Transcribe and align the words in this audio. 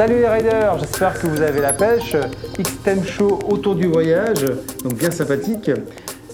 Salut 0.00 0.20
les 0.20 0.28
riders, 0.28 0.78
j'espère 0.78 1.20
que 1.20 1.26
vous 1.26 1.42
avez 1.42 1.60
la 1.60 1.74
pêche. 1.74 2.16
X-Tem 2.58 3.04
Show 3.04 3.38
autour 3.50 3.74
du 3.74 3.86
voyage, 3.86 4.46
donc 4.82 4.94
bien 4.94 5.10
sympathique. 5.10 5.70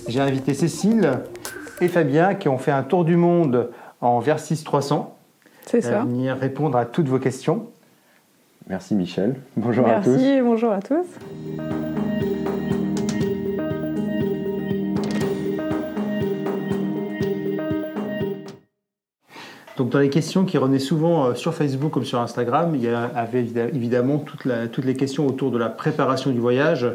J'ai 0.07 0.21
invité 0.21 0.55
Cécile 0.55 1.11
et 1.81 1.89
Fabien 1.89 2.37
qui 2.37 2.49
ont 2.49 2.59
fait 2.59 2.71
un 2.71 2.85
tour 2.85 3.05
du 3.05 3.17
monde 3.17 3.73
en 4.01 4.21
Versys 4.21 4.63
300. 4.63 5.19
C'est 5.63 5.81
ça. 5.81 6.03
venir 6.03 6.37
répondre 6.37 6.79
à 6.79 6.85
toutes 6.85 7.09
vos 7.09 7.19
questions. 7.19 7.67
Merci 8.69 8.95
Michel. 8.95 9.35
Bonjour 9.57 9.89
à 9.89 10.01
tous. 10.01 10.11
Merci, 10.11 10.41
bonjour 10.43 10.71
à 10.71 10.81
tous. 10.81 11.05
Donc 19.77 19.91
dans 19.91 19.99
les 19.99 20.09
questions 20.09 20.45
qui 20.45 20.57
revenaient 20.59 20.79
souvent 20.79 21.27
euh, 21.27 21.35
sur 21.35 21.55
Facebook 21.55 21.93
comme 21.93 22.05
sur 22.05 22.21
Instagram, 22.21 22.73
il 22.75 22.83
y 22.83 22.89
avait 22.89 23.47
évidemment 23.75 24.19
toutes 24.19 24.85
les 24.85 24.95
questions 24.95 25.27
autour 25.27 25.51
de 25.51 25.59
la 25.59 25.69
préparation 25.69 26.31
du 26.31 26.39
voyage. 26.39 26.87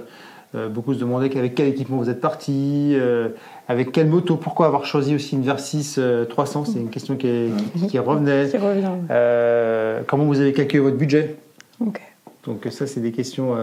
Euh, 0.53 0.67
beaucoup 0.67 0.93
se 0.93 0.99
demandaient 0.99 1.35
avec 1.37 1.55
quel 1.55 1.67
équipement 1.67 1.97
vous 1.97 2.09
êtes 2.09 2.19
parti, 2.19 2.91
euh, 2.93 3.29
avec 3.69 3.91
quelle 3.91 4.07
moto, 4.07 4.35
pourquoi 4.35 4.65
avoir 4.65 4.85
choisi 4.85 5.15
aussi 5.15 5.35
une 5.35 5.43
Versys 5.43 5.97
300, 6.29 6.65
c'est 6.65 6.79
une 6.79 6.89
question 6.89 7.15
qui, 7.15 7.27
revenait. 7.99 8.49
Qui 8.49 8.57
revient. 8.57 10.03
comment 10.07 10.25
vous 10.25 10.41
avez 10.41 10.51
calculé 10.51 10.79
votre 10.79 10.97
budget? 10.97 11.35
Donc 12.43 12.67
ça, 12.71 12.87
c'est 12.87 12.99
des 12.99 13.11
questions 13.11 13.55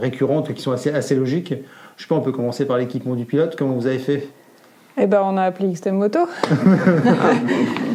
récurrentes 0.00 0.52
qui 0.52 0.60
sont 0.60 0.72
assez, 0.72 0.90
assez 0.90 1.14
logiques. 1.14 1.54
Je 1.96 2.02
sais 2.02 2.08
pas, 2.08 2.16
on 2.16 2.20
peut 2.20 2.32
commencer 2.32 2.66
par 2.66 2.76
l'équipement 2.76 3.14
du 3.14 3.24
pilote. 3.24 3.54
Comment 3.56 3.74
vous 3.74 3.86
avez 3.86 4.00
fait? 4.00 4.28
Eh 4.98 5.06
ben, 5.06 5.22
on 5.24 5.36
a 5.36 5.42
appelé 5.42 5.72
XTM 5.72 5.96
Moto. 5.96 6.20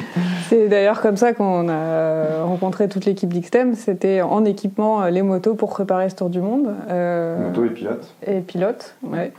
C'est 0.49 0.67
d'ailleurs 0.67 1.01
comme 1.01 1.15
ça 1.15 1.33
qu'on 1.33 1.69
a 1.69 2.43
rencontré 2.43 2.89
toute 2.89 3.05
l'équipe 3.05 3.31
d'Ixtem. 3.31 3.75
C'était 3.75 4.21
en 4.21 4.45
équipement 4.45 5.03
euh, 5.03 5.09
les 5.11 5.21
motos 5.21 5.53
pour 5.53 5.69
préparer 5.69 6.09
ce 6.09 6.15
tour 6.15 6.29
du 6.29 6.41
monde. 6.41 6.73
Euh, 6.89 7.49
Moto 7.49 7.65
et 7.65 7.69
pilote. 7.69 8.15
Et 8.25 8.39
pilote, 8.39 8.95
ouais. 9.03 9.31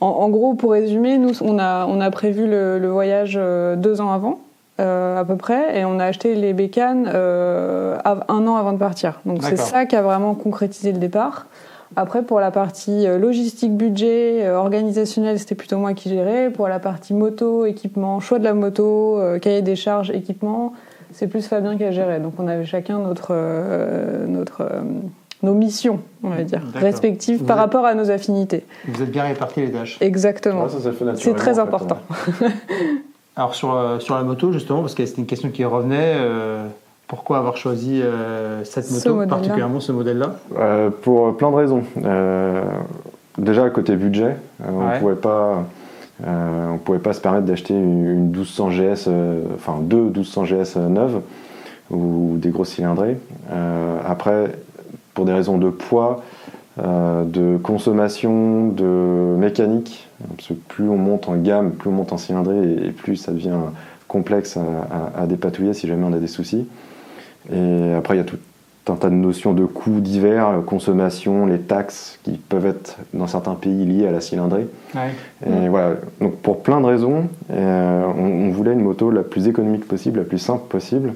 En, 0.00 0.28
gros, 0.28 0.54
pour 0.54 0.72
résumer, 0.72 1.16
nous, 1.16 1.42
on 1.42 1.58
a, 1.58 1.86
on 1.86 2.00
a 2.00 2.10
prévu 2.10 2.46
le, 2.46 2.88
voyage 2.88 3.38
euh, 3.40 3.74
deux 3.76 4.00
ans 4.00 4.12
avant. 4.12 4.40
à 4.78 5.24
peu 5.26 5.36
près, 5.36 5.78
et 5.78 5.84
on 5.84 5.98
a 5.98 6.04
acheté 6.04 6.34
les 6.34 6.52
bécanes 6.52 7.06
un 7.08 8.46
an 8.46 8.56
avant 8.56 8.72
de 8.72 8.78
partir. 8.78 9.20
Donc 9.24 9.42
c'est 9.42 9.56
ça 9.56 9.86
qui 9.86 9.96
a 9.96 10.02
vraiment 10.02 10.34
concrétisé 10.34 10.92
le 10.92 10.98
départ. 10.98 11.46
Après, 11.96 12.22
pour 12.22 12.40
la 12.40 12.50
partie 12.50 13.06
euh, 13.06 13.18
logistique, 13.18 13.76
budget, 13.76 14.44
euh, 14.44 14.56
organisationnel, 14.56 15.38
c'était 15.38 15.54
plutôt 15.54 15.78
moi 15.78 15.94
qui 15.94 16.08
gérais. 16.08 16.50
Pour 16.50 16.68
la 16.68 16.80
partie 16.80 17.14
moto, 17.14 17.66
équipement, 17.66 18.20
choix 18.20 18.38
de 18.38 18.44
la 18.44 18.54
moto, 18.54 19.18
euh, 19.18 19.38
cahier 19.38 19.62
des 19.62 19.76
charges, 19.76 20.10
équipement, 20.10 20.72
c'est 21.12 21.28
plus 21.28 21.46
Fabien 21.46 21.76
qui 21.76 21.84
a 21.84 21.92
géré. 21.92 22.18
Donc 22.18 22.34
on 22.38 22.48
avait 22.48 22.64
chacun 22.64 22.98
notre, 22.98 23.34
notre, 24.26 24.68
nos 25.44 25.54
missions, 25.54 26.00
on 26.24 26.30
va 26.30 26.42
dire, 26.42 26.62
respectives 26.74 27.44
par 27.44 27.56
rapport 27.56 27.84
à 27.84 27.94
nos 27.94 28.10
affinités. 28.10 28.64
Vous 28.88 29.00
êtes 29.00 29.12
bien 29.12 29.22
répartis 29.22 29.60
les 29.60 29.70
tâches. 29.70 29.98
Exactement. 30.00 30.66
c'est 31.14 31.34
très 31.36 31.60
important. 31.60 31.98
Alors 33.36 33.54
sur, 33.54 33.98
sur 34.00 34.16
la 34.16 34.22
moto, 34.22 34.50
justement, 34.50 34.80
parce 34.80 34.94
que 34.94 35.06
c'était 35.06 35.20
une 35.20 35.26
question 35.26 35.50
qui 35.50 35.64
revenait, 35.64 36.16
pourquoi 37.06 37.38
avoir 37.38 37.56
choisi 37.56 38.00
euh, 38.02 38.64
cette 38.64 38.90
moto, 38.90 39.26
particulièrement 39.26 39.80
ce 39.80 39.92
modèle-là? 39.92 40.36
Euh, 40.58 40.90
Pour 40.90 41.36
plein 41.36 41.50
de 41.50 41.56
raisons. 41.56 41.82
Euh, 42.02 42.64
déjà, 43.36 43.68
côté 43.70 43.96
budget, 43.96 44.36
on 44.66 44.88
ne 44.88 44.98
pouvait 44.98 45.14
pas. 45.14 45.64
on 46.26 46.78
pouvait 46.78 46.98
pas 46.98 47.12
se 47.12 47.20
permettre 47.20 47.44
d'acheter 47.44 47.74
une 47.74 48.30
1200 48.30 48.70
GS, 48.70 49.08
enfin 49.54 49.78
deux 49.82 50.04
1200 50.04 50.44
GS 50.44 50.76
neuves 50.76 51.20
ou 51.90 52.36
des 52.38 52.48
gros 52.48 52.64
cylindrés. 52.64 53.18
après, 54.08 54.52
pour 55.12 55.26
des 55.26 55.32
raisons 55.34 55.58
de 55.58 55.68
poids, 55.68 56.22
de 56.78 57.58
consommation, 57.58 58.68
de 58.68 59.36
mécanique, 59.36 60.08
parce 60.36 60.48
que 60.48 60.54
plus 60.54 60.88
on 60.88 60.96
monte 60.96 61.28
en 61.28 61.36
gamme, 61.36 61.72
plus 61.72 61.90
on 61.90 61.92
monte 61.92 62.12
en 62.14 62.18
cylindrée 62.18 62.86
et, 62.86 62.90
plus 62.90 63.16
ça 63.16 63.32
devient 63.32 63.58
complexe 64.08 64.56
à, 65.16 65.26
dépatouiller 65.26 65.74
si 65.74 65.86
jamais 65.86 66.04
on 66.04 66.12
a 66.14 66.18
des 66.18 66.28
soucis. 66.28 66.66
Et 67.52 67.94
après, 67.94 68.14
il 68.14 68.18
y 68.18 68.20
a 68.20 68.24
tout 68.24 68.38
un 68.92 68.96
tas 68.96 69.08
de 69.08 69.14
notions 69.14 69.54
de 69.54 69.64
coûts 69.64 70.00
divers, 70.00 70.62
consommation, 70.66 71.46
les 71.46 71.58
taxes 71.58 72.18
qui 72.22 72.32
peuvent 72.32 72.66
être 72.66 72.98
dans 73.14 73.26
certains 73.26 73.54
pays 73.54 73.86
liées 73.86 74.06
à 74.06 74.12
la 74.12 74.20
cylindrée. 74.20 74.66
Et 75.46 75.68
voilà, 75.68 75.94
donc 76.20 76.36
pour 76.36 76.62
plein 76.62 76.80
de 76.80 76.86
raisons, 76.86 77.28
euh, 77.50 78.04
on, 78.04 78.50
voulait 78.50 78.72
une 78.72 78.82
moto 78.82 79.10
la 79.10 79.22
plus 79.22 79.48
économique 79.48 79.88
possible, 79.88 80.18
la 80.18 80.24
plus 80.24 80.38
simple 80.38 80.68
possible. 80.68 81.14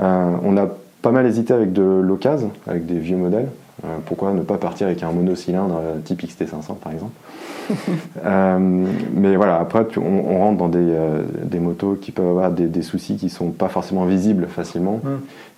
Euh, 0.00 0.32
on 0.44 0.56
a 0.56 0.68
pas 1.00 1.12
mal 1.12 1.26
hésité 1.26 1.54
avec 1.54 1.72
de 1.72 1.82
l'occasion, 1.82 2.52
avec 2.66 2.84
des 2.84 2.98
vieux 2.98 3.16
modèles. 3.16 3.48
Euh, 3.84 3.98
pourquoi 4.06 4.32
ne 4.32 4.42
pas 4.42 4.58
partir 4.58 4.86
avec 4.86 5.02
un 5.02 5.10
monocylindre 5.10 5.80
type 6.04 6.22
XT500 6.22 6.76
par 6.76 6.92
exemple 6.92 7.14
euh, 8.24 8.86
mais 9.14 9.36
voilà, 9.36 9.58
après, 9.58 9.86
on, 9.96 10.38
rentre 10.38 10.58
dans 10.58 10.68
des, 10.68 10.78
euh, 10.80 11.22
des, 11.44 11.58
motos 11.58 11.94
qui 11.94 12.12
peuvent 12.12 12.28
avoir 12.28 12.50
des, 12.50 12.82
soucis 12.82 13.16
qui 13.16 13.26
ne 13.26 13.30
sont 13.30 13.50
pas 13.50 13.68
forcément 13.68 14.04
visibles 14.04 14.46
facilement. 14.48 15.00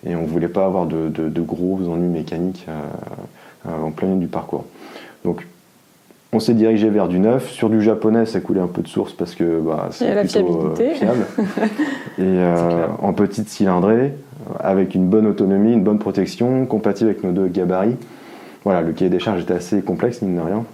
Et 0.06 0.14
on 0.16 0.22
ne 0.22 0.26
voulait 0.26 0.48
pas 0.48 0.66
avoir 0.66 0.86
de, 0.86 1.08
de, 1.08 1.40
gros 1.40 1.80
ennuis 1.88 2.08
mécaniques 2.08 2.66
euh, 2.68 3.84
en 3.86 3.90
plein 3.90 4.08
milieu 4.08 4.20
du 4.20 4.26
parcours. 4.26 4.64
Donc, 5.24 5.46
on 6.34 6.40
s'est 6.40 6.54
dirigé 6.54 6.90
vers 6.90 7.08
du 7.08 7.18
neuf. 7.18 7.50
Sur 7.50 7.70
du 7.70 7.80
japonais, 7.80 8.26
ça 8.26 8.40
coulait 8.40 8.60
un 8.60 8.66
peu 8.66 8.82
de 8.82 8.88
source 8.88 9.12
parce 9.12 9.34
que 9.34 9.60
bah, 9.60 9.88
c'est 9.90 10.42
plutôt 10.42 10.74
fiable. 10.74 11.26
Et 12.18 12.38
en 13.00 13.12
petite 13.12 13.48
cylindrée, 13.48 14.12
avec 14.60 14.94
une 14.94 15.08
bonne 15.08 15.26
autonomie, 15.26 15.72
une 15.72 15.82
bonne 15.84 15.98
protection, 15.98 16.66
compatible 16.66 17.10
avec 17.10 17.24
nos 17.24 17.32
deux 17.32 17.46
gabarits. 17.46 17.96
Voilà, 18.64 18.80
le 18.80 18.92
cahier 18.92 19.10
des 19.10 19.18
charges 19.18 19.42
était 19.42 19.54
assez 19.54 19.82
complexe, 19.82 20.22
mine 20.22 20.36
de 20.36 20.40
rien. 20.40 20.64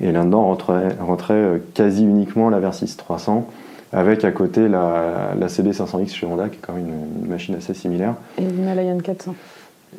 Et 0.00 0.12
là-dedans 0.12 0.44
rentrait, 0.44 0.88
rentrait, 1.00 1.34
euh, 1.34 1.58
quasi 1.72 2.04
uniquement 2.04 2.50
la 2.50 2.58
Versys 2.58 2.96
300, 2.96 3.48
avec 3.92 4.24
à 4.24 4.32
côté 4.32 4.68
la, 4.68 5.34
la 5.38 5.46
CB500X 5.46 6.08
chez 6.08 6.26
Honda, 6.26 6.48
qui 6.48 6.56
est 6.56 6.60
quand 6.60 6.72
même 6.72 6.88
une, 7.22 7.28
machine 7.28 7.54
assez 7.54 7.74
similaire. 7.74 8.14
Et 8.38 8.42
l'Himalayan 8.42 8.98
400. 8.98 9.34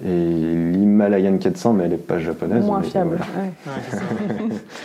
Et 0.04 0.08
l'Himalayan 0.08 1.38
400, 1.38 1.74
mais 1.74 1.86
elle 1.86 1.92
n'est 1.92 1.98
pas 1.98 2.20
japonaise. 2.20 2.66
Moins 2.66 2.82
fiable. 2.82 3.18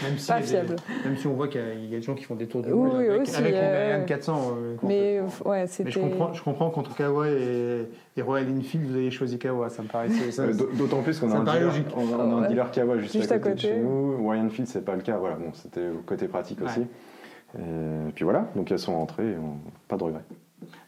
même, 0.03 0.19
si 0.19 0.29
pas 0.29 0.41
fiable. 0.41 0.77
même 1.05 1.17
si 1.17 1.27
on 1.27 1.33
voit 1.33 1.49
qu'il 1.49 1.61
y, 1.61 1.95
a 1.95 1.99
des 1.99 2.03
gens 2.03 2.15
qui 2.15 2.25
font 2.25 2.37
des 2.37 2.47
tours 2.47 2.63
de 2.63 2.73
oui, 2.73 2.91
oui, 2.95 3.09
avec, 3.09 3.29
avec 3.35 3.55
l'Himalayan 3.55 4.05
400. 4.07 4.43
Euh, 4.53 4.77
mais, 4.83 5.21
ouais, 5.45 5.65
mais 5.85 5.91
je 5.91 5.99
comprends, 5.99 6.33
je 6.33 6.43
comprends 6.43 6.71
qu'entre 6.71 6.95
Kawa 6.95 7.29
et, 7.29 7.89
et, 8.17 8.23
Royal 8.23 8.47
Enfield, 8.57 8.87
vous 8.87 8.97
avez 8.97 9.11
choisi 9.11 9.39
Kawa. 9.39 9.69
Ça 9.69 9.83
me 9.83 9.89
paraît. 9.89 10.09
Euh, 10.39 10.53
d'autant 10.75 11.03
plus 11.03 11.19
qu'on 11.19 11.31
a, 11.33 11.37
un 11.37 11.45
dealer, 11.45 11.73
on 11.97 12.19
a 12.19 12.45
un 12.45 12.49
dealer 12.49 12.71
Kawa 12.71 12.99
juste, 12.99 13.33
à, 13.33 13.39
côté 13.39 13.55
de 13.55 13.61
chez 13.61 13.77
nous. 13.79 14.19
Royal 14.23 14.47
Enfield, 14.47 14.69
c'est 14.69 14.85
pas 14.85 14.95
le 14.95 15.03
cas. 15.03 15.17
Voilà, 15.17 15.37
bon, 15.37 15.51
c'était 15.55 15.89
côté 16.07 16.29
pratique 16.29 16.61
aussi. 16.63 16.83
Et 17.59 18.13
puis 18.15 18.25
voilà, 18.25 18.47
donc 18.55 18.71
elles 18.71 18.79
sont 18.79 18.95
rentrées, 18.95 19.35
pas 19.89 19.97
de 19.97 20.05
regrets. 20.05 20.23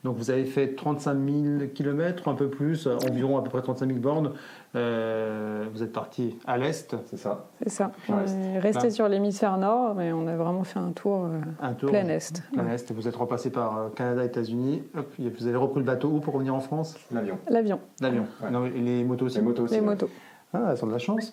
Donc 0.05 0.17
vous 0.17 0.31
avez 0.31 0.45
fait 0.45 0.75
35 0.75 1.15
000 1.15 1.69
km, 1.75 2.27
un 2.29 2.35
peu 2.35 2.49
plus, 2.49 2.89
environ 2.89 3.39
à 3.39 3.43
peu 3.43 3.51
près 3.51 3.63
35 3.63 3.87
000 3.87 3.99
bornes. 4.01 4.33
Euh, 4.75 5.67
vous 5.73 5.83
êtes 5.85 5.93
parti 5.93 6.39
à 6.45 6.59
l'est, 6.59 6.97
c'est 7.07 7.17
ça 7.17 7.47
C'est 7.63 7.69
ça. 7.69 7.93
On 8.09 8.27
est 8.27 8.59
resté 8.59 8.91
sur 8.91 9.09
l'hémisphère 9.09 9.59
nord, 9.59 9.95
mais 9.95 10.13
on 10.13 10.27
a 10.27 10.35
vraiment 10.35 10.65
fait 10.65 10.81
un 10.81 10.91
tour, 10.91 11.27
euh, 11.27 11.39
un 11.61 11.75
tour 11.75 11.91
plein 11.91 12.09
est. 12.09 12.43
Plein 12.53 12.67
est. 12.69 12.91
Vous 12.91 13.07
êtes 13.07 13.15
repassé 13.15 13.51
par 13.51 13.79
euh, 13.79 13.89
Canada, 13.91 14.25
États-Unis. 14.25 14.83
Vous 15.19 15.47
avez 15.47 15.57
repris 15.57 15.79
le 15.79 15.87
bateau 15.87 16.09
où 16.09 16.21
pour 16.21 16.35
revenir 16.35 16.55
en 16.55 16.61
France? 16.61 16.97
L'avion. 17.13 17.39
L'avion. 17.49 17.79
L'avion. 18.01 18.27
Et 18.75 18.81
les 18.81 19.05
motos 19.05 19.27
aussi? 19.27 19.37
Les 19.37 19.43
motos 19.43 19.63
aussi. 19.65 19.75
Les 19.75 19.81
motos. 19.81 20.09
Ah, 20.55 20.73
elles 20.73 20.85
ont 20.85 20.87
de 20.87 20.93
la 20.93 20.99
chance. 20.99 21.33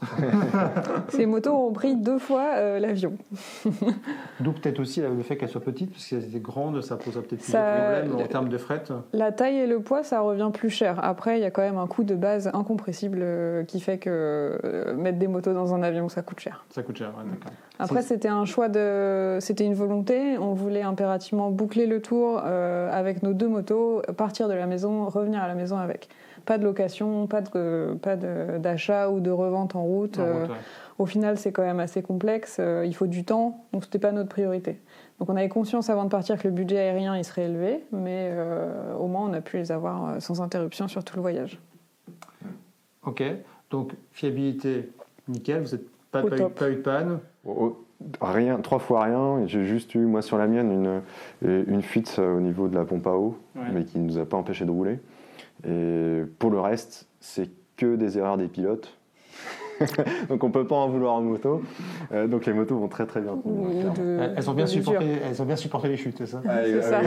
Ces 1.09 1.25
motos 1.25 1.52
ont 1.52 1.74
pris 1.74 1.97
deux 1.97 2.19
fois 2.19 2.53
euh, 2.56 2.80
l'avion. 2.80 3.18
D'où 4.40 4.53
peut-être 4.53 4.80
aussi 4.80 5.02
le 5.02 5.22
fait 5.24 5.35
qu'elles 5.35 5.50
soient 5.50 5.59
petites, 5.59 5.91
parce 5.91 6.06
qu'elles 6.07 6.24
étaient 6.24 6.40
grandes, 6.40 6.81
ça 6.81 6.96
pose 6.96 7.16
peut-être 7.16 7.44
plus 7.44 7.52
de 7.52 7.58
problèmes 7.58 8.16
en 8.16 8.28
termes 8.28 8.47
de 8.47 8.58
fret. 8.58 8.84
La 9.12 9.34
taille 9.34 9.58
et 9.58 9.68
le 9.68 9.81
poids, 9.81 10.03
ça 10.03 10.22
revient 10.22 10.52
plus 10.53 10.70
cher. 10.70 11.03
Après, 11.03 11.38
il 11.38 11.41
y 11.41 11.46
a 11.46 11.52
quand 11.52 11.61
même 11.61 11.78
un 11.78 11.88
coût 11.88 12.05
de 12.05 12.16
base 12.16 12.49
incompressible 12.53 13.20
euh, 13.22 13.66
qui 13.66 13.82
fait 13.82 13.97
que 13.97 14.58
euh, 14.64 14.96
mettre 14.96 15.20
des 15.20 15.28
motos 15.28 15.53
dans 15.53 15.73
un 15.73 15.84
avion, 15.84 16.08
ça 16.08 16.22
coûte 16.22 16.40
cher. 16.40 16.64
Ça 16.70 16.82
coûte 16.82 16.97
cher, 16.97 17.09
ouais, 17.17 17.29
d'accord. 17.29 17.52
Après, 17.78 18.02
c'était 18.02 18.29
un 18.29 18.46
choix 18.46 18.70
de. 18.70 19.38
C'était 19.41 19.66
une 19.66 19.73
volonté. 19.73 20.38
On 20.38 20.53
voulait 20.53 20.84
impérativement 20.84 21.52
boucler 21.52 21.88
le 21.88 22.02
tour 22.02 22.38
avec 22.40 23.23
nos 23.23 23.34
deux 23.34 23.47
motos, 23.47 24.02
partir 24.17 24.47
de 24.47 24.53
la 24.53 24.66
maison, 24.66 25.08
revenir 25.08 25.41
à 25.41 25.47
la 25.47 25.55
maison 25.55 25.78
avec 25.78 26.09
pas 26.46 26.58
de 26.58 26.64
location, 26.64 27.28
pas 27.28 27.41
de 27.41 27.96
pas 28.02 28.16
d'achat 29.09 29.16
ou 29.16 29.20
de 29.20 29.32
revente 29.32 29.76
en 29.76 29.84
route. 29.84 30.20
Euh, 30.20 30.47
au 30.97 31.06
final, 31.06 31.38
c'est 31.38 31.52
quand 31.52 31.64
même 31.64 31.79
assez 31.79 32.02
complexe. 32.02 32.58
Euh, 32.59 32.85
il 32.85 32.94
faut 32.94 33.08
du 33.08 33.23
temps, 33.23 33.66
donc 33.73 33.84
c'était 33.84 34.00
pas 34.00 34.11
notre 34.11 34.29
priorité. 34.29 34.79
Donc 35.20 35.29
on 35.29 35.35
avait 35.35 35.50
conscience 35.50 35.90
avant 35.90 36.06
de 36.06 36.09
partir 36.09 36.38
que 36.38 36.47
le 36.47 36.53
budget 36.53 36.78
aérien 36.78 37.17
il 37.17 37.26
serait 37.26 37.44
élevé, 37.44 37.84
mais 37.91 38.29
euh, 38.32 38.94
au 38.96 39.08
moins 39.08 39.29
on 39.29 39.34
a 39.34 39.41
pu 39.41 39.58
les 39.58 39.72
avoir 39.72 40.22
sans 40.22 40.41
interruption 40.41 40.88
sur 40.88 41.03
tout 41.03 41.16
le 41.16 41.22
voyage. 41.22 41.59
Ok, 43.06 43.23
donc 43.70 43.94
fiabilité 44.11 44.90
nickel, 45.28 45.64
vous 45.64 45.72
n'êtes 45.72 45.88
pas, 46.11 46.23
pas, 46.23 46.70
eu, 46.70 46.76
de 46.76 46.82
panne 46.82 47.20
Rien, 48.22 48.58
trois 48.59 48.79
fois 48.79 49.03
rien. 49.03 49.46
J'ai 49.46 49.66
juste 49.66 49.94
eu, 49.94 50.00
moi, 50.00 50.22
sur 50.22 50.38
la 50.38 50.47
mienne, 50.47 50.72
une, 51.41 51.61
une 51.67 51.82
fuite 51.82 52.17
au 52.17 52.40
niveau 52.40 52.70
de 52.70 52.76
la 52.76 52.85
pompe 52.85 53.06
à 53.08 53.11
eau, 53.11 53.38
mais 53.73 53.84
qui 53.84 54.00
ne 54.00 54.06
nous 54.06 54.17
a 54.17 54.26
pas 54.26 54.38
empêché 54.38 54.64
de 54.64 54.72
rouler. 54.72 55.00
Et 55.67 56.22
pour 56.40 56.50
le 56.50 56.61
reste, 56.61 57.08
c'est 57.20 57.50
que 57.76 57.96
des 57.96 58.17
erreurs 58.17 58.38
des 58.38 58.47
pilotes. 58.47 58.98
donc 60.29 60.43
on 60.43 60.52
peut 60.52 60.66
pas 60.66 60.76
en 60.76 60.90
vouloir 60.90 61.14
en 61.14 61.22
moto. 61.22 61.61
Euh, 62.11 62.28
donc 62.28 62.46
les 62.46 62.53
motos 62.53 62.78
vont 62.78 62.87
très 62.87 63.05
très 63.05 63.22
bien. 63.22 63.37
elles, 64.35 64.49
ont 64.49 64.53
bien 64.53 64.66
supporté, 64.66 65.05
elles 65.28 65.41
ont 65.41 65.46
bien 65.46 65.55
supporté 65.55 65.87
les 65.90 65.97
chutes, 65.97 66.17
c'est 66.17 66.26
ça 66.26 66.41
C'est 66.43 66.81
ça. 66.81 67.02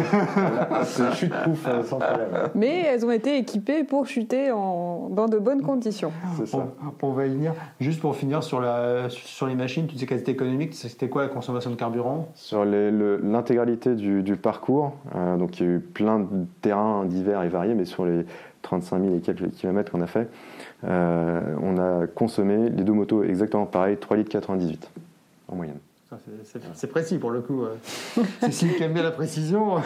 c'est 0.84 1.14
chute 1.14 1.32
proof 1.32 1.66
euh, 1.66 1.82
sans 1.84 1.98
problème. 1.98 2.28
Mais 2.54 2.82
elles 2.82 3.04
ont 3.04 3.10
été 3.10 3.36
équipées 3.36 3.84
pour 3.84 4.06
chuter 4.06 4.50
en, 4.50 5.08
dans 5.10 5.26
de 5.26 5.38
bonnes 5.38 5.62
conditions. 5.62 6.12
Ça. 6.44 6.66
On, 7.02 7.12
va 7.12 7.26
y 7.26 7.30
venir. 7.30 7.52
Juste 7.80 8.00
pour 8.00 8.16
finir 8.16 8.42
sur, 8.42 8.60
la, 8.60 9.08
sur 9.08 9.46
les 9.46 9.54
machines, 9.54 9.86
tu 9.86 9.94
disais 9.94 10.06
qu'elles 10.06 10.20
étaient 10.20 10.32
économiques. 10.32 10.74
C'était 10.74 11.08
quoi 11.08 11.22
la 11.22 11.28
consommation 11.28 11.70
de 11.70 11.76
carburant? 11.76 12.28
Sur 12.34 12.64
l'intégralité 12.64 13.94
du, 13.94 14.22
du, 14.22 14.36
parcours, 14.36 14.92
euh, 15.14 15.36
donc 15.36 15.60
il 15.60 15.66
y 15.66 15.68
a 15.68 15.72
eu 15.72 15.80
plein 15.80 16.20
de 16.20 16.26
terrains 16.60 17.04
divers 17.04 17.42
et 17.42 17.48
variés, 17.48 17.74
mais 17.74 17.84
sur 17.84 18.06
les 18.06 18.24
35 18.62 19.02
000 19.02 19.16
et 19.16 19.20
quelques 19.20 19.50
kilomètres 19.50 19.92
qu'on 19.92 20.00
a 20.00 20.06
fait, 20.06 20.28
euh, 20.84 21.56
on 21.62 21.78
a 21.78 22.06
consommé 22.06 22.70
les 22.70 22.84
deux 22.84 22.92
motos 22.92 23.22
exactement 23.22 23.66
pareil, 23.66 23.96
3 23.96 24.16
litres 24.16 24.30
98 24.30 24.90
en 25.48 25.56
moyenne. 25.56 25.78
C'est 26.74 26.88
précis 26.88 27.18
pour 27.18 27.30
le 27.30 27.40
coup. 27.40 27.64
C'est 28.40 28.52
si 28.52 28.68
qui 28.68 28.82
aime 28.82 28.92
bien 28.92 29.02
la 29.02 29.12
précision. 29.12 29.76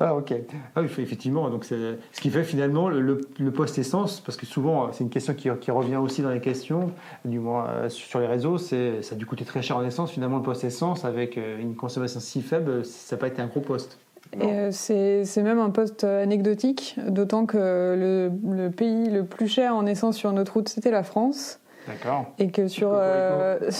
ah 0.00 0.14
ok. 0.14 0.34
Ah 0.74 0.82
effectivement. 0.82 1.50
Donc 1.50 1.64
ce 1.64 1.96
qui 2.20 2.30
fait 2.30 2.44
finalement 2.44 2.88
le, 2.88 3.20
poste 3.54 3.78
essence, 3.78 4.20
parce 4.20 4.38
que 4.38 4.46
souvent 4.46 4.92
c'est 4.92 5.04
une 5.04 5.10
question 5.10 5.34
qui, 5.34 5.50
revient 5.70 5.96
aussi 5.96 6.22
dans 6.22 6.30
les 6.30 6.40
questions, 6.40 6.90
du 7.24 7.38
moins 7.38 7.68
euh, 7.68 7.88
sur 7.88 8.20
les 8.20 8.26
réseaux, 8.26 8.58
c'est 8.58 9.02
ça 9.02 9.14
a 9.14 9.18
dû 9.18 9.26
coûter 9.26 9.44
très 9.44 9.62
cher 9.62 9.76
en 9.76 9.84
essence. 9.84 10.10
Finalement 10.10 10.38
le 10.38 10.42
poste 10.42 10.64
essence 10.64 11.04
avec 11.04 11.36
euh, 11.36 11.60
une 11.60 11.74
consommation 11.74 12.20
si 12.20 12.40
faible, 12.42 12.84
ça 12.84 13.16
n'a 13.16 13.20
pas 13.20 13.28
été 13.28 13.42
un 13.42 13.46
gros 13.46 13.60
poste. 13.60 13.98
Euh, 14.40 14.70
c'est 14.72 15.42
même 15.42 15.58
un 15.58 15.70
poste 15.70 16.04
anecdotique, 16.04 16.96
d'autant 17.06 17.46
que 17.46 17.58
le, 17.98 18.70
pays 18.70 19.10
le 19.10 19.24
plus 19.24 19.46
cher 19.46 19.74
en 19.74 19.86
essence 19.86 20.16
sur 20.16 20.32
notre 20.32 20.54
route, 20.54 20.68
c'était 20.68 20.90
la 20.90 21.02
France. 21.02 21.58
D'accord. 21.86 22.26
Et 22.38 22.50
que 22.50 22.68
sur. 22.68 22.92
Euh, 22.94 23.58
que 23.60 23.66
ah, 23.66 23.70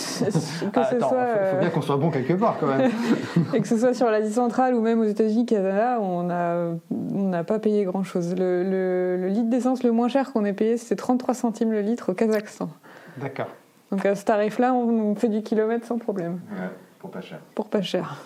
ce 0.90 0.98
soit. 0.98 1.26
Il 1.40 1.50
faut, 1.50 1.56
bien 1.60 1.70
qu'on 1.70 1.82
soit 1.82 1.96
bon 1.96 2.10
quelque 2.10 2.32
part 2.32 2.56
quand 2.58 2.66
même. 2.66 2.90
et 3.54 3.60
que 3.60 3.68
ce 3.68 3.78
soit 3.78 3.94
sur 3.94 4.10
l'Asie 4.10 4.32
centrale 4.32 4.74
ou 4.74 4.80
même 4.80 5.00
aux 5.00 5.04
États-Unis, 5.04 5.46
Canada, 5.46 5.98
on 6.00 6.24
n'a 6.24 6.56
on 6.90 7.44
pas 7.44 7.60
payé 7.60 7.84
grand-chose. 7.84 8.34
Le, 8.36 8.64
le, 8.64 9.28
litre 9.28 9.50
d'essence 9.50 9.84
le 9.84 9.92
moins 9.92 10.08
cher 10.08 10.32
qu'on 10.32 10.44
ait 10.44 10.52
payé, 10.52 10.78
c'était 10.78 10.96
33 10.96 11.34
centimes 11.34 11.70
le 11.70 11.80
litre 11.80 12.10
au 12.10 12.14
Kazakhstan. 12.14 12.70
D'accord. 13.18 13.48
Donc 13.92 14.04
à 14.04 14.16
ce 14.16 14.24
tarif-là, 14.24 14.74
on, 14.74 15.14
fait 15.14 15.28
du 15.28 15.42
kilomètre 15.42 15.86
sans 15.86 15.98
problème. 15.98 16.40
Ouais, 16.50 16.68
pour 16.98 17.10
pas 17.10 17.20
cher. 17.20 17.38
Pour 17.54 17.68
pas 17.68 17.82
cher. 17.82 18.16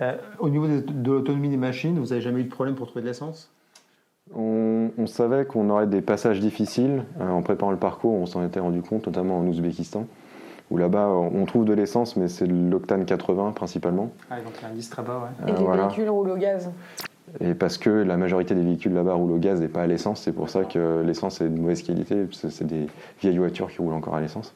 Euh, 0.00 0.16
au 0.38 0.48
niveau 0.48 0.66
de, 0.66 1.10
l'autonomie 1.10 1.48
des 1.48 1.56
machines, 1.56 1.98
vous 1.98 2.06
n'avez 2.06 2.20
jamais 2.20 2.40
eu 2.40 2.44
de 2.44 2.50
problème 2.50 2.74
pour 2.74 2.86
trouver 2.86 3.02
de 3.02 3.06
l'essence? 3.06 3.50
On, 4.34 5.06
savait 5.06 5.46
qu'on 5.46 5.70
aurait 5.70 5.86
des 5.86 6.02
passages 6.02 6.38
difficiles. 6.40 7.04
Euh, 7.20 7.30
en 7.30 7.42
préparant 7.42 7.70
le 7.70 7.78
parcours, 7.78 8.12
on 8.12 8.26
s'en 8.26 8.44
était 8.44 8.60
rendu 8.60 8.82
compte, 8.82 9.06
notamment 9.06 9.38
en 9.38 9.46
Ouzbékistan, 9.46 10.06
où 10.70 10.76
là-bas, 10.76 11.08
on 11.08 11.44
trouve 11.46 11.64
de 11.64 11.72
l'essence, 11.72 12.16
mais 12.16 12.28
c'est 12.28 12.46
de 12.46 12.70
l'octane 12.70 13.06
80 13.06 13.52
principalement. 13.52 14.10
Ah, 14.30 14.40
donc 14.40 14.52
il 14.58 14.62
y 14.62 14.64
a 14.64 14.68
un 14.68 14.72
indice 14.72 14.90
très 14.90 15.02
bas, 15.02 15.30
ouais. 15.46 15.50
Et 15.50 15.56
les 15.56 15.64
véhicules 15.64 16.10
roulent 16.10 16.30
au 16.30 16.36
gaz 16.36 16.70
et 17.40 17.54
parce 17.54 17.78
que 17.78 17.90
la 17.90 18.16
majorité 18.16 18.54
des 18.54 18.62
véhicules 18.62 18.92
là-bas 18.92 19.14
roulent 19.14 19.32
au 19.32 19.38
gaz 19.38 19.60
et 19.60 19.68
pas 19.68 19.82
à 19.82 19.86
l'essence, 19.86 20.22
c'est 20.22 20.32
pour 20.32 20.48
ça 20.48 20.64
que 20.64 21.02
l'essence 21.04 21.40
est 21.40 21.48
de 21.48 21.58
mauvaise 21.58 21.82
qualité, 21.82 22.26
c'est 22.32 22.66
des 22.66 22.86
vieilles 23.20 23.38
voitures 23.38 23.70
qui 23.70 23.78
roulent 23.78 23.94
encore 23.94 24.14
à 24.14 24.20
l'essence. 24.20 24.54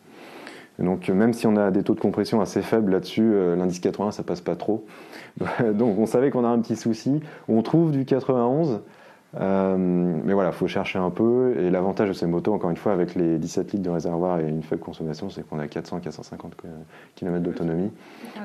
Donc 0.79 1.09
même 1.09 1.33
si 1.33 1.47
on 1.47 1.57
a 1.57 1.71
des 1.71 1.83
taux 1.83 1.95
de 1.95 2.01
compression 2.01 2.41
assez 2.41 2.63
faibles 2.63 2.93
là-dessus, 2.93 3.31
euh, 3.33 3.57
l'indice 3.57 3.81
80 3.81 4.13
ça 4.13 4.23
passe 4.23 4.41
pas 4.41 4.57
trop. 4.57 4.85
Donc 5.75 5.99
on 5.99 6.07
savait 6.07 6.31
qu'on 6.31 6.45
a 6.45 6.49
un 6.49 6.59
petit 6.61 6.77
souci. 6.77 7.21
On 7.49 7.63
trouve 7.63 7.93
du 7.93 8.05
91, 8.05 8.81
euh, 9.41 9.77
mais 9.79 10.33
voilà, 10.33 10.53
faut 10.53 10.67
chercher 10.67 10.99
un 10.99 11.11
peu. 11.11 11.55
Et 11.59 11.71
l'avantage 11.71 12.09
de 12.09 12.15
ces 12.15 12.27
motos, 12.27 12.53
encore 12.53 12.71
une 12.71 12.77
fois, 12.77 12.93
avec 12.93 13.15
les 13.15 13.39
17 13.39 13.73
litres 13.73 13.85
de 13.85 13.91
réservoir 13.91 14.41
et 14.41 14.49
une 14.49 14.63
faible 14.63 14.83
consommation, 14.83 15.31
c'est 15.31 15.47
qu'on 15.47 15.59
a 15.59 15.67
400-450 15.67 16.53
km 17.15 17.43
d'autonomie 17.43 17.91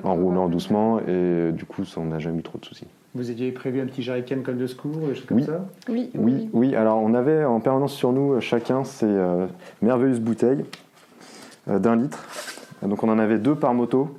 en 0.04 0.16
roulant 0.16 0.48
doucement. 0.48 1.00
Et 1.08 1.52
du 1.52 1.66
coup, 1.66 1.84
on 1.98 2.06
n'a 2.06 2.20
jamais 2.20 2.40
eu 2.40 2.44
trop 2.44 2.58
de 2.58 2.66
soucis. 2.66 2.88
Vous 3.16 3.32
aviez 3.32 3.52
prévu 3.52 3.82
un 3.82 3.86
petit 3.86 4.04
jerrycan 4.04 4.42
comme 4.44 4.58
de 4.58 4.68
secours, 4.68 4.96
des 5.08 5.16
choses 5.16 5.26
comme 5.26 5.42
ça? 5.42 5.66
Oui, 5.90 6.12
oui, 6.14 6.50
oui, 6.54 6.76
Alors 6.76 7.02
on 7.02 7.16
avait 7.16 7.46
en 7.46 7.60
permanence 7.60 7.94
sur 7.94 8.12
nous 8.12 8.40
chacun 8.42 8.84
ces 8.84 9.08
euh, 9.08 9.48
merveilleuses 9.82 10.20
bouteilles 10.20 10.64
euh, 10.64 10.87
d'un 11.68 11.96
litre. 11.96 12.24
Donc 12.82 13.04
on 13.04 13.10
en 13.10 13.20
avait 13.20 13.40
deux 13.40 13.56
par 13.56 13.74
moto. 13.74 14.18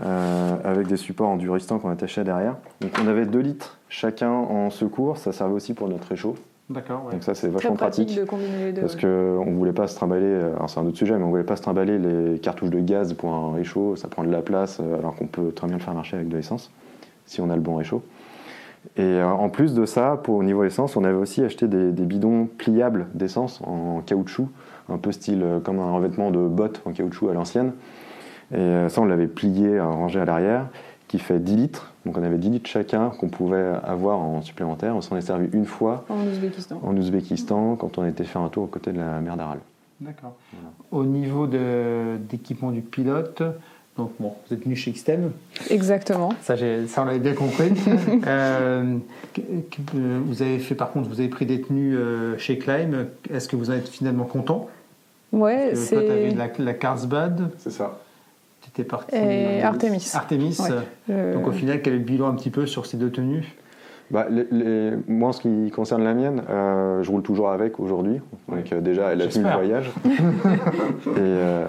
Euh, 0.00 0.56
avec 0.64 0.86
des 0.86 0.96
supports 0.96 1.28
en 1.28 1.36
duristan 1.36 1.78
qu'on 1.78 1.90
attachait 1.90 2.24
derrière. 2.24 2.56
Donc 2.80 2.92
on 3.02 3.06
avait 3.06 3.26
2 3.26 3.38
litres 3.38 3.78
chacun 3.90 4.30
en 4.30 4.70
secours, 4.70 5.18
ça 5.18 5.32
servait 5.32 5.52
aussi 5.52 5.74
pour 5.74 5.86
notre 5.86 6.08
réchaud. 6.08 6.34
D'accord. 6.70 7.08
Donc 7.12 7.22
ça 7.22 7.34
c'est 7.34 7.48
vachement 7.48 7.76
pratique, 7.76 8.16
de 8.16 8.24
combiner 8.24 8.64
les 8.64 8.72
deux, 8.72 8.80
parce 8.80 8.96
qu'on 8.96 9.06
ne 9.44 9.54
voulait 9.54 9.74
pas 9.74 9.86
se 9.86 9.94
trimballer, 9.94 10.24
euh, 10.24 10.66
c'est 10.66 10.80
un 10.80 10.86
autre 10.86 10.96
sujet, 10.96 11.16
mais 11.18 11.24
on 11.24 11.28
voulait 11.28 11.44
pas 11.44 11.56
se 11.56 11.62
trimballer 11.62 11.98
les 11.98 12.38
cartouches 12.38 12.70
de 12.70 12.80
gaz 12.80 13.12
pour 13.12 13.34
un 13.34 13.52
réchaud, 13.52 13.94
ça 13.94 14.08
prend 14.08 14.24
de 14.24 14.30
la 14.30 14.40
place, 14.40 14.80
euh, 14.80 14.98
alors 14.98 15.14
qu'on 15.14 15.26
peut 15.26 15.52
très 15.52 15.66
bien 15.66 15.76
le 15.76 15.82
faire 15.82 15.94
marcher 15.94 16.16
avec 16.16 16.30
de 16.30 16.36
l'essence, 16.36 16.72
si 17.26 17.42
on 17.42 17.50
a 17.50 17.54
le 17.54 17.60
bon 17.60 17.76
réchaud. 17.76 18.02
Et 18.96 19.22
en 19.22 19.48
plus 19.50 19.74
de 19.74 19.84
ça, 19.84 20.18
pour 20.24 20.36
au 20.36 20.42
niveau 20.42 20.64
essence, 20.64 20.96
on 20.96 21.04
avait 21.04 21.14
aussi 21.14 21.44
acheté 21.44 21.68
des, 21.68 21.92
des 21.92 22.04
bidons 22.04 22.46
pliables 22.46 23.06
d'essence 23.14 23.60
en 23.64 24.00
caoutchouc, 24.00 24.48
un 24.88 24.98
peu 24.98 25.12
style 25.12 25.44
comme 25.64 25.78
un 25.78 25.92
revêtement 25.92 26.30
de 26.30 26.46
bottes 26.48 26.82
en 26.84 26.92
caoutchouc 26.92 27.28
à 27.28 27.34
l'ancienne. 27.34 27.72
Et 28.52 28.56
euh, 28.56 28.88
ça, 28.88 29.00
on 29.00 29.06
l'avait 29.06 29.26
plié, 29.26 29.80
rangé 29.80 30.20
à 30.20 30.24
l'arrière, 30.24 30.68
qui 31.08 31.18
fait 31.18 31.38
10 31.38 31.56
litres. 31.56 31.92
Donc 32.04 32.18
on 32.18 32.22
avait 32.22 32.38
10 32.38 32.50
litres 32.50 32.68
chacun 32.68 33.10
qu'on 33.10 33.28
pouvait 33.28 33.72
avoir 33.84 34.18
en 34.18 34.42
supplémentaire. 34.42 34.94
On 34.94 35.00
s'en 35.00 35.16
est 35.16 35.22
servi 35.22 35.48
une 35.52 35.66
fois 35.66 36.04
en 36.08 36.26
Ouzbékistan. 36.26 36.80
En 36.82 36.96
Ouzbékistan, 36.96 37.76
quand 37.76 37.98
on 37.98 38.06
était 38.06 38.24
faire 38.24 38.42
un 38.42 38.48
tour 38.48 38.64
aux 38.64 38.68
côtés 38.68 38.92
de 38.92 38.98
la 38.98 39.20
mer 39.20 39.36
d'Aral. 39.36 39.58
D'accord. 40.00 40.34
Au 40.90 41.04
niveau 41.04 41.46
d'équipement 41.46 42.72
du 42.72 42.82
pilote, 42.82 43.42
donc 44.02 44.12
bon, 44.18 44.34
vous 44.46 44.54
êtes 44.54 44.64
venu 44.64 44.74
chez 44.74 44.90
Xtem. 44.90 45.30
Exactement. 45.70 46.30
Ça, 46.42 46.56
ça 46.56 47.02
on 47.02 47.04
l'avait 47.04 47.20
bien 47.20 47.34
compris. 47.34 47.70
euh, 48.26 48.98
vous 49.94 50.42
avez 50.42 50.58
fait, 50.58 50.74
par 50.74 50.90
contre, 50.90 51.08
vous 51.08 51.20
avez 51.20 51.28
pris 51.28 51.46
des 51.46 51.60
tenues 51.60 51.96
euh, 51.96 52.36
chez 52.38 52.58
Climb. 52.58 53.06
Est-ce 53.32 53.48
que 53.48 53.54
vous 53.54 53.70
en 53.70 53.74
êtes 53.74 53.88
finalement 53.88 54.24
content? 54.24 54.68
Ouais, 55.30 55.72
c'est. 55.74 55.94
Toi, 55.94 56.04
tu 56.04 56.10
avais 56.10 56.30
la, 56.30 56.48
la 56.58 56.74
Carlsbad. 56.74 57.50
C'est 57.58 57.70
ça. 57.70 58.00
C'était 58.64 58.84
parti. 58.84 59.14
Et 59.14 59.62
Artemis. 59.62 60.10
Artemis. 60.14 60.58
Donc 61.08 61.46
au 61.46 61.52
final, 61.52 61.80
quel 61.80 61.94
est 61.94 61.98
le 61.98 62.02
bilan 62.02 62.28
un 62.28 62.34
petit 62.34 62.50
peu 62.50 62.66
sur 62.66 62.86
ces 62.86 62.96
deux 62.96 63.10
tenues? 63.10 63.54
Bah, 64.12 64.26
les, 64.28 64.92
moi, 65.08 65.30
en 65.30 65.32
ce 65.32 65.40
qui 65.40 65.70
concerne 65.70 66.04
la 66.04 66.12
mienne, 66.12 66.42
euh, 66.50 67.02
je 67.02 67.10
roule 67.10 67.22
toujours 67.22 67.50
avec 67.50 67.80
aujourd'hui. 67.80 68.20
Donc 68.46 68.70
euh, 68.70 68.82
déjà, 68.82 69.12
elle 69.12 69.22
a 69.22 69.28
fini 69.28 69.44
le 69.44 69.50
voyage. 69.50 69.90
Et, 70.04 71.18
euh, 71.18 71.64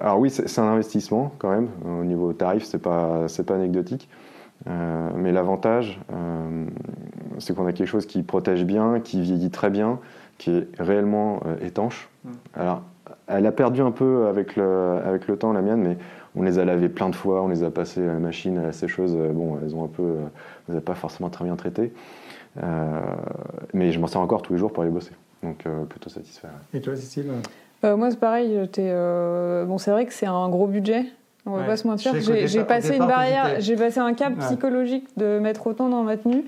alors 0.00 0.18
oui, 0.18 0.28
c'est 0.30 0.58
un 0.58 0.64
investissement 0.64 1.32
quand 1.38 1.50
même. 1.50 1.68
Au 1.88 2.04
niveau 2.04 2.32
tarif, 2.32 2.64
c'est 2.64 2.82
pas 2.82 3.26
pas 3.46 3.54
anecdotique. 3.54 4.08
mais 4.66 5.30
l'avantage, 5.30 6.00
c'est 7.38 7.54
qu'on 7.54 7.66
a 7.66 7.72
quelque 7.72 7.88
chose 7.88 8.06
qui 8.06 8.24
protège 8.24 8.64
bien, 8.64 8.98
qui 8.98 9.20
vieillit 9.20 9.50
très 9.50 9.70
bien, 9.70 10.00
qui 10.38 10.50
est 10.50 10.68
réellement 10.80 11.40
étanche. 11.62 12.08
Mm. 12.24 12.30
Alors, 12.54 12.82
elle 13.28 13.46
a 13.46 13.52
perdu 13.52 13.80
un 13.82 13.92
peu 13.92 14.26
avec 14.26 14.56
le, 14.56 14.98
avec 15.04 15.28
le 15.28 15.36
temps, 15.36 15.52
la 15.52 15.62
mienne, 15.62 15.82
mais 15.82 15.96
on 16.36 16.42
les 16.42 16.58
a 16.58 16.64
lavées 16.64 16.88
plein 16.88 17.08
de 17.08 17.14
fois, 17.16 17.42
on 17.42 17.48
les 17.48 17.62
a 17.64 17.70
passées 17.70 18.02
à 18.02 18.12
la 18.12 18.18
machine, 18.18 18.58
à 18.58 18.62
la 18.62 18.72
sécheuse. 18.72 19.16
Bon, 19.32 19.58
elles 19.62 19.74
ont 19.74 19.84
un 19.84 19.88
peu, 19.88 20.16
elles 20.68 20.74
n'ont 20.76 20.80
pas 20.80 20.94
forcément 20.94 21.30
très 21.30 21.44
bien 21.44 21.56
traité. 21.56 21.92
Euh, 22.62 23.00
mais 23.74 23.92
je 23.92 23.98
m'en 24.00 24.06
sers 24.06 24.20
encore 24.20 24.42
tous 24.42 24.52
les 24.52 24.58
jours 24.58 24.72
pour 24.72 24.82
aller 24.82 24.92
bosser. 24.92 25.12
Donc 25.42 25.66
euh, 25.66 25.84
plutôt 25.84 26.10
satisfait. 26.10 26.48
Et 26.72 26.80
toi, 26.80 26.96
Cécile? 26.96 27.30
Euh, 27.84 27.96
Moi, 27.96 28.10
c'est 28.10 28.20
pareil. 28.20 28.56
bon, 29.66 29.78
c'est 29.78 29.90
vrai 29.90 30.06
que 30.06 30.12
c'est 30.12 30.26
un 30.26 30.48
gros 30.48 30.66
budget. 30.66 31.04
On 31.46 31.56
va 31.56 31.62
pas 31.62 31.76
se 31.76 31.86
mentir. 31.86 32.12
J'ai 32.20 32.64
passé 32.64 32.96
une 32.96 33.06
barrière, 33.06 33.60
j'ai 33.60 33.76
passé 33.76 34.00
un 34.00 34.14
cap 34.14 34.36
psychologique 34.38 35.06
de 35.16 35.38
mettre 35.38 35.66
autant 35.66 35.88
dans 35.88 36.02
ma 36.02 36.16
tenue. 36.16 36.44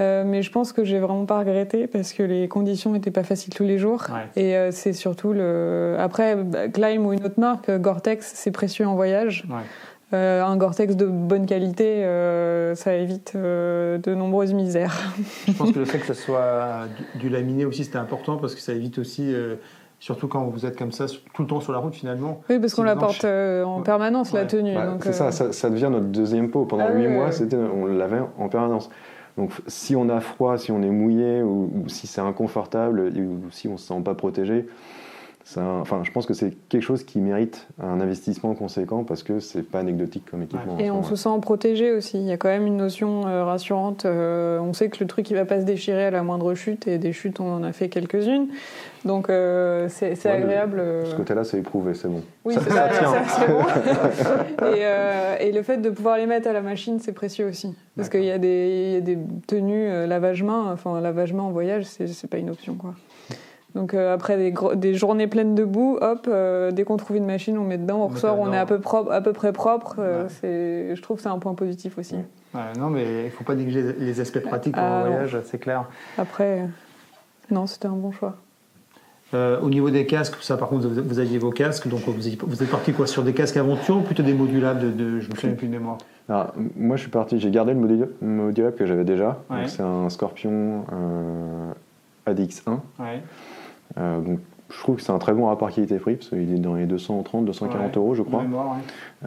Euh, 0.00 0.24
mais 0.26 0.42
je 0.42 0.50
pense 0.50 0.72
que 0.72 0.84
j'ai 0.84 0.98
vraiment 0.98 1.24
pas 1.24 1.38
regretté 1.38 1.86
parce 1.86 2.12
que 2.12 2.22
les 2.22 2.48
conditions 2.48 2.92
n'étaient 2.92 3.12
pas 3.12 3.22
faciles 3.22 3.54
tous 3.54 3.64
les 3.64 3.78
jours. 3.78 4.04
Et 4.36 4.56
euh, 4.56 4.70
c'est 4.72 4.92
surtout 4.92 5.32
le. 5.32 5.96
Après, 5.98 6.36
bah, 6.36 6.68
Climb 6.68 7.06
ou 7.06 7.12
une 7.12 7.24
autre 7.24 7.38
marque, 7.38 7.70
Gore-Tex, 7.70 8.32
c'est 8.34 8.50
précieux 8.50 8.86
en 8.86 8.94
voyage. 8.94 9.44
Euh, 10.12 10.44
un 10.44 10.56
Gore-Tex 10.56 10.96
de 10.96 11.06
bonne 11.06 11.46
qualité, 11.46 12.02
ça 12.74 12.94
évite 12.94 13.36
de 13.36 14.14
nombreuses 14.14 14.52
misères. 14.52 15.12
je 15.46 15.52
pense 15.52 15.72
que 15.72 15.78
le 15.78 15.84
fait 15.84 15.98
que 15.98 16.06
ça 16.06 16.14
soit 16.14 16.88
du, 17.14 17.28
laminé 17.28 17.64
aussi, 17.64 17.84
c'était 17.84 17.98
important 17.98 18.36
parce 18.36 18.54
que 18.54 18.60
ça 18.60 18.72
évite 18.72 18.98
aussi 18.98 19.32
surtout 20.04 20.28
quand 20.28 20.44
vous 20.44 20.66
êtes 20.66 20.76
comme 20.76 20.92
ça 20.92 21.06
tout 21.06 21.40
le 21.40 21.48
temps 21.48 21.62
sur 21.62 21.72
la 21.72 21.78
route 21.78 21.94
finalement. 21.94 22.42
Oui, 22.50 22.58
parce 22.58 22.74
qu'on 22.74 22.82
la 22.82 22.94
porte 22.94 23.24
en 23.24 23.80
permanence 23.80 24.34
la 24.34 24.44
tenue. 24.44 24.74
Bah, 24.74 24.98
c'est 25.00 25.14
ça, 25.14 25.32
ça, 25.32 25.70
devient 25.70 25.88
notre 25.90 26.08
deuxième 26.08 26.50
pot. 26.50 26.66
Pendant 26.66 26.88
ah 26.88 26.92
huit 26.92 27.08
mois, 27.08 27.32
c'était, 27.32 27.56
on 27.56 27.86
l'avait 27.86 28.20
en 28.38 28.50
permanence. 28.50 28.90
Donc 29.38 29.50
si 29.66 29.96
on 29.96 30.10
a 30.10 30.20
froid, 30.20 30.58
si 30.58 30.72
on 30.72 30.82
est 30.82 30.90
mouillé 30.90 31.42
ou, 31.42 31.84
si 31.86 32.06
c'est 32.06 32.20
inconfortable 32.20 33.12
ou 33.16 33.50
si 33.50 33.66
on 33.66 33.72
ne 33.72 33.76
se 33.78 33.86
sent 33.86 34.00
pas 34.04 34.12
protégé, 34.12 34.66
enfin, 35.56 36.02
je 36.04 36.10
pense 36.10 36.26
que 36.26 36.34
c'est 36.34 36.54
quelque 36.68 36.82
chose 36.82 37.02
qui 37.02 37.18
mérite 37.18 37.66
un 37.82 37.98
investissement 37.98 38.54
conséquent 38.54 39.04
parce 39.04 39.22
que 39.22 39.40
c'est 39.40 39.62
pas 39.62 39.78
anecdotique 39.78 40.24
comme 40.30 40.42
équipement. 40.42 40.78
Et 40.78 40.90
on 40.90 41.02
se 41.02 41.16
sent 41.16 41.40
protégé 41.40 41.92
aussi. 41.92 42.18
Il 42.18 42.26
y 42.26 42.32
a 42.32 42.36
quand 42.36 42.50
même 42.50 42.66
une 42.66 42.76
notion 42.76 43.26
euh, 43.26 43.42
rassurante. 43.44 44.04
Euh, 44.04 44.58
on 44.60 44.74
sait 44.74 44.90
que 44.90 44.98
le 45.00 45.06
truc 45.06 45.30
il 45.30 45.34
va 45.34 45.46
pas 45.46 45.60
se 45.60 45.64
déchirer 45.64 46.04
à 46.04 46.10
la 46.10 46.22
moindre 46.22 46.52
chute 46.52 46.86
et 46.86 46.98
des 46.98 47.14
chutes 47.14 47.40
on 47.40 47.54
en 47.54 47.62
a 47.62 47.72
fait 47.72 47.88
quelques-unes. 47.88 48.48
Donc 49.04 49.28
euh, 49.28 49.88
c'est 49.88 50.26
agréable. 50.26 50.82
ce 51.04 51.14
côté-là, 51.14 51.44
c'est 51.44 51.58
éprouvé, 51.58 51.94
c'est 51.94 52.08
bon. 52.08 52.22
Oui, 52.44 52.54
c'est 52.58 52.70
ça, 52.70 52.88
c'est 53.26 53.46
bon. 53.48 54.66
et, 54.74 55.46
et, 55.46 55.52
le 55.52 55.62
fait 55.62 55.76
de 55.78 55.90
pouvoir 55.90 56.16
les 56.16 56.26
mettre 56.26 56.48
à 56.48 56.52
la 56.52 56.62
machine, 56.62 56.98
c'est 57.00 57.12
précieux 57.12 57.46
aussi. 57.46 57.74
Parce 57.96 58.08
qu'il 58.08 58.22
y, 58.22 58.26
y, 58.26 58.30
a 58.30 58.38
des 58.38 59.18
tenues 59.46 60.06
lavage-main. 60.06 60.70
Enfin, 60.72 61.00
lavage-main 61.00 61.42
en 61.42 61.50
voyage, 61.50 61.84
c'est 61.84 62.30
pas 62.30 62.38
une 62.38 62.50
option. 62.50 62.74
quoi. 62.74 62.94
Donc 63.74 63.92
euh, 63.92 64.14
après 64.14 64.36
des, 64.36 64.54
des, 64.76 64.94
journées 64.94 65.26
pleines 65.26 65.56
de 65.56 65.64
boue, 65.64 65.98
hop, 66.00 66.28
euh, 66.28 66.70
dès 66.70 66.84
qu'on 66.84 66.96
trouve 66.96 67.16
une 67.16 67.26
machine, 67.26 67.58
on 67.58 67.64
met 67.64 67.78
dedans, 67.78 68.04
on, 68.04 68.06
ressort, 68.06 68.38
on 68.38 68.52
est 68.52 68.58
à 68.58 68.66
peu, 68.66 68.78
propre, 68.78 69.10
à 69.10 69.20
peu 69.20 69.32
près 69.32 69.52
propre. 69.52 69.96
Euh, 69.98 70.28
je 70.94 71.00
trouve 71.02 71.16
que 71.16 71.22
c'est 71.24 71.28
un 71.28 71.38
point 71.40 71.54
positif 71.54 71.98
aussi. 71.98 72.16
non, 72.78 72.88
mais 72.88 73.04
il 73.04 73.24
ne 73.24 73.30
faut 73.30 73.42
pas 73.42 73.56
négliger 73.56 73.94
les 73.98 74.20
aspects 74.20 74.40
pratiques 74.40 74.74
pour 74.74 74.82
ah, 74.82 75.04
voyage, 75.06 75.36
c'est 75.44 75.58
clair. 75.58 75.86
Après, 76.18 76.66
non, 77.50 77.66
c'était 77.66 77.86
un 77.86 77.96
bon 77.96 78.12
choix. 78.12 78.36
Au 79.34 79.68
niveau 79.68 79.90
des 79.90 80.06
casques, 80.06 80.36
ça 80.40 80.56
par 80.56 80.68
contre, 80.68 80.86
vous 80.86 81.18
aviez 81.18 81.38
vos 81.38 81.50
casques, 81.50 81.88
donc 81.88 82.00
vous 82.06 82.62
êtes 82.62 82.70
parti 82.70 82.92
quoi 82.92 83.06
sur 83.06 83.22
des 83.22 83.32
casques 83.32 83.56
aventure 83.56 83.96
ou 83.96 84.02
plutôt 84.02 84.22
des 84.22 84.34
modulables 84.34 84.96
de, 84.96 85.20
je 85.20 85.30
me 85.30 85.34
souviens 85.34 85.56
plus 85.56 85.66
de 85.66 85.72
mémoire 85.72 85.98
Moi, 86.76 86.96
je 86.96 87.02
suis 87.02 87.10
parti, 87.10 87.38
j'ai 87.40 87.50
gardé 87.50 87.74
le 87.74 88.08
modulable 88.20 88.76
que 88.76 88.86
j'avais 88.86 89.04
déjà. 89.04 89.40
C'est 89.66 89.82
un 89.82 90.08
Scorpion 90.08 90.84
ADX1. 92.26 92.78
Ouais. 92.98 93.22
Euh, 93.98 94.20
donc, 94.20 94.40
je 94.70 94.78
trouve 94.78 94.96
que 94.96 95.02
c'est 95.02 95.12
un 95.12 95.18
très 95.18 95.32
bon 95.32 95.46
rapport 95.46 95.70
qualité-prix, 95.70 96.16
parce 96.16 96.30
qu'il 96.30 96.52
est 96.52 96.58
dans 96.58 96.74
les 96.74 96.86
230, 96.86 97.44
240 97.44 97.96
euros, 97.96 98.14
je 98.14 98.22
crois. 98.22 98.44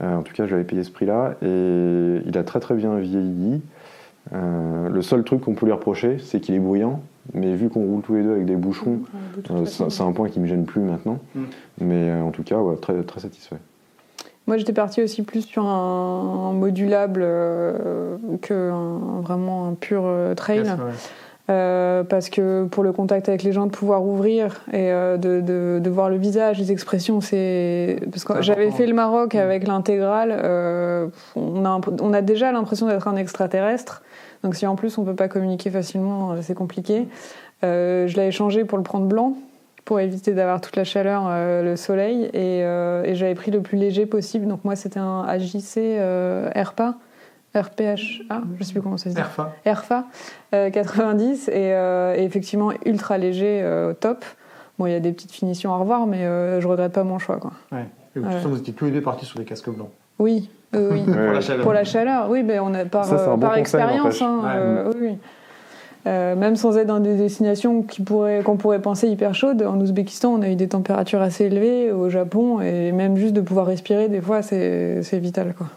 Euh, 0.02 0.16
en 0.16 0.24
tout 0.24 0.34
cas, 0.34 0.48
j'avais 0.48 0.64
payé 0.64 0.84
ce 0.84 0.92
prix-là, 0.92 1.36
et 1.42 2.22
il 2.26 2.38
a 2.38 2.44
très 2.44 2.60
très 2.60 2.76
bien 2.76 2.98
vieilli. 2.98 3.62
Euh, 4.34 4.90
le 4.90 5.02
seul 5.02 5.24
truc 5.24 5.42
qu'on 5.42 5.54
peut 5.54 5.66
lui 5.66 5.74
reprocher, 5.74 6.18
c'est 6.20 6.42
qu'il 6.42 6.56
est 6.56 6.60
bruyant, 6.60 7.02
mais 7.34 7.56
vu 7.56 7.70
qu'on 7.70 7.86
roule 7.86 8.02
tous 8.02 8.16
les 8.16 8.24
deux 8.24 8.32
avec 8.32 8.46
des 8.46 8.56
bouchons, 8.56 9.00
c'est 9.66 10.02
un 10.02 10.12
point 10.12 10.30
qui 10.30 10.40
me 10.40 10.48
gêne 10.48 10.66
plus 10.66 10.82
maintenant. 10.82 11.20
Mm. 11.36 11.42
Mais 11.82 12.14
en 12.14 12.32
tout 12.32 12.44
cas, 12.44 12.58
très, 12.82 13.02
très 13.04 13.20
satisfait. 13.20 13.58
Moi, 14.48 14.58
j'étais 14.58 14.74
partie 14.74 15.02
aussi 15.02 15.24
plus 15.24 15.42
sur 15.42 15.66
un, 15.66 16.54
modulable 16.54 17.22
que 18.42 18.72
vraiment 19.22 19.68
un 19.68 19.74
pur 19.74 20.10
trail. 20.36 20.74
Euh, 21.50 22.04
parce 22.04 22.30
que 22.30 22.66
pour 22.66 22.84
le 22.84 22.92
contact 22.92 23.30
avec 23.30 23.42
les 23.44 23.54
gens, 23.54 23.68
de 23.68 23.72
pouvoir 23.72 24.04
ouvrir 24.04 24.66
et 24.74 24.92
euh, 24.92 25.16
de, 25.16 25.40
de, 25.40 25.80
de, 25.82 25.90
voir 25.90 26.10
le 26.10 26.18
visage, 26.18 26.60
les 26.60 26.74
expressions, 26.74 27.22
c'est 27.22 28.02
parce 28.12 28.26
que 28.26 28.42
j'avais 28.42 28.70
fait 28.72 28.86
le 28.86 28.94
Maroc 28.94 29.34
mm. 29.34 29.38
avec 29.38 29.66
l'intégrale, 29.66 30.38
euh, 30.44 31.08
on, 31.38 31.64
a 31.64 31.80
on 32.02 32.14
a 32.14 32.22
déjà 32.22 32.52
l'impression 32.52 32.88
d'être 32.88 33.08
un 33.08 33.16
extraterrestre. 33.16 34.02
Donc 34.44 34.56
si 34.56 34.66
en 34.68 34.76
plus 34.76 34.98
on 34.98 35.04
peut 35.04 35.16
pas 35.16 35.28
communiquer 35.28 35.70
facilement, 35.70 36.42
c'est 36.42 36.56
compliqué. 36.56 37.08
je 37.64 38.16
l'avais 38.16 38.32
changé 38.32 38.66
pour 38.66 38.78
le 38.78 38.84
prendre 38.84 39.06
blanc 39.06 39.36
pour 39.86 40.02
éviter 40.02 40.34
d'avoir 40.34 40.60
toute 40.60 40.76
la 40.76 40.84
chaleur, 40.84 41.30
le 41.30 41.76
soleil, 41.78 42.30
et, 42.34 42.60
et 42.60 43.16
j'avais 43.16 43.36
pris 43.36 43.52
le 43.52 43.62
plus 43.62 43.78
léger 43.78 44.06
possible. 44.06 44.46
Donc 44.46 44.66
moi 44.66 44.76
c'était 44.76 45.00
un 45.00 45.24
AJC 45.24 45.78
AirPa 46.54 46.98
RPHA, 47.56 47.96
je 47.96 48.60
ne 48.60 48.64
sais 48.64 48.74
plus 48.74 48.82
comment 48.82 48.98
ça 48.98 49.10
se 49.10 49.16
dit. 49.16 49.22
RFA. 49.22 49.54
RFA, 49.66 50.06
90, 50.52 51.50
et, 51.50 52.24
effectivement 52.24 52.72
ultra 52.86 53.18
léger, 53.18 53.62
euh, 53.64 53.94
top. 53.94 54.26
Bon, 54.78 54.86
il 54.86 54.92
y 54.92 54.96
a 54.96 55.00
des 55.00 55.12
petites 55.12 55.32
finitions 55.32 55.74
à 55.74 55.78
revoir, 55.78 56.06
mais 56.06 56.26
euh, 56.26 56.62
je 56.62 56.68
regrette 56.68 56.94
pas 56.94 57.04
mon 57.04 57.18
choix. 57.18 57.38
Quoi. 57.38 57.52
Ouais. 57.72 57.88
Et 58.16 58.20
vous 58.20 58.58
étiez 58.58 58.74
tous 58.74 58.86
les 58.86 58.92
deux 58.92 59.02
partis 59.02 59.26
sur 59.26 59.40
des 59.40 59.46
casques 59.46 59.70
blancs. 59.70 59.90
Oui, 60.20 60.50
oui. 60.74 61.02
pour, 61.06 61.16
la 61.16 61.42
chaleur. 61.42 61.64
pour 61.64 61.74
la 61.74 61.84
chaleur. 61.84 62.30
Oui, 62.30 62.44
ben 62.44 62.60
on 62.62 62.74
a 62.74 62.86
par, 62.86 63.12
euh, 63.12 63.38
par 63.38 63.58
expérience. 63.58 64.22
Hein, 64.22 64.92
oui. 65.00 65.18
même 66.06 66.56
sans 66.56 66.78
être 66.78 66.88
dans 66.88 67.00
des 67.00 67.16
destinations 67.16 67.84
qu'on 67.84 68.04
pourrait, 68.04 68.42
qu'on 68.44 68.58
pourrait 68.58 68.82
penser 68.82 69.08
hyper 69.08 69.34
chaudes, 69.36 69.64
en 69.64 69.80
Ouzbékistan, 69.80 70.34
on 70.34 70.42
a 70.42 70.50
eu 70.50 70.56
des 70.56 70.70
températures 70.70 71.22
assez 71.22 71.46
élevées, 71.46 71.92
au 71.92 72.10
Japon, 72.10 72.62
et 72.62 72.92
même 72.92 73.18
juste 73.18 73.34
de 73.34 73.42
pouvoir 73.42 73.68
respirer, 73.68 74.08
des 74.10 74.22
fois, 74.22 74.42
c'est, 74.42 75.20
vital. 75.20 75.54
Quoi. 75.58 75.68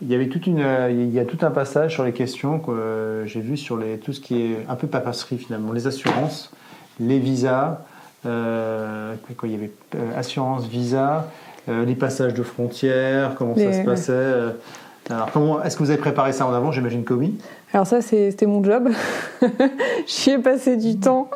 Il 0.00 0.08
y 0.08 0.14
avait 0.14 0.28
toute 0.28 0.46
une, 0.46 0.60
euh, 0.60 0.90
il 0.92 1.10
y 1.10 1.18
a 1.18 1.24
tout 1.24 1.38
un 1.42 1.50
passage 1.50 1.94
sur 1.94 2.04
les 2.04 2.12
questions 2.12 2.60
que 2.60 2.70
euh, 2.70 3.26
j'ai 3.26 3.40
vu 3.40 3.56
sur 3.56 3.76
les, 3.76 3.98
tout 3.98 4.12
ce 4.12 4.20
qui 4.20 4.40
est 4.40 4.64
un 4.68 4.76
peu 4.76 4.86
papasserie 4.86 5.38
finalement, 5.38 5.72
les 5.72 5.88
assurances, 5.88 6.52
les 7.00 7.18
visas, 7.18 7.80
euh, 8.24 9.14
il 9.42 9.50
y 9.50 9.54
avait 9.54 9.72
assurance, 10.16 10.66
visa, 10.66 11.28
les 11.68 11.94
passages 11.94 12.34
de 12.34 12.42
frontières, 12.42 13.34
comment 13.36 13.54
ça 13.54 13.72
se 13.72 13.84
passait. 13.84 14.34
alors 15.10 15.30
comment, 15.32 15.62
est-ce 15.62 15.76
que 15.76 15.82
vous 15.82 15.90
avez 15.90 16.00
préparé 16.00 16.32
ça 16.32 16.46
en 16.46 16.52
avant 16.52 16.72
J'imagine 16.72 17.04
que 17.04 17.14
oui. 17.14 17.38
Alors 17.74 17.86
ça, 17.86 18.00
c'était 18.00 18.46
mon 18.46 18.64
job. 18.64 18.88
J'y 20.06 20.30
ai 20.30 20.38
passé 20.38 20.76
du 20.76 20.98
temps. 20.98 21.28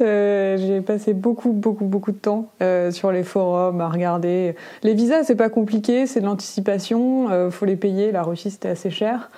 Euh, 0.00 0.56
j'ai 0.58 0.80
passé 0.80 1.12
beaucoup, 1.12 1.52
beaucoup, 1.52 1.84
beaucoup 1.84 2.12
de 2.12 2.16
temps 2.16 2.48
euh, 2.62 2.90
sur 2.90 3.12
les 3.12 3.22
forums 3.22 3.80
à 3.80 3.88
regarder. 3.88 4.54
Les 4.82 4.94
visas, 4.94 5.24
c'est 5.24 5.36
pas 5.36 5.50
compliqué, 5.50 6.06
c'est 6.06 6.20
de 6.20 6.24
l'anticipation. 6.24 7.30
Euh, 7.30 7.50
faut 7.50 7.66
les 7.66 7.76
payer. 7.76 8.10
La 8.10 8.22
Russie, 8.22 8.50
c'était 8.50 8.68
assez 8.68 8.90
cher. 8.90 9.30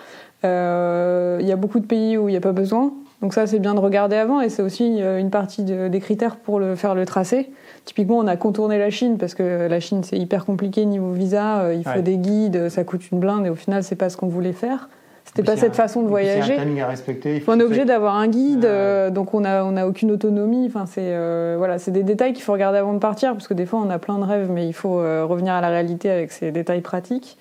Il 0.45 1.47
y 1.47 1.53
a 1.53 1.57
beaucoup 1.57 1.81
de 1.81 1.87
pays 1.87 2.17
où 2.17 2.29
il 2.29 2.33
n'y 2.33 2.39
a 2.39 2.41
pas 2.41 2.53
besoin. 2.53 2.93
Donc 3.21 3.35
ça, 3.35 3.49
c'est 3.49 3.59
bien 3.59 3.75
de 3.75 3.81
regarder 3.81 4.15
avant. 4.15 4.41
Et 4.41 4.49
c'est 4.49 4.63
aussi 4.63 4.99
une 4.99 5.31
partie 5.31 5.65
des 5.65 6.01
critères 6.01 6.37
pour 6.37 6.61
le, 6.61 6.77
faire 6.77 6.95
le 6.95 7.05
tracé. 7.05 7.51
Typiquement, 7.85 8.19
on 8.19 8.27
a 8.27 8.37
contourné 8.37 8.79
la 8.79 8.91
Chine 8.91 9.19
parce 9.19 9.35
que 9.35 9.67
la 9.69 9.81
Chine, 9.81 10.03
c'est 10.05 10.19
hyper 10.19 10.45
compliqué 10.45 10.85
niveau 10.85 11.13
visa. 11.13 11.73
il 11.73 11.85
faut 11.85 12.01
des 12.01 12.19
guides, 12.19 12.69
ça 12.69 12.85
coûte 12.85 13.11
une 13.11 13.19
blinde. 13.19 13.47
Et 13.47 13.51
au 13.51 13.55
final, 13.55 13.83
c'est 13.83 13.97
pas 13.97 14.11
ce 14.11 14.17
qu'on 14.17 14.29
voulait 14.29 14.53
faire. 14.53 14.89
C'était 15.29 15.43
pas 15.43 15.57
cette 15.59 15.77
façon 15.77 16.03
de 16.03 16.09
voyager. 16.09 16.57
Un 16.59 16.83
à 16.83 16.87
respecter. 16.87 17.43
on 17.47 17.61
est 17.61 17.63
obligé 17.63 17.85
d'avoir 17.85 18.17
un 18.17 18.29
guide, 18.29 18.65
euh, 18.65 19.11
donc 19.11 19.35
on 19.35 19.45
a 19.45 19.63
on 19.63 19.77
a 19.77 19.87
aucune 19.87 20.11
autonomie. 20.11 20.65
Enfin 20.67 20.87
c'est 20.87 21.03
euh, 21.03 21.57
voilà, 21.59 21.79
c'est 21.79 21.91
des 21.91 22.03
détails 22.03 22.33
qu'il 22.33 22.43
faut 22.43 22.53
regarder 22.53 22.79
avant 22.79 22.95
de 22.95 22.99
partir 22.99 23.33
parce 23.33 23.47
que 23.47 23.55
des 23.55 23.67
fois 23.67 23.81
on 23.85 23.91
a 23.91 23.99
plein 23.99 24.19
de 24.19 24.25
rêves, 24.25 24.51
mais 24.51 24.67
il 24.67 24.73
faut 24.73 25.01
euh, 25.01 25.25
revenir 25.27 25.53
à 25.53 25.61
la 25.61 25.69
réalité 25.69 26.11
avec 26.11 26.33
ces 26.33 26.51
détails 26.51 26.81
pratiques. 26.81 27.37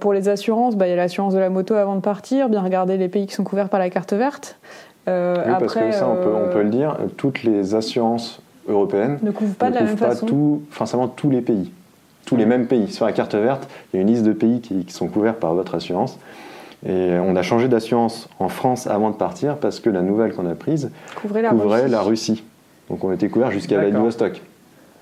pour 0.00 0.12
les 0.12 0.28
assurances, 0.28 0.74
bah, 0.74 0.88
il 0.88 0.90
y 0.90 0.92
a 0.92 0.96
l'assurance 0.96 1.32
de 1.32 1.38
la 1.38 1.48
moto 1.48 1.74
avant 1.74 1.94
de 1.94 2.00
partir, 2.00 2.48
bien 2.48 2.60
regarder 2.60 2.96
les 2.96 3.08
pays 3.08 3.26
qui 3.28 3.34
sont 3.34 3.44
couverts 3.44 3.68
par 3.68 3.78
la 3.78 3.88
carte 3.88 4.12
verte. 4.12 4.58
oui, 5.06 5.12
après, 5.12 5.58
parce 5.60 5.74
que 5.74 5.92
ça, 5.92 6.08
on 6.08 6.16
peut, 6.16 6.34
on 6.34 6.52
peut, 6.52 6.62
le 6.62 6.70
dire, 6.70 6.96
toutes 7.16 7.44
les 7.44 7.76
assurances 7.76 8.42
ne 9.22 9.30
couvrent 9.30 9.54
pas 9.54 9.70
de 9.70 9.74
la 9.74 9.82
même 9.82 9.96
pas 9.96 10.08
façon. 10.08 10.26
Tout, 10.26 10.62
forcément 10.70 11.08
tous 11.08 11.30
les 11.30 11.40
pays, 11.40 11.70
tous 12.26 12.36
les 12.36 12.46
mêmes 12.46 12.66
pays. 12.66 12.90
Sur 12.90 13.06
la 13.06 13.12
carte 13.12 13.34
verte, 13.34 13.68
il 13.92 13.96
y 13.96 13.98
a 13.98 14.02
une 14.02 14.08
liste 14.08 14.24
de 14.24 14.32
pays 14.32 14.60
qui, 14.60 14.84
qui 14.84 14.92
sont 14.92 15.08
couverts 15.08 15.36
par 15.36 15.54
votre 15.54 15.74
assurance. 15.74 16.18
Et 16.86 17.18
on 17.22 17.36
a 17.36 17.42
changé 17.42 17.68
d'assurance 17.68 18.28
en 18.38 18.48
France 18.48 18.86
avant 18.86 19.10
de 19.10 19.16
partir 19.16 19.56
parce 19.58 19.80
que 19.80 19.90
la 19.90 20.00
nouvelle 20.00 20.32
qu'on 20.32 20.46
a 20.46 20.54
prise 20.54 20.90
couvrait, 21.14 21.42
la, 21.42 22.02
Russie. 22.02 22.42
Donc 22.88 23.04
on 23.04 23.12
était 23.12 23.28
couvert 23.28 23.50
jusqu'à 23.50 23.78
Vladivostok. 23.78 24.40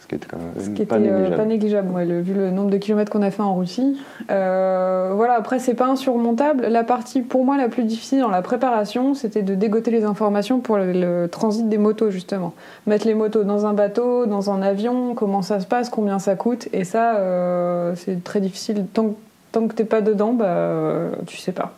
Ce 0.08 0.14
qui 0.14 0.14
était 0.14 0.26
quand 0.26 0.38
même 0.38 0.54
pas 0.54 0.60
euh, 0.60 1.06
négligeable. 1.06 1.36
Pas 1.36 1.44
négligeable 1.44 2.20
vu 2.20 2.34
le 2.34 2.50
nombre 2.50 2.70
de 2.70 2.78
kilomètres 2.78 3.12
qu'on 3.12 3.22
a 3.22 3.30
fait 3.30 3.42
en 3.42 3.54
Russie. 3.54 4.00
Euh, 4.30 5.12
voilà, 5.14 5.34
après, 5.34 5.58
c'est 5.58 5.74
pas 5.74 5.86
insurmontable. 5.86 6.66
La 6.66 6.84
partie, 6.84 7.22
pour 7.22 7.44
moi, 7.44 7.56
la 7.56 7.68
plus 7.68 7.84
difficile 7.84 8.20
dans 8.20 8.30
la 8.30 8.42
préparation, 8.42 9.14
c'était 9.14 9.42
de 9.42 9.54
dégoter 9.54 9.90
les 9.90 10.04
informations 10.04 10.60
pour 10.60 10.78
le, 10.78 11.26
transit 11.26 11.68
des 11.68 11.78
motos, 11.78 12.10
justement. 12.10 12.54
Mettre 12.86 13.06
les 13.06 13.14
motos 13.14 13.44
dans 13.44 13.66
un 13.66 13.74
bateau, 13.74 14.26
dans 14.26 14.50
un 14.50 14.62
avion, 14.62 15.14
comment 15.14 15.42
ça 15.42 15.60
se 15.60 15.66
passe, 15.66 15.90
combien 15.90 16.18
ça 16.18 16.36
coûte. 16.36 16.68
Et 16.72 16.84
ça, 16.84 17.16
euh, 17.16 17.94
c'est 17.96 18.24
très 18.24 18.40
difficile. 18.40 18.86
Tant, 18.92 19.14
tant 19.52 19.68
que 19.68 19.74
t'es 19.74 19.84
pas 19.84 20.00
dedans, 20.00 20.32
bah, 20.32 21.10
tu 21.26 21.36
sais 21.36 21.52
pas. 21.52 21.74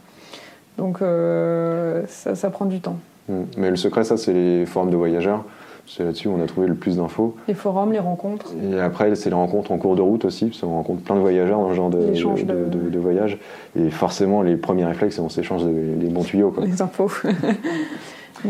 Donc 0.80 1.02
euh, 1.02 2.02
ça, 2.08 2.50
prend 2.50 2.64
du 2.64 2.80
temps. 2.80 2.96
Hmm. 3.28 3.42
Mais 3.58 3.70
le 3.70 3.76
secret, 3.76 4.02
ça, 4.04 4.16
c'est 4.16 4.32
les 4.32 4.66
forums 4.66 4.90
de 4.90 4.96
voyageurs. 4.96 5.44
C'est 5.90 6.04
là-dessus 6.04 6.28
où 6.28 6.36
on 6.38 6.42
a 6.42 6.46
trouvé 6.46 6.68
le 6.68 6.76
plus 6.76 6.96
d'infos. 6.96 7.34
Les 7.48 7.54
forums, 7.54 7.92
les 7.92 7.98
rencontres. 7.98 8.46
Et 8.62 8.78
après, 8.80 9.12
c'est 9.16 9.28
les 9.28 9.34
rencontres 9.34 9.72
en 9.72 9.78
cours 9.78 9.96
de 9.96 10.02
route 10.02 10.24
aussi, 10.24 10.46
parce 10.46 10.60
qu'on 10.60 10.68
rencontre 10.68 11.02
plein 11.02 11.16
de 11.16 11.20
voyageurs 11.20 11.58
dans 11.58 11.70
ce 11.70 11.74
genre 11.74 11.90
de, 11.90 11.98
de, 11.98 12.98
voyage. 12.98 13.38
Et 13.74 13.90
forcément, 13.90 14.42
les 14.42 14.56
premiers 14.56 14.84
réflexes, 14.84 15.18
on 15.18 15.28
s'échange 15.28 15.64
les 15.64 16.08
bons 16.08 16.22
tuyaux. 16.22 16.54
Les 16.62 16.80
infos. 16.80 17.10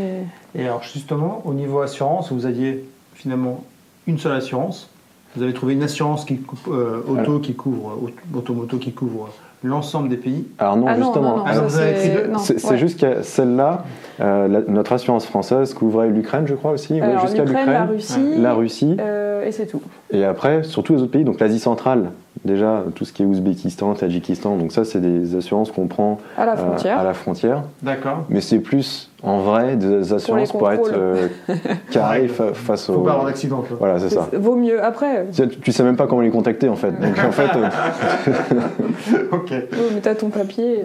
Et 0.54 0.64
alors, 0.66 0.82
justement, 0.82 1.40
au 1.46 1.54
niveau 1.54 1.80
assurance, 1.80 2.30
vous 2.30 2.44
aviez 2.44 2.84
finalement 3.14 3.64
une 4.06 4.18
seule 4.18 4.32
assurance 4.32 4.90
vous 5.36 5.42
avez 5.42 5.52
trouvé 5.52 5.74
une 5.74 5.82
assurance 5.82 6.24
qui, 6.24 6.40
euh, 6.68 7.02
auto 7.06 7.38
qui 7.38 7.54
couvre, 7.54 7.98
automoto 8.34 8.78
qui 8.78 8.92
couvre 8.92 9.30
l'ensemble 9.62 10.08
des 10.08 10.16
pays 10.16 10.46
Alors 10.58 10.76
non, 10.76 10.94
justement. 10.96 11.44
c'est 12.38 12.78
juste 12.78 12.98
que 13.00 13.22
celle-là, 13.22 13.84
euh, 14.20 14.62
notre 14.68 14.92
assurance 14.92 15.26
française 15.26 15.74
couvrait 15.74 16.08
l'Ukraine, 16.08 16.46
je 16.46 16.54
crois 16.54 16.72
aussi, 16.72 17.00
jusqu'à 17.22 17.44
l'Ukraine, 17.44 17.70
la 17.70 17.84
Russie, 17.84 18.36
la 18.36 18.54
Russie 18.54 18.96
euh, 18.98 19.44
et 19.44 19.52
c'est 19.52 19.66
tout. 19.66 19.80
Et 20.10 20.24
après, 20.24 20.62
sur 20.62 20.82
tous 20.82 20.94
les 20.94 21.02
autres 21.02 21.12
pays, 21.12 21.24
donc 21.24 21.40
l'Asie 21.40 21.58
centrale, 21.58 22.10
déjà 22.44 22.84
tout 22.94 23.04
ce 23.04 23.12
qui 23.12 23.22
est 23.22 23.26
Ouzbékistan, 23.26 23.94
Tadjikistan, 23.94 24.56
donc 24.56 24.72
ça 24.72 24.84
c'est 24.84 25.00
des 25.00 25.36
assurances 25.36 25.70
qu'on 25.70 25.86
prend 25.86 26.18
à 26.36 26.46
la 26.46 26.56
frontière. 26.56 26.98
à 26.98 27.04
la 27.04 27.14
frontière. 27.14 27.62
D'accord. 27.82 28.24
Mais 28.28 28.40
c'est 28.40 28.58
plus 28.58 29.10
en 29.22 29.40
vrai 29.40 29.76
des 29.76 30.12
assurances 30.12 30.52
pour, 30.52 30.70
être 30.70 30.92
carré 31.90 32.28
face 32.28 32.88
au. 32.90 32.94
Faut 32.94 33.00
pas 33.00 33.12
avoir 33.12 33.26
d'accident. 33.26 33.64
Voilà, 33.78 33.98
c'est 33.98 34.10
ça. 34.10 34.28
Vaut 34.32 34.56
mieux 34.56 34.82
après. 34.82 35.26
Tu, 35.32 35.48
tu, 35.48 35.72
sais 35.72 35.82
même 35.82 35.96
pas 35.96 36.06
comment 36.06 36.22
les 36.22 36.30
contacter 36.30 36.68
en 36.68 36.76
fait. 36.76 36.92
Donc 36.92 37.18
en 37.18 37.32
fait. 37.32 37.50
ok. 39.32 39.50
mais 39.50 40.00
t'as 40.02 40.14
ton 40.14 40.28
papier. 40.28 40.84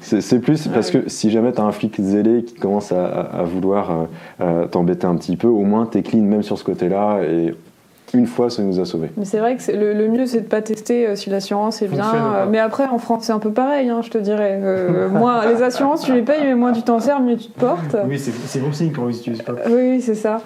C'est 0.00 0.38
plus 0.38 0.68
parce 0.68 0.90
que 0.90 1.08
si 1.08 1.30
jamais 1.30 1.52
tu 1.52 1.60
as 1.60 1.64
un 1.64 1.72
flic 1.72 2.00
zélé 2.00 2.44
qui 2.44 2.54
commence 2.54 2.75
à, 2.92 3.42
vouloir 3.44 4.06
euh, 4.40 4.66
t'embêter 4.66 5.06
un 5.06 5.16
petit 5.16 5.36
peu, 5.36 5.48
au 5.48 5.62
moins 5.62 5.86
t'es 5.86 6.02
clean 6.02 6.22
même 6.22 6.42
sur 6.42 6.58
ce 6.58 6.64
côté-là 6.64 7.20
et 7.22 7.54
une 8.14 8.26
fois, 8.26 8.50
ça 8.50 8.62
nous 8.62 8.78
a 8.80 8.84
sauvés. 8.84 9.10
Mais 9.16 9.24
c'est 9.24 9.38
vrai 9.38 9.56
que 9.56 9.72
le, 9.72 9.92
le, 9.92 10.08
mieux, 10.08 10.26
c'est 10.26 10.42
de 10.42 10.46
pas 10.46 10.62
tester 10.62 11.06
euh, 11.06 11.16
si 11.16 11.28
l'assurance 11.28 11.82
est 11.82 11.88
bien. 11.88 12.04
Euh, 12.14 12.46
mais 12.48 12.58
après, 12.58 12.86
en 12.86 12.98
France, 12.98 13.24
c'est 13.24 13.32
un 13.32 13.40
peu 13.40 13.50
pareil, 13.50 13.88
hein, 13.88 14.00
je 14.02 14.10
te 14.10 14.18
dirais. 14.18 14.60
moins, 15.10 15.44
les 15.46 15.62
assurances, 15.62 16.02
tu 16.02 16.14
les 16.14 16.22
payes, 16.22 16.42
mais 16.44 16.54
moins 16.54 16.72
tu 16.72 16.82
t'en 16.82 17.00
sers, 17.00 17.20
mieux 17.20 17.36
tu 17.36 17.48
te 17.48 17.58
portes. 17.58 17.96
Oui, 18.06 18.18
c'est 18.18 18.60
bon 18.60 18.72
signe 18.72 18.92
quand 18.92 19.02
on 19.02 19.08
les 19.08 19.18
utilise 19.18 19.42
pas. 19.42 19.54
Oui, 19.68 20.00
c'est 20.00 20.14
ça. 20.14 20.40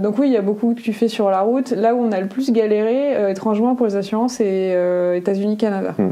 donc 0.00 0.18
oui, 0.18 0.26
il 0.26 0.32
y 0.32 0.36
a 0.36 0.42
beaucoup 0.42 0.74
que 0.74 0.80
tu 0.80 0.92
fais 0.92 1.08
sur 1.08 1.30
la 1.30 1.40
route. 1.40 1.70
Là 1.70 1.94
où 1.94 1.98
on 2.00 2.12
a 2.12 2.20
le 2.20 2.28
plus 2.28 2.50
galéré, 2.50 3.30
étrangement, 3.30 3.74
pour 3.74 3.86
les 3.86 3.96
assurances, 3.96 4.34
c'est 4.34 5.16
États-Unis-Canada. 5.16 5.94
Hmm. 5.96 6.10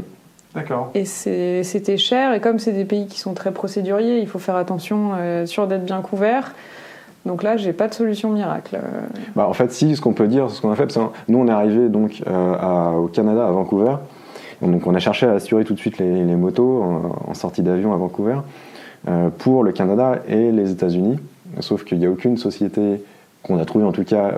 D'accord. 0.55 0.91
Et 0.95 1.05
c'était 1.05 1.97
cher, 1.97 2.33
et 2.33 2.41
comme 2.41 2.59
c'est 2.59 2.73
des 2.73 2.85
pays 2.85 3.07
qui 3.07 3.19
sont 3.19 3.33
très 3.33 3.51
procéduriers, 3.51 4.19
il 4.19 4.27
faut 4.27 4.39
faire 4.39 4.57
attention, 4.57 5.11
euh, 5.17 5.45
sûr 5.45 5.67
d'être 5.67 5.85
bien 5.85 6.01
couvert. 6.01 6.53
Donc 7.25 7.43
là, 7.43 7.55
j'ai 7.55 7.71
pas 7.71 7.87
de 7.87 7.93
solution 7.93 8.31
miracle. 8.31 8.79
Bah, 9.35 9.47
en 9.47 9.53
fait, 9.53 9.71
si, 9.71 9.95
ce 9.95 10.01
qu'on 10.01 10.13
peut 10.13 10.27
dire, 10.27 10.49
ce 10.49 10.59
qu'on 10.59 10.71
a 10.71 10.75
fait, 10.75 10.97
nous, 11.27 11.37
on 11.37 11.47
est 11.47 11.51
arrivé 11.51 11.87
donc 11.87 12.23
euh, 12.27 12.91
au 12.93 13.07
Canada, 13.07 13.47
à 13.47 13.51
Vancouver. 13.51 13.95
Donc, 14.61 14.85
on 14.87 14.93
a 14.93 14.99
cherché 14.99 15.25
à 15.25 15.33
assurer 15.33 15.63
tout 15.63 15.73
de 15.73 15.79
suite 15.79 15.99
les, 15.99 16.35
motos 16.35 16.83
en, 17.27 17.33
sortie 17.33 17.61
d'avion 17.61 17.93
à 17.93 17.97
Vancouver 17.97 18.37
euh, 19.07 19.29
pour 19.29 19.63
le 19.63 19.71
Canada 19.71 20.19
et 20.27 20.51
les 20.51 20.71
États-Unis. 20.71 21.17
Sauf 21.59 21.83
qu'il 21.83 21.99
n'y 21.99 22.05
a 22.05 22.11
aucune 22.11 22.37
société 22.37 23.03
qu'on 23.43 23.59
a 23.59 23.65
trouvée, 23.65 23.85
en 23.85 23.91
tout 23.91 24.03
cas 24.03 24.31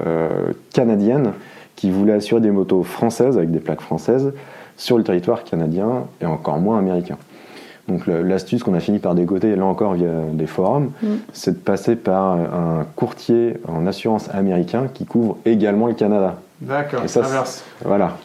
canadienne, 0.74 1.34
qui 1.76 1.92
voulait 1.92 2.14
assurer 2.14 2.42
des 2.42 2.52
motos 2.52 2.84
françaises 2.84 3.38
avec 3.38 3.52
des 3.52 3.60
plaques 3.60 3.82
françaises 3.82 4.34
sur 4.78 4.98
le 4.98 5.04
territoire 5.04 5.44
canadien 5.44 6.06
et 6.22 6.26
encore 6.26 6.58
moins 6.60 6.78
américain. 6.78 7.18
Donc 7.88 8.08
l'astuce 8.08 8.64
qu'on 8.64 8.74
a 8.74 8.80
fini 8.80 9.00
par 9.00 9.14
dégoter, 9.14 9.56
là 9.56 9.66
encore 9.66 9.94
via 9.94 10.10
des 10.32 10.48
forums, 10.48 10.92
mm. 11.02 11.08
c'est 11.34 11.52
de 11.52 11.58
passer 11.58 11.96
par 11.96 12.34
un 12.34 12.86
courtier 12.96 13.58
en 13.68 13.86
assurance 13.88 14.30
américain 14.34 14.88
qui 14.94 15.06
couvre 15.06 15.38
également 15.46 15.88
le 15.88 15.94
Canada. 15.94 16.38
D'accord, 16.62 17.02
ça 17.08 17.26
inverse. 17.26 17.64
Voilà. 17.84 18.18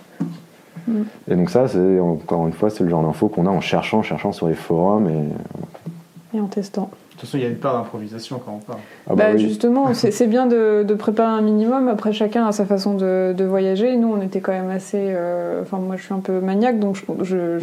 Mm. 0.87 1.03
Et 1.29 1.35
donc 1.35 1.51
ça, 1.51 1.67
c'est 1.67 1.99
encore 1.99 2.47
une 2.47 2.53
fois, 2.53 2.71
c'est 2.71 2.85
le 2.85 2.91
genre 2.91 3.03
d'info 3.03 3.29
qu'on 3.29 3.47
a 3.47 3.51
en 3.51 3.61
cherchant, 3.61 4.03
cherchant 4.03 4.31
sur 4.31 4.47
les 4.47 4.55
forums 4.55 5.09
et, 5.09 6.37
et 6.37 6.41
en 6.41 6.47
testant. 6.47 6.91
De 7.19 7.23
toute 7.23 7.31
façon, 7.31 7.39
il 7.39 7.43
y 7.43 7.47
a 7.47 7.51
une 7.51 7.57
part 7.57 7.75
d'improvisation 7.75 8.39
quand 8.39 8.53
on 8.53 8.59
parle. 8.61 8.79
Ah 9.09 9.17
bah 9.17 9.33
bah, 9.33 9.37
justement, 9.37 9.93
c'est 9.95 10.27
bien 10.29 10.47
de, 10.47 10.95
préparer 10.97 11.37
un 11.37 11.41
minimum. 11.41 11.89
Après, 11.89 12.13
chacun 12.13 12.47
a 12.47 12.53
sa 12.53 12.65
façon 12.65 12.95
de, 12.95 13.45
voyager. 13.45 13.97
Nous, 13.97 14.07
on 14.07 14.23
était 14.23 14.39
quand 14.39 14.53
même 14.53 14.71
assez. 14.71 15.01
Euh, 15.01 15.63
enfin, 15.63 15.79
moi, 15.79 15.97
je 15.97 16.05
suis 16.05 16.15
un 16.15 16.21
peu 16.21 16.39
maniaque, 16.39 16.79
donc 16.79 16.97
je, 17.23 17.59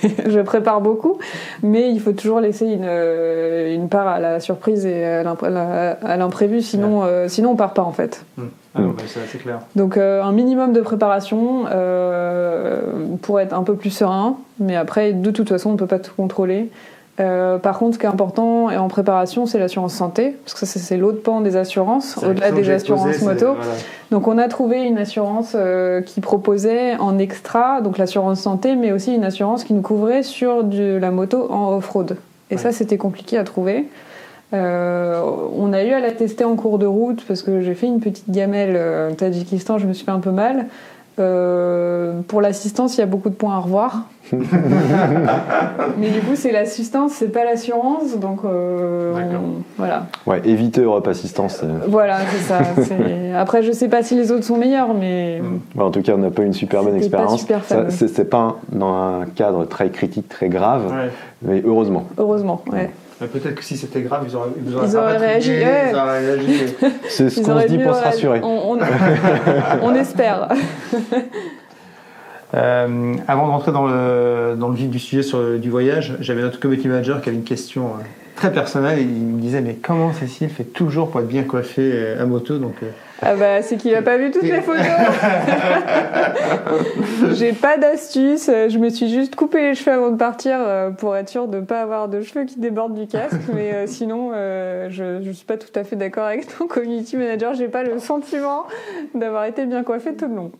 je, 0.00 0.40
prépare 0.46 0.80
beaucoup. 0.80 1.18
Mais 1.62 1.90
il 1.90 2.00
faut 2.00 2.12
toujours 2.12 2.40
laisser 2.40 2.64
une, 2.64 2.86
euh, 2.86 3.74
une 3.74 3.90
part 3.90 4.08
à 4.08 4.18
la 4.18 4.40
surprise 4.40 4.86
et 4.86 5.04
à 5.04 6.16
l'imprévu. 6.16 6.62
Sinon, 6.62 7.02
euh, 7.02 7.28
sinon, 7.28 7.50
on 7.50 7.56
part 7.56 7.74
pas, 7.74 7.82
en 7.82 7.92
fait. 7.92 8.24
Hum. 8.38 8.48
Ah 8.74 8.80
bah, 8.80 9.02
c'est 9.06 9.38
clair. 9.38 9.60
Donc, 9.76 9.98
un 9.98 10.32
minimum 10.32 10.72
de 10.72 10.80
préparation 10.80 11.66
pour 13.20 13.40
être 13.40 13.52
un 13.52 13.62
peu 13.62 13.74
plus 13.74 13.90
serein. 13.90 14.38
Mais 14.58 14.74
après, 14.74 15.12
de 15.12 15.30
toute 15.30 15.50
façon, 15.50 15.68
on 15.68 15.72
ne 15.74 15.78
peut 15.78 15.86
pas 15.86 15.98
tout 15.98 16.14
contrôler. 16.16 16.70
Euh, 17.20 17.58
par 17.58 17.78
contre, 17.78 17.94
ce 17.94 17.98
qui 17.98 18.06
est 18.06 18.08
important 18.08 18.70
et 18.70 18.76
en 18.76 18.88
préparation, 18.88 19.46
c'est 19.46 19.58
l'assurance 19.58 19.94
santé, 19.94 20.36
parce 20.44 20.58
que 20.58 20.66
ça, 20.66 20.80
c'est 20.80 20.96
l'autre 20.96 21.22
pan 21.22 21.40
des 21.40 21.56
assurances, 21.56 22.18
au-delà 22.18 22.50
des 22.50 22.68
assurances 22.70 23.22
moto. 23.22 23.54
Donc, 24.10 24.26
on 24.26 24.36
a 24.36 24.48
trouvé 24.48 24.82
une 24.82 24.98
assurance 24.98 25.52
euh, 25.54 26.00
qui 26.00 26.20
proposait 26.20 26.96
en 26.96 27.18
extra, 27.18 27.80
donc 27.82 27.98
l'assurance 27.98 28.40
santé, 28.40 28.74
mais 28.74 28.90
aussi 28.90 29.14
une 29.14 29.24
assurance 29.24 29.62
qui 29.62 29.74
nous 29.74 29.82
couvrait 29.82 30.24
sur 30.24 30.64
de 30.64 30.96
la 30.96 31.12
moto 31.12 31.50
en 31.52 31.76
off-road. 31.76 32.16
Et 32.50 32.56
ça, 32.56 32.72
c'était 32.72 32.98
compliqué 32.98 33.38
à 33.38 33.44
trouver. 33.44 33.86
Euh, 34.52 35.20
on 35.56 35.72
a 35.72 35.82
eu 35.84 35.92
à 35.92 36.00
la 36.00 36.12
tester 36.12 36.44
en 36.44 36.54
cours 36.54 36.78
de 36.78 36.86
route 36.86 37.24
parce 37.26 37.42
que 37.42 37.60
j'ai 37.60 37.74
fait 37.74 37.86
une 37.86 37.98
petite 38.00 38.30
gamelle 38.30 39.10
au 39.10 39.14
Tadjikistan, 39.14 39.78
je 39.78 39.86
me 39.86 39.92
suis 39.92 40.04
fait 40.04 40.12
un 40.12 40.20
peu 40.20 40.30
mal. 40.30 40.66
Euh, 41.18 42.20
pour 42.26 42.40
l'assistance, 42.40 42.96
il 42.96 43.00
y 43.00 43.02
a 43.02 43.06
beaucoup 43.06 43.30
de 43.30 43.34
points 43.34 43.54
à 43.54 43.58
revoir. 43.58 44.02
Mais 44.32 46.10
du 46.10 46.20
coup, 46.20 46.34
c'est 46.34 46.50
l'assistance, 46.50 47.12
c'est 47.12 47.28
pas 47.28 47.44
l'assurance, 47.44 48.18
donc 48.18 48.40
euh, 48.44 49.12
voilà. 49.76 50.06
Ouais, 50.26 50.40
éviter 50.44 50.80
Europe 50.80 51.06
Assistance. 51.06 51.62
Voilà, 51.86 52.18
c'est 52.30 52.38
ça. 52.38 52.58
Après, 53.38 53.62
je 53.62 53.70
sais 53.70 53.88
pas 53.88 54.02
si 54.02 54.16
les 54.16 54.32
autres 54.32 54.44
sont 54.44 54.56
meilleurs, 54.56 54.94
mais. 54.94 55.40
en 55.78 55.90
tout 55.90 56.02
cas, 56.02 56.14
on 56.14 56.18
n'a 56.18 56.30
pas 56.30 56.42
une 56.42 56.54
super 56.54 56.82
bonne 56.82 56.96
expérience. 56.96 57.46
C'est 57.90 58.28
pas 58.28 58.56
dans 58.72 58.94
un 58.94 59.26
cadre 59.26 59.66
très 59.66 59.90
critique, 59.90 60.28
très 60.28 60.48
grave, 60.48 60.92
mais 61.42 61.62
heureusement. 61.64 62.06
Heureusement, 62.18 62.62
ouais. 62.72 62.90
Peut-être 63.18 63.54
que 63.54 63.64
si 63.64 63.76
c'était 63.76 64.02
grave, 64.02 64.24
ils 64.28 64.34
auraient, 64.34 64.50
ils 64.66 64.74
auraient, 64.74 64.86
ils 64.88 64.96
auraient 64.96 65.18
réagi. 65.18 65.52
C'est 67.08 67.30
ce 67.30 67.40
qu'on 67.40 67.60
se 67.60 67.66
dit 67.66 67.78
pour 67.78 67.94
se 67.94 68.02
rassurer. 68.02 68.40
On, 68.42 68.78
on, 69.82 69.94
espère. 69.94 70.48
Euh, 72.54 73.14
avant 73.26 73.46
de 73.46 73.50
rentrer 73.52 73.72
dans 73.72 73.86
le, 73.86 74.56
dans 74.58 74.68
le 74.68 74.74
vif 74.74 74.88
du 74.88 74.98
sujet 74.98 75.22
sur, 75.22 75.58
du 75.58 75.70
voyage, 75.70 76.16
j'avais 76.20 76.42
notre 76.42 76.60
community 76.60 76.88
manager 76.88 77.20
qui 77.20 77.28
avait 77.28 77.38
une 77.38 77.44
question 77.44 77.86
euh, 77.86 78.02
très 78.36 78.52
personnelle 78.52 78.98
et 78.98 79.02
il 79.02 79.08
me 79.08 79.40
disait 79.40 79.60
Mais 79.60 79.74
comment 79.74 80.12
Cécile 80.12 80.50
fait 80.50 80.64
toujours 80.64 81.10
pour 81.10 81.20
être 81.20 81.28
bien 81.28 81.44
coiffée 81.44 81.90
euh, 81.92 82.22
à 82.22 82.26
moto? 82.26 82.58
Donc, 82.58 82.76
ah 83.22 83.36
bah, 83.36 83.62
c'est 83.62 83.76
qu'il 83.76 83.92
n'a 83.92 84.02
pas 84.02 84.16
vu 84.16 84.30
toutes 84.30 84.42
les 84.42 84.60
photos. 84.60 84.84
J'ai 87.34 87.52
pas 87.52 87.78
d'astuce. 87.78 88.46
Je 88.46 88.78
me 88.78 88.90
suis 88.90 89.08
juste 89.08 89.36
coupé 89.36 89.62
les 89.62 89.74
cheveux 89.74 89.92
avant 89.92 90.10
de 90.10 90.16
partir 90.16 90.56
euh, 90.58 90.90
pour 90.90 91.16
être 91.16 91.28
sûre 91.28 91.46
de 91.46 91.58
ne 91.58 91.64
pas 91.64 91.80
avoir 91.80 92.08
de 92.08 92.22
cheveux 92.22 92.44
qui 92.44 92.58
débordent 92.58 92.94
du 92.94 93.06
casque. 93.06 93.40
Mais 93.54 93.72
euh, 93.72 93.86
sinon, 93.86 94.32
euh, 94.34 94.88
je 94.90 95.26
ne 95.26 95.32
suis 95.32 95.46
pas 95.46 95.56
tout 95.56 95.72
à 95.74 95.84
fait 95.84 95.96
d'accord 95.96 96.24
avec 96.24 96.46
ton 96.58 96.66
community 96.66 97.16
manager. 97.16 97.54
J'ai 97.54 97.68
pas 97.68 97.84
le 97.84 97.98
sentiment 97.98 98.64
d'avoir 99.14 99.44
été 99.44 99.64
bien 99.64 99.84
coiffée 99.84 100.14
tout 100.14 100.28
le 100.28 100.34
long. 100.34 100.52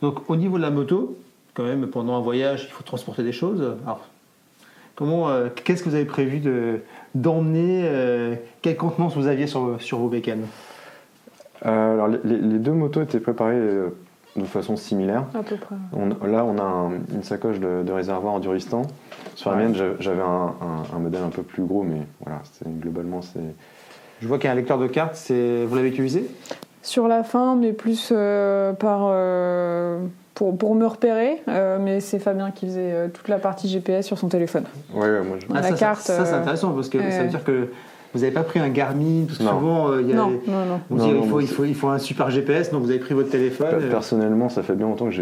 Donc 0.00 0.30
au 0.30 0.36
niveau 0.36 0.56
de 0.56 0.62
la 0.62 0.70
moto, 0.70 1.18
quand 1.54 1.64
même, 1.64 1.86
pendant 1.86 2.16
un 2.16 2.20
voyage, 2.20 2.64
il 2.68 2.72
faut 2.72 2.82
transporter 2.82 3.22
des 3.22 3.32
choses. 3.32 3.76
Alors, 3.84 4.06
comment, 4.94 5.28
euh, 5.28 5.48
qu'est-ce 5.64 5.82
que 5.82 5.88
vous 5.88 5.94
avez 5.94 6.04
prévu 6.04 6.38
de, 6.38 6.80
d'emmener 7.14 7.82
euh, 7.84 8.34
Quelle 8.62 8.76
contenance 8.76 9.16
vous 9.16 9.26
aviez 9.26 9.46
sur, 9.46 9.80
sur 9.80 9.98
vos 9.98 10.08
bécanes? 10.08 10.46
Euh, 11.66 11.94
Alors, 11.94 12.08
les, 12.08 12.58
deux 12.58 12.72
motos 12.72 13.02
étaient 13.02 13.20
préparées 13.20 13.60
de 14.36 14.44
façon 14.44 14.76
similaire. 14.76 15.24
À 15.34 15.42
peu 15.42 15.56
près. 15.56 15.74
là, 16.28 16.44
on 16.44 16.58
a 16.58 16.90
une 17.12 17.22
sacoche 17.22 17.58
de, 17.58 17.90
réservoir 17.90 18.34
enduristan. 18.34 18.82
Sur 19.34 19.50
la 19.50 19.56
mienne, 19.56 19.74
j'avais 20.00 20.22
un, 20.22 20.98
modèle 20.98 21.22
un 21.22 21.30
peu 21.30 21.42
plus 21.42 21.64
gros, 21.64 21.82
mais 21.82 22.02
voilà, 22.20 22.42
globalement, 22.66 23.22
c'est. 23.22 23.40
Je 24.20 24.28
vois 24.28 24.36
qu'il 24.36 24.46
y 24.46 24.48
a 24.48 24.52
un 24.52 24.56
lecteur 24.56 24.78
de 24.78 24.86
cartes. 24.86 25.14
C'est... 25.14 25.64
Vous 25.64 25.74
l'avez 25.74 25.88
utilisé? 25.88 26.26
Sur 26.82 27.08
la 27.08 27.24
fin, 27.24 27.56
mais 27.56 27.72
plus 27.72 28.12
par 28.78 29.12
pour, 30.48 30.74
me 30.74 30.86
repérer, 30.86 31.42
euh, 31.48 31.78
mais 31.80 32.00
c'est 32.00 32.18
Fabien 32.18 32.50
qui 32.50 32.66
faisait 32.66 32.92
euh, 32.92 33.08
toute 33.08 33.28
la 33.28 33.38
partie 33.38 33.68
GPS 33.68 34.06
sur 34.06 34.18
son 34.18 34.28
téléphone. 34.28 34.64
Ouais, 34.94 35.02
ouais 35.02 35.22
moi 35.22 35.36
je... 35.38 35.46
Ah, 35.50 35.60
la 35.60 35.68
ça, 35.68 35.74
carte. 35.74 36.00
Ça, 36.00 36.24
c'est 36.24 36.32
euh, 36.32 36.40
intéressant 36.40 36.70
parce 36.70 36.88
que 36.88 36.98
ça 37.10 37.22
veut 37.22 37.28
dire 37.28 37.44
que 37.44 37.68
vous 38.14 38.20
n'avez 38.20 38.32
pas 38.32 38.42
pris 38.42 38.58
un 38.58 38.70
Garmin 38.70 39.26
parce 39.26 39.38
que 39.38 39.44
souvent 39.44 39.98
il 39.98 40.08
y 40.08 40.12
a 40.12 40.16
non, 40.16 40.30
non, 40.46 40.64
non. 40.64 40.80
On 40.90 40.94
dit, 40.96 41.10
il, 41.10 41.28
faut, 41.28 41.40
il, 41.40 41.46
faut, 41.46 41.64
il 41.64 41.74
faut 41.74 41.88
un 41.88 41.98
super 41.98 42.30
GPS, 42.30 42.70
donc 42.70 42.82
vous 42.82 42.90
avez 42.90 42.98
pris 42.98 43.14
votre 43.14 43.30
téléphone. 43.30 43.88
Personnellement, 43.90 44.48
ça 44.48 44.62
fait 44.62 44.74
bien 44.74 44.86
longtemps 44.86 45.10
que 45.10 45.14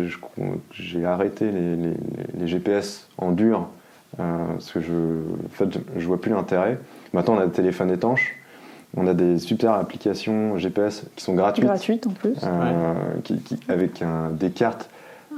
j'ai 0.71 1.05
arrêté 1.05 1.51
les, 1.51 1.77
les, 1.77 1.95
les, 2.39 2.47
GPS 2.47 3.09
en 3.19 3.33
dur 3.33 3.69
parce 4.17 4.71
que 4.71 4.81
je, 4.81 4.93
en 4.93 5.51
fait, 5.51 5.81
je 5.97 6.07
vois 6.07 6.21
plus 6.21 6.31
l'intérêt. 6.31 6.79
Maintenant, 7.13 7.35
on 7.35 7.41
a 7.41 7.47
des 7.47 7.53
téléphones 7.53 7.91
étanches. 7.91 8.37
On 8.97 9.07
a 9.07 9.13
des 9.13 9.39
super 9.39 9.73
applications 9.73 10.57
GPS 10.57 11.05
qui 11.15 11.25
sont 11.25 11.35
gratuites. 11.35 11.67
Gratuites 11.67 12.07
en 12.07 12.11
plus. 12.11 12.37
qui, 13.25 13.43
avec 13.69 14.01
un, 14.01 14.31
des 14.31 14.51
cartes 14.51 14.89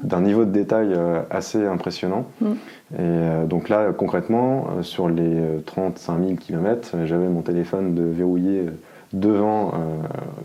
d'un 0.03 0.21
niveau 0.21 0.45
de 0.45 0.51
détail 0.51 0.93
euh, 0.93 1.23
assez 1.31 1.65
impressionnant. 1.67 2.27
Mm. 2.41 2.47
Et 2.47 2.97
euh, 2.99 3.47
donc 3.47 3.69
là, 3.69 3.93
concrètement, 3.93 4.69
euh, 4.79 4.83
sur 4.83 5.09
les 5.09 5.63
35 5.67 6.19
000 6.19 6.35
km, 6.37 6.97
j'avais 7.05 7.29
mon 7.29 7.43
téléphone 7.43 7.95
de 7.95 8.03
verrouillé 8.03 8.67
devant 9.13 9.73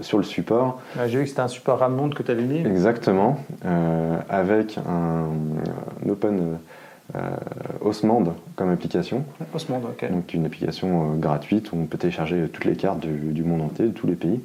sur 0.01 0.17
le 0.17 0.23
support. 0.23 0.81
J'ai 1.05 1.19
vu 1.19 1.23
que 1.25 1.29
c'était 1.29 1.41
un 1.41 1.47
support 1.47 1.77
RAM 1.77 2.11
que 2.15 2.23
tu 2.23 2.31
avais 2.31 2.41
mis. 2.41 2.65
Exactement, 2.65 3.37
avec 4.27 4.79
un, 4.79 5.27
open 6.09 6.57
Osmand 7.81 8.23
comme 8.55 8.71
application. 8.71 9.23
Osmand, 9.53 9.83
ok. 9.83 10.11
Donc 10.11 10.33
une 10.33 10.47
application 10.47 11.13
gratuite 11.17 11.71
où 11.71 11.77
on 11.77 11.85
peut 11.85 11.99
télécharger 11.99 12.49
toutes 12.51 12.65
les 12.65 12.75
cartes 12.75 13.01
du, 13.01 13.43
monde 13.43 13.61
entier, 13.61 13.85
de 13.85 13.91
tous 13.91 14.07
les 14.07 14.15
pays. 14.15 14.41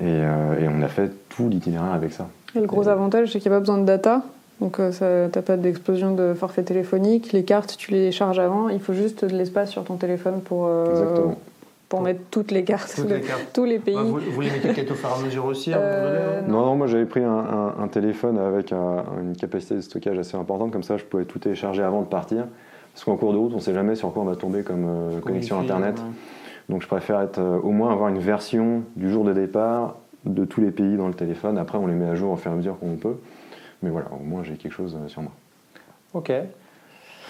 Et, 0.00 0.22
on 0.66 0.80
a 0.80 0.88
fait 0.88 1.12
tout 1.28 1.50
l'itinéraire 1.50 1.92
avec 1.92 2.14
ça. 2.14 2.28
Et 2.56 2.60
le 2.60 2.66
gros 2.66 2.88
avantage, 2.88 3.32
c'est 3.32 3.40
qu'il 3.40 3.50
n'y 3.50 3.56
a 3.56 3.58
pas 3.58 3.60
besoin 3.60 3.78
de 3.78 3.84
data. 3.84 4.22
Donc 4.60 4.80
ça 4.92 5.28
t'as 5.32 5.42
pas 5.42 5.56
d'explosion 5.56 6.14
de 6.14 6.32
forfait 6.32 6.62
téléphonique. 6.62 7.32
Les 7.32 7.42
cartes, 7.42 7.76
tu 7.76 7.90
les 7.90 8.12
charges 8.12 8.38
avant. 8.38 8.68
Il 8.68 8.80
faut 8.80 8.92
juste 8.92 9.24
de 9.24 9.34
l'espace 9.34 9.70
sur 9.70 9.82
ton 9.82 9.96
téléphone 9.96 10.40
pour, 10.40 10.68
pour 11.94 12.02
mettre 12.02 12.20
toutes 12.30 12.50
les 12.50 12.64
cartes, 12.64 13.00
tous 13.52 13.64
les 13.64 13.78
pays. 13.78 13.94
vous, 13.94 14.40
les 14.40 14.50
mettez 14.50 14.72
peut-être 14.72 14.90
au 14.90 14.94
fur 14.94 15.08
et 15.10 15.20
à 15.20 15.24
mesure 15.24 15.44
aussi 15.44 15.70
euh, 15.74 16.40
non. 16.42 16.66
non, 16.66 16.76
moi 16.76 16.86
j'avais 16.88 17.04
pris 17.04 17.22
un, 17.22 17.88
téléphone 17.88 18.38
avec 18.38 18.72
une 18.72 19.36
capacité 19.36 19.76
de 19.76 19.80
stockage 19.80 20.18
assez 20.18 20.36
importante, 20.36 20.72
comme 20.72 20.82
ça 20.82 20.96
je 20.96 21.04
pouvais 21.04 21.24
tout 21.24 21.38
télécharger 21.38 21.82
avant 21.82 22.00
de 22.00 22.06
partir. 22.06 22.46
Parce 22.92 23.04
qu'en 23.04 23.16
cours 23.16 23.32
de 23.32 23.38
route, 23.38 23.52
on 23.52 23.56
ne 23.56 23.60
sait 23.60 23.74
jamais 23.74 23.96
sur 23.96 24.12
quoi 24.12 24.22
on 24.22 24.26
va 24.26 24.36
tomber 24.36 24.62
comme 24.62 24.86
euh, 24.86 25.20
connexion 25.20 25.58
Internet. 25.58 26.00
Donc 26.68 26.82
je 26.82 26.86
préfère 26.86 27.20
être, 27.20 27.38
euh, 27.38 27.58
au 27.60 27.70
moins 27.70 27.92
avoir 27.92 28.08
une 28.08 28.20
version 28.20 28.82
du 28.96 29.10
jour 29.10 29.24
de 29.24 29.32
départ 29.32 29.96
de 30.24 30.44
tous 30.44 30.60
les 30.60 30.70
pays 30.70 30.96
dans 30.96 31.08
le 31.08 31.14
téléphone. 31.14 31.58
Après, 31.58 31.78
on 31.78 31.86
les 31.86 31.94
met 31.94 32.08
à 32.08 32.14
jour 32.14 32.32
au 32.32 32.36
fur 32.36 32.50
et 32.50 32.54
à 32.54 32.56
mesure 32.56 32.78
qu'on 32.78 32.96
peut. 32.96 33.16
Mais 33.82 33.90
voilà, 33.90 34.06
au 34.12 34.22
moins 34.22 34.42
j'ai 34.42 34.54
quelque 34.54 34.72
chose 34.72 34.96
sur 35.08 35.22
moi. 35.22 35.32
Ok. 36.14 36.32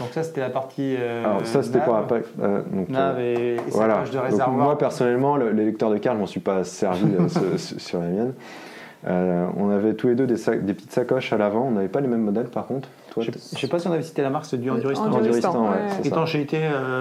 Donc 0.00 0.08
ça, 0.12 0.22
c'était 0.22 0.40
la 0.40 0.50
partie. 0.50 0.96
Euh, 0.98 1.24
Alors 1.24 1.46
ça, 1.46 1.62
c'était 1.62 1.80
pour 1.80 1.94
euh, 1.94 2.62
donc, 2.72 2.88
nav 2.88 3.20
et, 3.20 3.56
voilà. 3.70 4.02
de 4.10 4.18
réservoir. 4.18 4.48
Donc, 4.50 4.58
moi, 4.58 4.78
personnellement, 4.78 5.36
le, 5.36 5.50
les 5.52 5.64
lecteurs 5.64 5.90
de 5.90 5.98
cartes, 5.98 6.16
je 6.16 6.20
m'en 6.20 6.26
suis 6.26 6.40
pas 6.40 6.64
servi 6.64 7.14
euh, 7.14 7.28
sur 7.58 8.00
la 8.00 8.06
mienne. 8.06 8.32
on 9.56 9.70
avait 9.70 9.94
tous 9.94 10.08
les 10.08 10.16
deux 10.16 10.26
des, 10.26 10.34
des 10.34 10.74
petites 10.74 10.90
sacoches 10.90 11.32
à 11.32 11.38
l'avant. 11.38 11.66
On 11.68 11.70
n'avait 11.72 11.88
pas 11.88 12.00
les 12.00 12.08
mêmes 12.08 12.22
modèles, 12.22 12.48
par 12.48 12.66
contre. 12.66 12.88
je 13.16 13.30
ne 13.30 13.36
sais 13.36 13.68
pas 13.68 13.78
si 13.78 13.86
on 13.86 13.92
avait 13.92 14.02
cité 14.02 14.22
la 14.22 14.30
marque, 14.30 14.46
c'est 14.46 14.58
du 14.58 14.68
Enduristan. 14.68 15.12
Enduristan, 15.12 15.62
ouais. 15.62 15.68
ouais 15.68 16.06
Étanchéité, 16.06 16.58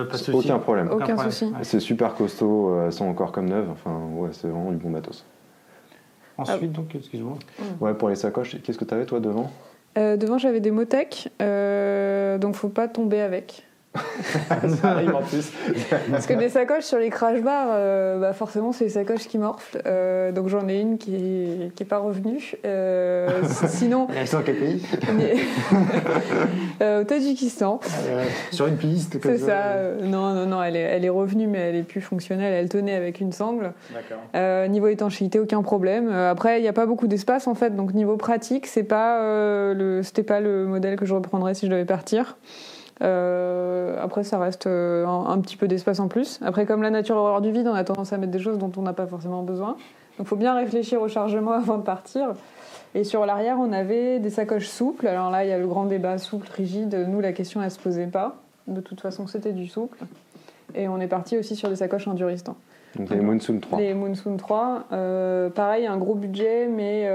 pas 0.09 0.13
de 0.13 0.17
souci. 0.17 0.37
Aucun 0.51 0.59
problème. 0.59 0.89
Aucun, 0.91 1.17
souci. 1.17 1.51
C'est 1.63 1.79
super 1.79 2.13
costaud, 2.13 2.79
elles 2.85 2.93
sont 2.93 3.05
encore 3.05 3.31
comme 3.31 3.49
neuves. 3.49 3.69
Enfin, 3.71 3.97
ouais, 4.17 4.29
c'est 4.33 4.47
vraiment 4.47 4.71
du 4.71 4.77
bon 4.77 4.89
matos. 4.89 5.25
Ensuite, 6.37 6.71
donc, 6.71 6.95
excuse-moi. 6.95 7.37
Ouais, 7.79 7.93
pour 7.93 8.09
les 8.09 8.15
sacoches, 8.15 8.57
qu'est-ce 8.61 8.77
que 8.77 8.85
tu 8.85 8.93
avais 8.93 9.05
toi 9.05 9.19
devant? 9.19 9.51
Euh, 9.97 10.17
devant, 10.17 10.37
j'avais 10.37 10.59
des 10.59 10.71
Motec, 10.71 11.29
euh, 11.41 12.37
donc 12.37 12.55
faut 12.55 12.69
pas 12.69 12.87
tomber 12.87 13.21
avec. 13.21 13.63
ça 14.81 14.89
arrive 14.89 15.13
en 15.13 15.21
plus. 15.21 15.51
Parce 16.09 16.25
que 16.25 16.33
des 16.33 16.49
sacoches 16.49 16.85
sur 16.85 16.97
les 16.97 17.09
crash 17.09 17.41
bars, 17.41 17.67
euh, 17.71 18.19
bah 18.19 18.33
forcément, 18.33 18.71
c'est 18.71 18.85
les 18.85 18.89
sacoches 18.89 19.27
qui 19.27 19.37
morflent. 19.37 19.81
Euh, 19.85 20.31
donc 20.31 20.47
j'en 20.47 20.67
ai 20.67 20.79
une 20.79 20.97
qui 20.97 21.11
n'est 21.11 21.69
qui 21.69 21.83
est 21.83 21.85
pas 21.85 21.99
revenue. 21.99 22.55
Euh, 22.65 23.41
sinon. 23.67 24.07
Elle 24.15 24.23
est 24.23 24.43
quel 24.43 24.55
pays? 24.55 24.85
Au 26.81 27.03
Tadjikistan. 27.03 27.79
sur 28.51 28.67
une 28.67 28.77
piste 28.77 29.17
C'est 29.21 29.37
ça. 29.37 29.75
non, 30.01 30.33
non, 30.33 30.47
non, 30.47 30.63
elle 30.63 30.75
est, 30.75 30.81
elle 30.81 31.05
est 31.05 31.09
revenue, 31.09 31.47
mais 31.47 31.59
elle 31.59 31.75
est 31.75 31.83
plus 31.83 32.01
fonctionnelle. 32.01 32.53
Elle 32.53 32.69
tenait 32.69 32.95
avec 32.95 33.19
une 33.19 33.31
sangle. 33.31 33.73
D'accord. 33.93 34.69
niveau 34.69 34.87
étanchéité, 34.87 35.39
aucun 35.39 35.61
problème. 35.61 36.11
après, 36.11 36.59
il 36.59 36.63
n'y 36.63 36.67
a 36.67 36.73
pas 36.73 36.85
beaucoup 36.85 37.07
d'espace 37.07 37.47
en 37.47 37.53
fait. 37.55 37.75
Donc 37.75 37.93
niveau 37.93 38.17
pratique, 38.17 38.65
c'est 38.65 38.83
pas 38.83 39.19
le, 39.73 40.01
c'était 40.03 40.23
pas 40.23 40.39
le 40.39 40.65
modèle 40.65 40.95
que 40.95 41.05
je 41.05 41.13
reprendrais 41.13 41.53
si 41.53 41.67
je 41.67 41.71
devais 41.71 41.85
partir. 41.85 42.37
Euh, 43.03 43.97
après, 44.01 44.23
ça 44.23 44.39
reste 44.39 44.67
euh, 44.67 45.05
un, 45.05 45.39
petit 45.39 45.57
peu 45.57 45.67
d'espace 45.67 45.99
en 45.99 46.07
plus. 46.07 46.39
Après, 46.43 46.65
comme 46.65 46.81
la 46.81 46.89
nature 46.89 47.17
horreur 47.17 47.41
du 47.41 47.51
vide, 47.51 47.67
on 47.67 47.73
a 47.73 47.83
tendance 47.83 48.13
à 48.13 48.17
mettre 48.17 48.31
des 48.31 48.39
choses 48.39 48.57
dont 48.57 48.71
on 48.77 48.81
n'a 48.81 48.93
pas 48.93 49.07
forcément 49.07 49.43
besoin. 49.43 49.69
Donc, 50.17 50.19
il 50.19 50.25
faut 50.25 50.35
bien 50.35 50.55
réfléchir 50.55 51.01
au 51.01 51.07
chargement 51.07 51.51
avant 51.53 51.77
de 51.77 51.83
partir. 51.83 52.33
Et 52.95 53.03
sur 53.03 53.25
l'arrière, 53.25 53.57
on 53.59 53.73
avait 53.73 54.19
des 54.19 54.29
sacoches 54.29 54.67
souples. 54.67 55.07
Alors 55.07 55.31
là, 55.31 55.43
il 55.43 55.49
y 55.49 55.53
a 55.53 55.57
le 55.57 55.67
grand 55.67 55.85
débat 55.85 56.17
souple, 56.17 56.47
rigide. 56.55 57.05
Nous, 57.09 57.19
la 57.19 57.33
question, 57.33 57.61
elle 57.61 57.71
se 57.71 57.79
posait 57.79 58.07
pas. 58.07 58.37
De 58.67 58.81
toute 58.81 59.01
façon, 59.01 59.27
c'était 59.27 59.51
du 59.51 59.67
souple. 59.67 59.97
Et 60.75 60.87
on 60.87 60.99
est 60.99 61.07
parti 61.07 61.37
aussi 61.37 61.55
sur 61.55 61.69
des 61.69 61.75
sacoches 61.77 62.07
enduristantes. 62.07 62.57
Donc 62.95 63.09
les 63.09 63.21
Moonsoon 63.21 63.59
3. 63.59 63.79
Les 63.79 63.93
Moonsoon 63.95 64.37
3. 64.37 64.83
Euh, 64.91 65.49
pareil, 65.49 65.87
un 65.87 65.97
gros 65.97 66.13
budget, 66.13 66.67
mais 66.67 67.09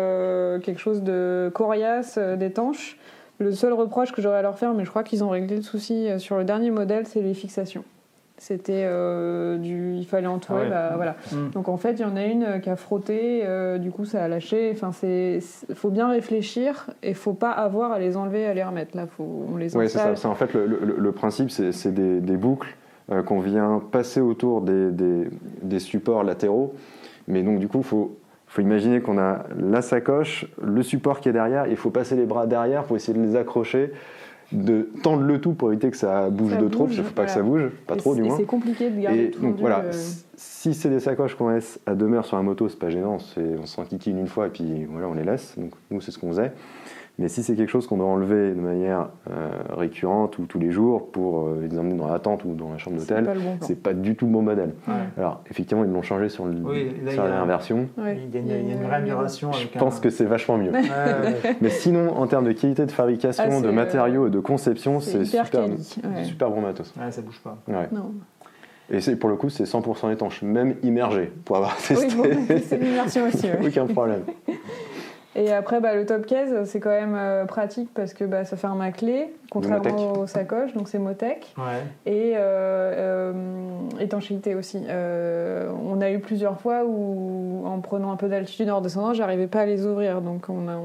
quelque 0.63 0.81
chose 0.81 1.03
de 1.03 1.51
coriace, 1.55 2.19
d'étanche. 2.19 2.99
Le 3.39 3.53
seul 3.53 3.73
reproche 3.73 4.13
que 4.13 4.21
j'aurais 4.21 4.39
à 4.39 4.43
leur 4.43 4.59
faire, 4.59 4.75
mais 4.75 4.85
je 4.85 4.91
crois 4.91 5.05
qu'ils 5.05 5.23
ont 5.23 5.31
réglé 5.31 5.57
le 5.57 5.63
souci 5.63 6.09
euh, 6.09 6.19
sur 6.19 6.37
le 6.37 6.45
dernier 6.45 6.71
modèle, 6.71 7.07
c'est 7.07 7.23
les 7.23 7.35
fixations. 7.35 7.85
C'était 8.37 8.85
euh, 8.87 9.59
du, 9.59 9.95
il 9.97 10.07
fallait 10.07 10.29
entourer, 10.29 10.67
ah 10.67 10.71
bah, 10.71 10.93
voilà. 10.97 11.17
Mm. 11.33 11.51
Donc 11.51 11.69
en 11.69 11.77
fait, 11.77 11.93
il 11.95 12.01
y 12.01 12.05
en 12.05 12.17
a 12.17 12.25
une 12.25 12.45
euh, 12.45 12.59
qui 12.59 12.71
a 12.71 12.77
frotté, 12.77 13.45
du 13.79 13.91
coup 13.91 14.05
ça 14.05 14.25
a 14.25 14.29
lâché. 14.29 14.71
Enfin, 14.73 14.93
c'est, 14.93 15.41
faut 15.75 15.91
bien 15.91 16.09
réfléchir 16.09 16.89
et 17.03 17.15
faut 17.15 17.33
pas 17.33 17.51
avoir 17.51 17.93
à 17.93 17.99
les 17.99 18.17
enlever, 18.17 18.47
à 18.47 18.55
les 18.55 18.63
remettre. 18.63 18.97
Là, 18.97 19.07
faut, 19.07 19.47
on 19.53 19.57
les 19.57 19.77
Oui, 19.77 19.89
c'est 19.89 19.99
ça. 19.99 20.17
C'est 20.17 20.29
en 20.29 20.35
fait 20.35 20.55
le, 20.55 20.67
le, 20.67 21.13
principe, 21.13 21.51
c'est, 21.51 21.93
des, 21.93 22.21
des, 22.21 22.37
boucles 22.37 22.77
qu'on 23.27 23.41
vient 23.41 23.83
passer 23.91 24.21
autour 24.21 24.61
des, 24.61 24.91
des, 24.91 25.29
des 25.63 25.79
supports 25.81 26.23
latéraux. 26.23 26.75
Mais 27.27 27.43
donc 27.43 27.59
du 27.59 27.67
coup, 27.67 27.83
faut 27.83 28.17
il 28.49 28.53
faut 28.53 28.63
imaginer 28.63 29.01
qu'on 29.01 29.19
a 29.19 29.45
la 29.59 29.83
sacoche, 29.83 30.47
le 30.63 30.83
support 30.83 31.21
qui 31.21 31.29
est 31.29 31.33
derrière, 31.33 31.67
il 31.67 31.77
faut 31.77 31.91
passer 31.91 32.17
les 32.17 32.25
bras 32.25 32.47
derrière 32.47 32.85
pour 32.85 32.97
essayer 32.97 33.17
de 33.17 33.23
les 33.23 33.37
accrocher, 33.37 33.93
de 34.53 34.89
tendre 35.03 35.23
le 35.23 35.39
tout 35.39 35.53
pour 35.53 35.71
éviter 35.71 35.91
que 35.91 35.97
ça 35.99 36.31
bouge 36.31 36.57
de 36.57 36.69
trop, 36.69 36.85
parce 36.85 36.95
qu'il 36.95 37.03
ne 37.03 37.09
faut 37.09 37.15
pas 37.15 37.27
que 37.27 37.31
ça 37.31 37.43
bouge, 37.43 37.69
pas 37.87 37.97
trop 37.97 38.15
du 38.15 38.23
moins. 38.23 38.37
C'est 38.39 38.47
compliqué 38.47 38.89
de 38.91 39.01
garder 39.01 39.33
et 39.37 39.41
donc 39.41 39.57
voilà, 39.59 39.81
euh. 39.81 39.93
Si 40.39 40.73
c'est 40.73 40.89
des 40.89 41.01
sacoches 41.01 41.35
qu'on 41.35 41.49
laisse 41.49 41.81
à 41.85 41.97
demeure 41.97 42.25
sur 42.25 42.37
un 42.37 42.45
moto, 42.45 42.69
c'est 42.69 42.79
pas 42.79 42.91
gênant, 42.91 43.19
on 43.37 43.67
s'en 43.67 43.85
kikine 43.85 44.19
une 44.19 44.29
fois 44.29 44.47
et 44.47 44.51
puis 44.51 44.85
voilà, 44.85 45.09
on 45.09 45.15
les 45.15 45.25
laisse. 45.25 45.59
Donc 45.59 45.73
nous, 45.91 46.01
c'est 46.01 46.13
ce 46.13 46.19
qu'on 46.19 46.29
faisait. 46.29 46.53
Mais 47.19 47.27
si 47.27 47.43
c'est 47.43 47.57
quelque 47.57 47.71
chose 47.71 47.89
qu'on 47.89 47.97
doit 47.97 48.07
enlever 48.07 48.55
de 48.55 48.61
manière 48.61 49.09
euh, 49.29 49.49
récurrente 49.71 50.39
ou 50.39 50.47
tous 50.47 50.61
les 50.61 50.71
jours 50.71 51.11
pour 51.11 51.49
euh, 51.49 51.67
les 51.69 51.77
emmener 51.77 51.97
dans 51.97 52.07
la 52.07 52.21
tente 52.21 52.45
ou 52.45 52.55
dans 52.55 52.71
la 52.71 52.79
chambre 52.79 52.99
d'hôtel, 52.99 53.29
c'est 53.63 53.83
pas, 53.83 53.93
du 53.93 54.15
tout 54.15 54.27
le 54.27 54.33
bon 54.33 54.43
modèle. 54.43 54.75
Alors 55.17 55.43
effectivement, 55.51 55.83
ils 55.83 55.91
l'ont 55.91 56.03
changé 56.03 56.29
sur, 56.29 56.47
le, 56.47 56.55
sur 57.11 57.25
la 57.25 57.45
version. 57.45 57.89
Il, 57.99 58.47
y 58.47 58.53
a, 58.53 58.59
une, 58.59 58.87
réamélioration. 58.87 59.51
Je 59.51 59.77
pense 59.77 59.99
que 59.99 60.11
c'est 60.11 60.27
vachement 60.27 60.59
mieux. 60.59 60.71
Mais 61.61 61.71
sinon, 61.71 62.17
en 62.17 62.29
termes 62.29 62.45
de 62.45 62.53
qualité 62.53 62.87
de 62.87 62.93
fabrication, 62.93 63.45
ah, 63.49 63.61
de 63.61 63.71
matériaux 63.71 64.27
euh, 64.27 64.29
et 64.29 64.31
de 64.31 64.39
conception, 64.39 65.01
c'est 65.01 65.25
super, 65.25 65.67
super 66.23 66.51
bon 66.51 66.61
matos. 66.61 66.95
Ouais, 66.97 67.11
ça 67.11 67.23
bouge 67.23 67.41
pas. 67.43 67.59
Non. 67.91 68.13
Et 68.91 69.17
pour 69.17 69.29
le 69.29 69.37
coup, 69.37 69.51
c'est 69.51 69.65
100% 69.65 70.13
étanche, 70.13 70.43
même 70.43 70.77
immergé, 70.83 71.31
pour 71.45 71.57
avoir 71.57 71.77
testé. 71.77 72.09
Oui, 72.17 72.63
c'est 72.67 72.79
l'immersion 72.79 73.27
aussi. 73.27 73.47
Aucun 73.65 73.87
problème. 73.87 74.23
Et 75.39 75.53
après, 75.53 75.81
bah, 75.81 75.95
le 75.95 76.05
top 76.05 76.27
case, 76.27 76.65
c'est 76.65 76.81
quand 76.81 76.91
même 76.91 77.15
euh, 77.15 77.45
pratique 77.45 77.91
parce 77.95 78.13
que 78.13 78.25
bah, 78.25 78.45
ça 78.45 78.57
ferme 78.57 78.81
à 78.81 78.91
clé, 78.91 79.33
contrairement 79.51 80.15
aux 80.15 80.27
sacoches, 80.27 80.73
donc 80.73 80.89
c'est 80.89 80.99
Motec. 80.99 81.55
Et 82.07 82.33
euh, 82.35 82.43
euh, 82.43 83.33
étanchéité 84.01 84.57
aussi. 84.57 84.79
on 84.89 86.01
a 86.01 86.11
eu 86.11 86.19
plusieurs 86.19 86.61
fois 86.61 86.85
où, 86.85 87.63
en 87.67 87.79
prenant 87.81 88.11
un 88.11 88.17
peu 88.17 88.29
d'altitude 88.29 88.69
en 88.69 88.79
redescendant, 88.79 89.13
j'arrivais 89.13 89.47
pas 89.47 89.61
à 89.61 89.67
les 89.67 89.87
ouvrir. 89.87 90.23
Donc 90.23 90.47
on 90.49 90.67
a 90.69 90.77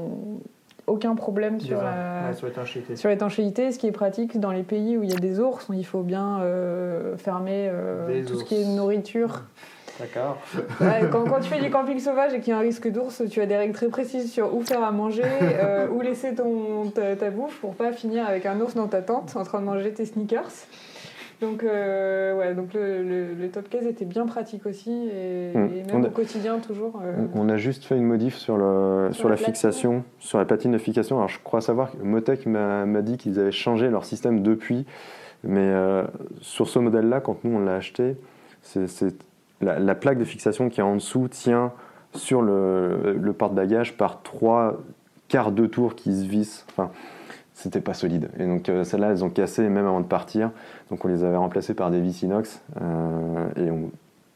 aucun 0.86 1.14
problème 1.14 1.60
sur, 1.60 1.82
sur 2.96 3.08
l'étanchéité. 3.08 3.72
Ce 3.72 3.78
qui 3.78 3.86
est 3.86 3.92
pratique 3.92 4.38
dans 4.38 4.52
les 4.52 4.62
pays 4.62 4.96
où 4.96 5.02
il 5.02 5.10
y 5.10 5.16
a 5.16 5.20
des 5.20 5.40
ours, 5.40 5.66
il 5.72 5.86
faut 5.86 6.02
bien 6.02 6.40
fermer 7.16 7.70
tout 8.26 8.38
ce 8.38 8.44
qui 8.44 8.56
est 8.56 8.64
nourriture. 8.64 9.42
D'accord. 9.98 10.38
quand, 11.10 11.40
tu 11.40 11.48
fais 11.48 11.60
du 11.60 11.70
camping 11.70 11.98
sauvage 11.98 12.34
et 12.34 12.40
qu'il 12.40 12.48
y 12.48 12.52
a 12.52 12.58
un 12.58 12.62
risque 12.62 12.90
d'ours, 12.90 13.22
tu 13.30 13.40
as 13.40 13.46
des 13.46 13.56
règles 13.56 13.74
très 13.74 13.88
précises 13.88 14.32
sur 14.32 14.54
où 14.54 14.62
faire 14.62 14.82
à 14.82 14.90
manger, 14.90 15.22
euh, 15.40 15.86
où 15.92 16.00
laisser 16.00 16.34
ton, 16.34 16.90
ta, 16.90 17.30
bouffe 17.30 17.58
pour 17.60 17.74
pas 17.74 17.92
finir 17.92 18.26
avec 18.26 18.46
un 18.46 18.60
ours 18.60 18.74
dans 18.74 18.88
ta 18.88 19.02
tente 19.02 19.36
en 19.36 19.44
train 19.44 19.60
de 19.60 19.66
manger 19.66 19.92
tes 19.92 20.04
sneakers. 20.04 20.50
Donc, 21.40 21.62
euh, 21.62 22.36
ouais, 22.36 22.54
donc 22.54 22.70
le, 22.74 23.46
top 23.48 23.68
case 23.68 23.86
était 23.86 24.04
bien 24.04 24.26
pratique 24.26 24.66
aussi 24.66 24.90
et, 24.90 25.52
hmm. 25.54 25.92
même 25.92 26.04
au 26.04 26.10
quotidien 26.10 26.58
toujours. 26.58 27.00
Euh, 27.04 27.26
on 27.34 27.48
a 27.48 27.56
juste 27.56 27.84
fait 27.84 27.96
une 27.96 28.04
modif 28.04 28.36
sur, 28.36 28.56
le, 28.56 29.10
sur, 29.12 29.28
la, 29.28 29.36
fixation, 29.36 30.04
sur 30.18 30.38
la 30.38 30.44
patine 30.44 30.72
de 30.72 30.78
fixation. 30.78 31.16
Alors 31.16 31.28
je 31.28 31.38
crois 31.42 31.60
savoir 31.60 31.92
que 31.92 31.96
Motec 31.98 32.46
m'a 32.46 33.02
dit 33.02 33.16
qu'ils 33.16 33.38
avaient 33.38 33.52
changé 33.52 33.90
leur 33.90 34.04
système 34.04 34.42
depuis, 34.42 34.86
mais 35.42 35.72
sur 36.40 36.68
ce 36.68 36.78
modèle-là, 36.78 37.20
quand 37.20 37.44
nous 37.44 37.56
on 37.56 37.60
l'a 37.60 37.76
acheté, 37.76 38.16
c'est 38.62 39.14
la, 39.60 39.94
plaque 39.94 40.18
de 40.18 40.24
fixation 40.24 40.68
qui 40.68 40.80
est 40.80 40.84
en 40.84 40.94
dessous 40.94 41.28
tient 41.28 41.72
sur 42.14 42.42
le, 42.42 43.16
le 43.20 43.32
porte-bagages 43.32 43.96
par 43.96 44.22
trois 44.22 44.78
quarts 45.28 45.52
de 45.52 45.66
tour 45.66 45.94
qui 45.94 46.14
se 46.14 46.26
vissent. 46.26 46.64
Enfin, 46.70 46.90
c'était 47.54 47.80
pas 47.80 47.94
solide. 47.94 48.28
Et 48.38 48.46
donc 48.46 48.68
euh, 48.68 48.84
celles-là, 48.84 49.10
elles 49.10 49.24
ont 49.24 49.30
cassé 49.30 49.68
même 49.68 49.86
avant 49.86 50.00
de 50.00 50.06
partir. 50.06 50.50
Donc 50.90 51.04
on 51.04 51.08
les 51.08 51.24
avait 51.24 51.36
remplacées 51.36 51.74
par 51.74 51.90
des 51.90 52.00
vis 52.00 52.22
inox 52.22 52.60
euh, 52.80 53.48
et 53.56 53.68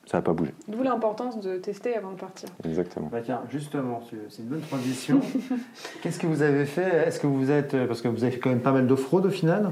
ça 0.06 0.18
n'a 0.18 0.22
pas 0.22 0.32
bougé. 0.32 0.54
D'où 0.66 0.82
l'importance 0.82 1.40
de 1.40 1.58
tester 1.58 1.94
avant 1.94 2.12
de 2.12 2.16
partir. 2.18 2.48
Exactement. 2.64 3.08
Bah 3.12 3.20
tiens, 3.22 3.42
justement, 3.50 4.00
c'est 4.30 4.42
une 4.42 4.48
bonne 4.48 4.61
transition. 4.61 5.20
Qu'est-ce 6.02 6.18
que 6.18 6.26
vous 6.26 6.42
avez 6.42 6.64
fait? 6.64 7.06
Est-ce 7.06 7.20
que 7.20 7.26
vous 7.26 7.50
êtes, 7.50 7.76
parce 7.87 8.00
que 8.00 8.08
vous 8.08 8.24
avez 8.24 8.32
fait 8.32 8.38
quand 8.38 8.50
même 8.50 8.62
pas 8.62 8.72
mal 8.72 8.87
d'off-road 8.87 9.26
au 9.26 9.30
final? 9.30 9.70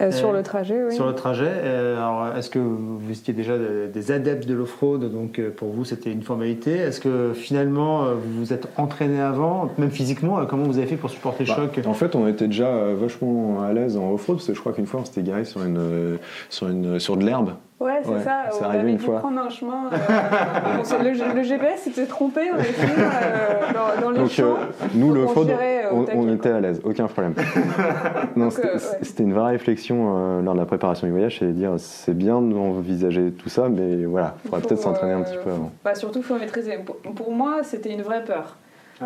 Euh, 0.00 0.12
sur 0.12 0.32
le 0.32 0.42
trajet, 0.42 0.82
oui. 0.84 0.94
Sur 0.94 1.06
le 1.06 1.14
trajet. 1.14 1.50
Euh, 1.50 1.96
alors, 1.96 2.36
est-ce 2.36 2.48
que 2.48 2.58
vous 2.58 3.10
étiez 3.10 3.34
déjà 3.34 3.54
des 3.58 4.12
adeptes 4.12 4.46
de 4.46 4.54
l'off-road 4.54 5.10
Donc, 5.12 5.38
euh, 5.38 5.50
pour 5.50 5.70
vous, 5.70 5.84
c'était 5.84 6.12
une 6.12 6.22
formalité. 6.22 6.76
Est-ce 6.76 7.00
que 7.00 7.32
finalement, 7.34 8.04
vous 8.14 8.38
vous 8.38 8.52
êtes 8.52 8.68
entraîné 8.76 9.20
avant, 9.20 9.70
même 9.78 9.90
physiquement 9.90 10.44
Comment 10.46 10.64
vous 10.64 10.78
avez 10.78 10.86
fait 10.86 10.96
pour 10.96 11.10
supporter 11.10 11.44
le 11.44 11.50
bah, 11.50 11.56
choc? 11.74 11.86
En 11.86 11.94
fait, 11.94 12.14
on 12.14 12.28
était 12.28 12.46
déjà 12.46 12.70
vachement 12.94 13.62
à 13.62 13.72
l'aise 13.72 13.96
en 13.96 14.12
off-road 14.12 14.36
parce 14.36 14.46
que 14.46 14.54
je 14.54 14.60
crois 14.60 14.72
qu'une 14.72 14.86
fois, 14.86 15.00
on 15.00 15.04
s'était 15.04 15.22
garé 15.22 15.44
sur, 15.44 15.62
une, 15.62 16.18
sur, 16.48 16.68
une, 16.68 17.00
sur 17.00 17.16
de 17.16 17.24
l'herbe. 17.24 17.54
Ouais, 17.80 18.02
c'est 18.04 18.22
ça. 18.24 18.50
on 18.60 18.64
avait 18.64 18.92
dû 18.92 19.06
prendre 19.06 19.40
un 19.40 19.48
chemin. 19.48 19.88
Euh, 19.90 21.02
le, 21.34 21.42
GPS 21.42 21.80
s'était 21.80 22.04
trompé, 22.04 22.50
on 22.54 22.60
était 22.60 22.74
euh, 22.98 23.72
dans, 23.72 24.02
dans, 24.02 24.10
les 24.10 24.18
Donc, 24.18 24.28
champs. 24.28 24.44
Euh, 24.44 24.86
nous, 24.94 25.14
le 25.14 25.26
fraude, 25.26 25.50
on, 25.90 26.30
était 26.30 26.50
à 26.50 26.60
l'aise, 26.60 26.82
aucun 26.84 27.06
problème. 27.06 27.34
c'était 29.00 29.22
une 29.22 29.32
vraie 29.32 29.52
réflexion 29.52 30.42
lors 30.42 30.52
de 30.52 30.58
la 30.58 30.66
préparation 30.66 31.06
du 31.06 31.12
voyage, 31.14 31.38
c'est 31.38 31.46
de 31.46 31.52
dire 31.52 31.72
c'est 31.78 32.12
bien 32.12 32.42
d'envisager 32.42 33.30
tout 33.30 33.48
ça, 33.48 33.70
mais 33.70 34.04
voilà, 34.04 34.36
il 34.44 34.50
faudrait 34.50 34.68
peut-être 34.68 34.82
s'entraîner 34.82 35.14
un 35.14 35.22
petit 35.22 35.38
peu 35.42 35.50
avant. 35.50 35.70
Bah, 35.82 35.94
surtout, 35.94 36.18
il 36.18 36.24
faut 36.24 36.38
maîtriser. 36.38 36.80
Pour, 37.16 37.32
moi, 37.32 37.60
c'était 37.62 37.94
une 37.94 38.02
vraie 38.02 38.24
peur. 38.24 38.58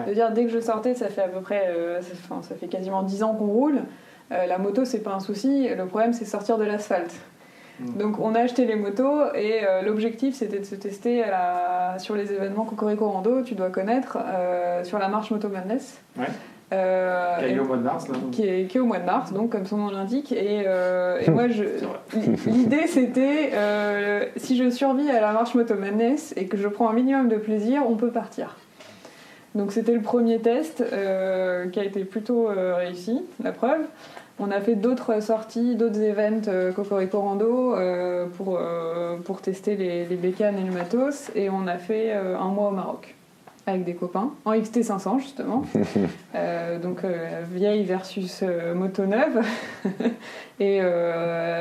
De 0.08 0.12
dire, 0.12 0.32
dès 0.32 0.46
que 0.46 0.50
je 0.50 0.58
sortais, 0.58 0.94
ça 0.94 1.06
fait 1.06 1.22
à 1.22 1.28
peu 1.28 1.40
près, 1.40 1.72
ça, 2.00 2.34
ça 2.42 2.56
fait 2.56 2.66
quasiment 2.66 3.04
10 3.04 3.22
ans 3.22 3.34
qu'on 3.34 3.46
roule. 3.46 3.82
la 4.30 4.58
moto, 4.58 4.84
c'est 4.84 4.98
pas 5.04 5.12
un 5.12 5.20
souci. 5.20 5.68
Le 5.68 5.86
problème, 5.86 6.12
c'est 6.12 6.24
sortir 6.24 6.58
de 6.58 6.64
l'asphalte. 6.64 7.14
Mm. 7.80 7.98
Donc 7.98 8.18
on 8.20 8.34
a 8.34 8.40
acheté 8.40 8.66
les 8.66 8.76
motos 8.76 9.34
et 9.34 9.64
euh, 9.64 9.82
l'objectif 9.82 10.34
c'était 10.34 10.60
de 10.60 10.64
se 10.64 10.74
tester 10.74 11.24
sur 11.98 12.14
les 12.14 12.32
événements 12.32 12.64
Cocorico 12.64 13.08
Rando, 13.08 13.42
tu 13.42 13.54
dois 13.54 13.70
connaître, 13.70 14.18
euh, 14.20 14.84
sur 14.84 14.98
la 14.98 15.08
marche 15.08 15.30
Moto 15.30 15.48
Madness. 15.48 16.00
Ouais. 16.18 16.26
Euh, 16.72 17.38
qui 17.38 17.44
est 17.44 17.58
au 17.58 17.64
mois 17.64 17.76
de 17.76 17.82
mars, 17.82 18.06
Qui 18.32 18.48
est, 18.48 18.78
au 18.78 18.86
mois 18.86 18.98
de 18.98 19.04
mars, 19.04 19.32
donc 19.32 19.50
comme 19.50 19.66
son 19.66 19.76
nom 19.76 19.90
l'indique. 19.90 20.32
Et, 20.32 20.64
moi, 21.30 21.46
l'idée 22.46 22.86
c'était 22.86 23.50
si 24.36 24.56
je 24.56 24.70
survis 24.70 25.10
à 25.10 25.20
la 25.20 25.32
marche 25.32 25.54
Moto 25.54 25.74
Madness 25.74 26.32
et 26.36 26.46
que 26.46 26.56
je 26.56 26.68
prends 26.68 26.88
un 26.88 26.94
minimum 26.94 27.28
de 27.28 27.36
plaisir, 27.36 27.82
on 27.88 27.96
peut 27.96 28.10
partir. 28.10 28.56
Donc 29.54 29.70
c'était 29.70 29.92
le 29.92 30.00
premier 30.00 30.40
test 30.40 30.82
qui 31.72 31.80
a 31.80 31.84
été 31.84 32.04
plutôt 32.04 32.48
réussi, 32.48 33.22
la 33.42 33.52
preuve. 33.52 33.82
On 34.40 34.50
a 34.50 34.60
fait 34.60 34.74
d'autres 34.74 35.22
sorties, 35.22 35.76
d'autres 35.76 36.00
events 36.00 36.48
euh, 36.48 36.72
Cocorico 36.72 37.20
Rando 37.20 37.76
euh, 37.76 38.26
pour, 38.26 38.58
euh, 38.58 39.16
pour 39.18 39.40
tester 39.40 39.76
les, 39.76 40.06
les 40.06 40.16
bécanes 40.16 40.58
et 40.58 40.64
le 40.64 40.72
matos. 40.72 41.30
Et 41.36 41.48
on 41.48 41.68
a 41.68 41.78
fait 41.78 42.12
un 42.12 42.48
mois 42.48 42.68
au 42.68 42.72
Maroc 42.72 43.13
avec 43.66 43.84
des 43.84 43.94
copains, 43.94 44.30
en 44.44 44.52
XT500 44.52 45.20
justement. 45.20 45.62
euh, 46.34 46.78
donc 46.78 47.02
euh, 47.02 47.42
vieille 47.50 47.84
versus 47.84 48.40
euh, 48.42 48.74
moto 48.74 49.06
neuve. 49.06 49.40
Et, 50.60 50.80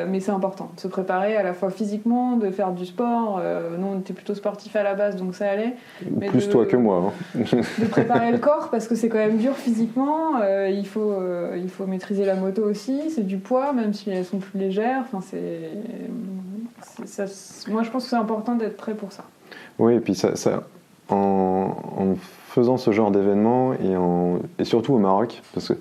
mais 0.07 0.19
c'est 0.19 0.29
important 0.29 0.69
de 0.75 0.79
se 0.79 0.87
préparer 0.87 1.35
à 1.35 1.41
la 1.41 1.53
fois 1.53 1.71
physiquement, 1.71 2.37
de 2.37 2.51
faire 2.51 2.73
du 2.73 2.85
sport. 2.85 3.41
nous 3.79 3.87
on 3.87 3.99
était 3.99 4.13
plutôt 4.13 4.35
sportifs 4.35 4.75
à 4.75 4.83
la 4.83 4.93
base 4.93 5.15
donc 5.15 5.33
ça 5.33 5.49
allait. 5.49 5.73
Mais 6.11 6.27
Plus 6.27 6.47
toi 6.47 6.67
que 6.67 6.77
moi. 6.77 7.11
Hein. 7.35 7.39
de 7.79 7.85
préparer 7.87 8.31
le 8.31 8.37
corps 8.37 8.69
parce 8.69 8.87
que 8.87 8.93
c'est 8.93 9.09
quand 9.09 9.17
même 9.17 9.37
dur 9.37 9.55
physiquement. 9.55 10.43
il, 10.69 10.85
faut, 10.85 11.15
il 11.55 11.69
faut 11.69 11.87
maîtriser 11.87 12.23
la 12.23 12.35
moto 12.35 12.61
aussi. 12.63 13.09
C'est 13.09 13.25
du 13.25 13.37
poids 13.37 13.73
même 13.73 13.95
si 13.95 14.11
elles 14.11 14.25
sont 14.25 14.37
plus 14.37 14.59
légères. 14.59 15.01
Enfin, 15.11 15.21
c'est, 15.25 15.71
moi 17.71 17.81
je 17.81 17.89
pense 17.89 18.03
que 18.03 18.11
c'est 18.11 18.15
important 18.15 18.53
d'être 18.53 18.77
prêt 18.77 18.93
pour 18.93 19.11
ça. 19.11 19.23
Oui 19.79 19.95
et 19.95 19.99
puis 20.01 20.13
ça, 20.13 20.35
ça 20.35 20.61
en, 21.13 22.15
faisant 22.47 22.77
ce 22.77 22.91
genre 22.91 23.09
d'événement 23.09 23.73
et, 23.73 23.95
et, 24.59 24.63
surtout 24.63 24.93
au 24.93 24.99
Maroc, 24.99 25.41
parce 25.55 25.69
que 25.69 25.73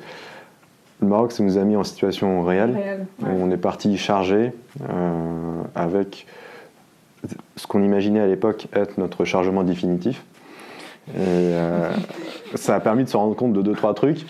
le 1.02 1.08
Maroc, 1.08 1.32
ça 1.32 1.42
nous 1.42 1.58
a 1.58 1.64
mis 1.64 1.76
en 1.76 1.84
situation 1.84 2.42
réelle. 2.42 3.06
On 3.26 3.50
est 3.50 3.56
parti 3.56 3.98
chargé 3.98 4.52
euh, 4.88 5.62
avec 5.74 6.26
ce 7.56 7.66
qu'on 7.66 7.82
imaginait 7.82 8.20
à 8.20 8.26
l'époque 8.26 8.68
être 8.72 8.98
notre 8.98 9.24
chargement 9.24 9.64
définitif. 9.64 10.24
Et 11.14 11.18
euh, 11.18 11.90
ça 12.54 12.76
a 12.76 12.80
permis 12.80 13.02
de 13.02 13.08
se 13.08 13.16
rendre 13.16 13.34
compte 13.34 13.52
de 13.52 13.62
deux, 13.62 13.72
trois 13.72 13.94
trucs 13.94 14.24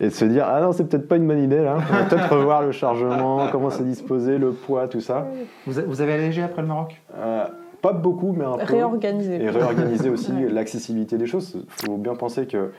et 0.00 0.06
de 0.06 0.10
se 0.10 0.24
dire 0.24 0.44
Ah 0.48 0.60
non, 0.60 0.72
c'est 0.72 0.88
peut-être 0.88 1.06
pas 1.06 1.16
une 1.16 1.28
bonne 1.28 1.42
idée 1.42 1.62
là. 1.62 1.76
On 1.88 1.94
va 1.94 2.02
peut-être 2.04 2.28
revoir 2.36 2.62
le 2.62 2.72
chargement, 2.72 3.46
comment 3.52 3.70
c'est 3.70 3.84
disposé, 3.84 4.38
le 4.38 4.50
poids, 4.50 4.88
tout 4.88 5.00
ça. 5.00 5.28
Vous, 5.66 6.00
avez 6.00 6.14
allégé 6.14 6.42
après 6.42 6.62
le 6.62 6.68
Maroc? 6.68 7.00
Euh, 7.16 7.44
pas 7.82 7.92
beaucoup, 7.92 8.32
mais 8.32 8.44
un 8.44 8.56
peu. 8.56 8.64
Réorganiser. 8.64 9.42
Et 9.42 9.50
réorganiser 9.50 10.08
aussi 10.08 10.32
l'accessibilité 10.48 11.18
des 11.18 11.26
choses. 11.26 11.54
Il 11.56 11.86
faut 11.86 11.96
bien 11.96 12.14
penser 12.14 12.46
que 12.46 12.70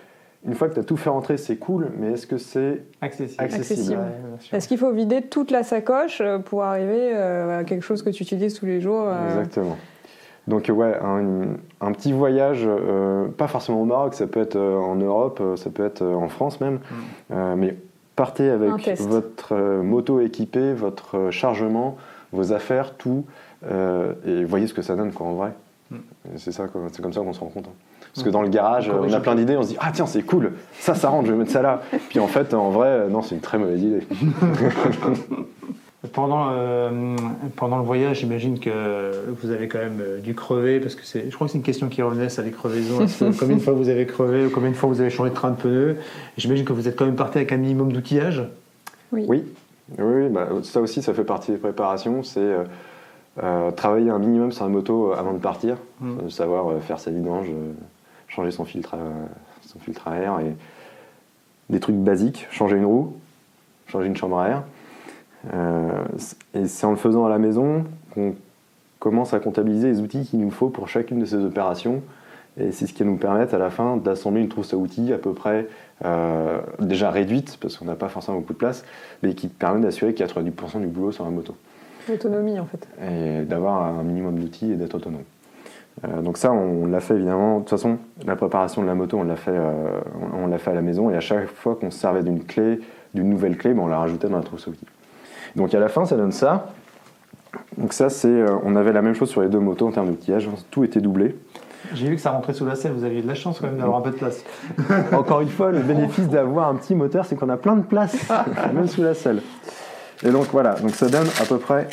une 0.46 0.56
fois 0.56 0.68
que 0.68 0.74
tu 0.74 0.80
as 0.80 0.84
tout 0.84 0.98
fait 0.98 1.10
rentrer, 1.10 1.38
c'est 1.38 1.58
cool, 1.58 1.92
mais 1.98 2.13
est-ce 2.13 2.28
que 2.28 2.38
c'est 2.38 2.84
accessible, 3.02 3.98
Est-ce 4.52 4.68
qu'il 4.68 4.78
faut 4.78 4.92
vider 4.92 5.22
toute 5.22 5.52
la 5.52 5.63
sacoche 5.63 6.20
euh, 6.20 6.39
pour 6.39 6.63
arriver 6.63 7.12
euh, 7.13 7.60
à 7.60 7.63
quelque 7.63 7.84
chose 7.84 8.04
que 8.04 8.10
tu 8.10 8.24
utilises 8.24 8.54
tous 8.56 8.66
les 8.66 8.82
jours 8.82 9.06
euh 9.08 9.28
Exactement. 9.28 9.78
Donc 10.48 10.70
ouais, 10.74 10.94
un, 11.02 11.92
petit 11.94 12.12
voyage, 12.12 12.68
pas 13.38 13.48
forcément 13.48 13.82
au 13.82 13.86
Maroc, 13.86 14.13
ça 14.13 14.28
peut 14.28 14.42
être 14.42 14.60
en 14.60 14.96
Europe, 14.96 15.42
ça 15.56 15.70
peut 15.70 15.86
être 15.86 16.04
en 16.04 16.28
France 16.28 16.60
même, 16.60 16.82
mm. 17.30 17.56
mais 17.56 17.78
partez 18.18 18.50
avec 18.50 19.00
votre 19.00 19.56
moto 19.82 20.20
équipée, 20.20 20.74
votre 20.74 21.30
chargement, 21.32 21.96
vos 22.34 22.52
affaires, 22.52 22.98
tout, 22.98 23.24
euh, 23.69 24.13
et 24.26 24.43
voyez 24.43 24.67
ce 24.67 24.73
que 24.73 24.82
ça 24.82 24.95
donne 24.95 25.12
quoi, 25.12 25.28
en 25.28 25.34
vrai. 25.34 25.52
Mm. 25.91 25.97
C'est 26.38 26.52
ça, 26.52 26.65
c'est 26.91 27.02
comme 27.02 27.13
ça 27.13 27.21
qu'on 27.21 27.34
se 27.34 27.39
rend 27.39 27.47
compte. 27.47 27.67
Hein. 27.67 27.76
Parce 28.13 28.23
que 28.23 28.30
mm. 28.30 28.34
dans 28.34 28.41
le 28.41 28.49
garage, 28.49 28.89
on 28.89 29.12
a 29.12 29.19
plein 29.19 29.36
d'idées, 29.36 29.58
on 29.58 29.63
se 29.63 29.69
dit 29.69 29.78
ah 29.80 29.91
tiens 29.93 30.06
c'est 30.06 30.23
cool, 30.23 30.54
ça 30.80 30.95
ça 30.95 31.10
rentre, 31.10 31.28
je 31.28 31.32
vais 31.32 31.38
mettre 31.38 31.52
ça 31.52 31.62
là. 31.62 31.82
Puis 32.10 32.19
en 32.19 32.28
fait, 32.28 32.54
en 32.54 32.69
vrai, 32.69 33.08
non, 33.10 33.21
c'est 33.21 33.36
une 33.36 33.41
très 33.41 33.58
mauvaise 33.58 33.82
idée. 33.82 34.08
pendant, 36.12 36.49
euh, 36.52 37.15
pendant 37.56 37.78
le 37.78 37.84
voyage, 37.84 38.19
j'imagine 38.19 38.60
que 38.60 39.12
vous 39.41 39.52
avez 39.52 39.67
quand 39.67 39.80
même 39.80 40.02
euh, 40.02 40.19
dû 40.19 40.36
crever, 40.36 40.80
parce 40.80 40.95
que 40.95 41.06
c'est, 41.06 41.30
je 41.30 41.36
crois 41.36 41.47
que 41.47 41.52
c'est 41.52 41.58
une 41.58 41.63
question 41.63 41.88
qui 41.88 42.02
revenait, 42.02 42.30
ça 42.30 42.41
les 42.41 42.52
crevaisons. 42.52 43.06
combien 43.39 43.56
de 43.56 43.62
fois 43.62 43.73
vous 43.73 43.89
avez 43.89 44.06
crevé, 44.06 44.45
ou 44.45 44.49
combien 44.49 44.71
de 44.71 44.76
fois 44.76 44.89
vous 44.89 44.99
avez 44.99 45.10
changé 45.10 45.30
de 45.30 45.36
train 45.36 45.52
de 45.52 45.56
pneus? 45.56 45.97
J'imagine 46.38 46.65
que 46.65 46.73
vous 46.73 46.88
êtes 46.88 46.97
quand 46.97 47.06
même 47.06 47.15
parti 47.15 47.38
avec 47.38 47.52
un 47.52 47.58
minimum 47.58 47.91
d'outillage. 47.91 48.43
Oui. 49.12 49.26
Oui, 49.30 49.43
oui, 49.97 50.30
bah, 50.30 50.49
ça 50.63 50.82
aussi, 50.82 51.02
ça 51.02 51.13
fait 51.13 51.23
partie 51.23 51.52
des 51.52 51.58
préparations. 51.58 52.23
C'est 52.23 52.39
euh, 52.39 52.63
travailler 53.76 54.12
un 54.12 54.19
minimum 54.19 54.52
sur 54.52 54.65
la 54.65 54.69
moto 54.69 55.12
euh, 55.12 55.15
avant 55.15 55.34
de 55.34 55.39
partir, 55.39 55.78
mm. 56.02 56.30
savoir 56.30 56.69
euh, 56.69 56.80
faire 56.80 57.00
sa 57.00 57.12
vidange, 57.12 57.48
changer 58.28 58.52
son 58.52 58.65
filtre, 58.65 58.93
à, 58.93 59.00
son 59.67 59.80
filtre 59.80 60.08
à 60.08 60.17
air 60.17 60.39
et 60.39 60.56
des 61.69 61.80
trucs 61.80 61.96
basiques, 61.96 62.48
changer 62.52 62.78
une 62.78 62.86
roue, 62.86 63.15
changer 63.88 64.08
une 64.08 64.15
chambre 64.15 64.39
à 64.39 64.50
air. 64.50 64.63
et 66.54 66.67
c'est 66.67 66.86
en 66.86 66.91
le 66.91 66.98
faisant 66.98 67.26
à 67.26 67.30
la 67.30 67.39
maison 67.39 67.86
qu'on 68.13 68.36
commence 69.00 69.34
à 69.34 69.39
comptabiliser 69.39 69.88
les 69.88 70.00
outils 70.00 70.26
qu'il 70.26 70.39
nous 70.39 70.52
faut 70.52 70.69
pour 70.69 70.88
chacune 70.88 71.19
de 71.19 71.26
ces 71.26 71.38
opérations. 71.38 72.02
Et 72.60 72.72
c'est 72.72 72.86
ce 72.86 72.93
qui 72.93 73.04
va 73.04 73.10
nous 73.10 73.17
permettre 73.17 73.56
à 73.56 73.58
la 73.58 73.72
fin 73.72 73.98
d'assembler 73.98 74.41
une 74.41 74.50
trousse 74.50 74.74
à 74.74 74.78
outils 74.78 75.12
à 75.12 75.17
peu 75.17 75.34
près 75.34 75.67
déjà 76.80 77.10
réduite, 77.10 77.58
parce 77.60 77.78
qu'on 77.78 77.86
n'a 77.86 77.96
pas 77.96 78.10
forcément 78.10 78.39
beaucoup 78.39 78.54
de 78.54 78.58
place, 78.58 78.84
mais 79.24 79.34
qui 79.34 79.48
permet 79.48 79.82
d'assurer 79.82 80.12
90% 80.12 80.82
du 80.82 80.88
boulot 80.88 81.12
sur 81.12 81.24
la 81.24 81.32
moto. 81.32 81.56
L'autonomie 82.10 82.60
en 82.60 82.66
fait. 82.66 82.88
Et 83.02 83.44
d'avoir 83.44 83.84
un 83.84 84.04
minimum 84.04 84.39
d'outils 84.39 84.72
et 84.72 84.76
d'être 84.76 84.96
autonome. 84.96 85.24
Euh, 86.06 86.22
donc 86.22 86.38
ça, 86.38 86.52
on, 86.52 86.86
l'a 86.86 87.00
fait 87.00 87.16
évidemment. 87.16 87.56
De 87.56 87.60
toute 87.62 87.70
façon, 87.70 87.98
la 88.26 88.36
préparation 88.36 88.82
de 88.82 88.88
la 88.88 88.96
moto, 88.96 89.18
on 89.18 89.24
l'a 89.24 89.36
fait, 89.36 89.52
euh, 89.54 90.02
on, 90.34 90.48
l'a 90.48 90.58
fait 90.58 90.72
à 90.72 90.74
la 90.74 90.82
maison. 90.82 91.10
Et 91.10 91.16
à 91.16 91.20
chaque 91.20 91.48
fois 91.48 91.76
qu'on 91.76 91.92
se 91.92 92.00
servait 92.00 92.24
d'une 92.24 92.44
clé, 92.44 92.80
d'une 93.13 93.30
nouvelle 93.30 93.58
clé, 93.58 93.74
ben, 93.74 93.84
on 93.84 93.88
la 93.88 94.00
rajoutait 94.00 94.28
dans 94.28 94.38
la 94.38 94.44
trousse 94.44 94.68
à 94.68 94.72
outils. 94.72 94.86
Donc 95.56 95.74
à 95.74 95.80
la 95.80 95.89
fin, 95.89 96.06
ça 96.06 96.18
donne 96.18 96.32
ça. 96.32 96.68
Donc 97.78 97.94
ça, 97.94 98.10
c'est, 98.10 98.28
euh, 98.28 98.58
on 98.63 98.76
avait 98.76 98.94
la 98.94 99.02
même 99.02 99.13
chose 99.13 99.30
sur 99.30 99.42
les 99.42 99.50
deux 99.50 99.60
motos 99.60 99.88
en 99.88 99.92
termes 99.92 100.08
d'outillage. 100.08 100.50
Tout 100.72 100.84
était 100.84 101.02
doublé. 101.02 101.36
J'ai 101.94 102.08
vu 102.08 102.16
que 102.16 102.22
ça 102.22 102.32
rentrait 102.32 102.54
sous 102.54 102.66
la 102.66 102.76
selle, 102.76 102.94
vous 102.94 103.04
aviez 103.04 103.22
de 103.22 103.28
la 103.28 103.36
chance 103.36 103.60
quand 103.60 103.68
même 103.68 103.78
d'avoir 103.78 104.00
un 104.00 104.02
peu 104.02 104.12
de 104.12 104.16
place. 104.16 104.44
Encore 105.12 105.42
une 105.42 105.50
fois, 105.50 105.72
le 105.72 105.82
bénéfice 105.82 106.28
d'avoir 106.28 106.70
un 106.70 106.76
petit 106.76 106.96
moteur, 106.96 107.26
c'est 107.26 107.36
qu'on 107.36 107.50
a 107.50 107.58
plein 107.58 107.76
de 107.76 107.84
place, 107.84 108.16
même 108.74 108.88
sous 108.88 109.04
la 109.04 109.13
selle. 109.13 109.42
Et 110.25 110.31
donc 110.31 110.47
voilà, 110.51 110.75
donc 110.75 110.91
ça 110.91 111.09
donne 111.09 111.27
à 111.41 111.45
peu 111.45 111.57
près 111.57 111.89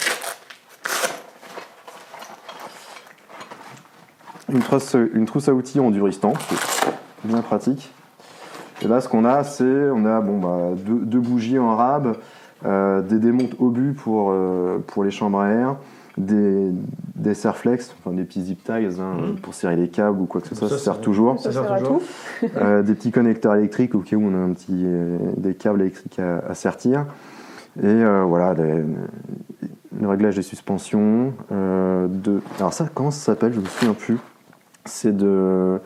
une 4.53 4.61
trousse, 4.61 4.97
une 5.15 5.27
trousse 5.27 5.49
à 5.49 5.55
outils 5.55 5.81
en 5.81 5.91
duristan, 5.91 6.33
c'est 6.49 7.29
bien 7.29 7.41
pratique. 7.43 7.93
Et 8.83 8.89
là, 8.89 9.01
ce 9.01 9.09
qu'on 9.09 9.25
a, 9.25 9.43
c'est 9.43 9.65
on 9.65 10.05
a 10.07 10.21
bon, 10.21 10.39
bah, 10.39 10.77
deux, 10.77 11.19
bougies 11.19 11.59
en 11.59 11.77
rab, 11.77 12.17
euh, 12.65 13.03
des 13.03 13.19
démontes 13.19 13.55
obus 13.59 13.95
pour, 13.95 14.31
euh, 14.31 14.79
pour 14.87 15.03
les 15.03 15.11
chambres 15.11 15.41
à 15.41 15.51
air, 15.51 15.77
des, 16.17 16.71
des 17.17 17.35
serflex, 17.35 17.95
enfin 17.99 18.15
des 18.15 18.25
petits 18.25 18.43
zip 18.43 18.63
ties 18.63 18.73
hein, 18.73 19.15
mmh. 19.15 19.41
pour 19.41 19.55
serrer 19.55 19.77
les 19.77 19.89
câbles 19.89 20.21
ou 20.21 20.27
quoi 20.27 20.41
que 20.41 20.49
ce 20.49 20.55
soit, 20.55 20.69
ça, 20.69 20.79
sert 20.79 21.01
toujours. 21.01 21.41
Ça, 21.41 21.51
sert 21.51 21.79
toujours. 21.79 22.01
Euh, 22.57 22.83
des 22.83 22.95
petits 22.95 23.11
connecteurs 23.11 23.57
électriques 23.57 23.95
au 23.95 24.01
cas 24.01 24.17
où 24.17 24.25
on 24.25 24.35
a 24.35 24.39
un 24.39 24.53
petit, 24.53 24.87
des 25.37 25.55
câbles 25.55 25.83
électriques 25.83 26.19
à, 26.21 26.39
à 26.49 26.55
sertir. 26.55 27.07
Et 27.79 27.87
euh, 27.87 28.25
voilà, 28.25 28.55
le 28.55 30.09
réglage 30.09 30.37
des 30.37 30.43
suspensions. 30.43 31.33
Euh, 31.53 32.07
de... 32.09 32.41
Alors 32.59 32.73
ça, 32.73 32.89
comment 32.93 33.11
ça 33.11 33.21
s'appelle 33.21 33.53
Je 33.53 33.61
me 33.61 33.67
souviens 33.67 33.95
plus. 33.95 34.19
C'est 34.85 35.17
de... 35.17 35.81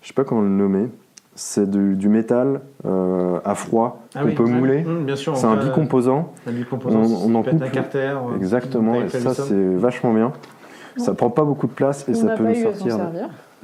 Je 0.00 0.08
sais 0.08 0.14
pas 0.14 0.24
comment 0.24 0.40
le 0.40 0.48
nommer. 0.48 0.88
c'est 1.34 1.68
du, 1.68 2.08
métal 2.08 2.60
euh, 2.86 3.40
à 3.44 3.54
froid 3.54 4.02
ah 4.14 4.22
qu'on 4.22 4.32
peut 4.32 4.46
mouler. 4.46 4.82
Mmh, 4.82 5.16
c'est 5.16 5.44
un 5.44 5.56
bicomposant. 5.56 6.32
Un 6.46 6.52
bicomposant. 6.52 7.02
On, 7.02 7.30
on 7.30 7.34
en 7.34 7.42
coupe. 7.42 7.62
Un 7.62 7.68
carter, 7.68 8.14
exactement. 8.36 8.94
Et 8.94 9.08
ça, 9.08 9.34
c'est 9.34 9.74
vachement 9.74 10.14
bien. 10.14 10.32
Ça 10.96 11.14
prend 11.14 11.30
pas 11.30 11.44
beaucoup 11.44 11.66
de 11.66 11.72
place 11.72 12.08
et 12.08 12.14
ça 12.14 12.28
peut 12.36 12.44
nous 12.44 12.54
sortir. 12.54 12.98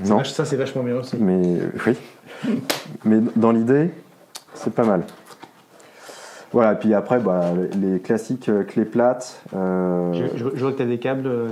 Non. 0.04 0.24
Ça, 0.24 0.44
c'est 0.44 0.56
vachement 0.56 0.82
bien 0.82 0.96
aussi. 0.96 1.16
Mais 1.18 1.58
oui. 1.86 1.96
Mais 3.04 3.20
dans 3.36 3.52
l'idée, 3.52 3.90
c'est 4.54 4.74
pas 4.74 4.84
mal. 4.84 5.02
Voilà, 6.54 6.76
puis 6.76 6.94
après, 6.94 7.18
bah, 7.18 7.52
les 7.80 7.98
classiques 7.98 8.48
euh, 8.48 8.62
clés 8.62 8.84
plates. 8.84 9.42
Euh... 9.56 10.12
Je, 10.12 10.38
je, 10.54 10.60
vois 10.62 10.70
que 10.70 10.76
tu 10.76 10.86
des 10.86 11.00
câbles 11.00 11.26
euh, 11.26 11.48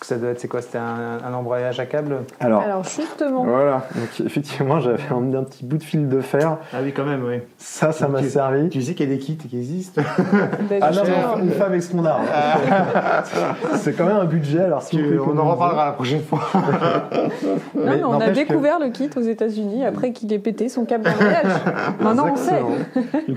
que 0.00 0.06
ça 0.06 0.16
doit 0.16 0.30
être, 0.30 0.40
c'est 0.40 0.48
quoi 0.48 0.62
C'était 0.62 0.78
un, 0.78 1.32
embrayage 1.32 1.78
à 1.78 1.86
câble 1.86 2.22
Alors, 2.40 2.62
Alors 2.62 2.84
justement. 2.84 3.44
Voilà, 3.44 3.86
donc 3.94 4.26
effectivement, 4.26 4.80
j'avais 4.80 5.12
emmené 5.12 5.36
un 5.36 5.44
petit 5.44 5.64
bout 5.64 5.76
de 5.76 5.82
fil 5.82 6.08
de 6.08 6.20
fer. 6.20 6.56
Ah 6.72 6.78
oui, 6.82 6.92
quand 6.92 7.04
même, 7.04 7.22
oui. 7.24 7.40
Ça, 7.58 7.92
ça 7.92 8.08
m'a 8.08 8.22
servi. 8.22 8.70
Tu 8.70 8.82
sais 8.82 8.94
qu'il 8.94 9.08
y 9.08 9.12
a 9.12 9.14
des 9.14 9.20
kits 9.20 9.36
qui 9.36 9.56
existent 9.56 10.02
Ah 10.80 10.90
non, 10.90 11.42
une 11.42 11.50
femme 11.50 11.68
avec 11.68 11.82
ce 11.82 11.92
qu'on 11.92 12.04
a. 12.04 12.20
c'est 13.74 13.92
quand 13.92 14.06
même 14.06 14.16
un 14.16 14.24
budget, 14.24 14.60
alors 14.60 14.82
si 14.82 14.98
On 15.26 15.38
en 15.38 15.52
reparlera 15.52 15.86
la 15.86 15.92
prochaine 15.92 16.22
fois. 16.22 16.40
non, 17.74 17.82
mais, 17.84 18.02
on 18.02 18.20
a 18.20 18.30
découvert 18.30 18.78
le 18.78 18.88
kit 18.88 19.10
aux 19.14 19.20
États-Unis 19.20 19.84
après 19.84 20.12
qu'il 20.12 20.32
ait 20.32 20.38
pété 20.38 20.68
son 20.68 20.86
câble 20.86 21.04
d'embrayage. 21.04 21.52
Maintenant, 22.00 22.28
on 22.32 22.36
sait. 22.36 22.62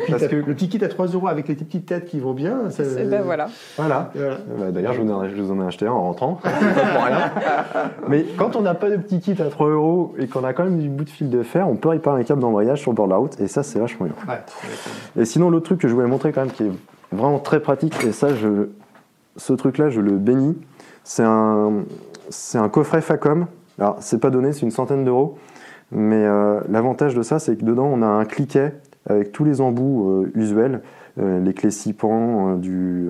Parce 0.10 0.28
que... 0.28 0.36
le 0.38 0.44
petit 0.44 0.70
kit 0.70 0.84
à 0.84 0.88
3 0.88 1.08
euros 1.08 1.28
avec 1.28 1.48
les 1.50 1.56
petites 1.56 1.86
têtes 1.86 2.06
qui 2.06 2.20
vont 2.20 2.34
bien. 2.34 2.62
Ben 2.78 3.22
voilà. 3.22 3.48
Voilà. 3.76 4.12
Bah, 4.16 4.72
d'ailleurs, 4.72 4.94
je 4.94 5.02
vous 5.02 5.52
en 5.52 5.62
ai 5.62 5.68
acheté 5.68 5.88
un 5.88 5.92
en 5.92 6.04
rentrant. 6.04 6.40
Mais 8.08 8.26
quand 8.38 8.56
on 8.56 8.62
n'a 8.62 8.74
pas 8.74 8.90
de 8.90 8.98
petit 8.98 9.20
kit 9.20 9.42
à 9.42 9.50
3 9.50 9.70
euros 9.70 10.14
et 10.18 10.28
qu'on 10.28 10.44
a 10.44 10.54
quand 10.54 10.64
même 10.64 10.80
du 10.80 10.90
bout 10.90 11.06
de 11.06 11.10
fil 11.10 11.30
de 11.30 11.44
fer, 11.44 11.68
on 11.68 11.76
peut 11.76 11.90
réparer 11.90 12.22
un 12.22 12.24
câble 12.24 12.42
d'embrayage 12.42 12.82
sur 12.82 12.92
le 12.92 12.96
bord 12.96 13.08
de 13.08 13.12
la 13.12 13.18
route 13.18 13.40
et 13.40 13.48
ça, 13.48 13.64
c'est 13.64 13.80
vachement 13.80 14.08
bien. 14.08 14.16
Et 15.18 15.26
sinon, 15.26 15.50
l'autre 15.50 15.66
truc 15.66 15.80
que 15.80 15.88
je 15.88 15.94
voulais 15.94 16.08
montrer 16.08 16.32
quand 16.32 16.42
même 16.42 16.52
qui 16.52 16.64
est 16.64 16.72
vraiment 17.12 17.40
très 17.40 17.60
pratique, 17.60 17.96
et 18.04 18.12
ça, 18.12 18.34
je, 18.34 18.70
ce 19.38 19.54
truc-là, 19.54 19.90
je 19.90 20.02
le 20.02 20.18
bénis, 20.18 20.58
c'est 21.04 21.24
un, 21.24 21.84
c'est 22.30 22.58
un 22.58 22.70
coffret 22.70 23.02
Facom. 23.02 23.48
Alors, 23.80 23.98
c'est 24.00 24.20
pas 24.20 24.30
donné, 24.30 24.54
c'est 24.54 24.62
une 24.62 24.72
centaine 24.72 25.04
d'euros. 25.04 25.38
Mais 25.92 26.24
euh, 26.24 26.60
l'avantage 26.70 27.16
de 27.16 27.22
ça, 27.22 27.40
c'est 27.40 27.56
que 27.56 27.64
dedans, 27.64 27.86
on 27.86 28.02
a 28.02 28.08
un 28.08 28.26
cliquet 28.26 28.74
avec 29.08 29.32
tous 29.32 29.44
les 29.44 29.62
embouts 29.62 30.10
euh, 30.10 30.32
usuels. 30.36 30.82
Euh, 31.20 31.40
les 31.40 31.54
clés 31.54 31.70
6 31.70 31.94
pans, 31.94 32.56
du, 32.56 33.08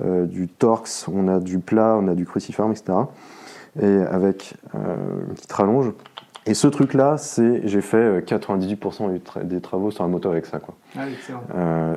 du 0.00 0.48
Torx, 0.48 1.06
on 1.12 1.28
a 1.28 1.40
du 1.40 1.58
plat, 1.58 1.98
on 2.00 2.08
a 2.08 2.14
du 2.14 2.24
cruciforme, 2.24 2.72
etc. 2.72 2.98
Et 3.80 3.98
avec 4.10 4.54
une 4.74 5.34
petite 5.34 5.52
rallonge. 5.52 5.92
Et 6.46 6.54
ce 6.54 6.66
truc-là, 6.66 7.18
c'est 7.18 7.62
j'ai 7.64 7.80
fait 7.80 8.20
98% 8.20 9.44
des 9.44 9.60
travaux 9.60 9.90
sur 9.90 10.04
un 10.04 10.08
moto 10.08 10.30
avec 10.30 10.46
ça. 10.46 10.58
Quoi. 10.58 10.74
Ah, 10.96 11.02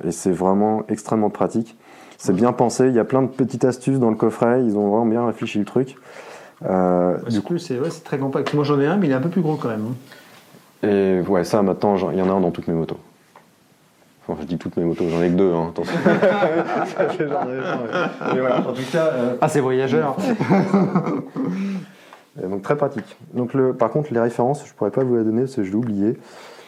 et 0.04 0.12
c'est 0.12 0.32
vraiment 0.32 0.84
extrêmement 0.90 1.30
pratique. 1.30 1.78
C'est 2.18 2.36
bien 2.36 2.52
pensé, 2.52 2.88
il 2.88 2.94
y 2.94 3.00
a 3.00 3.04
plein 3.04 3.24
de 3.24 3.28
petites 3.28 3.66
astuces 3.66 3.98
dans 3.98 4.12
le 4.12 4.16
coffret, 4.16 4.64
ils 4.64 4.78
ont 4.78 4.90
vraiment 4.90 5.08
bien 5.08 5.26
réfléchi 5.26 5.58
le 5.58 5.66
truc. 5.66 5.96
Euh, 6.64 7.18
du 7.30 7.42
coup, 7.42 7.58
c'est 7.58 7.80
très 8.04 8.20
compact. 8.20 8.54
Moi 8.54 8.64
j'en 8.64 8.80
ai 8.80 8.86
un, 8.86 8.98
mais 8.98 9.08
il 9.08 9.12
est 9.12 9.16
un 9.16 9.22
peu 9.22 9.30
plus 9.30 9.42
gros 9.42 9.56
quand 9.56 9.70
même. 9.70 9.88
Hein. 10.84 10.88
Et 10.88 11.22
ouais, 11.22 11.44
ça 11.44 11.62
maintenant, 11.64 11.96
il 12.12 12.20
y 12.20 12.22
en 12.22 12.30
a 12.30 12.34
un 12.34 12.42
dans 12.42 12.52
toutes 12.52 12.68
mes 12.68 12.74
motos. 12.74 12.98
Enfin, 14.28 14.40
je 14.42 14.46
dis 14.46 14.58
toutes 14.58 14.78
mes 14.78 14.84
motos, 14.84 15.10
j'en 15.10 15.22
ai 15.22 15.30
que 15.30 15.36
deux, 15.36 15.52
hein, 15.52 15.70
attention. 15.70 15.98
ça 16.96 17.10
fait 17.10 17.28
genre 17.28 17.46
Mais 18.34 18.40
voilà, 18.40 18.60
en 18.60 18.74
tout 18.74 18.82
cas. 18.92 19.06
Euh, 19.08 19.36
ah, 19.42 19.48
c'est 19.48 19.62
voyageur 19.62 20.16
Donc 22.42 22.62
très 22.62 22.78
pratique. 22.78 23.18
Donc 23.34 23.54
le, 23.54 23.74
par 23.74 23.90
contre, 23.90 24.14
les 24.14 24.20
références, 24.20 24.66
je 24.66 24.74
pourrais 24.74 24.92
pas 24.92 25.04
vous 25.04 25.18
les 25.18 25.24
donner 25.24 25.42
parce 25.42 25.56
que 25.56 25.64
je 25.64 25.70
l'ai 25.72 25.76
oublié. 25.76 26.18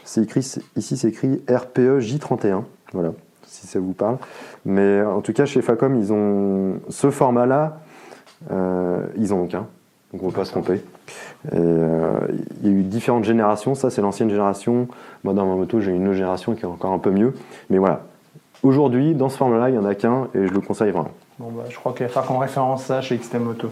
C'est 0.04 0.22
écrit 0.22 0.42
ici, 0.76 0.98
c'est 0.98 1.08
écrit 1.08 1.42
RPE 1.50 2.00
J31. 2.00 2.64
Voilà, 2.92 3.14
si 3.46 3.68
ça 3.68 3.80
vous 3.80 3.94
parle. 3.94 4.18
Mais 4.66 5.02
en 5.02 5.22
tout 5.22 5.34
cas, 5.34 5.46
chez 5.46 5.62
Facom, 5.62 5.96
ils 5.96 6.12
ont 6.12 6.80
ce 6.90 7.12
format-là. 7.12 7.80
Euh, 8.52 9.06
ils 9.16 9.32
en 9.32 9.38
ont 9.38 9.48
qu'un, 9.48 9.68
donc 10.14 10.22
on 10.22 10.28
ne 10.28 10.32
peut 10.32 10.38
pas 10.38 10.46
se 10.46 10.52
tromper. 10.52 10.80
Euh, 11.54 12.20
il 12.62 12.70
y 12.70 12.72
a 12.72 12.78
eu 12.78 12.84
différentes 12.84 13.24
générations. 13.24 13.74
Ça, 13.74 13.90
c'est 13.90 14.02
l'ancienne 14.02 14.30
génération. 14.30 14.88
Moi, 15.24 15.34
dans 15.34 15.48
ma 15.48 15.56
moto, 15.56 15.82
j'ai 15.82 15.92
une 15.92 16.08
autre 16.08 16.18
génération 16.18 16.54
qui 16.54 16.62
est 16.62 16.68
encore 16.68 16.92
un 16.92 17.00
peu 17.00 17.10
mieux. 17.10 17.34
Mais 17.72 17.80
voilà. 17.80 18.04
Aujourd'hui, 18.62 19.16
dans 19.16 19.30
ce 19.30 19.38
format-là, 19.38 19.70
il 19.70 19.72
n'y 19.74 19.80
en 19.80 19.86
a 19.86 19.96
qu'un 19.96 20.28
et 20.36 20.46
je 20.48 20.54
le 20.54 20.62
conseille 20.62 20.92
vraiment. 20.92 21.10
Bon, 21.40 21.50
bah, 21.50 21.64
je 21.68 21.76
crois 21.76 21.94
qu'il 21.94 22.06
va 22.06 22.10
falloir 22.10 22.28
qu'on 22.28 22.38
référence 22.38 22.84
ça 22.86 23.02
chez 23.02 23.18
XTM 23.18 23.42
Moto. 23.44 23.72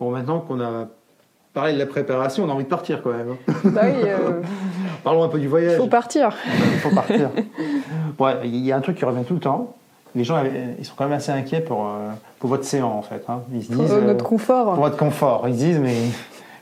bon, 0.00 0.10
maintenant 0.10 0.40
qu'on 0.40 0.60
a 0.60 0.88
parlé 1.54 1.74
de 1.74 1.78
la 1.78 1.86
préparation, 1.86 2.44
on 2.44 2.50
a 2.50 2.52
envie 2.52 2.64
de 2.64 2.68
partir 2.68 3.00
quand 3.00 3.12
même. 3.12 3.30
Hein. 3.30 3.52
Bah 3.64 3.82
oui. 3.84 3.92
Euh, 4.04 4.42
Parlons 5.04 5.24
un 5.24 5.28
peu 5.28 5.38
du 5.38 5.48
voyage. 5.48 5.74
Il 5.74 5.78
faut 5.78 5.86
partir. 5.86 6.36
Il 6.46 6.78
faut 6.78 6.94
partir. 6.94 7.30
il 8.44 8.56
y 8.56 8.72
a 8.72 8.76
un 8.76 8.80
truc 8.80 8.96
qui 8.96 9.04
revient 9.04 9.24
tout 9.24 9.34
le 9.34 9.40
temps. 9.40 9.74
Les 10.14 10.24
gens, 10.24 10.42
ils 10.78 10.84
sont 10.84 10.92
quand 10.96 11.04
même 11.04 11.14
assez 11.14 11.32
inquiets 11.32 11.60
pour, 11.60 11.86
euh, 11.86 12.10
pour 12.38 12.50
votre 12.50 12.64
séance, 12.64 12.92
en 12.92 13.02
fait. 13.02 13.24
Hein. 13.28 13.40
Ils 13.52 13.64
se 13.64 13.72
disent, 13.72 13.88
pour 13.88 14.02
notre 14.02 14.24
confort. 14.24 14.74
Pour 14.74 14.84
votre 14.84 14.96
confort. 14.96 15.48
Ils 15.48 15.54
se 15.54 15.58
disent, 15.58 15.78
mais 15.78 15.96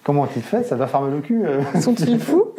comment 0.05 0.23
ont-ils 0.23 0.43
fait 0.43 0.63
Ça 0.63 0.77
doit 0.77 0.87
faire 0.87 1.01
mal 1.01 1.15
au 1.15 1.21
cul. 1.21 1.43
Euh. 1.45 1.63
Sont-ils 1.81 2.21
fous? 2.21 2.55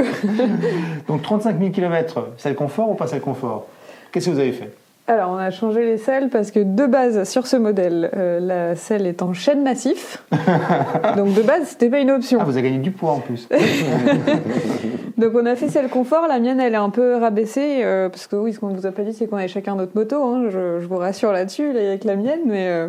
Donc 1.08 1.22
35 1.22 1.58
000 1.58 1.72
km, 1.72 2.28
c'est 2.38 2.50
le 2.50 2.56
confort 2.56 2.90
ou 2.90 2.96
pas 2.96 3.08
c'est 3.08 3.16
le 3.16 3.22
confort? 3.22 3.68
Qu'est-ce 4.12 4.26
que 4.26 4.32
vous 4.32 4.40
avez 4.40 4.52
fait? 4.52 4.74
Alors, 5.08 5.32
on 5.32 5.38
a 5.38 5.50
changé 5.50 5.84
les 5.84 5.98
selles 5.98 6.30
parce 6.30 6.52
que 6.52 6.60
de 6.60 6.86
base, 6.86 7.30
sur 7.30 7.48
ce 7.48 7.58
modèle, 7.58 8.12
euh, 8.16 8.40
la 8.40 8.76
selle 8.76 9.06
est 9.06 9.22
en 9.22 9.34
chaîne 9.34 9.64
massif. 9.64 10.24
Donc, 11.18 11.34
de 11.34 11.42
base, 11.42 11.68
c'était 11.70 11.90
pas 11.90 12.00
une 12.00 12.12
option. 12.12 12.40
Ah, 12.42 12.46
vous 12.46 12.58
avez 12.58 12.70
gagné 12.70 12.80
du 12.80 12.92
poids 12.92 13.12
en 13.12 13.20
plus. 13.20 13.50
Donc, 15.18 15.34
on 15.36 15.46
a 15.46 15.56
fait 15.56 15.70
celle 15.70 15.90
confort. 15.90 16.28
La 16.28 16.40
mienne, 16.40 16.60
elle 16.60 16.74
est 16.74 16.78
un 16.78 16.92
peu 16.92 17.16
rabaissée. 17.16 17.82
Euh, 17.84 18.10
parce 18.10 18.28
que 18.28 18.36
oui, 18.36 18.54
ce 18.54 18.60
qu'on 18.60 18.70
ne 18.70 18.76
vous 18.76 18.86
a 18.86 18.92
pas 18.92 19.04
dit, 19.04 19.14
c'est 19.14 19.28
qu'on 19.28 19.38
avait 19.38 19.48
chacun 19.48 19.76
notre 19.76 19.96
moto. 19.96 20.24
Hein. 20.24 20.46
Je, 20.50 20.86
vous 20.86 20.98
rassure 20.98 21.32
là-dessus, 21.32 21.70
avec 21.72 22.04
la 22.04 22.16
mienne. 22.16 22.42
Mais. 22.46 22.68
Euh, 22.70 22.88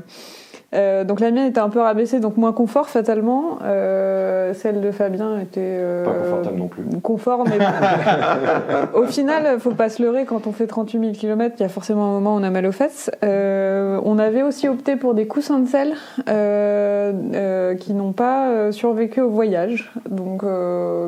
euh, 0.74 1.04
donc 1.04 1.20
la 1.20 1.30
mienne 1.30 1.48
était 1.48 1.60
un 1.60 1.68
peu 1.68 1.80
rabaissée, 1.80 2.20
donc 2.20 2.36
moins 2.36 2.52
confort 2.52 2.88
fatalement. 2.88 3.58
Euh, 3.62 4.54
celle 4.54 4.80
de 4.80 4.90
Fabien 4.90 5.38
était 5.38 5.60
euh, 5.60 6.04
pas 6.04 6.12
confortable 6.12 6.58
non 6.58 6.68
plus. 6.68 6.82
Confort, 7.02 7.44
mais 7.46 7.58
au 8.94 9.04
final, 9.04 9.60
faut 9.60 9.72
pas 9.72 9.88
se 9.88 10.02
leurrer 10.02 10.24
quand 10.24 10.46
on 10.46 10.52
fait 10.52 10.66
38 10.66 10.98
000 10.98 11.12
km, 11.12 11.56
il 11.58 11.62
y 11.62 11.66
a 11.66 11.68
forcément 11.68 12.06
un 12.06 12.12
moment 12.12 12.34
où 12.34 12.38
on 12.38 12.42
a 12.42 12.50
mal 12.50 12.66
aux 12.66 12.72
fesses. 12.72 13.10
on 13.22 14.18
avait 14.18 14.42
aussi 14.42 14.68
opté 14.68 14.96
pour 14.96 15.14
des 15.14 15.26
coussins 15.26 15.58
de 15.58 15.68
selle 15.68 15.94
qui 17.78 17.92
n'ont 17.92 18.12
pas 18.12 18.72
survécu 18.72 19.20
au 19.20 19.30
voyage, 19.30 19.92
donc 20.08 20.44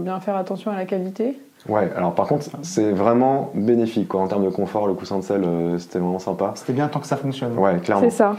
bien 0.02 0.20
faire 0.20 0.36
attention 0.36 0.70
à 0.70 0.76
la 0.76 0.84
qualité. 0.84 1.38
Ouais, 1.68 1.90
alors 1.96 2.14
par 2.14 2.26
contre, 2.26 2.46
c'est 2.62 2.90
vraiment 2.90 3.50
bénéfique 3.54 4.14
en 4.14 4.26
termes 4.26 4.44
de 4.44 4.50
confort. 4.50 4.86
Le 4.86 4.94
coussin 4.94 5.18
de 5.18 5.22
selle, 5.22 5.44
euh, 5.44 5.78
c'était 5.78 5.98
vraiment 5.98 6.18
sympa. 6.18 6.52
C'était 6.56 6.74
bien 6.74 6.88
tant 6.88 7.00
que 7.00 7.06
ça 7.06 7.16
fonctionne. 7.16 7.58
Ouais, 7.58 7.78
clairement. 7.78 8.04
C'est 8.04 8.16
ça. 8.16 8.36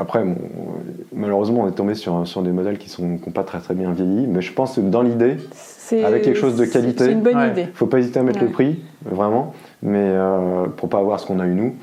après, 0.00 0.24
malheureusement, 1.14 1.62
on 1.62 1.68
est 1.68 1.72
tombé 1.72 1.94
sur, 1.94 2.26
sur 2.26 2.42
des 2.42 2.52
modèles 2.52 2.78
qui 2.78 2.88
sont 2.88 3.18
pas 3.34 3.44
très 3.44 3.60
très 3.60 3.74
bien 3.74 3.92
vieillis, 3.92 4.26
mais 4.26 4.40
je 4.40 4.52
pense 4.52 4.76
que 4.76 4.80
dans 4.80 5.02
l'idée, 5.02 5.36
avec 5.92 6.22
quelque 6.22 6.38
chose 6.38 6.56
de 6.56 6.64
qualité, 6.64 7.04
c'est 7.04 7.12
une 7.12 7.22
bonne 7.22 7.50
idée. 7.50 7.68
Faut 7.74 7.86
pas 7.86 7.98
hésiter 7.98 8.20
à 8.20 8.22
mettre 8.22 8.40
le 8.40 8.50
prix, 8.50 8.82
vraiment, 9.04 9.52
mais 9.82 10.02
euh, 10.02 10.64
pour 10.76 10.88
pas 10.88 10.98
avoir 10.98 11.20
ce 11.20 11.26
qu'on 11.26 11.40
a 11.40 11.46
eu 11.46 11.54
nous. 11.54 11.74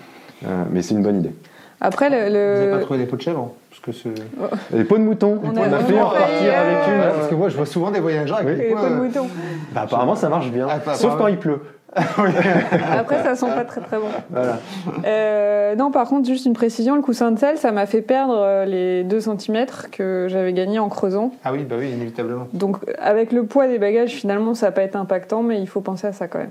Euh, 0.45 0.63
mais 0.71 0.81
c'est 0.81 0.95
une 0.95 1.03
bonne 1.03 1.19
idée. 1.19 1.31
Après, 1.79 2.09
le, 2.09 2.53
Vous 2.53 2.59
n'avez 2.61 2.71
pas 2.71 2.79
trouvé 2.79 2.99
des 2.99 3.05
pots 3.05 3.17
de 3.17 3.21
chèvre 3.21 3.51
que 3.83 3.91
ce... 3.91 4.09
Les 4.71 4.85
pots 4.85 4.97
de 4.97 5.03
mouton. 5.03 5.39
On, 5.43 5.55
a, 5.55 5.79
fait 5.79 5.99
en 5.99 6.09
partir 6.09 6.57
avec 6.57 6.77
une. 6.87 7.01
Parce 7.01 7.27
que 7.27 7.35
moi, 7.35 7.49
je 7.49 7.57
vois 7.57 7.65
souvent 7.65 7.91
des 7.91 7.99
voyageurs 7.99 8.39
avec 8.39 8.57
des 8.57 8.73
pots 8.73 8.89
de 8.89 8.95
mouton. 8.95 9.27
Bah, 9.73 9.81
apparemment, 9.81 10.15
ça 10.15 10.29
marche 10.29 10.49
bien. 10.49 10.67
Ah, 10.69 10.95
Sauf 10.95 11.17
quand 11.17 11.27
il 11.27 11.37
pleut. 11.37 11.59
Après, 11.95 13.21
ça 13.21 13.35
sent 13.35 13.45
pas 13.53 13.65
très 13.65 13.81
très 13.81 13.97
bon. 13.97 14.07
Voilà. 14.31 14.57
Euh, 15.05 15.75
non, 15.75 15.91
par 15.91 16.07
contre, 16.07 16.27
juste 16.27 16.45
une 16.47 16.53
précision, 16.53 16.95
le 16.95 17.03
coussin 17.03 17.31
de 17.31 17.37
sel, 17.37 17.57
ça 17.57 17.71
m'a 17.71 17.85
fait 17.85 18.01
perdre 18.01 18.35
euh, 18.35 18.65
les 18.65 19.03
2 19.03 19.19
cm 19.19 19.65
que 19.91 20.25
j'avais 20.27 20.53
gagné 20.53 20.79
en 20.79 20.89
creusant. 20.89 21.31
Ah 21.43 21.51
oui, 21.51 21.65
bah 21.69 21.75
oui, 21.77 21.91
inévitablement. 21.91 22.47
Donc, 22.53 22.77
avec 22.99 23.31
le 23.31 23.45
poids 23.45 23.67
des 23.67 23.77
bagages, 23.77 24.11
finalement, 24.11 24.55
ça 24.55 24.67
va 24.67 24.71
pas 24.71 24.81
être 24.81 24.95
impactant, 24.95 25.43
mais 25.43 25.59
il 25.59 25.67
faut 25.67 25.81
penser 25.81 26.07
à 26.07 26.13
ça 26.13 26.27
quand 26.27 26.39
même 26.39 26.49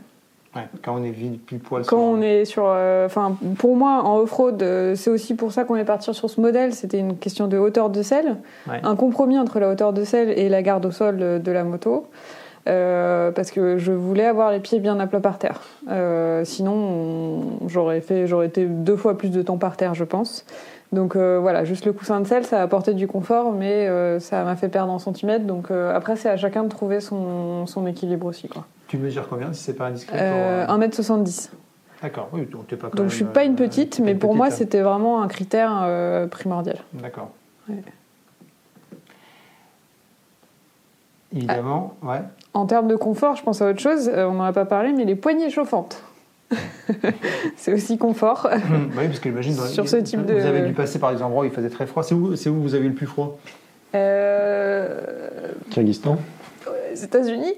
quand 0.83 0.97
on 0.97 1.03
est 1.03 1.11
vide, 1.11 1.41
plus 1.41 1.59
poil. 1.59 1.85
Quand 1.87 1.99
on 1.99 2.21
est 2.21 2.45
sur, 2.45 2.65
euh, 2.67 3.07
enfin, 3.07 3.37
pour 3.59 3.75
moi, 3.75 4.03
en 4.05 4.19
off-road, 4.19 4.63
euh, 4.63 4.95
c'est 4.97 5.09
aussi 5.09 5.35
pour 5.35 5.51
ça 5.53 5.65
qu'on 5.65 5.77
est 5.77 5.85
parti 5.85 6.13
sur 6.13 6.29
ce 6.29 6.41
modèle. 6.41 6.75
C'était 6.75 6.99
une 6.99 7.17
question 7.17 7.49
de 7.49 7.57
hauteur 7.57 7.89
de 7.89 8.03
selle, 8.03 8.37
un 8.69 8.97
compromis 8.97 9.39
entre 9.39 9.61
la 9.61 9.71
hauteur 9.71 9.93
de 9.93 10.05
selle 10.05 10.31
et 10.31 10.49
la 10.49 10.63
garde 10.63 10.85
au 10.85 10.91
sol 10.91 11.17
de, 11.43 11.53
la 11.53 11.65
moto. 11.65 12.07
Euh, 12.69 13.33
parce 13.33 13.51
que 13.51 13.77
je 13.77 13.91
voulais 13.91 14.25
avoir 14.25 14.53
les 14.53 14.61
pieds 14.61 14.79
bien 14.79 15.01
à 15.01 15.07
plat 15.07 15.21
par 15.21 15.39
terre. 15.39 15.63
sinon, 16.45 17.59
j'aurais 17.67 18.01
fait, 18.01 18.27
j'aurais 18.27 18.47
été 18.47 18.67
deux 18.67 18.97
fois 18.97 19.17
plus 19.17 19.31
de 19.31 19.43
temps 19.43 19.59
par 19.59 19.77
terre, 19.77 19.95
je 19.95 20.05
pense. 20.05 20.45
Donc 20.93 21.17
voilà, 21.17 21.65
juste 21.65 21.87
le 21.87 21.95
coussin 21.95 22.21
de 22.21 22.27
selle, 22.27 22.45
ça 22.45 22.61
a 22.61 22.63
apporté 22.63 22.93
du 22.93 23.09
confort, 23.09 23.53
mais 23.53 23.89
ça 24.21 24.45
m'a 24.45 24.55
fait 24.57 24.69
perdre 24.69 24.93
en 24.93 24.99
centimètres. 24.99 25.47
Donc 25.47 25.71
après, 25.71 26.17
c'est 26.17 26.29
à 26.29 26.37
chacun 26.37 26.65
de 26.65 26.69
trouver 26.69 27.01
son, 27.01 27.67
son 27.67 27.87
équilibre 27.87 28.27
aussi, 28.27 28.49
quoi. 28.49 28.67
Tu 28.93 28.99
mesures 28.99 29.27
combien 29.27 29.55
si 29.55 29.63
c'est 29.65 29.73
pas 29.73 29.87
indiscret 29.87 30.19
euh, 30.21 30.67
1m70. 30.67 31.49
D'accord, 32.03 32.29
oui, 32.35 32.45
donc 32.45 32.67
tu 32.67 32.77
pas 32.77 32.91
Donc 32.91 33.09
je 33.09 33.15
suis 33.15 33.25
pas 33.25 33.45
une 33.45 33.55
petite, 33.55 34.01
mais 34.01 34.15
pour 34.15 34.35
moi, 34.35 34.51
c'était 34.51 34.83
vraiment 34.83 35.23
un 35.23 35.29
critère 35.29 35.89
primordial. 36.31 36.77
D'accord. 36.93 37.31
Évidemment, 41.35 41.97
ouais. 42.03 42.21
En 42.53 42.67
termes 42.67 42.87
de 42.87 42.97
confort, 42.97 43.35
je 43.37 43.43
pense 43.43 43.63
à 43.63 43.71
autre 43.71 43.81
chose, 43.81 44.11
on 44.15 44.33
n'en 44.33 44.45
a 44.45 44.53
pas 44.53 44.67
parlé, 44.67 44.93
mais 44.93 45.07
les 45.07 45.17
poignées 45.17 45.49
chauffantes. 45.49 46.03
c'est 47.57 47.73
aussi 47.73 47.97
confort. 47.97 48.47
Hum, 48.53 48.91
oui, 48.95 49.07
parce 49.07 49.21
que 49.21 49.31
j'imagine, 49.31 49.55
sur 49.55 49.89
ce 49.89 49.97
type 49.97 50.27
de. 50.27 50.35
Vous 50.35 50.47
avez 50.47 50.67
dû 50.67 50.75
passer 50.75 50.99
par 50.99 51.15
des 51.15 51.23
endroits 51.23 51.45
où 51.45 51.47
il 51.47 51.51
faisait 51.51 51.71
très 51.71 51.87
froid. 51.87 52.03
C'est 52.03 52.15
où, 52.15 52.35
où 52.35 52.61
vous 52.61 52.75
avez 52.75 52.85
eu 52.85 52.91
le 52.91 52.95
plus 52.95 53.07
froid? 53.07 53.39
Euh... 53.95 55.01
Kyrgyzstan? 55.71 56.19
Les 56.91 57.05
États-Unis. 57.05 57.55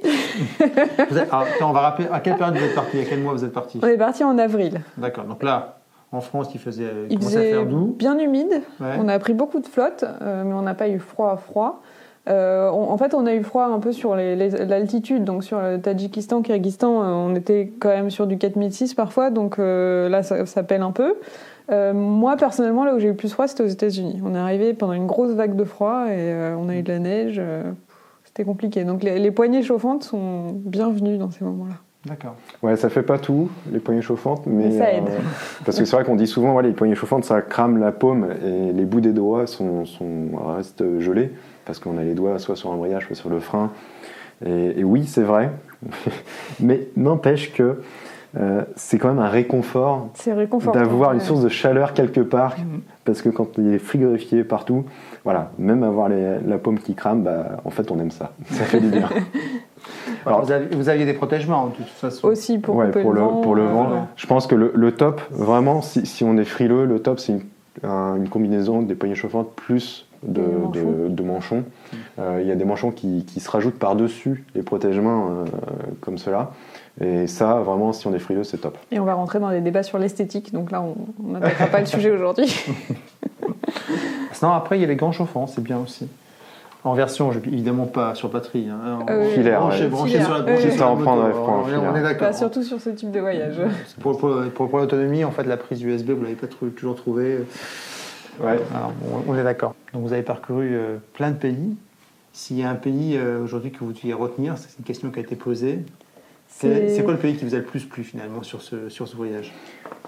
on 1.60 1.72
va 1.72 1.80
rappeler 1.80 2.08
à 2.12 2.20
quelle 2.20 2.36
période 2.36 2.56
vous 2.56 2.64
êtes 2.64 2.74
parti 2.74 3.00
À 3.00 3.04
quel 3.04 3.20
mois 3.20 3.32
vous 3.32 3.44
êtes 3.44 3.52
parti 3.52 3.80
On 3.82 3.86
est 3.86 3.98
parti 3.98 4.24
en 4.24 4.38
avril. 4.38 4.80
D'accord. 4.96 5.24
Donc 5.24 5.42
là, 5.42 5.78
en 6.14 6.20
France, 6.20 6.50
il 6.54 6.60
faisait, 6.60 6.90
il 7.10 7.20
faisait 7.20 7.64
bien 7.64 8.18
humide. 8.18 8.62
On 8.80 9.08
a 9.08 9.18
pris 9.18 9.34
beaucoup 9.34 9.60
de 9.60 9.66
flotte, 9.66 10.04
euh, 10.22 10.44
mais 10.44 10.54
on 10.54 10.62
n'a 10.62 10.74
pas 10.74 10.88
eu 10.88 10.98
froid 10.98 11.36
froid. 11.36 11.82
Euh, 12.26 12.70
en 12.70 12.96
fait, 12.96 13.12
on 13.12 13.26
a 13.26 13.34
eu 13.34 13.42
froid 13.42 13.66
un 13.66 13.80
peu 13.80 13.92
sur 13.92 14.16
l'altitude, 14.16 15.24
donc 15.24 15.44
sur 15.44 15.60
le 15.60 15.78
Tadjikistan, 15.78 16.40
Kyrgyzstan, 16.40 17.02
euh, 17.02 17.06
on 17.08 17.34
était 17.34 17.70
quand 17.78 17.90
même 17.90 18.08
sur 18.08 18.26
du 18.26 18.38
4006 18.38 18.94
parfois, 18.94 19.30
donc 19.30 19.58
là, 19.58 20.22
ça, 20.22 20.46
ça, 20.46 20.62
pèle 20.62 20.82
un 20.82 20.92
peu. 20.92 21.16
moi, 21.68 22.36
personnellement, 22.36 22.84
là 22.84 22.94
où 22.94 22.98
j'ai 22.98 23.08
eu 23.08 23.10
le 23.10 23.16
plus 23.16 23.30
froid, 23.30 23.46
c'était 23.46 23.64
aux 23.64 23.68
États-Unis. 23.68 24.22
On 24.24 24.34
est 24.34 24.38
arrivé 24.38 24.72
pendant 24.72 24.94
une 24.94 25.06
grosse 25.06 25.32
vague 25.32 25.56
de 25.56 25.64
froid 25.64 26.06
et 26.08 26.54
on 26.56 26.68
a 26.68 26.76
eu 26.76 26.82
de 26.82 26.92
la 26.92 26.98
neige. 26.98 27.42
C'était 28.34 28.44
compliqué. 28.44 28.82
Donc 28.82 29.04
les, 29.04 29.30
poignées 29.30 29.62
chauffantes 29.62 30.02
sont 30.02 30.50
bienvenues 30.52 31.18
dans 31.18 31.30
ces 31.30 31.44
moments-là. 31.44 31.76
D'accord. 32.04 32.34
Ouais, 32.62 32.76
ça 32.76 32.90
fait 32.90 33.04
pas 33.04 33.16
tout, 33.16 33.48
les 33.72 33.78
poignées 33.78 34.02
chauffantes, 34.02 34.42
mais. 34.46 34.76
ça 34.76 34.92
aide. 34.92 35.04
parce 35.64 35.78
que 35.78 35.84
c'est 35.84 35.94
vrai 35.94 36.04
qu'on 36.04 36.16
dit 36.16 36.26
souvent, 36.26 36.54
ouais, 36.54 36.64
les 36.64 36.72
poignées 36.72 36.96
chauffantes, 36.96 37.24
ça 37.24 37.40
crame 37.42 37.78
la 37.78 37.92
paume 37.92 38.28
et 38.44 38.72
les 38.72 38.84
bouts 38.84 39.00
des 39.00 39.12
doigts 39.12 39.46
sont, 39.46 39.86
sont 39.86 40.30
restent 40.56 40.98
gelés 40.98 41.30
parce 41.64 41.78
qu'on 41.78 41.96
a 41.96 42.02
les 42.02 42.14
doigts 42.14 42.38
soit 42.40 42.56
sur 42.56 42.70
l'embrayage, 42.70 43.06
soit 43.06 43.14
sur 43.14 43.30
le 43.30 43.38
frein. 43.38 43.70
Et, 44.44 44.82
oui, 44.82 45.06
c'est 45.06 45.22
vrai, 45.22 45.50
mais 46.60 46.88
n'empêche 46.96 47.52
que 47.52 47.80
euh, 48.36 48.62
c'est 48.74 48.98
quand 48.98 49.08
même 49.08 49.20
un 49.20 49.28
réconfort, 49.28 50.10
d'avoir 50.74 51.12
une 51.12 51.20
source 51.20 51.40
de 51.40 51.48
chaleur 51.48 51.94
quelque 51.94 52.20
part, 52.20 52.58
mm. 52.58 52.80
parce 53.04 53.22
que 53.22 53.28
quand 53.28 53.56
il 53.58 53.74
est 53.74 53.78
frigorifié 53.78 54.42
partout, 54.42 54.84
voilà, 55.24 55.50
même 55.58 55.82
avoir 55.82 56.08
la 56.10 56.58
paume 56.58 56.78
qui 56.78 56.94
crame, 56.94 57.22
bah, 57.22 57.62
en 57.64 57.70
fait, 57.70 57.90
on 57.90 57.98
aime 57.98 58.10
ça. 58.10 58.32
Ça 58.50 58.64
fait 58.64 58.80
du 58.80 58.88
bien. 58.88 59.08
Alors, 60.26 60.44
vous, 60.72 60.88
aviez, 60.88 61.04
des 61.04 61.12
protègements 61.12 61.66
de 61.66 61.72
toute 61.74 61.86
façon 61.86 62.28
Aussi 62.28 62.58
pour, 62.58 62.74
pour, 62.74 63.12
le, 63.12 63.20
pour 63.42 63.54
le 63.54 63.64
vent. 63.64 64.08
Je 64.16 64.26
pense 64.26 64.46
que 64.46 64.54
le, 64.54 64.92
top, 64.92 65.20
vraiment, 65.30 65.82
si, 65.82 66.24
on 66.24 66.36
est 66.36 66.44
frileux, 66.44 66.84
le 66.84 67.00
top, 67.00 67.18
c'est 67.20 67.32
une, 67.32 67.42
une, 67.82 68.28
combinaison 68.28 68.82
des 68.82 68.94
poignées 68.94 69.14
chauffantes 69.14 69.50
plus 69.54 70.06
de, 70.22 71.22
manchons. 71.22 71.64
Euh, 72.18 72.38
il 72.40 72.48
y 72.48 72.52
a 72.52 72.54
des 72.54 72.64
manchons 72.64 72.90
qui, 72.90 73.24
se 73.38 73.50
rajoutent 73.50 73.78
par-dessus 73.78 74.44
les 74.54 74.62
protège-mains 74.62 75.28
euh, 75.28 75.44
comme 76.00 76.18
cela. 76.18 76.52
Et 77.00 77.26
ça, 77.26 77.54
vraiment, 77.60 77.92
si 77.92 78.06
on 78.06 78.14
est 78.14 78.18
frileux, 78.18 78.44
c'est 78.44 78.58
top. 78.58 78.78
Et 78.90 79.00
on 79.00 79.04
va 79.04 79.14
rentrer 79.14 79.40
dans 79.40 79.50
des 79.50 79.60
débats 79.60 79.82
sur 79.82 79.98
l'esthétique, 79.98 80.52
donc 80.52 80.70
là, 80.70 80.82
on 80.82 81.32
n'attaquera 81.32 81.66
pas 81.66 81.80
le 81.80 81.86
sujet 81.86 82.10
aujourd'hui. 82.10 82.54
Sinon, 84.44 84.56
après, 84.56 84.76
il 84.76 84.82
y 84.82 84.84
a 84.84 84.88
les 84.88 84.96
gants 84.96 85.10
chauffants, 85.10 85.46
c'est 85.46 85.62
bien 85.62 85.78
aussi. 85.78 86.06
En 86.84 86.92
version, 86.92 87.32
évidemment 87.32 87.86
pas 87.86 88.14
sur 88.14 88.28
batterie. 88.28 88.68
Hein, 88.68 88.98
euh, 89.08 89.30
filaire. 89.30 89.60
Branché, 89.88 90.20
sur 90.20 90.34
la 90.34 90.40
branché 90.40 90.70
ça 90.70 90.86
en 90.86 90.98
prendre, 90.98 91.22
on, 91.34 91.96
est 91.96 92.02
d'accord. 92.02 92.28
Hein. 92.28 92.32
surtout 92.34 92.62
sur 92.62 92.78
ce 92.78 92.90
type 92.90 93.10
de 93.10 93.20
voyage. 93.20 93.54
Pour, 94.00 94.18
pour, 94.18 94.78
l'autonomie, 94.78 95.24
en 95.24 95.30
fait, 95.30 95.44
la 95.44 95.56
prise 95.56 95.82
USB, 95.82 96.10
vous 96.10 96.18
ne 96.18 96.24
l'avez 96.24 96.34
pas 96.34 96.46
toujours 96.46 96.94
trouvée. 96.94 97.38
Ouais. 98.38 98.58
on, 99.26 99.34
est 99.34 99.44
d'accord. 99.44 99.74
Donc 99.94 100.02
vous 100.02 100.12
avez 100.12 100.22
parcouru 100.22 100.74
euh, 100.74 100.98
plein 101.14 101.30
de 101.30 101.36
pays. 101.36 101.74
S'il 102.34 102.58
y 102.58 102.64
a 102.64 102.68
un 102.68 102.74
pays 102.74 103.16
euh, 103.16 103.42
aujourd'hui 103.42 103.72
que 103.72 103.78
vous 103.78 103.94
deviez 103.94 104.12
retenir, 104.12 104.58
c'est 104.58 104.78
une 104.78 104.84
question 104.84 105.10
qui 105.10 105.20
a 105.20 105.22
été 105.22 105.36
posée. 105.36 105.86
C'est 106.58 107.02
quoi 107.02 107.12
le 107.12 107.18
pays 107.18 107.34
qui 107.34 107.44
vous 107.44 107.54
a 107.54 107.58
le 107.58 107.64
plus 107.64 107.84
plu 107.84 108.04
finalement 108.04 108.42
sur 108.42 108.62
ce, 108.62 108.88
sur 108.88 109.08
ce 109.08 109.16
voyage? 109.16 109.52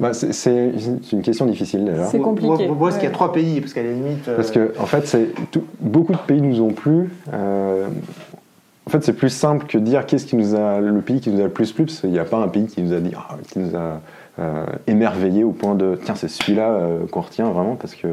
Bah, 0.00 0.12
C'est 0.14 0.72
une 1.12 1.22
question 1.22 1.46
difficile 1.46 1.84
déjà. 1.84 2.06
C'est 2.06 2.18
compliqué. 2.18 2.66
Pourquoi 2.66 2.90
est-ce 2.90 2.98
qu'il 2.98 3.08
y 3.08 3.10
a 3.10 3.14
trois 3.14 3.32
pays 3.32 3.60
Parce 3.60 3.72
qu'à 3.72 3.82
la 3.82 3.92
limite. 3.92 4.24
Parce 4.24 4.50
que 4.50 4.72
en 4.78 4.86
fait, 4.86 5.16
beaucoup 5.80 6.12
de 6.12 6.18
pays 6.18 6.40
nous 6.40 6.60
ont 6.60 6.72
plu. 6.72 7.10
Euh, 7.32 7.88
en 8.86 8.90
fait, 8.90 9.02
c'est 9.02 9.14
plus 9.14 9.30
simple 9.30 9.66
que 9.66 9.78
dire 9.78 10.06
qu'est-ce 10.06 10.26
qui 10.26 10.36
nous 10.36 10.54
a 10.54 10.80
le 10.80 11.00
pays 11.00 11.20
qui 11.20 11.30
nous 11.30 11.40
a 11.40 11.44
le 11.44 11.50
plus 11.50 11.72
plu, 11.72 11.86
parce 11.86 12.00
qu'il 12.00 12.10
n'y 12.10 12.20
a 12.20 12.24
pas 12.24 12.36
un 12.36 12.46
pays 12.46 12.66
qui 12.66 12.82
nous 12.82 12.92
a 12.92 13.00
dit, 13.00 13.10
ah, 13.16 13.36
qui 13.50 13.58
nous 13.58 13.76
a 13.76 14.00
euh, 14.38 14.66
émerveillé 14.86 15.44
au 15.44 15.52
point 15.52 15.74
de 15.74 15.98
tiens 16.04 16.14
c'est 16.14 16.28
celui-là 16.28 16.68
euh, 16.68 17.06
qu'on 17.06 17.22
retient 17.22 17.48
vraiment 17.48 17.74
parce 17.74 17.94
que 17.94 18.08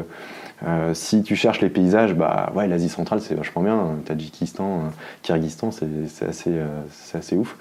euh, 0.66 0.94
si 0.94 1.22
tu 1.22 1.36
cherches 1.36 1.60
les 1.60 1.68
paysages, 1.68 2.14
bah 2.14 2.50
ouais, 2.54 2.66
l'Asie 2.66 2.88
centrale 2.88 3.20
c'est 3.20 3.34
vachement 3.34 3.62
bien, 3.62 3.96
Tadjikistan, 4.06 4.84
Kyrgyzstan 5.22 5.70
c'est 5.70 6.26
assez, 6.26 6.52
c'est 6.90 7.18
assez 7.18 7.36
ouf. 7.36 7.58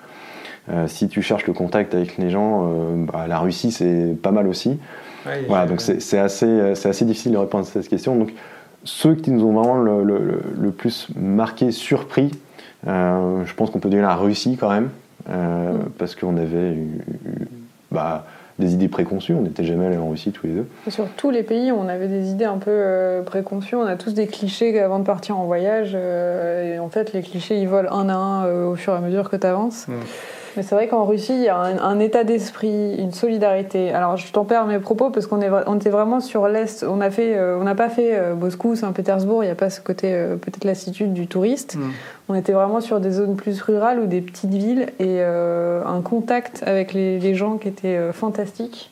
Si 0.88 1.10
tu 1.10 1.22
cherches 1.22 1.46
le 1.46 1.54
contact 1.54 1.94
avec 1.94 2.18
les 2.18 2.30
gens, 2.30 2.72
bah, 2.96 3.26
la 3.28 3.40
Russie 3.40 3.72
c'est 3.72 4.16
pas 4.22 4.32
mal 4.32 4.48
aussi. 4.48 4.80
voilà, 5.48 5.66
donc 5.66 5.82
c'est 5.82 6.18
assez, 6.18 6.76
c'est 6.76 6.90
assez 6.90 7.06
difficile 7.06 7.34
de 7.34 7.38
répondre 7.38 7.66
à 7.68 7.68
cette 7.70 7.90
question. 7.90 8.16
Donc 8.16 8.34
ceux 8.86 9.16
qui 9.16 9.32
nous 9.32 9.44
ont 9.44 9.54
vraiment 9.54 9.78
le, 9.78 10.04
le, 10.04 10.72
plus 10.72 11.08
marqué, 11.16 11.72
surpris, 11.72 12.32
je 12.86 13.54
pense 13.56 13.72
qu'on 13.72 13.80
peut 13.80 13.90
donner 13.90 14.04
la 14.04 14.16
Russie 14.16 14.58
quand 14.58 14.70
même, 14.70 14.90
mm. 15.28 15.90
parce 15.98 16.16
qu'on 16.16 16.38
avait 16.38 16.74
eu, 16.74 17.02
bah, 17.92 18.26
des 18.60 18.74
idées 18.74 18.88
préconçues. 18.88 19.34
On 19.34 19.42
n'était 19.42 19.64
jamais 19.64 19.88
allé 19.88 19.98
en 19.98 20.10
Russie 20.10 20.32
tous 20.32 20.48
les 20.48 20.54
deux. 20.54 20.68
sur 20.90 21.08
tous 21.10 21.30
les 21.30 21.44
pays, 21.44 21.72
on 21.72 21.88
avait 21.88 22.08
des 22.08 22.32
idées 22.32 22.46
un 22.46 22.58
peu 22.58 22.72
euh, 22.72 23.22
préconçues. 23.24 23.76
On 23.76 23.86
a 23.86 23.96
tous 23.96 24.14
des 24.14 24.28
clichés 24.28 24.80
avant 24.80 25.00
de 25.00 25.06
partir 25.06 25.38
en 25.38 25.46
voyage. 25.46 25.92
Euh, 25.96 26.76
et 26.76 26.80
en 26.80 26.90
fait, 26.90 27.14
les 27.14 27.22
clichés, 27.22 27.60
ils 27.60 27.68
volent 27.68 27.92
un 27.92 28.10
à 28.10 28.14
un 28.14 28.46
euh, 28.46 28.66
au 28.68 28.76
fur 28.76 28.94
et 28.94 28.98
à 28.98 29.00
mesure 29.00 29.30
que 29.30 29.36
tu 29.36 29.48
avances. 29.48 29.88
Mm. 29.88 29.94
Mais 30.56 30.64
c'est 30.64 30.76
vrai 30.76 30.88
qu'en 30.88 31.06
Russie, 31.06 31.34
il 31.34 31.44
y 31.44 31.50
a 31.50 31.58
un, 31.58 32.00
état 32.00 32.24
d'esprit, 32.24 32.96
une 32.98 33.12
solidarité. 33.12 33.92
Alors, 33.92 34.18
je 34.18 34.32
tempère 34.32 34.66
mes 34.66 34.80
propos 34.80 35.10
parce 35.10 35.28
qu'on 35.28 35.40
on 35.42 35.76
était 35.76 35.90
vraiment 35.90 36.20
sur 36.20 36.48
l'est. 36.48 36.84
On 36.84 36.98
n'a 36.98 37.12
fait, 37.12 37.40
on 37.40 37.64
n'a 37.64 37.76
pas 37.76 37.90
fait 37.90 38.34
Moscou, 38.36 38.76
Saint-Pétersbourg. 38.76 39.44
Il 39.44 39.48
n'y 39.48 39.52
a 39.52 39.56
pas 39.56 39.70
ce 39.70 39.82
côté 39.82 40.12
peut-être 40.42 40.64
lassitude 40.64 41.14
du 41.14 41.28
touriste. 41.28 41.76
Mm. 41.76 41.92
On 42.30 42.36
était 42.36 42.54
vraiment 42.54 42.80
sur 42.80 43.00
des 43.00 43.12
zones 43.12 43.36
plus 43.36 43.62
rurales 43.62 44.00
ou 44.00 44.06
des 44.06 44.22
petites 44.22 44.54
villes 44.54 44.88
et 45.00 45.20
euh, 45.20 45.84
un 45.86 46.02
contact 46.02 46.64
avec 46.66 46.94
les, 46.94 47.36
gens 47.36 47.58
qui 47.58 47.68
était 47.68 47.98
euh, 47.98 48.14
fantastique 48.14 48.92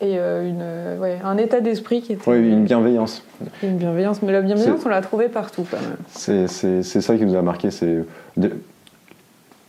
et 0.00 0.18
euh, 0.18 0.48
une, 0.48 1.00
ouais, 1.00 1.18
un 1.24 1.36
état 1.36 1.60
d'esprit 1.60 2.02
qui 2.02 2.14
était. 2.14 2.28
Oui, 2.28 2.38
une 2.38 2.64
bienveillance. 2.64 3.22
Une 3.62 3.76
bienveillance, 3.76 4.22
mais 4.22 4.32
la 4.32 4.40
bienveillance, 4.40 4.80
on 4.84 4.88
l'a 4.88 5.02
trouvée 5.02 5.28
partout 5.28 5.64
quand 5.70 5.78
même. 5.80 6.48
C'est 6.48 7.00
ça 7.00 7.16
qui 7.16 7.24
nous 7.24 7.36
a 7.36 7.42
marqué. 7.42 7.70
C'est 7.70 8.04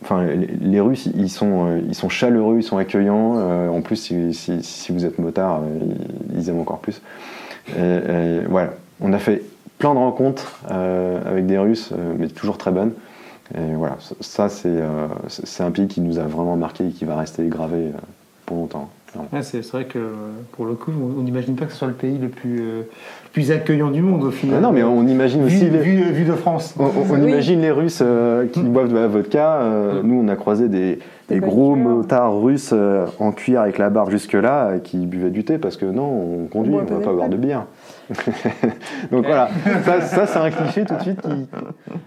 Enfin, 0.08 0.24
les, 0.60 0.80
Russes, 0.80 1.08
ils 1.16 1.28
sont, 1.28 1.80
ils 1.88 1.94
sont 1.96 2.08
chaleureux, 2.08 2.58
ils 2.58 2.62
sont 2.62 2.78
accueillants. 2.78 3.38
en 3.68 3.80
plus, 3.80 3.96
si, 3.96 4.92
vous 4.92 5.04
êtes 5.04 5.18
motard, 5.18 5.62
ils 6.36 6.48
aiment 6.48 6.60
encore 6.60 6.78
plus. 6.78 7.02
voilà, 7.74 8.74
on 9.00 9.12
a 9.12 9.18
fait 9.18 9.42
plein 9.78 9.94
de 9.94 9.98
rencontres 9.98 10.60
euh, 10.70 11.20
avec 11.28 11.46
des 11.46 11.58
Russes, 11.58 11.90
euh, 11.92 12.14
mais 12.18 12.28
toujours 12.28 12.58
très 12.58 12.70
bonnes. 12.70 12.92
Et 13.54 13.74
voilà, 13.74 13.96
ça 14.20 14.48
euh, 14.64 15.08
c'est 15.28 15.62
un 15.62 15.70
pays 15.70 15.86
qui 15.86 16.00
nous 16.00 16.18
a 16.18 16.24
vraiment 16.24 16.56
marqué 16.56 16.88
et 16.88 16.90
qui 16.90 17.04
va 17.04 17.16
rester 17.16 17.46
gravé 17.46 17.92
pour 18.44 18.56
longtemps. 18.56 18.90
C'est 19.42 19.64
vrai 19.66 19.84
que 19.84 19.98
pour 20.52 20.66
le 20.66 20.74
coup, 20.74 20.92
on 21.18 21.22
n'imagine 21.22 21.56
pas 21.56 21.66
que 21.66 21.72
ce 21.72 21.78
soit 21.78 21.88
le 21.88 21.94
pays 21.94 22.18
le 22.18 22.28
plus, 22.28 22.62
plus 23.32 23.50
accueillant 23.50 23.90
du 23.90 24.02
monde 24.02 24.24
au 24.24 24.30
final. 24.30 24.56
Ah 24.58 24.60
non, 24.60 24.72
mais 24.72 24.82
on 24.82 25.06
imagine 25.06 25.44
aussi. 25.44 25.68
Les... 25.70 25.78
vu, 25.78 26.24
de 26.24 26.32
France. 26.32 26.74
On, 26.78 27.16
imagine 27.22 27.60
les 27.60 27.70
Russes 27.70 28.02
qui 28.52 28.62
boivent 28.62 28.88
de 28.88 28.94
la 28.94 29.06
vodka. 29.06 29.60
Nous, 30.02 30.22
on 30.24 30.28
a 30.28 30.36
croisé 30.36 30.68
des, 30.68 30.98
des 31.28 31.40
gros 31.40 31.74
motards 31.74 32.40
russes 32.40 32.74
en 33.18 33.32
cuir 33.32 33.62
avec 33.62 33.78
la 33.78 33.90
barbe 33.90 34.10
jusque-là 34.10 34.78
qui 34.82 35.06
buvaient 35.06 35.30
du 35.30 35.44
thé 35.44 35.58
parce 35.58 35.76
que 35.76 35.86
non, 35.86 36.04
on 36.04 36.46
conduit, 36.46 36.74
on 36.74 36.82
ne 36.82 36.86
va 36.86 37.04
pas 37.04 37.12
boire 37.12 37.28
de 37.28 37.36
bière. 37.36 37.66
Donc 39.10 39.26
voilà, 39.26 39.48
ça, 40.00 40.26
c'est 40.26 40.38
un 40.38 40.50
cliché 40.50 40.84
tout 40.84 40.94
de 40.94 41.02
suite 41.02 41.20
qui. 41.20 41.48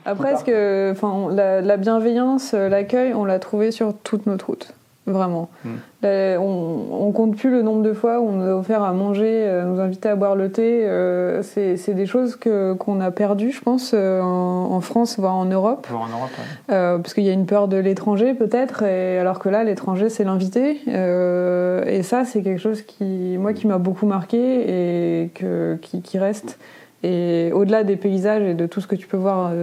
Après, 0.05 0.33
est-ce 0.33 0.43
que 0.43 0.93
la, 1.35 1.61
la 1.61 1.77
bienveillance, 1.77 2.53
l'accueil, 2.53 3.13
on 3.13 3.25
l'a 3.25 3.39
trouvé 3.39 3.71
sur 3.71 3.93
toute 3.93 4.25
notre 4.25 4.47
route 4.47 4.73
vraiment. 5.11 5.49
Hmm. 5.65 5.77
on, 6.03 6.87
on, 6.91 7.11
compte 7.11 7.35
plus 7.35 7.49
le 7.49 7.61
nombre 7.61 7.81
de 7.81 7.93
fois 7.93 8.19
où 8.19 8.29
on 8.29 8.31
nous 8.33 8.49
a 8.49 8.55
offert 8.55 8.83
à 8.83 8.93
manger, 8.93 9.45
euh, 9.47 9.65
nous 9.65 9.79
inviter 9.79 10.09
à 10.09 10.15
boire 10.15 10.35
le 10.35 10.51
thé. 10.51 10.85
Euh, 10.85 11.41
c'est 11.43 11.93
des 11.93 12.05
choses 12.05 12.37
qu'on 12.37 12.99
a 13.01 13.11
perdues, 13.11 13.51
je 13.51 13.61
pense, 13.61 13.91
euh, 13.93 14.21
en, 14.21 14.81
France, 14.81 15.19
voire 15.19 15.35
en 15.35 15.45
Europe. 15.45 15.87
en 15.91 16.07
Europe, 16.07 17.01
Parce 17.01 17.13
qu'il 17.13 17.23
y 17.23 17.29
a 17.29 17.33
une 17.33 17.45
peur 17.45 17.67
de 17.67 17.77
l'étranger, 17.77 18.33
peut-être, 18.33 18.83
alors 18.83 19.39
que 19.39 19.49
là, 19.49 19.63
l'étranger, 19.63 20.09
c'est 20.09 20.23
l'invité. 20.23 20.81
et 20.87 22.03
ça, 22.03 22.25
c'est 22.25 22.41
quelque 22.41 22.61
chose 22.61 22.81
qui, 22.81 23.37
moi, 23.37 23.53
qui 23.53 23.67
m'a 23.67 23.77
beaucoup 23.77 24.05
marqué 24.05 25.23
et 25.23 25.29
que, 25.29 25.77
qui, 25.81 26.01
qui 26.01 26.17
reste. 26.17 26.57
Et 27.03 27.51
au-delà 27.53 27.83
des 27.83 27.95
paysages 27.95 28.43
et 28.43 28.53
de 28.53 28.65
tout 28.65 28.81
ce 28.81 28.87
que 28.87 28.95
tu 28.95 29.07
peux 29.07 29.17
voir 29.17 29.53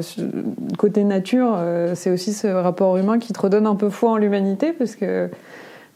côté 0.79 1.05
nature, 1.05 1.59
c'est 1.95 2.11
aussi 2.11 2.33
ce 2.33 2.47
rapport 2.47 2.97
humain 2.97 3.19
qui 3.19 3.35
te 3.35 3.41
redonne 3.41 3.67
un 3.67 3.75
peu 3.75 3.91
foi 3.91 4.13
en 4.13 4.17
l'humanité 4.17 4.73
parce 4.73 4.97
que 4.97 5.29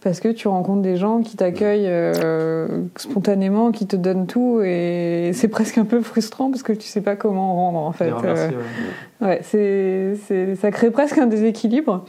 parce 0.02 0.20
que 0.20 0.28
tu 0.28 0.48
rencontres 0.48 0.82
des 0.82 0.96
gens 0.96 1.20
qui 1.20 1.36
t'accueillent 1.36 1.88
euh, 1.88 2.84
spontanément, 2.96 3.70
qui 3.70 3.86
te 3.86 3.96
donnent 3.96 4.26
tout, 4.26 4.60
et 4.62 5.32
c'est 5.34 5.48
presque 5.48 5.76
un 5.78 5.84
peu 5.84 6.00
frustrant 6.00 6.50
parce 6.50 6.62
que 6.62 6.72
tu 6.72 6.86
sais 6.86 7.02
pas 7.02 7.16
comment 7.16 7.54
rendre 7.54 7.78
en 7.80 7.92
fait. 7.92 8.12
Euh, 8.24 8.50
ouais, 9.20 9.40
c'est, 9.42 10.54
ça 10.56 10.70
crée 10.70 10.90
presque 10.90 11.18
un 11.18 11.26
déséquilibre. 11.26 12.04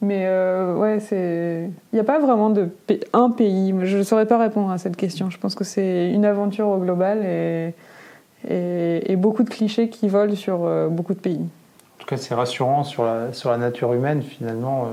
Mais 0.00 0.24
euh, 0.26 0.74
ouais, 0.76 0.98
c'est. 0.98 1.68
Il 1.92 1.94
n'y 1.94 2.00
a 2.00 2.04
pas 2.04 2.18
vraiment 2.18 2.50
de 2.50 2.68
un 3.12 3.30
pays. 3.30 3.72
Je 3.82 3.98
ne 3.98 4.02
saurais 4.02 4.26
pas 4.26 4.38
répondre 4.38 4.70
à 4.70 4.78
cette 4.78 4.96
question. 4.96 5.30
Je 5.30 5.38
pense 5.38 5.54
que 5.54 5.62
c'est 5.62 6.10
une 6.10 6.24
aventure 6.24 6.66
au 6.68 6.78
global 6.78 7.24
et, 7.24 7.74
et, 8.48 9.16
beaucoup 9.16 9.42
de 9.42 9.50
clichés 9.50 9.88
qui 9.88 10.08
volent 10.08 10.34
sur 10.34 10.68
beaucoup 10.90 11.14
de 11.14 11.20
pays. 11.20 11.40
En 11.40 11.98
tout 11.98 12.06
cas, 12.06 12.16
c'est 12.16 12.34
rassurant 12.34 12.82
sur 12.82 13.04
la, 13.04 13.32
sur 13.32 13.50
la 13.50 13.58
nature 13.58 13.92
humaine 13.92 14.22
finalement 14.22 14.88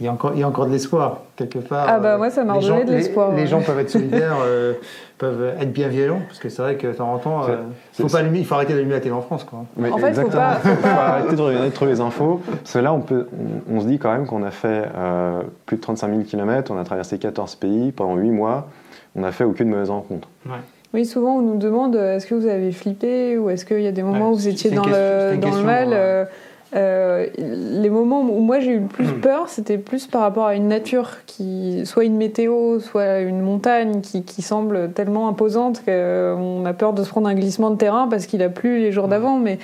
il 0.00 0.06
y 0.06 0.08
a 0.08 0.12
encore, 0.12 0.32
il 0.34 0.40
y 0.40 0.42
a 0.42 0.48
encore 0.48 0.64
de 0.64 0.72
l'espoir, 0.72 1.20
quelque 1.36 1.58
part. 1.58 1.84
Ah 1.86 1.98
bah 1.98 2.16
moi, 2.16 2.30
ça 2.30 2.42
m'a 2.42 2.54
redonné 2.54 2.84
de 2.84 2.92
l'espoir. 2.92 3.32
Les, 3.32 3.46
gens 3.46 3.60
peuvent 3.60 3.78
être 3.78 3.90
solidaires, 3.90 4.38
euh, 4.42 4.72
peuvent 5.18 5.54
être 5.60 5.72
bienveillants, 5.72 6.22
parce 6.26 6.38
que 6.38 6.48
c'est 6.48 6.62
vrai 6.62 6.76
que 6.76 6.86
de 6.86 6.92
temps 6.94 7.12
en 7.12 7.18
temps, 7.18 7.44
euh, 7.46 7.56
faut 7.92 8.08
pas 8.08 8.22
il 8.22 8.46
faut 8.46 8.54
arrêter 8.54 8.72
d'allumer 8.72 8.94
la 8.94 9.00
télé 9.00 9.14
en 9.14 9.20
France. 9.20 9.44
Quoi. 9.44 9.66
en 9.78 9.98
fait, 9.98 10.08
exactement. 10.08 10.52
Faut 10.52 10.68
pas, 10.68 10.74
faut 10.74 10.82
pas... 10.82 10.88
arrêter 10.88 11.36
de 11.36 11.42
regarder 11.42 11.70
trop 11.70 11.84
les 11.84 12.00
infos. 12.00 12.40
Parce 12.48 12.72
que 12.72 12.78
là, 12.78 12.94
on, 12.94 13.00
peut, 13.00 13.28
on, 13.70 13.80
se 13.80 13.86
dit 13.86 13.98
quand 13.98 14.10
même 14.10 14.26
qu'on 14.26 14.42
a 14.42 14.50
fait 14.50 14.88
euh, 14.96 15.42
plus 15.66 15.76
de 15.76 15.82
35 15.82 16.08
000 16.08 16.22
km, 16.22 16.72
on 16.72 16.78
a 16.78 16.84
traversé 16.84 17.18
14 17.18 17.56
pays 17.56 17.92
pendant 17.92 18.16
8 18.16 18.30
mois, 18.30 18.68
on 19.16 19.20
n'a 19.20 19.32
fait 19.32 19.44
aucune 19.44 19.68
mauvaise 19.68 19.90
rencontre. 19.90 20.28
Ouais. 20.46 20.52
Oui, 20.92 21.06
souvent 21.06 21.36
on 21.36 21.42
nous 21.42 21.56
demande 21.56 21.94
est-ce 21.96 22.26
que 22.26 22.34
vous 22.34 22.46
avez 22.46 22.72
flippé 22.72 23.38
ou 23.38 23.50
est-ce 23.50 23.64
qu'il 23.64 23.82
y 23.82 23.86
a 23.86 23.92
des 23.92 24.02
moments 24.02 24.30
où 24.30 24.34
vous 24.34 24.48
étiez 24.48 24.70
dans, 24.70 24.84
le, 24.84 25.36
dans 25.36 25.54
le 25.54 25.62
mal. 25.62 26.28
Euh, 26.76 27.26
les 27.36 27.90
moments 27.90 28.20
où 28.20 28.40
moi 28.40 28.60
j'ai 28.60 28.72
eu 28.72 28.78
le 28.78 28.86
plus 28.86 29.08
hmm. 29.08 29.20
peur, 29.20 29.48
c'était 29.48 29.78
plus 29.78 30.06
par 30.06 30.20
rapport 30.20 30.46
à 30.46 30.54
une 30.54 30.68
nature 30.68 31.24
qui, 31.26 31.84
soit 31.84 32.04
une 32.04 32.16
météo, 32.16 32.78
soit 32.78 33.20
une 33.20 33.40
montagne 33.40 34.00
qui, 34.02 34.22
qui 34.22 34.40
semble 34.42 34.92
tellement 34.92 35.28
imposante 35.28 35.82
qu'on 35.84 36.64
a 36.64 36.72
peur 36.72 36.92
de 36.92 37.02
se 37.02 37.08
prendre 37.08 37.28
un 37.28 37.34
glissement 37.34 37.70
de 37.70 37.76
terrain 37.76 38.06
parce 38.08 38.26
qu'il 38.26 38.42
a 38.42 38.48
plu 38.48 38.78
les 38.78 38.92
jours 38.92 39.08
hmm. 39.08 39.10
d'avant. 39.10 39.38
Mais 39.38 39.58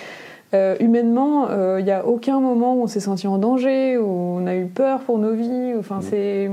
euh, 0.54 0.74
humainement, 0.80 1.48
il 1.48 1.54
euh, 1.54 1.80
n'y 1.80 1.92
a 1.92 2.04
aucun 2.06 2.40
moment 2.40 2.74
où 2.74 2.82
on 2.82 2.86
s'est 2.88 3.00
senti 3.00 3.28
en 3.28 3.38
danger, 3.38 3.98
où 3.98 4.08
on 4.08 4.46
a 4.46 4.56
eu 4.56 4.66
peur 4.66 5.00
pour 5.00 5.18
nos 5.18 5.32
vies. 5.32 5.74
Enfin, 5.78 5.98
hmm. 5.98 6.02
c'est 6.02 6.50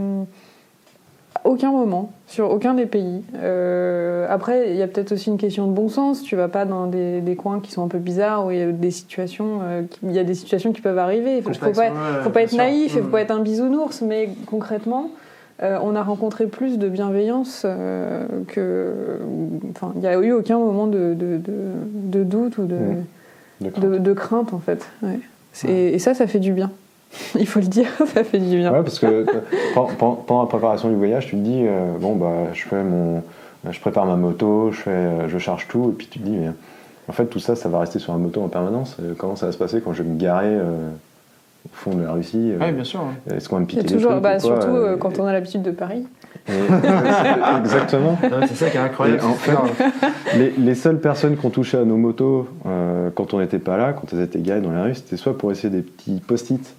aucun 1.45 1.71
moment, 1.71 2.11
sur 2.27 2.49
aucun 2.51 2.73
des 2.73 2.85
pays. 2.85 3.21
Euh, 3.35 4.25
après, 4.29 4.71
il 4.71 4.77
y 4.77 4.81
a 4.81 4.87
peut-être 4.87 5.11
aussi 5.11 5.29
une 5.29 5.37
question 5.37 5.67
de 5.67 5.73
bon 5.73 5.89
sens. 5.89 6.23
Tu 6.23 6.35
vas 6.35 6.47
pas 6.47 6.65
dans 6.65 6.87
des, 6.87 7.35
coins 7.37 7.59
qui 7.59 7.71
sont 7.71 7.83
un 7.83 7.87
peu 7.87 7.97
bizarres 7.97 8.45
où 8.45 8.51
il 8.51 8.57
y 8.57 8.61
a 8.61 8.71
des 8.71 8.91
situations, 8.91 9.59
euh, 9.63 9.81
il 10.03 10.11
y 10.11 10.19
a 10.19 10.23
des 10.23 10.35
situations 10.35 10.71
qui 10.71 10.81
peuvent 10.81 10.97
arriver. 10.97 11.37
Il 11.37 11.43
faut, 11.43 11.53
faut 11.53 11.71
pas, 11.71 11.91
faut 12.23 12.29
pas 12.29 12.43
être 12.43 12.53
naïf, 12.53 12.93
il 12.95 13.01
faut 13.01 13.07
mm. 13.07 13.11
pas 13.11 13.21
être 13.21 13.31
un 13.31 13.41
bisounours, 13.41 14.01
mais 14.01 14.29
concrètement. 14.45 15.11
Euh, 15.61 15.77
on 15.83 15.95
a 15.95 16.01
rencontré 16.01 16.47
plus 16.47 16.79
de 16.79 16.89
bienveillance 16.89 17.65
que. 18.47 19.19
Enfin, 19.71 19.91
il 19.95 20.01
n'y 20.01 20.07
a 20.07 20.15
eu 20.15 20.31
aucun 20.31 20.57
moment 20.57 20.87
de, 20.87 21.15
de, 21.15 22.23
doute 22.23 22.57
ou 22.57 22.65
de, 22.65 22.77
mm. 23.61 23.99
de, 23.99 24.13
crainte. 24.13 24.53
en 24.53 24.59
fait. 24.59 24.87
Et 25.67 25.99
ça, 25.99 26.13
ça 26.13 26.25
fait 26.25 26.39
du 26.39 26.53
bien. 26.53 26.71
Il 27.39 27.47
faut 27.47 27.59
le 27.59 27.67
dire, 27.67 27.87
ça 28.13 28.23
fait 28.23 28.39
du 28.39 28.57
bien. 28.57 28.71
Ouais, 28.71 28.83
parce 28.83 28.99
que 28.99 29.25
pendant 29.73 30.41
la 30.41 30.47
préparation 30.47 30.89
du 30.89 30.95
voyage, 30.95 31.27
tu 31.27 31.35
te 31.35 31.41
dis, 31.41 31.63
euh, 31.65 31.97
bon, 31.99 32.15
bah, 32.15 32.53
je, 32.53 32.63
fais 32.63 32.83
mon, 32.83 33.23
je 33.69 33.79
prépare 33.79 34.05
ma 34.05 34.15
moto, 34.15 34.71
je, 34.71 34.81
fais, 34.81 34.89
euh, 34.89 35.29
je 35.29 35.37
charge 35.37 35.67
tout, 35.67 35.89
et 35.89 35.93
puis 35.93 36.07
tu 36.07 36.19
te 36.19 36.25
dis, 36.25 36.35
mais 36.35 36.51
en 37.07 37.11
fait, 37.11 37.25
tout 37.25 37.39
ça, 37.39 37.55
ça 37.55 37.69
va 37.69 37.79
rester 37.79 37.99
sur 37.99 38.13
la 38.13 38.19
moto 38.19 38.41
en 38.41 38.47
permanence. 38.47 38.97
Comment 39.17 39.35
ça 39.35 39.47
va 39.47 39.51
se 39.51 39.57
passer 39.57 39.81
quand 39.81 39.93
je 39.93 40.03
vais 40.03 40.09
me 40.09 40.17
garer 40.17 40.47
euh, 40.47 40.89
au 41.65 41.69
fond 41.73 41.93
de 41.93 42.03
la 42.03 42.13
Russie 42.13 42.53
Oui, 42.59 42.71
bien 42.71 42.83
sûr. 42.83 43.01
Est-ce 43.29 43.49
qu'on 43.49 43.57
va 43.57 43.61
me 43.61 43.65
piquer 43.65 43.83
toujours, 43.83 44.19
bah, 44.21 44.39
Surtout 44.39 44.97
quand 44.99 45.19
on 45.19 45.25
a 45.25 45.33
l'habitude 45.33 45.63
de 45.63 45.71
Paris. 45.71 46.05
exactement. 47.59 48.17
C'est 48.47 48.55
ça 48.55 48.69
qui 48.69 48.75
est 48.75 48.79
incroyable. 48.79 49.23
En 49.23 49.33
fait, 49.33 49.53
les, 50.37 50.51
les, 50.57 50.75
seules 50.75 50.99
personnes 50.99 51.37
qui 51.37 51.45
ont 51.45 51.49
touché 51.49 51.77
à 51.77 51.85
nos 51.85 51.95
motos 51.95 52.49
quand 53.15 53.33
on 53.33 53.39
n'était 53.39 53.59
pas 53.59 53.77
là, 53.77 53.93
quand 53.93 54.11
elles 54.13 54.23
étaient 54.23 54.39
garées 54.39 54.61
dans 54.61 54.71
la 54.71 54.83
rue, 54.83 54.95
c'était 54.95 55.17
soit 55.17 55.37
pour 55.37 55.51
essayer 55.51 55.69
des 55.69 55.81
petits 55.81 56.21
post-it 56.25 56.73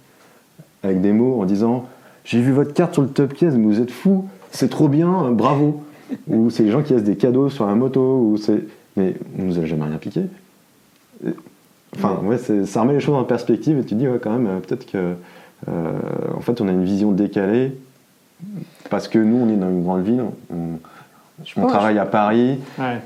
avec 0.85 1.01
des 1.01 1.11
mots 1.11 1.41
en 1.41 1.45
disant 1.45 1.85
J'ai 2.23 2.41
vu 2.41 2.51
votre 2.51 2.73
carte 2.73 2.93
sur 2.93 3.01
le 3.01 3.09
top 3.09 3.33
case, 3.33 3.55
mais 3.57 3.65
vous 3.65 3.81
êtes 3.81 3.91
fou, 3.91 4.27
c'est 4.51 4.69
trop 4.69 4.87
bien, 4.87 5.31
bravo. 5.31 5.83
ou 6.27 6.49
c'est 6.49 6.63
les 6.63 6.71
gens 6.71 6.83
qui 6.83 6.93
laissent 6.93 7.03
des 7.03 7.15
cadeaux 7.15 7.49
sur 7.49 7.65
la 7.65 7.75
moto, 7.75 8.01
ou 8.01 8.37
c'est. 8.37 8.63
Mais 8.97 9.15
on 9.37 9.43
nous 9.43 9.59
a 9.59 9.65
jamais 9.65 9.83
rien 9.83 9.97
piqué. 9.97 10.21
Enfin, 11.95 12.19
ouais, 12.23 12.37
ça 12.37 12.81
remet 12.81 12.93
les 12.93 12.99
choses 12.99 13.15
en 13.15 13.23
perspective 13.23 13.77
et 13.77 13.81
tu 13.81 13.89
te 13.89 13.95
dis, 13.95 14.07
ouais, 14.07 14.19
quand 14.21 14.37
même, 14.37 14.61
peut-être 14.61 14.89
que. 14.89 15.13
Euh, 15.69 15.91
en 16.35 16.41
fait, 16.41 16.61
on 16.61 16.67
a 16.67 16.71
une 16.71 16.83
vision 16.83 17.11
décalée 17.11 17.73
parce 18.89 19.07
que 19.07 19.17
nous, 19.17 19.37
on 19.37 19.49
est 19.49 19.55
dans 19.55 19.69
une 19.69 19.83
grande 19.83 20.03
ville, 20.03 20.21
on, 20.51 20.79
on 21.57 21.67
travaille 21.67 21.97
à 21.97 22.05
Paris. 22.05 22.59
Ouais 22.77 22.99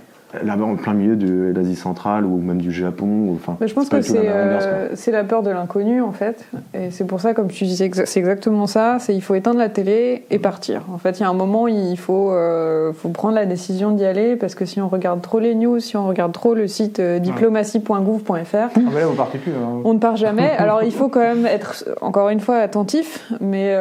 là-bas 0.44 0.66
en 0.66 0.76
plein 0.76 0.94
milieu 0.94 1.16
de 1.16 1.52
l'Asie 1.56 1.76
centrale 1.76 2.26
ou 2.26 2.38
même 2.38 2.62
du 2.62 2.72
Japon. 2.72 3.34
Enfin, 3.34 3.58
je 3.66 3.74
pense 3.74 3.90
que 3.90 3.98
euh, 3.98 4.90
c'est 4.96 5.12
la 5.12 5.24
peur 5.24 5.44
de 5.44 5.50
l'inconnu 5.50 6.02
en 6.02 6.12
fait. 6.12 6.46
Et 6.74 6.92
c'est 6.92 7.06
pour 7.06 7.20
ça, 7.20 7.34
comme 7.34 7.48
tu 7.48 7.64
disais, 7.66 7.90
c'est 8.06 8.20
exactement 8.20 8.68
ça. 8.68 8.98
C'est 9.00 9.16
il 9.16 9.22
faut 9.22 9.36
éteindre 9.36 9.60
la 9.60 9.70
télé 9.70 10.26
et 10.30 10.40
partir. 10.40 10.84
En 10.94 10.98
fait, 10.98 11.20
il 11.20 11.24
y 11.24 11.26
a 11.26 11.30
un 11.30 11.34
moment, 11.34 11.68
il 11.68 11.98
faut, 11.98 12.32
euh, 12.32 12.94
faut 12.94 13.10
prendre 13.10 13.36
la 13.36 13.46
décision 13.46 13.92
d'y 13.92 14.06
aller 14.06 14.36
parce 14.36 14.56
que 14.56 14.66
si 14.66 14.80
on 14.82 14.88
regarde 14.88 15.22
trop 15.22 15.40
les 15.40 15.56
news, 15.56 15.80
si 15.80 15.98
on 15.98 16.08
regarde 16.08 16.32
trop 16.32 16.54
le 16.54 16.68
site 16.68 17.00
euh, 17.00 17.20
diplomatie.gouv.fr, 17.20 18.56
ah 18.56 18.70
bah 18.76 19.06
vous 19.06 19.16
partez 19.16 19.40
plus. 19.40 19.52
On 19.84 19.94
ne 19.94 20.00
part 20.00 20.16
jamais. 20.16 20.52
Alors 20.58 20.84
il 20.84 20.92
faut 20.92 21.10
quand 21.10 21.20
même 21.20 21.46
être 21.46 21.86
encore 22.02 22.30
une 22.30 22.40
fois 22.40 22.58
attentif, 22.58 23.32
mais 23.42 23.76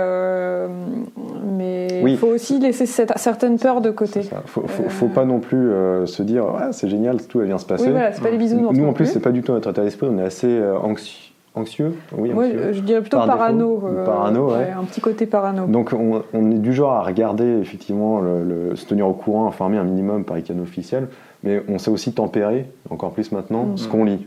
mais 1.57 1.89
il 2.07 2.17
faut 2.17 2.29
aussi 2.29 2.59
laisser 2.59 2.87
cette, 2.87 3.13
certaines 3.17 3.59
peurs 3.59 3.81
de 3.81 3.91
côté. 3.91 4.21
Il 4.23 4.31
faut, 4.47 4.65
faut, 4.67 5.09
pas 5.09 5.25
non 5.25 5.41
plus 5.41 5.71
se 6.07 6.23
dire 6.23 6.38
c'est 6.73 6.89
génial, 6.89 7.27
tout 7.27 7.39
va 7.39 7.45
bien 7.45 7.59
se 7.59 7.67
passer. 7.67 7.87
Oui, 7.87 7.93
voilà, 7.93 8.13
c'est 8.13 8.23
pas 8.23 8.31
les 8.31 8.39
bisounours. 8.39 8.77
Nous, 8.77 8.87
en 8.87 8.93
plus, 8.93 9.07
c'est 9.07 9.21
pas 9.21 9.33
du 9.33 9.43
tout 9.43 9.53
notre 9.53 9.71
état 9.71 9.83
d'esprit, 9.83 10.09
on 10.11 10.19
est 10.19 10.25
assez 10.25 10.49
euh, 10.49 10.79
anxieux. 10.79 11.33
Anxieux 11.55 11.95
Oui, 12.13 12.31
je 12.73 12.81
dirais 12.81 13.01
plutôt 13.01 13.17
parano. 13.17 13.83
Euh, 13.85 14.05
parano 14.05 14.53
ouais. 14.53 14.71
Un 14.71 14.85
petit 14.85 15.01
côté 15.01 15.27
parano. 15.27 15.67
Donc, 15.67 15.93
on, 15.93 16.51
est 16.51 16.59
du 16.59 16.73
genre 16.73 16.93
à 16.93 17.03
regarder, 17.03 17.59
effectivement, 17.61 18.21
le, 18.21 18.77
se 18.77 18.87
tenir 18.87 19.09
au 19.09 19.15
courant, 19.15 19.47
informer 19.47 19.79
un 19.79 19.85
minimum 19.85 20.25
par 20.25 20.37
les 20.37 20.43
canaux 20.43 20.63
officiels, 20.63 21.09
mais 21.43 21.63
on 21.69 21.79
sait 21.79 21.91
aussi 21.91 22.13
tempérer, 22.13 22.67
encore 22.91 23.13
plus 23.13 23.33
maintenant, 23.33 23.65
mm. 23.65 23.77
ce 23.79 23.89
qu'on 23.89 24.05
lit, 24.05 24.27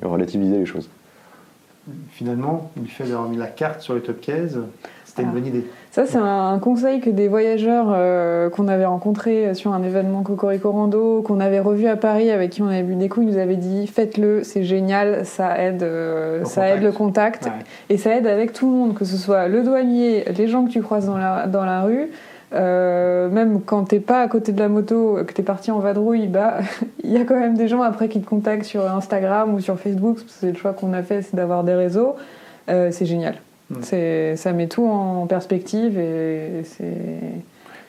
et 0.00 0.06
relativiser 0.06 0.58
les 0.58 0.66
choses. 0.66 0.88
Finalement, 2.10 2.70
il 2.76 2.88
fait 2.88 3.04
d'avoir 3.04 3.28
mis 3.28 3.36
la 3.36 3.46
carte 3.46 3.80
sur 3.80 3.94
le 3.94 4.00
top 4.00 4.20
case, 4.20 4.60
c'était 5.10 5.22
une 5.24 5.32
bonne 5.32 5.46
idée. 5.46 5.64
Ça, 5.90 6.06
c'est 6.06 6.18
un 6.18 6.58
conseil 6.60 7.00
que 7.00 7.10
des 7.10 7.26
voyageurs 7.26 7.88
euh, 7.90 8.48
qu'on 8.48 8.68
avait 8.68 8.84
rencontrés 8.84 9.54
sur 9.54 9.72
un 9.72 9.82
événement 9.82 10.22
Cocorico 10.22 10.70
Rando, 10.70 11.22
qu'on 11.22 11.40
avait 11.40 11.58
revu 11.58 11.88
à 11.88 11.96
Paris, 11.96 12.30
avec 12.30 12.50
qui 12.50 12.62
on 12.62 12.68
avait 12.68 12.84
bu 12.84 12.94
des 12.94 13.08
coups, 13.08 13.26
ils 13.26 13.32
nous 13.32 13.38
avaient 13.38 13.56
dit 13.56 13.88
faites-le, 13.88 14.44
c'est 14.44 14.62
génial, 14.62 15.26
ça 15.26 15.60
aide, 15.60 15.82
euh, 15.82 16.44
ça 16.44 16.68
aide 16.68 16.82
le 16.82 16.92
contact 16.92 17.48
et 17.88 17.98
ça 17.98 18.14
aide 18.14 18.28
avec 18.28 18.52
tout 18.52 18.70
le 18.70 18.76
monde, 18.76 18.94
que 18.94 19.04
ce 19.04 19.16
soit 19.16 19.48
le 19.48 19.64
douanier, 19.64 20.24
les 20.36 20.46
gens 20.46 20.64
que 20.64 20.70
tu 20.70 20.80
croises 20.80 21.06
dans 21.06 21.18
la, 21.18 21.48
dans 21.48 21.64
la 21.64 21.82
rue. 21.82 22.10
Euh, 22.52 23.28
même 23.28 23.60
quand 23.60 23.84
t'es 23.84 24.00
pas 24.00 24.22
à 24.22 24.28
côté 24.28 24.52
de 24.52 24.60
la 24.60 24.68
moto, 24.68 25.18
que 25.26 25.32
t'es 25.32 25.42
parti 25.42 25.72
en 25.72 25.80
vadrouille, 25.80 26.28
bah 26.28 26.58
il 27.02 27.10
y 27.10 27.16
a 27.16 27.24
quand 27.24 27.38
même 27.38 27.56
des 27.56 27.66
gens 27.66 27.82
après 27.82 28.08
qui 28.08 28.20
te 28.20 28.28
contactent 28.28 28.64
sur 28.64 28.88
Instagram 28.88 29.54
ou 29.54 29.60
sur 29.60 29.76
Facebook. 29.76 30.18
C'est 30.28 30.52
le 30.52 30.56
choix 30.56 30.72
qu'on 30.72 30.92
a 30.92 31.02
fait, 31.02 31.22
c'est 31.22 31.34
d'avoir 31.34 31.64
des 31.64 31.74
réseaux. 31.74 32.14
c'est 32.68 33.06
génial. 33.06 33.34
Mm. 33.70 34.36
Ça 34.36 34.52
met 34.52 34.66
tout 34.66 34.86
en 34.86 35.26
perspective 35.26 35.98
et 35.98 36.62
c'est. 36.64 36.94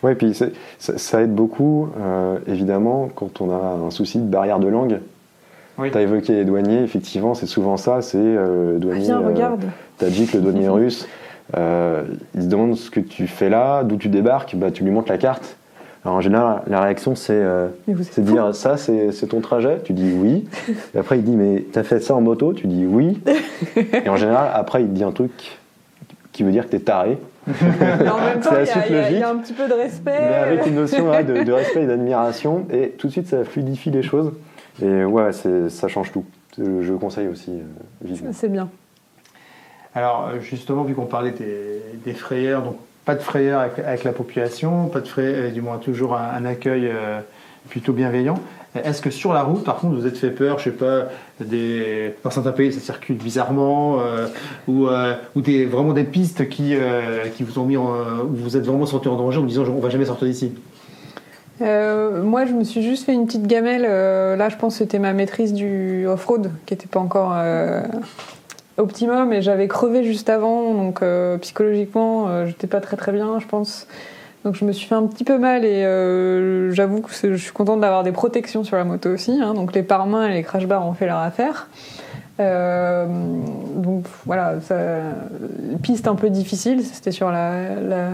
Oui, 0.03 0.15
puis 0.15 0.33
ça, 0.79 1.21
aide 1.21 1.35
beaucoup, 1.35 1.89
euh, 1.99 2.39
évidemment, 2.47 3.09
quand 3.13 3.39
on 3.39 3.51
a 3.51 3.85
un 3.85 3.91
souci 3.91 4.17
de 4.17 4.25
barrière 4.25 4.59
de 4.59 4.67
langue. 4.67 4.99
Tu 5.77 5.97
as 5.97 6.01
évoqué 6.01 6.33
les 6.33 6.45
douaniers, 6.45 6.83
effectivement, 6.83 7.33
c'est 7.33 7.47
souvent 7.47 7.77
ça, 7.77 8.01
c'est 8.01 8.17
euh, 8.19 8.77
douanier 8.77 9.05
Viens, 9.05 9.19
regarde. 9.19 9.63
Euh, 9.63 9.67
tadjik, 9.97 10.33
le 10.33 10.41
douanier 10.41 10.69
russe. 10.69 11.07
Euh, 11.57 12.03
il 12.35 12.43
se 12.43 12.47
demande 12.47 12.75
ce 12.75 12.89
que 12.91 12.99
tu 12.99 13.27
fais 13.27 13.49
là, 13.49 13.83
d'où 13.83 13.97
tu 13.97 14.07
débarques, 14.07 14.55
bah, 14.55 14.71
tu 14.71 14.83
lui 14.83 14.91
montres 14.91 15.11
la 15.11 15.17
carte. 15.17 15.57
Alors 16.03 16.17
en 16.17 16.21
général, 16.21 16.63
la 16.67 16.81
réaction, 16.81 17.15
c'est 17.15 17.33
euh, 17.33 17.67
de 17.87 18.21
dire 18.21 18.55
ça, 18.55 18.75
c'est 18.77 19.27
ton 19.27 19.39
trajet? 19.39 19.79
Tu 19.83 19.93
dis 19.93 20.13
oui. 20.13 20.47
Et 20.95 20.97
après, 20.97 21.19
il 21.19 21.23
dit 21.23 21.35
mais 21.35 21.65
t'as 21.71 21.83
fait 21.83 21.99
ça 21.99 22.15
en 22.15 22.21
moto? 22.21 22.53
Tu 22.53 22.67
dis 22.67 22.85
oui. 22.87 23.21
Et 24.03 24.09
en 24.09 24.15
général, 24.15 24.49
après, 24.53 24.81
il 24.81 24.87
te 24.87 24.93
dit 24.93 25.03
un 25.03 25.11
truc 25.11 25.59
qui 26.31 26.43
veut 26.43 26.51
dire 26.51 26.65
que 26.65 26.71
tu 26.71 26.77
es 26.77 26.79
taré. 26.79 27.17
en 27.47 27.51
même 27.51 28.39
temps, 28.41 28.51
il 28.59 29.17
y, 29.17 29.23
a 29.23 29.29
un 29.29 29.37
petit 29.37 29.53
peu 29.53 29.67
de 29.67 29.73
respect. 29.73 30.19
Mais 30.19 30.35
avec 30.35 30.65
une 30.67 30.75
notion 30.75 31.05
de, 31.05 31.51
respect 31.51 31.83
et 31.83 31.87
d'admiration. 31.87 32.65
Et 32.71 32.89
tout 32.89 33.07
de 33.07 33.11
suite, 33.11 33.27
ça 33.27 33.43
fluidifie 33.43 33.91
les 33.91 34.03
choses. 34.03 34.31
Et 34.81 35.03
ouais, 35.03 35.31
ça 35.31 35.87
change 35.87 36.11
tout. 36.11 36.25
Je 36.57 36.93
conseille 36.93 37.27
aussi 37.27 37.51
euh, 37.51 37.63
vivement. 38.03 38.31
C'est 38.33 38.49
bien. 38.49 38.69
Alors, 39.93 40.39
justement, 40.39 40.83
vu 40.83 40.95
qu'on 40.95 41.05
parlait 41.05 41.33
des, 42.05 42.13
frayeurs, 42.13 42.61
donc 42.61 42.77
pas 43.05 43.15
de 43.15 43.21
frayeurs 43.21 43.59
avec, 43.59 44.03
la 44.03 44.13
population, 44.13 44.87
pas 44.87 45.01
de 45.01 45.07
frayeurs, 45.07 45.45
euh, 45.45 45.51
du 45.51 45.61
moins 45.61 45.77
toujours 45.77 46.15
un, 46.15 46.45
accueil 46.45 46.87
euh, 46.87 47.19
plutôt 47.69 47.93
bienveillant. 47.93 48.39
Est-ce 48.73 49.01
que 49.01 49.09
sur 49.09 49.33
la 49.33 49.43
route, 49.43 49.65
par 49.65 49.77
contre, 49.77 49.95
vous 49.95 50.07
êtes 50.07 50.17
fait 50.17 50.29
peur, 50.29 50.57
je 50.57 50.65
sais 50.65 50.71
pas, 50.71 51.07
des, 51.41 52.15
dans 52.23 52.29
certains 52.29 52.53
pays, 52.53 52.71
ça 52.71 52.79
circule 52.79 53.17
bizarrement, 53.17 53.99
euh, 53.99 54.27
ou, 54.67 54.87
euh, 54.87 55.15
ou 55.35 55.41
des, 55.41 55.65
vraiment 55.65 55.91
des 55.91 56.05
pistes 56.05 56.47
qui, 56.47 56.75
euh, 56.75 57.25
qui 57.35 57.43
vous 57.43 57.59
ont 57.59 57.65
mis, 57.65 57.75
en, 57.75 57.89
où 58.23 58.33
vous 58.33 58.55
êtes 58.55 58.65
vraiment 58.65 58.85
senti 58.85 59.09
en 59.09 59.17
danger 59.17 59.39
en 59.39 59.43
disant 59.43 59.65
on 59.67 59.81
va 59.81 59.89
jamais 59.89 60.05
sortir 60.05 60.27
d'ici? 60.27 60.53
Moi, 61.59 62.45
je 62.45 62.53
me 62.53 62.63
suis 62.63 62.81
juste 62.81 63.05
fait 63.05 63.13
une 63.13 63.27
petite 63.27 63.45
gamelle. 63.45 63.83
là, 63.83 64.49
je 64.49 64.55
pense 64.55 64.75
que 64.75 64.79
c'était 64.79 64.99
ma 64.99 65.13
maîtrise 65.13 65.53
du 65.53 66.07
off-road 66.07 66.49
qui 66.65 66.73
n'était 66.73 66.87
pas 66.87 66.99
encore 66.99 67.35
optimum 68.77 69.31
et 69.31 69.43
j'avais 69.43 69.67
crevé 69.67 70.03
juste 70.03 70.29
avant, 70.29 70.73
donc 70.73 71.03
psychologiquement, 71.41 72.47
j'étais 72.47 72.65
pas 72.65 72.79
très 72.79 72.97
très 72.97 73.11
bien, 73.11 73.37
je 73.39 73.45
pense. 73.45 73.85
Donc 74.43 74.55
je 74.55 74.65
me 74.65 74.71
suis 74.71 74.87
fait 74.87 74.95
un 74.95 75.05
petit 75.05 75.23
peu 75.23 75.37
mal 75.37 75.65
et 75.65 75.85
euh, 75.85 76.71
j'avoue 76.71 77.01
que 77.01 77.11
je 77.11 77.35
suis 77.35 77.51
contente 77.51 77.79
d'avoir 77.81 78.03
des 78.03 78.11
protections 78.11 78.63
sur 78.63 78.75
la 78.75 78.83
moto 78.83 79.09
aussi. 79.09 79.39
Hein. 79.41 79.53
donc 79.53 79.73
les 79.73 79.83
pare-mains 79.83 80.27
et 80.27 80.33
les 80.33 80.43
crash 80.43 80.65
bars 80.65 80.85
ont 80.85 80.93
fait 80.93 81.05
leur 81.05 81.19
affaire. 81.19 81.67
Euh, 82.39 83.05
donc 83.75 84.05
voilà, 84.25 84.59
ça, 84.61 84.75
piste 85.83 86.07
un 86.07 86.15
peu 86.15 86.29
difficile, 86.29 86.83
c'était 86.83 87.11
sur 87.11 87.29
la, 87.29 87.75
la, 87.75 88.07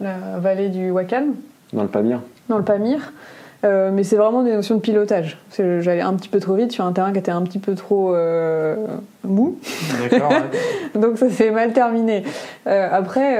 la, 0.00 0.38
vallée 0.38 0.68
du 0.68 0.90
Wakan. 0.90 1.28
Dans 1.72 1.82
le 1.82 1.88
Pamir 1.88 2.20
Dans 2.48 2.58
le 2.58 2.64
Pamir. 2.64 3.12
Euh, 3.62 3.90
mais 3.92 4.04
c'est 4.04 4.16
vraiment 4.16 4.42
des 4.42 4.52
notions 4.52 4.76
de 4.76 4.80
pilotage. 4.80 5.36
J'allais 5.56 6.00
un 6.00 6.14
petit 6.14 6.30
peu 6.30 6.40
trop 6.40 6.54
vite 6.54 6.72
sur 6.72 6.84
un 6.84 6.92
terrain 6.92 7.12
qui 7.12 7.18
était 7.18 7.30
un 7.30 7.42
petit 7.42 7.58
peu 7.58 7.74
trop 7.74 8.14
euh, 8.14 8.76
mou. 9.22 9.58
D'accord. 10.00 10.32
Donc 10.94 11.18
ça 11.18 11.28
s'est 11.28 11.50
mal 11.50 11.72
terminé. 11.72 12.24
Euh, 12.66 12.88
après, 12.90 13.36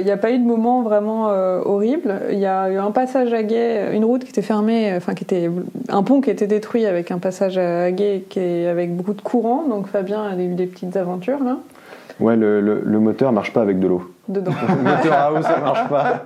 il 0.00 0.04
n'y 0.04 0.12
a 0.12 0.16
pas 0.16 0.30
eu 0.30 0.38
de 0.38 0.44
moment 0.44 0.82
vraiment 0.82 1.26
horrible. 1.64 2.14
Il 2.30 2.38
y 2.38 2.46
a 2.46 2.70
eu 2.70 2.76
un 2.76 2.92
passage 2.92 3.32
à 3.32 3.42
guet, 3.42 3.94
une 3.94 4.04
route 4.04 4.22
qui 4.22 4.30
était 4.30 4.42
fermée, 4.42 4.92
enfin 4.96 5.14
qui 5.14 5.24
était 5.24 5.50
un 5.88 6.02
pont 6.02 6.20
qui 6.20 6.30
était 6.30 6.46
détruit 6.46 6.86
avec 6.86 7.10
un 7.10 7.18
passage 7.18 7.58
à 7.58 7.90
guet 7.90 8.24
qui 8.28 8.38
est 8.38 8.68
avec 8.68 8.94
beaucoup 8.94 9.14
de 9.14 9.22
courant. 9.22 9.64
Donc 9.68 9.88
Fabien 9.88 10.22
a 10.22 10.36
eu 10.36 10.54
des 10.54 10.66
petites 10.66 10.96
aventures 10.96 11.42
là. 11.42 11.58
Ouais, 12.20 12.36
le, 12.36 12.60
le, 12.60 12.82
le 12.84 12.98
moteur 13.00 13.32
marche 13.32 13.52
pas 13.52 13.62
avec 13.62 13.78
de 13.80 13.88
l'eau 13.88 14.14
dedans. 14.28 14.52
Le 14.68 14.82
moteur 14.82 15.12
à 15.12 15.32
eau, 15.32 15.42
ça 15.42 15.58
marche 15.58 15.88
pas. 15.88 16.24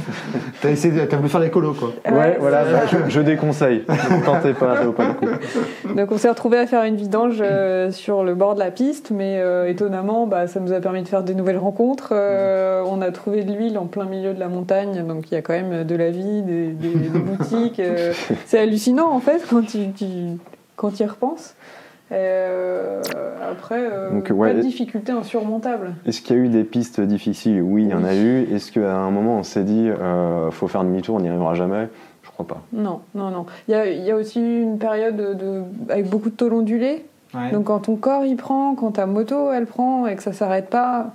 t'as 0.60 0.70
essayé, 0.70 1.06
t'as 1.06 1.16
voulu 1.16 1.28
faire 1.28 1.40
les 1.40 1.50
colos, 1.50 1.74
quoi. 1.74 1.90
Ouais, 2.10 2.36
voilà, 2.40 2.64
je, 3.08 3.20
déconseille. 3.20 3.84
Ne 3.88 4.24
tentez 4.24 4.54
pas, 4.54 4.76
ça 4.76 4.84
vaut 4.84 4.92
pas 4.92 5.08
le 5.08 5.14
coup. 5.14 5.94
Donc 5.94 6.12
on 6.12 6.18
s'est 6.18 6.28
retrouvé 6.28 6.58
à 6.58 6.66
faire 6.66 6.84
une 6.84 6.96
vidange 6.96 7.38
euh, 7.40 7.90
sur 7.90 8.24
le 8.24 8.34
bord 8.34 8.54
de 8.54 8.60
la 8.60 8.70
piste, 8.70 9.10
mais 9.10 9.38
euh, 9.40 9.68
étonnamment, 9.68 10.26
bah, 10.26 10.46
ça 10.46 10.60
nous 10.60 10.72
a 10.72 10.80
permis 10.80 11.02
de 11.02 11.08
faire 11.08 11.22
des 11.22 11.34
nouvelles 11.34 11.58
rencontres. 11.58 12.10
Euh, 12.12 12.82
on 12.86 13.00
a 13.00 13.10
trouvé 13.10 13.44
de 13.44 13.52
l'huile 13.52 13.78
en 13.78 13.86
plein 13.86 14.04
milieu 14.04 14.34
de 14.34 14.40
la 14.40 14.48
montagne, 14.48 15.06
donc 15.06 15.30
il 15.30 15.34
y 15.34 15.36
a 15.36 15.42
quand 15.42 15.54
même 15.54 15.84
de 15.84 15.96
la 15.96 16.10
vie, 16.10 16.42
des, 16.42 16.68
boutiques. 17.18 17.80
c'est 18.46 18.58
hallucinant 18.58 19.10
en 19.10 19.20
fait 19.20 19.42
quand 19.48 19.66
tu, 19.66 19.90
tu 19.92 20.06
quand 20.76 20.90
tu 20.90 21.02
y 21.02 21.06
repenses. 21.06 21.54
Euh, 22.10 23.02
après, 23.50 23.80
euh, 23.80 24.20
pas 24.20 24.54
de 24.54 24.60
difficultés 24.60 25.12
insurmontables. 25.12 25.94
Est-ce 26.06 26.22
qu'il 26.22 26.36
y 26.36 26.38
a 26.38 26.42
eu 26.42 26.48
des 26.48 26.64
pistes 26.64 27.00
difficiles 27.00 27.60
Oui, 27.60 27.84
il 27.84 27.90
y 27.90 27.94
en 27.94 28.04
a 28.04 28.14
eu. 28.14 28.44
Est-ce 28.54 28.72
qu'à 28.72 28.96
un 28.96 29.10
moment 29.10 29.38
on 29.38 29.42
s'est 29.42 29.64
dit 29.64 29.88
euh, 29.88 30.50
faut 30.50 30.68
faire 30.68 30.84
demi-tour, 30.84 31.16
on 31.16 31.20
n'y 31.20 31.28
arrivera 31.28 31.54
jamais? 31.54 31.88
Je 32.22 32.30
crois 32.30 32.46
pas. 32.46 32.62
Non, 32.72 33.00
non, 33.14 33.30
non. 33.30 33.46
Il 33.68 33.72
y 33.72 33.74
a, 33.74 33.86
il 33.86 34.04
y 34.04 34.10
a 34.10 34.16
aussi 34.16 34.40
une 34.40 34.78
période 34.78 35.16
de, 35.16 35.62
avec 35.90 36.08
beaucoup 36.08 36.30
de 36.30 36.34
taux 36.34 36.50
ondulés. 36.50 37.04
Donc 37.52 37.64
quand 37.64 37.80
ton 37.80 37.96
corps 37.96 38.24
il 38.24 38.36
prend, 38.36 38.74
quand 38.74 38.92
ta 38.92 39.04
moto 39.04 39.52
elle 39.52 39.66
prend 39.66 40.06
et 40.06 40.16
que 40.16 40.22
ça 40.22 40.32
s'arrête 40.32 40.70
pas, 40.70 41.12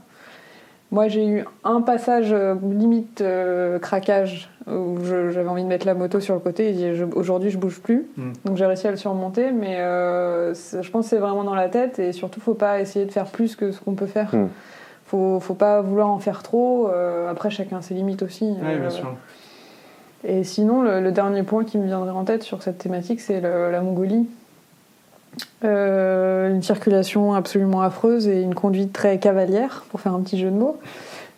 moi, 0.93 1.07
j'ai 1.07 1.25
eu 1.25 1.43
un 1.63 1.81
passage 1.81 2.31
euh, 2.33 2.53
limite 2.61 3.21
euh, 3.21 3.79
craquage 3.79 4.51
où 4.67 5.03
j'avais 5.03 5.49
envie 5.49 5.63
de 5.63 5.67
mettre 5.67 5.87
la 5.87 5.95
moto 5.95 6.19
sur 6.19 6.35
le 6.35 6.39
côté 6.39 6.69
et 6.69 7.03
aujourd'hui, 7.15 7.49
je 7.49 7.57
bouge 7.57 7.81
plus. 7.81 8.05
Hmm. 8.15 8.33
Donc, 8.45 8.57
j'ai 8.57 8.65
réussi 8.67 8.87
à 8.87 8.91
le 8.91 8.97
surmonter, 8.97 9.51
mais 9.51 9.79
euh, 9.79 10.53
je 10.53 10.87
pense 10.91 11.05
que 11.05 11.09
c'est 11.09 11.17
vraiment 11.17 11.43
dans 11.43 11.55
la 11.55 11.67
tête 11.67 11.97
et 11.97 12.11
surtout, 12.11 12.39
faut 12.39 12.53
pas 12.53 12.79
essayer 12.79 13.05
de 13.05 13.11
faire 13.11 13.25
plus 13.25 13.55
que 13.55 13.71
ce 13.71 13.81
qu'on 13.81 13.95
peut 13.95 14.05
faire. 14.05 14.35
Hmm. 14.35 14.49
Faut, 15.07 15.39
faut 15.39 15.55
pas 15.55 15.81
vouloir 15.81 16.09
en 16.09 16.19
faire 16.19 16.43
trop. 16.43 16.87
après, 17.27 17.49
chacun 17.49 17.81
ses 17.81 17.95
limites 17.95 18.21
aussi. 18.21 18.45
Oui, 18.45 18.77
bien 18.79 18.91
sûr. 18.91 19.15
Et 20.23 20.43
sinon, 20.43 20.83
le, 20.83 21.11
dernier 21.11 21.41
point 21.41 21.63
qui 21.65 21.79
me 21.79 21.87
viendrait 21.87 22.11
en 22.11 22.23
tête 22.23 22.43
sur 22.43 22.61
cette 22.61 22.77
thématique, 22.77 23.19
c'est 23.19 23.41
la 23.41 23.81
Mongolie. 23.81 24.27
Euh, 25.63 26.53
une 26.53 26.61
circulation 26.61 27.33
absolument 27.33 27.81
affreuse 27.81 28.27
et 28.27 28.41
une 28.41 28.53
conduite 28.53 28.91
très 28.91 29.17
cavalière, 29.17 29.85
pour 29.89 30.01
faire 30.01 30.13
un 30.13 30.19
petit 30.19 30.37
jeu 30.37 30.49
de 30.49 30.55
mots. 30.55 30.77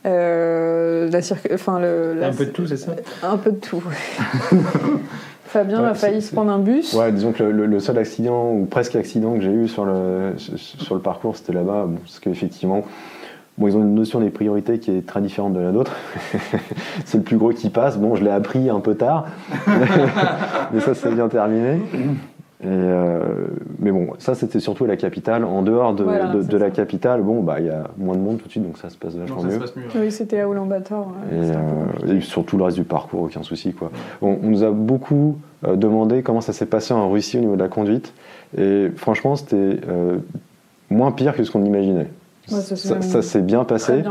Euh, 0.06 1.10
la 1.10 1.20
enfin, 1.54 1.80
le, 1.80 2.20
un 2.22 2.34
peu 2.34 2.46
de 2.46 2.52
tout, 2.52 2.68
c'est 2.68 2.78
ça? 2.78 2.96
Un 3.24 3.38
peu 3.38 3.52
de 3.52 3.58
tout. 3.58 3.84
Fabien 5.46 5.84
a 5.84 5.94
failli 5.94 6.22
se 6.22 6.34
prendre 6.34 6.52
un 6.52 6.60
bus. 6.60 6.94
Ouais, 6.94 7.12
disons 7.12 7.32
que 7.32 7.44
le, 7.44 7.80
seul 7.80 7.98
accident, 7.98 8.52
ou 8.52 8.66
presque 8.66 8.96
accident 8.96 9.36
que 9.36 9.42
j'ai 9.42 9.52
eu 9.52 9.68
sur 9.68 9.86
le, 9.86 10.34
sur 10.38 10.96
le 10.96 11.02
parcours, 11.02 11.38
c'était 11.38 11.54
là-bas. 11.54 11.88
parce 12.04 12.20
qu'effectivement, 12.20 12.84
Bon, 13.58 13.70
ils 13.70 13.78
ont 13.78 13.82
une 13.82 13.96
notion 13.96 14.20
des 14.20 14.32
priorités 14.32 14.80
qui 14.80 14.92
est 14.92 15.08
très 15.08 15.22
différente 15.22 15.54
de 15.54 15.62
la 15.62 15.72
nôtre. 15.72 15.94
c'est 17.06 17.18
le 17.18 17.24
plus 17.24 17.38
gros 17.38 17.52
qui 17.52 17.70
passe. 17.70 17.98
Bon, 17.98 18.16
je 18.16 18.24
l'ai 18.24 18.30
appris 18.30 18.70
un 18.70 18.82
peu 18.82 18.96
tard, 18.96 19.28
mais 20.74 20.82
ça, 20.82 20.94
c'est 20.94 21.14
bien 21.14 21.30
terminé. 21.30 21.80
Euh, 22.64 23.48
mais 23.80 23.92
bon, 23.92 24.08
ça 24.18 24.34
c'était 24.34 24.60
surtout 24.60 24.86
à 24.86 24.88
la 24.88 24.96
capitale. 24.96 25.44
En 25.44 25.62
dehors 25.62 25.94
de, 25.94 26.42
de, 26.42 26.58
la 26.58 26.70
capitale, 26.70 27.22
bon, 27.22 27.42
bah 27.42 27.60
il 27.60 27.66
y 27.66 27.70
a 27.70 27.84
moins 27.98 28.16
de 28.16 28.22
monde 28.22 28.38
tout 28.38 28.46
de 28.46 28.52
suite, 28.52 28.64
donc 28.64 28.78
ça 28.78 28.90
se 28.90 28.98
passe 28.98 29.16
vachement 29.16 29.44
mieux. 29.44 29.60
Oui, 29.96 30.12
c'était 30.12 30.40
à 30.40 30.48
Ulaanbaatar. 30.48 31.06
Et, 31.32 31.36
euh, 31.36 32.16
et, 32.16 32.22
surtout 32.22 32.58
le 32.58 32.64
reste 32.64 32.78
du 32.78 32.86
parcours, 32.86 33.24
aucun 33.24 33.44
souci 33.44 33.74
quoi. 33.74 33.92
on 34.22 34.38
nous 34.42 34.64
a 34.64 34.72
beaucoup 34.72 35.38
euh, 35.66 35.76
demandé 35.76 36.24
comment 36.24 36.42
ça 36.42 36.54
s'est 36.54 36.66
passé 36.66 36.94
en 36.94 37.10
Russie 37.10 37.38
au 37.38 37.42
niveau 37.42 37.56
de 37.56 37.62
la 37.62 37.68
conduite, 37.68 38.14
et 38.58 38.90
franchement 38.96 39.36
c'était 39.36 39.80
moins 40.90 41.12
pire 41.12 41.36
que 41.36 41.44
ce 41.44 41.52
qu'on 41.52 41.66
imaginait. 41.66 42.08
ça, 42.48 43.22
s'est 43.22 43.42
bien 43.42 43.66
passé. 43.66 44.02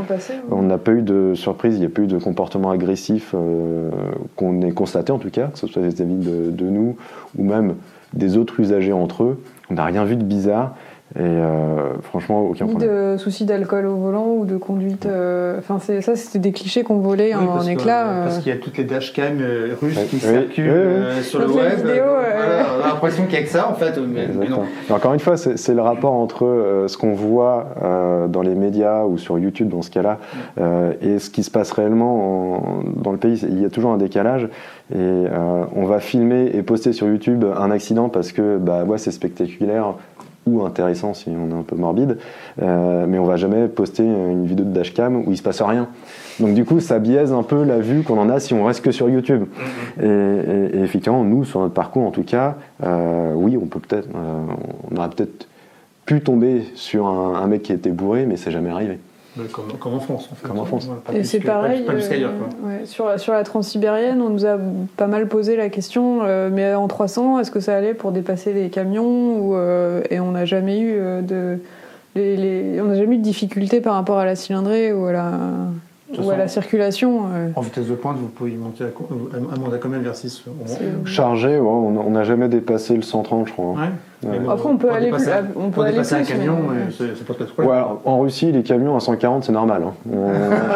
On 0.51 0.63
n'a 0.63 0.77
pas 0.77 0.93
eu 0.93 1.03
de 1.03 1.33
surprise, 1.35 1.77
il 1.77 1.81
n'y 1.81 1.87
a 1.87 1.89
pas 1.89 2.03
eu 2.03 2.09
de 2.09 2.19
comportement 2.19 2.71
agressif 2.71 3.35
qu'on 4.37 4.61
ait 4.61 4.73
constaté 4.73 5.13
en 5.13 5.19
tout 5.19 5.31
cas, 5.31 5.47
que 5.47 5.59
ce 5.59 5.67
soit 5.67 5.81
vis-à-vis 5.81 6.17
de, 6.17 6.51
de, 6.51 6.65
nous 6.67 6.97
ou 7.39 7.45
même 7.45 7.75
des 8.15 8.37
autres 8.37 8.61
usagers 8.61 8.93
entre 8.93 9.25
eux. 9.25 9.43
On 9.71 9.75
n'a 9.75 9.85
rien 9.85 10.05
vu 10.05 10.17
de 10.17 10.25
bizarre. 10.25 10.75
Et 11.17 11.23
euh, 11.23 11.93
franchement, 12.03 12.41
aucun 12.41 12.65
Ni 12.67 12.75
de 12.75 13.15
soucis 13.19 13.45
d'alcool 13.45 13.87
au 13.87 13.95
volant 13.95 14.33
ou 14.33 14.47
de 14.47 14.57
conduite. 14.57 15.07
Euh, 15.07 15.59
enfin, 15.61 15.79
ça, 15.79 16.17
c'était 16.17 16.41
des 16.41 16.51
clichés 16.51 16.83
qu'on 16.83 16.99
volait 16.99 17.37
en, 17.37 17.61
éclat. 17.63 18.07
Euh. 18.07 18.25
Parce 18.25 18.39
qu'il 18.39 18.53
y 18.53 18.57
a 18.57 18.59
toutes 18.59 18.77
les 18.79 18.85
dashcams 18.85 19.41
russes 19.81 19.97
qui 20.11 20.19
circulent 20.19 21.23
sur 21.23 21.39
le 21.39 21.47
web. 21.47 21.79
on 21.85 22.85
a 22.85 22.89
l'impression 22.89 23.25
qu'il 23.27 23.35
n'y 23.35 23.39
a 23.39 23.43
que 23.43 23.49
ça, 23.49 23.71
en 23.71 23.75
fait. 23.75 23.97
Mais, 23.99 24.27
non. 24.49 24.65
encore 24.91 25.15
une 25.15 25.21
fois, 25.21 25.37
c'est 25.37 25.75
le 25.75 25.83
rapport 25.83 26.15
entre 26.15 26.85
ce 26.89 26.97
qu'on 26.97 27.15
voit 27.15 27.69
dans 28.29 28.43
les 28.43 28.57
médias 28.57 29.05
ou 29.05 29.17
sur 29.17 29.39
YouTube, 29.39 29.69
dans 29.69 29.83
ce 29.83 29.91
cas-là, 29.91 30.19
et 31.01 31.21
ce 31.21 31.31
qui 31.31 31.45
se 31.45 31.51
passe 31.51 31.71
réellement 31.71 32.83
dans 32.97 33.13
le 33.13 33.19
pays. 33.19 33.41
Il 33.49 33.63
y 33.63 33.65
a 33.65 33.71
toujours 33.71 33.93
un 33.93 33.99
décalage. 33.99 34.49
Et 34.93 35.25
on 35.77 35.85
va 35.85 36.01
filmer 36.01 36.51
et 36.53 36.63
poster 36.63 36.93
sur 36.93 37.07
YouTube 37.07 37.45
un 37.57 37.71
accident 37.71 38.09
parce 38.09 38.33
que 38.33 38.59
bah, 38.59 38.83
ouais, 38.83 38.99
c'est 38.99 39.13
spectaculaire 39.13 39.95
ou 40.47 40.63
intéressant 40.63 41.15
si 41.15 41.29
on 41.31 41.51
est 41.51 41.59
un 41.59 41.63
peu 41.63 41.77
morbide, 41.77 42.19
euh, 42.63 43.07
mais 43.09 43.19
on 43.19 43.25
va 43.25 43.37
jamais 43.37 43.69
poster 43.69 44.03
une 44.03 44.47
vidéo 44.47 44.65
de 44.65 44.71
dashcam 44.71 45.17
où 45.27 45.31
il 45.31 45.37
se 45.37 45.43
passe 45.43 45.63
rien. 45.63 45.89
Donc 46.41 46.55
du 46.55 46.65
coup, 46.65 46.81
ça 46.81 46.99
biaise 46.99 47.33
un 47.33 47.43
peu 47.43 47.65
la 47.65 47.79
vue 47.79 48.03
qu'on 48.03 48.19
en 48.19 48.29
a 48.29 48.41
si 48.41 48.55
on 48.55 48.65
reste 48.65 48.85
que 48.85 48.91
sur 48.91 49.09
YouTube. 49.09 49.45
Et, 50.03 50.83
effectivement, 50.83 51.25
nous, 51.25 51.45
sur 51.45 51.61
notre 51.61 51.75
parcours 51.75 52.05
en 52.05 52.11
tout 52.11 52.25
cas, 52.25 52.57
euh, 52.83 53.33
oui, 53.35 53.57
on 53.61 53.67
peut 53.67 53.81
peut-être, 53.81 54.09
euh, 54.15 54.45
on 54.91 54.97
aurait 54.97 55.11
peut-être 55.11 55.49
pu 56.05 56.21
tomber 56.21 56.65
sur 56.75 57.07
un, 57.07 57.37
un, 57.37 57.47
mec 57.47 57.63
qui 57.63 57.73
était 57.73 57.91
bourré, 57.91 58.27
mais 58.27 58.37
c'est 58.37 58.51
jamais 58.51 58.71
arrivé. 58.71 58.99
Comme, 59.81 59.95
en 59.95 60.01
France, 60.01 60.29
en 60.31 60.35
fait. 60.35 60.47
Comme 60.47 60.59
en 60.59 60.65
France. 60.65 60.89
et 61.13 61.25
c'est 61.25 61.41
pareil, 61.41 61.85
euh, 61.89 62.85
sur, 62.85 63.19
sur 63.19 63.33
la 63.33 63.43
transsibérienne, 63.43 64.23
on 64.23 64.29
nous 64.29 64.47
a 64.47 64.59
pas 64.97 65.09
mal 65.09 65.27
posé 65.27 65.57
la 65.57 65.69
question, 65.71 66.21
euh, 66.23 66.51
mais 66.53 66.75
en 66.75 66.87
300, 66.87 67.41
est-ce 67.41 67.51
que 67.51 67.61
ça 67.61 67.77
allait 67.77 67.95
pour 67.95 68.13
dépasser 68.13 68.53
les 68.53 68.71
camions 68.71 69.39
ou, 69.39 69.57
euh, 69.57 70.03
Et 70.11 70.21
on 70.21 70.33
n'a 70.33 70.45
jamais 70.45 70.81
eu 70.81 71.01
de... 71.23 71.59
Les, 72.17 72.81
on 72.81 72.85
n'a 72.85 72.95
jamais 72.95 73.17
eu 73.17 73.19
de 73.19 73.25
difficulté 73.25 73.81
par 73.81 73.95
rapport 73.95 74.19
à 74.19 74.25
la 74.25 74.37
cylindrée 74.37 74.93
ou 74.93 75.07
à 75.07 75.13
la, 75.13 75.33
ou 76.19 76.31
à 76.31 76.37
la 76.37 76.49
circulation. 76.49 77.23
En 77.55 77.61
vitesse 77.61 77.87
de 77.87 77.95
pointe, 77.95 78.17
vous 78.19 78.29
pouvez 78.29 78.53
monter 78.53 78.85
à, 78.85 78.87
à, 78.87 79.75
à 79.75 79.79
combien 79.79 79.99
vers 79.99 80.15
6 80.15 80.45
Chargé, 81.05 81.59
on 81.59 82.11
n'a 82.11 82.25
jamais 82.25 82.49
dépassé 82.49 82.95
le 82.95 83.03
130, 83.03 83.49
je 83.49 83.53
crois. 83.53 83.75
Hein. 83.79 83.93
Après, 84.49 84.69
on 84.69 84.77
peut 84.77 84.91
aller 84.91 85.11
plus. 85.11 85.29
On 85.57 85.71
peut 85.71 85.83
aller 85.83 85.99
un 85.99 86.23
camion, 86.23 86.59
c'est 86.97 87.27
pas 87.27 87.35
très 87.35 87.65
ouais, 87.65 87.83
En 88.05 88.21
Russie, 88.21 88.53
les 88.53 88.63
camions 88.63 88.97
à 88.97 89.01
140, 89.01 89.45
c'est 89.45 89.53
normal. 89.53 89.83
Hein. 89.87 90.13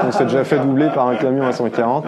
On, 0.06 0.12
s'est 0.12 0.24
déjà 0.24 0.44
fait 0.44 0.58
doubler 0.58 0.88
par 0.94 1.08
un 1.08 1.16
camion 1.16 1.46
à 1.46 1.52
140. 1.52 2.04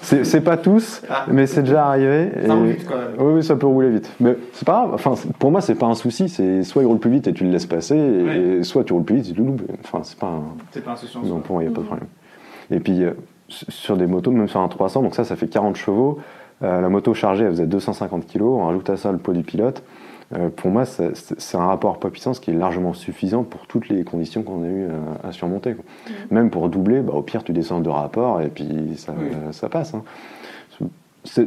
C'est 0.00 0.40
pas 0.40 0.56
tous, 0.56 1.02
ah. 1.10 1.24
mais 1.28 1.46
c'est 1.46 1.62
déjà 1.62 1.86
arrivé. 1.86 2.30
Ça 2.46 2.54
roule 2.54 2.66
vite 2.68 2.86
quand 2.86 2.96
même. 2.96 3.34
Oui, 3.36 3.42
ça 3.42 3.56
peut 3.56 3.66
rouler 3.66 3.90
vite. 3.90 4.10
Mais 4.20 4.36
c'est 4.52 4.64
pas 4.64 4.86
grave. 4.86 4.90
Enfin, 4.94 5.14
pour 5.38 5.50
moi, 5.50 5.60
c'est 5.60 5.74
pas 5.74 5.86
un 5.86 5.94
souci. 5.94 6.28
C'est 6.28 6.62
soit 6.62 6.82
il 6.82 6.86
roule 6.86 6.98
plus 6.98 7.10
vite 7.10 7.26
et 7.26 7.32
tu 7.32 7.44
le 7.44 7.50
laisses 7.50 7.66
passer, 7.66 7.96
et 7.96 8.62
soit 8.62 8.84
tu 8.84 8.92
roules 8.92 9.04
plus 9.04 9.16
vite 9.16 9.30
et 9.30 9.32
tu 9.32 9.40
le 9.40 9.46
loupes. 9.46 9.62
Enfin, 9.84 10.00
c'est 10.02 10.18
pas. 10.18 10.40
C'est 10.70 10.84
pas 10.84 10.92
un 10.92 10.96
souci. 10.96 11.18
Non, 11.24 11.40
pour 11.40 11.54
moi, 11.54 11.64
il 11.64 11.68
n'y 11.68 11.72
a 11.72 11.74
pas 11.74 11.82
de 11.82 11.86
problème. 11.86 12.08
Et 12.70 12.80
puis, 12.80 13.04
euh, 13.04 13.12
sur 13.48 13.96
des 13.96 14.06
motos, 14.06 14.30
même 14.30 14.48
sur 14.48 14.60
un 14.60 14.68
300, 14.68 15.02
donc 15.02 15.14
ça, 15.14 15.24
ça 15.24 15.36
fait 15.36 15.48
40 15.48 15.76
chevaux. 15.76 16.18
la 16.60 16.88
moto 16.88 17.14
chargée, 17.14 17.44
elle 17.44 17.50
faisait 17.50 17.66
250 17.66 18.26
kg, 18.26 18.42
on 18.42 18.66
rajoute 18.66 18.90
à 18.90 18.96
ça 18.96 19.12
le 19.12 19.18
poids 19.18 19.34
du 19.34 19.42
pilote. 19.42 19.84
pour 20.56 20.70
moi, 20.70 20.84
c'est 20.84 21.54
un 21.54 21.66
rapport 21.66 22.00
poids-puissance 22.00 22.40
qui 22.40 22.50
est 22.50 22.54
largement 22.54 22.92
suffisant 22.92 23.44
pour 23.44 23.68
toutes 23.68 23.88
les 23.88 24.02
conditions 24.02 24.42
qu'on 24.42 24.64
a 24.64 24.66
eu 24.66 24.88
à, 25.22 25.30
surmonter. 25.30 25.74
Mmh. 25.74 26.10
Même 26.32 26.50
pour 26.50 26.68
doubler, 26.68 27.02
bah, 27.02 27.12
au 27.12 27.22
pire, 27.22 27.44
tu 27.44 27.52
descends 27.52 27.80
de 27.80 27.88
rapport 27.88 28.40
et 28.40 28.48
puis 28.48 28.94
ça, 28.96 29.14
ça 29.52 29.68
passe. 29.68 29.94
Hein. 29.94 30.02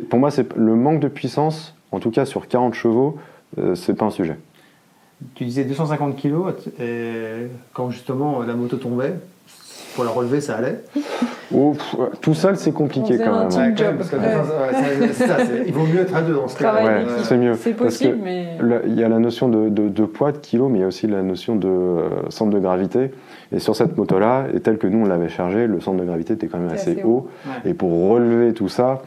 Pour 0.10 0.20
moi, 0.20 0.32
c'est 0.32 0.56
le 0.56 0.76
manque 0.76 1.02
de 1.02 1.10
puissance, 1.10 1.76
en 1.92 2.00
tout 2.00 2.12
cas 2.12 2.26
sur 2.26 2.48
40 2.48 2.74
chevaux, 2.74 3.18
c'est 3.76 3.96
pas 3.96 4.06
un 4.06 4.12
sujet. 4.12 4.38
Tu 5.36 5.44
disais 5.44 5.66
250 5.66 6.16
kg, 6.16 6.54
quand 7.74 7.90
justement 7.90 8.42
la 8.42 8.54
moto 8.54 8.78
tombait, 8.78 9.16
pour 10.00 10.06
la 10.06 10.12
relever, 10.12 10.40
ça 10.40 10.56
allait 10.56 10.80
Tout 12.22 12.34
seul, 12.34 12.56
c'est 12.56 12.72
compliqué 12.72 13.18
quand 13.18 13.50
même. 13.50 13.76
il 15.68 15.74
vaut 15.74 15.86
mieux 15.86 16.02
être 16.02 16.16
à 16.16 16.22
deux 16.22 16.36
dans 16.36 16.48
ce 16.48 16.58
cas 16.58 16.74
c'est 17.24 17.38
mieux. 17.38 17.56
C'est 17.56 17.74
possible, 17.74 18.18
mais. 18.24 18.58
Il 18.86 18.98
y 18.98 19.04
a 19.04 19.10
la 19.10 19.20
notion 19.20 19.50
de, 19.50 20.06
poids, 20.06 20.32
de 20.32 20.38
kilo, 20.38 20.70
mais 20.70 20.80
il 20.80 20.82
y 20.82 20.86
a 20.86 20.88
aussi 20.88 21.08
la 21.08 21.22
notion 21.22 21.58
de 21.58 21.68
euh, 21.68 22.30
centre 22.30 22.52
de 22.52 22.60
gravité. 22.60 23.12
Et 23.52 23.60
sur 23.60 23.76
cette 23.76 23.98
moto-là, 23.98 24.46
et 24.54 24.62
tel 24.62 24.78
que 24.78 24.88
nous 24.88 25.00
on 25.00 25.06
l'avait 25.06 25.28
chargé, 25.28 25.68
le 25.68 25.82
centre 25.82 26.00
de 26.00 26.06
gravité 26.06 26.34
était 26.34 26.48
quand 26.48 26.60
même 26.60 26.72
assez, 26.72 27.04
haut. 27.04 27.28
Et 27.66 27.74
pour 27.74 28.10
relever 28.10 28.54
tout 28.54 28.70
ça, 28.70 29.02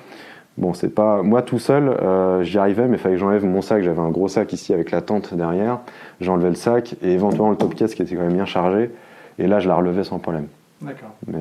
Bon, 0.59 0.75
c'est 0.75 0.91
pas 0.91 1.23
moi 1.23 1.41
tout 1.41 1.59
seul, 1.59 1.89
euh, 1.89 2.43
j'y 2.43 2.59
arrivais, 2.59 2.87
mais 2.87 2.99
il 2.99 3.01
fallait 3.01 3.15
que 3.15 3.21
j'enlève 3.21 3.43
mon 3.43 3.63
sac. 3.63 3.83
J'avais 3.83 4.03
un 4.03 4.11
gros 4.11 4.29
sac 4.29 4.53
ici 4.53 4.75
avec 4.75 4.91
la 4.91 5.01
tente 5.01 5.33
derrière. 5.33 5.79
J'enlevais 6.21 6.51
le 6.51 6.57
sac 6.57 6.95
et 7.03 7.13
éventuellement 7.13 7.49
le 7.49 7.57
top 7.57 7.75
case 7.75 7.95
qui 7.95 8.03
était 8.03 8.15
quand 8.17 8.23
même 8.25 8.35
bien 8.35 8.45
chargé. 8.45 8.91
Et 9.39 9.47
là, 9.47 9.61
je 9.61 9.69
la 9.69 9.77
relevais 9.77 10.05
sans 10.05 10.19
problème. 10.19 10.49
D'accord. 10.83 11.15
Mais 11.27 11.39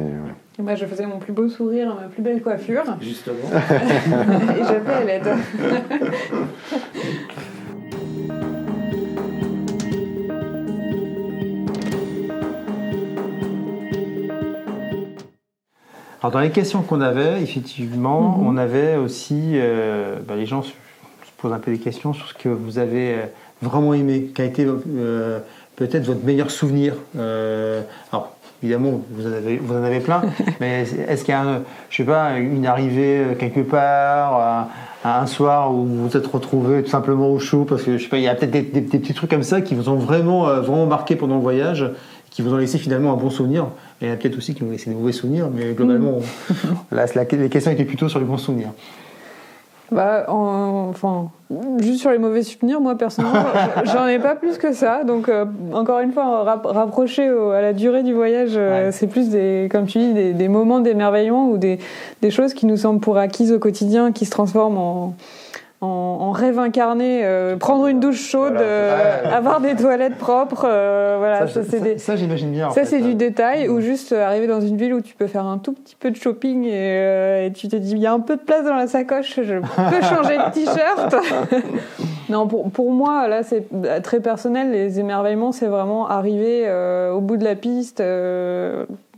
Et 0.59 0.61
moi, 0.61 0.75
je 0.75 0.85
faisais 0.85 1.05
mon 1.05 1.17
plus 1.17 1.33
beau 1.33 1.49
sourire, 1.49 1.95
ma 1.95 2.07
plus 2.07 2.21
belle 2.21 2.41
coiffure. 2.41 2.83
Justement. 3.01 3.37
et 3.51 4.63
j'appelais 4.63 4.93
à 4.93 5.03
l'aide. 5.03 5.27
Alors 16.21 16.31
dans 16.33 16.39
les 16.39 16.51
questions 16.51 16.83
qu'on 16.83 17.01
avait, 17.01 17.41
effectivement, 17.41 18.37
mhm. 18.37 18.47
on 18.47 18.57
avait 18.57 18.95
aussi, 18.95 19.53
euh, 19.55 20.19
bah, 20.19 20.35
les 20.35 20.45
gens 20.45 20.61
se, 20.61 20.71
posent 21.39 21.51
un 21.51 21.57
peu 21.57 21.71
des 21.71 21.79
questions 21.79 22.13
sur 22.13 22.27
ce 22.27 22.35
que 22.35 22.47
vous 22.47 22.77
avez 22.77 23.15
euh, 23.15 23.25
vraiment 23.63 23.95
aimé, 23.95 24.29
qu'a 24.35 24.43
été 24.43 24.67
euh, 24.67 25.39
peut-être 25.75 26.05
votre 26.05 26.23
meilleur 26.23 26.51
souvenir. 26.51 26.93
alors 27.15 28.35
évidemment, 28.63 29.01
vous 29.11 29.27
en 29.27 29.33
avez, 29.33 29.57
vous 29.57 29.73
en 29.75 29.83
avez 29.83 29.99
plein, 29.99 30.21
mais 30.59 30.85
est-ce 31.07 31.23
qu'il 31.23 31.33
y 31.33 31.37
a, 31.37 31.61
je 31.89 31.97
sais 31.97 32.03
pas, 32.03 32.37
une 32.37 32.65
arrivée 32.65 33.35
quelque 33.39 33.61
part, 33.61 34.69
un, 35.03 35.25
soir 35.25 35.73
où 35.73 35.85
vous 35.85 36.07
vous 36.07 36.17
êtes 36.17 36.27
retrouvé 36.27 36.83
tout 36.83 36.89
simplement 36.89 37.31
au 37.31 37.39
chaud, 37.39 37.65
parce 37.65 37.83
que 37.83 37.97
je 37.97 38.03
sais 38.03 38.09
pas, 38.09 38.17
il 38.17 38.23
y 38.23 38.27
a 38.27 38.35
peut-être 38.35 38.51
des, 38.51 38.81
petits 38.81 39.13
trucs 39.13 39.29
comme 39.29 39.43
ça 39.43 39.61
qui 39.61 39.75
vous 39.75 39.89
ont 39.89 39.95
vraiment, 39.95 40.45
vraiment 40.61 40.85
marqué 40.85 41.15
pendant 41.15 41.35
le 41.35 41.41
voyage, 41.41 41.89
qui 42.29 42.41
vous 42.41 42.53
ont 42.53 42.57
laissé 42.57 42.77
finalement 42.77 43.13
un 43.13 43.17
bon 43.17 43.29
souvenir. 43.29 43.67
Il 44.01 44.07
y 44.07 44.11
en 44.11 44.13
a 44.13 44.17
peut-être 44.17 44.37
aussi 44.37 44.55
qui 44.55 44.63
ont 44.63 44.71
laissé 44.71 44.89
des 44.89 44.95
mauvais 44.95 45.11
souvenirs, 45.11 45.49
mais 45.53 45.73
globalement, 45.73 46.19
mm. 46.49 46.53
là, 46.95 47.05
les 47.31 47.49
questions 47.49 47.71
étaient 47.71 47.85
plutôt 47.85 48.09
sur 48.09 48.19
les 48.19 48.25
bons 48.25 48.37
souvenirs. 48.37 48.71
Bah, 49.91 50.23
enfin, 50.29 51.31
juste 51.79 51.99
sur 51.99 52.11
les 52.11 52.17
mauvais 52.17 52.43
souvenirs, 52.43 52.79
moi 52.79 52.95
personnellement, 52.95 53.43
j'en 53.83 54.07
ai 54.07 54.19
pas 54.19 54.35
plus 54.35 54.57
que 54.57 54.71
ça. 54.71 55.03
Donc, 55.03 55.27
euh, 55.27 55.45
encore 55.73 55.99
une 55.99 56.13
fois, 56.13 56.61
rapproché 56.63 57.27
à 57.27 57.61
la 57.61 57.73
durée 57.73 58.03
du 58.03 58.13
voyage, 58.13 58.53
euh, 58.55 58.91
c'est 58.93 59.07
plus 59.07 59.29
des, 59.29 59.67
comme 59.69 59.87
tu 59.87 59.99
dis, 59.99 60.13
des, 60.13 60.33
des 60.33 60.47
moments 60.47 60.79
d'émerveillement 60.79 61.49
ou 61.49 61.57
des, 61.57 61.77
des, 62.21 62.31
choses 62.31 62.53
qui 62.53 62.65
nous 62.65 62.77
semblent 62.77 63.01
pour 63.01 63.17
acquises 63.17 63.51
au 63.51 63.59
quotidien, 63.59 64.13
qui 64.13 64.25
se 64.25 64.31
transforment 64.31 64.77
en, 64.77 65.13
en, 65.81 66.31
rêve 66.31 66.59
incarné, 66.59 67.21
euh, 67.23 67.57
prendre 67.57 67.87
une 67.87 67.99
douche 67.99 68.21
chaude, 68.21 68.55
euh, 68.55 69.23
avoir 69.31 69.61
des 69.61 69.75
toilettes 69.75 70.17
propres, 70.17 70.67
euh, 70.69 71.15
voilà. 71.17 71.47
Ça, 71.47 71.61
ça, 71.97 72.15
j'imagine 72.15 72.51
bien. 72.51 72.69
Ça, 72.69 72.85
c'est 72.85 73.01
du 73.01 73.15
détail, 73.15 73.67
ou 73.67 73.81
juste 73.81 74.13
arriver 74.13 74.45
dans 74.45 74.61
une 74.61 74.77
ville 74.77 74.93
où 74.93 75.01
tu 75.01 75.15
peux 75.15 75.25
faire 75.25 75.45
un 75.45 75.57
tout 75.57 75.73
petit 75.73 75.95
peu 75.95 76.11
de 76.11 76.15
shopping 76.15 76.65
et, 76.65 77.51
tu 77.55 77.67
te 77.67 77.75
dis, 77.75 77.91
il 77.91 77.97
y 77.97 78.05
a 78.05 78.13
un 78.13 78.19
peu 78.19 78.35
de 78.35 78.41
place 78.41 78.63
dans 78.63 78.75
la 78.75 78.87
sacoche, 78.87 79.39
je 79.41 79.55
peux 79.55 80.01
changer 80.01 80.37
de 80.37 80.51
t-shirt. 80.53 81.15
non, 82.29 82.47
pour, 82.47 82.69
pour 82.69 82.91
moi, 82.91 83.27
là, 83.27 83.41
c'est 83.41 83.65
très 84.03 84.19
personnel. 84.19 84.71
Les 84.71 84.99
émerveillements, 84.99 85.51
c'est 85.51 85.67
vraiment 85.67 86.07
arriver 86.07 86.69
au 87.11 87.21
bout 87.21 87.37
de 87.37 87.43
la 87.43 87.55
piste. 87.55 88.03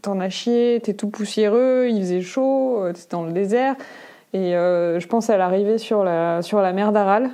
T'en 0.02 0.20
as 0.20 0.30
chié, 0.30 0.82
t'es 0.84 0.94
tout 0.94 1.10
poussiéreux, 1.10 1.88
il 1.90 2.00
faisait 2.02 2.22
chaud, 2.22 2.84
t'es 2.94 3.02
dans 3.12 3.24
le 3.24 3.32
désert. 3.32 3.76
Et 4.34 4.56
euh, 4.56 5.00
je 5.00 5.08
pense 5.08 5.30
à 5.30 5.38
l'arrivée 5.38 5.78
sur 5.78 6.04
la, 6.04 6.42
sur 6.42 6.62
la 6.62 6.74
mer 6.74 6.92
d'Aral. 6.92 7.30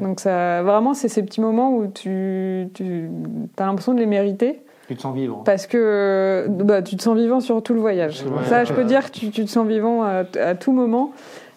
Donc 0.00 0.18
ça, 0.18 0.62
vraiment, 0.62 0.92
c'est 0.92 1.08
ces 1.08 1.22
petits 1.22 1.40
moments 1.40 1.72
où 1.72 1.86
tu, 1.86 2.68
tu 2.74 3.10
as 3.58 3.66
l'impression 3.66 3.94
de 3.94 4.00
les 4.00 4.06
mériter. 4.06 4.62
Tu 4.88 4.96
te 4.96 5.02
sens 5.02 5.14
vivant. 5.14 5.42
Parce 5.44 5.66
que 5.66 6.46
bah, 6.48 6.82
tu 6.82 6.96
te 6.96 7.02
sens 7.02 7.16
vivant 7.16 7.40
sur 7.40 7.62
tout 7.62 7.74
le 7.74 7.80
voyage. 7.80 8.24
Ça, 8.46 8.64
je 8.64 8.72
peux 8.72 8.84
dire 8.84 9.10
que 9.10 9.18
tu, 9.18 9.30
tu 9.30 9.44
te 9.44 9.50
sens 9.50 9.68
vivant 9.68 10.02
à, 10.02 10.54
tout 10.54 10.72
moment. 10.72 11.12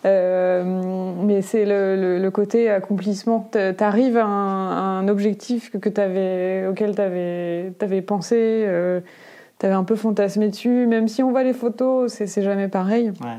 Euh, 0.06 0.64
mais 1.24 1.42
c'est 1.42 1.64
le, 1.66 2.20
le, 2.20 2.32
côté 2.32 2.70
accomplissement. 2.70 3.50
Tu 3.52 3.84
arrives 3.84 4.18
à, 4.18 4.26
un, 4.26 5.08
objectif 5.08 5.72
que, 5.72 5.78
que 5.78 6.02
avais, 6.02 6.68
auquel 6.68 6.96
tu 6.96 7.02
avais, 7.02 7.72
avais, 7.80 8.02
pensé, 8.02 8.36
euh, 8.38 9.00
tu 9.60 9.66
avais 9.66 9.76
un 9.76 9.84
peu 9.84 9.96
fantasmé 9.96 10.50
dessus. 10.50 10.86
Même 10.86 11.08
si 11.08 11.24
on 11.24 11.32
voit 11.32 11.44
les 11.44 11.54
photos, 11.54 12.12
c'est 12.12 12.42
jamais 12.42 12.68
pareil. 12.68 13.14
Ouais. 13.22 13.38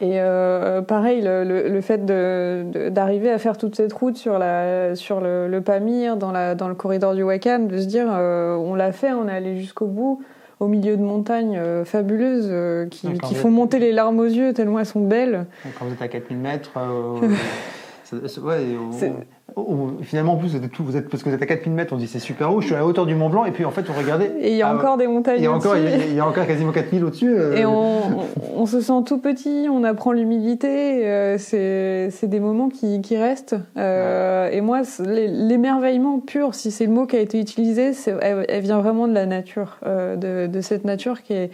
Et 0.00 0.18
euh, 0.20 0.80
pareil, 0.80 1.20
le, 1.20 1.44
le, 1.44 1.80
fait 1.82 2.06
d'arriver 2.06 3.30
à 3.30 3.38
faire 3.38 3.58
toute 3.58 3.76
cette 3.76 3.92
route 3.92 4.16
sur, 4.16 4.38
la, 4.38 4.96
sur 4.96 5.20
le, 5.20 5.46
le 5.46 5.60
Pamir, 5.60 6.16
dans, 6.16 6.32
la, 6.32 6.54
dans 6.54 6.68
le 6.68 6.74
corridor 6.74 7.14
du 7.14 7.22
Wakan, 7.22 7.66
de 7.66 7.78
se 7.78 7.86
dire 7.86 8.06
euh, 8.10 8.56
on 8.56 8.74
l'a 8.74 8.92
fait, 8.92 9.12
on 9.12 9.28
est 9.28 9.32
allé 9.32 9.58
jusqu'au 9.58 9.86
bout, 9.86 10.22
au 10.58 10.68
milieu 10.68 10.96
de 10.96 11.02
montagnes 11.02 11.58
euh, 11.58 11.84
fabuleuses 11.84 12.50
qui, 12.90 13.12
qui 13.18 13.34
font 13.34 13.50
monter 13.50 13.78
les 13.78 13.92
larmes 13.92 14.20
aux 14.20 14.24
yeux 14.24 14.54
tellement 14.54 14.78
elles 14.78 14.86
sont 14.86 15.04
belles. 15.06 15.44
Quand 15.78 15.84
vous 15.84 15.92
êtes 15.92 16.02
à 16.02 16.08
4000 16.08 16.38
mètres, 16.38 16.70
ouais, 18.12 18.58
finalement, 20.02 20.34
en 20.34 20.36
plus, 20.36 20.56
vous 20.56 20.64
êtes, 20.64 20.70
vous 20.78 20.96
êtes, 20.96 21.08
parce 21.08 21.22
que 21.22 21.28
vous 21.28 21.34
êtes 21.34 21.42
à 21.42 21.46
4000 21.46 21.72
mètres, 21.72 21.92
on 21.92 21.96
dit 21.96 22.06
c'est 22.06 22.18
super 22.18 22.52
haut, 22.52 22.60
je 22.60 22.66
suis 22.66 22.74
à 22.74 22.78
la 22.78 22.86
hauteur 22.86 23.06
du 23.06 23.14
Mont 23.14 23.30
Blanc, 23.30 23.44
et 23.44 23.50
puis 23.50 23.64
en 23.64 23.70
fait, 23.70 23.84
on 23.90 23.98
regardait. 23.98 24.32
Et 24.40 24.52
il 24.52 24.56
y 24.56 24.62
a 24.62 24.68
ah, 24.68 24.74
encore 24.74 24.96
des 24.96 25.06
montagnes. 25.06 25.38
Il 25.38 25.44
y 25.44 25.46
a 25.46 25.52
encore, 25.52 25.76
il 25.76 26.14
y 26.14 26.20
a, 26.20 26.26
encore 26.26 26.46
quasiment 26.46 26.72
4000 26.72 27.04
au-dessus. 27.04 27.34
Euh. 27.36 27.56
Et 27.56 27.66
on, 27.66 28.00
on, 28.56 28.66
se 28.66 28.80
sent 28.80 29.02
tout 29.06 29.18
petit, 29.18 29.66
on 29.70 29.84
apprend 29.84 30.12
l'humilité, 30.12 31.06
euh, 31.06 31.36
c'est 31.38 32.28
des 32.28 32.40
moments 32.40 32.68
qui, 32.68 33.00
qui 33.00 33.16
restent. 33.16 33.56
Euh, 33.76 34.50
et 34.50 34.60
moi, 34.60 34.82
l'émerveillement 34.98 36.20
pur, 36.20 36.54
si 36.54 36.70
c'est 36.70 36.86
le 36.86 36.92
mot 36.92 37.06
qui 37.06 37.16
a 37.16 37.20
été 37.20 37.40
utilisé, 37.40 37.92
elle, 38.20 38.46
elle, 38.48 38.62
vient 38.62 38.80
vraiment 38.80 39.08
de 39.08 39.14
la 39.14 39.26
nature, 39.26 39.78
de, 39.84 40.46
de 40.46 40.60
cette 40.60 40.84
nature 40.84 41.22
qui 41.22 41.32
est 41.32 41.50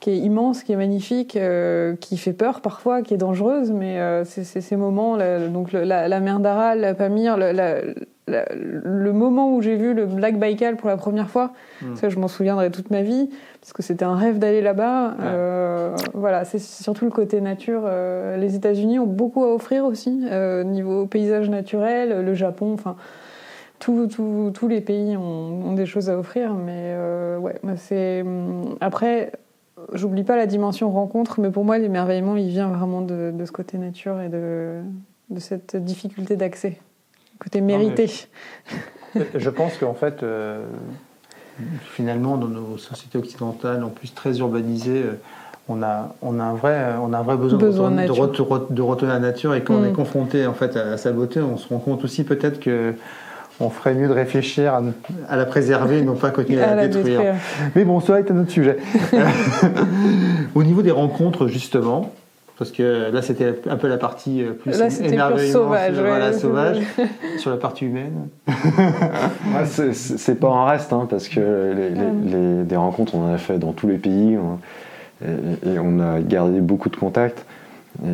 qui 0.00 0.10
est 0.10 0.18
immense, 0.18 0.62
qui 0.62 0.72
est 0.72 0.76
magnifique, 0.76 1.36
euh, 1.36 1.96
qui 1.96 2.16
fait 2.18 2.32
peur 2.32 2.60
parfois, 2.60 3.02
qui 3.02 3.14
est 3.14 3.18
dangereuse, 3.18 3.72
mais 3.72 3.98
euh, 3.98 4.24
c'est 4.24 4.44
ces 4.44 4.76
moments, 4.76 5.18
donc 5.48 5.72
la, 5.72 6.20
mer 6.20 6.40
d'Aral, 6.40 6.80
la 6.80 6.94
Pamir, 6.94 7.36
le 7.36 9.12
moment 9.12 9.54
où 9.54 9.60
j'ai 9.60 9.76
vu 9.76 9.94
le 9.94 10.06
Black 10.06 10.38
Baikal 10.38 10.76
pour 10.76 10.88
la 10.88 10.96
première 10.96 11.28
fois, 11.28 11.52
hmm. 11.82 11.96
ça 11.96 12.08
je 12.08 12.18
m'en 12.18 12.28
souviendrai 12.28 12.70
toute 12.70 12.90
ma 12.90 13.02
vie, 13.02 13.28
parce 13.60 13.72
que 13.72 13.82
c'était 13.82 14.04
un 14.04 14.14
rêve 14.14 14.38
d'aller 14.38 14.60
là-bas. 14.60 15.16
Euh, 15.20 15.96
voilà, 16.14 16.44
c'est 16.44 16.60
surtout 16.60 17.04
le 17.04 17.10
côté 17.10 17.40
nature. 17.40 17.82
les 18.38 18.54
États-Unis 18.54 19.00
ont 19.00 19.06
beaucoup 19.06 19.42
à 19.42 19.52
offrir 19.52 19.84
aussi, 19.84 20.22
niveau 20.64 21.06
paysage 21.06 21.50
naturel, 21.50 22.24
le 22.24 22.34
Japon, 22.34 22.72
enfin. 22.74 22.94
tous 23.80 24.68
les 24.68 24.80
pays 24.80 25.16
ont, 25.16 25.70
ont, 25.70 25.74
des 25.74 25.86
choses 25.86 26.08
à 26.08 26.16
offrir, 26.16 26.54
mais 26.54 26.94
ouais, 27.40 27.60
c'est 27.76 28.22
hum, 28.22 28.76
après 28.80 29.32
j'oublie 29.92 30.24
pas 30.24 30.36
la 30.36 30.46
dimension 30.46 30.90
rencontre, 30.90 31.40
mais 31.40 31.50
pour 31.50 31.64
moi, 31.64 31.78
l'émerveillement, 31.78 32.36
il 32.36 32.48
vient 32.48 32.68
vraiment 32.68 33.02
de, 33.02 33.32
ce 33.44 33.52
côté 33.52 33.78
nature 33.78 34.20
et 34.20 34.28
de, 34.28 34.80
de 35.30 35.40
cette 35.40 35.76
difficulté 35.76 36.36
d'accès, 36.36 36.78
côté 37.38 37.60
mérité. 37.60 38.10
je 39.34 39.50
pense 39.50 39.76
qu'en 39.78 39.94
fait, 39.94 40.22
euh, 40.22 40.64
finalement, 41.82 42.36
dans 42.36 42.48
nos 42.48 42.78
sociétés 42.78 43.18
occidentales, 43.18 43.82
en 43.82 43.90
plus 43.90 44.14
très 44.14 44.38
urbanisées, 44.38 45.02
euh, 45.02 45.20
on 45.68 45.82
a, 45.82 46.14
on 46.22 46.40
a, 46.40 46.44
un, 46.44 46.54
vrai, 46.54 46.94
on 47.00 47.12
a 47.12 47.18
un 47.18 47.22
vrai 47.22 47.36
besoin, 47.36 47.58
de, 47.58 47.66
retourner, 48.10 48.66
de, 48.70 49.04
à 49.04 49.08
la 49.08 49.18
nature 49.18 49.54
et 49.54 49.62
quand 49.62 49.74
on 49.74 49.84
est 49.84 49.90
mm. 49.90 49.96
confronté 49.96 50.46
en 50.46 50.54
fait, 50.54 50.76
à, 50.76 50.96
sa 50.96 51.12
beauté, 51.12 51.40
on 51.40 51.58
se 51.58 51.68
rend 51.68 51.78
compte 51.78 52.04
aussi 52.04 52.24
peut-être 52.24 52.58
que 52.58 52.94
on 53.60 53.70
ferait 53.70 53.94
mieux 53.94 54.08
de 54.08 54.12
réfléchir 54.12 54.80
à, 55.28 55.36
la 55.36 55.44
préserver, 55.44 56.02
non 56.02 56.14
pas 56.14 56.30
continuer 56.30 56.62
à, 56.62 56.74
la, 56.74 56.88
détruire. 56.88 57.34
Mais 57.74 57.84
bon, 57.84 58.00
ça 58.00 58.20
est 58.20 58.30
un 58.30 58.38
autre 58.38 58.50
sujet. 58.50 58.76
Au 60.54 60.62
niveau 60.62 60.82
des 60.82 60.92
rencontres, 60.92 61.48
justement, 61.48 62.12
parce 62.56 62.70
que 62.70 63.10
là 63.12 63.22
c'était 63.22 63.54
un 63.68 63.76
peu 63.76 63.86
la 63.86 63.98
partie 63.98 64.42
euh, 64.42 64.52
plus 64.52 64.72
sauvage, 64.72 65.46
sur, 65.50 66.40
sauvage 66.40 66.76
sur 67.38 67.50
la 67.50 67.56
partie 67.56 67.86
humaine. 67.86 68.28
c'est 69.92 70.40
pas 70.40 70.48
un 70.48 70.66
reste, 70.66 70.92
hein, 70.92 71.06
parce 71.08 71.28
que 71.28 71.74
les, 71.76 72.64
des 72.64 72.76
rencontres 72.76 73.14
on 73.14 73.30
en 73.30 73.34
a 73.34 73.38
fait 73.38 73.58
dans 73.58 73.72
tous 73.72 73.86
les 73.88 73.98
pays 73.98 74.36
et, 75.24 75.78
on 75.78 76.00
a 76.00 76.20
gardé 76.20 76.60
beaucoup 76.60 76.90
de 76.90 76.96
contacts. 76.96 77.44
Et, 78.04 78.08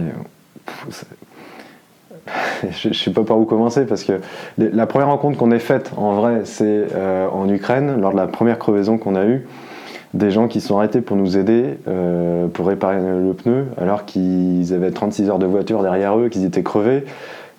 je 2.70 2.89
ne 2.89 2.95
sais 2.95 3.11
pas 3.11 3.22
par 3.22 3.39
où 3.39 3.45
commencer 3.45 3.85
parce 3.85 4.05
que 4.05 4.20
la 4.59 4.87
première 4.87 5.09
rencontre 5.09 5.37
qu'on 5.37 5.51
ait 5.51 5.59
faite 5.59 5.93
en 5.97 6.14
vrai, 6.14 6.43
c'est 6.45 6.87
en 7.33 7.49
Ukraine, 7.49 8.01
lors 8.01 8.12
de 8.12 8.16
la 8.16 8.27
première 8.27 8.59
crevaison 8.59 8.99
qu'on 8.99 9.14
a 9.14 9.25
eue 9.25 9.47
des 10.14 10.31
gens 10.31 10.47
qui 10.47 10.61
sont 10.61 10.79
arrêtés 10.79 11.01
pour 11.01 11.16
nous 11.16 11.37
aider 11.37 11.77
euh, 11.89 12.47
pour 12.47 12.68
réparer 12.68 12.99
le 13.01 13.33
pneu 13.35 13.66
alors 13.77 14.05
qu'ils 14.05 14.72
avaient 14.72 14.93
36 14.93 15.29
heures 15.29 15.39
de 15.41 15.47
voiture 15.47 15.83
derrière 15.83 16.16
eux, 16.16 16.29
qu'ils 16.29 16.45
étaient 16.45 16.62
crevés. 16.62 17.05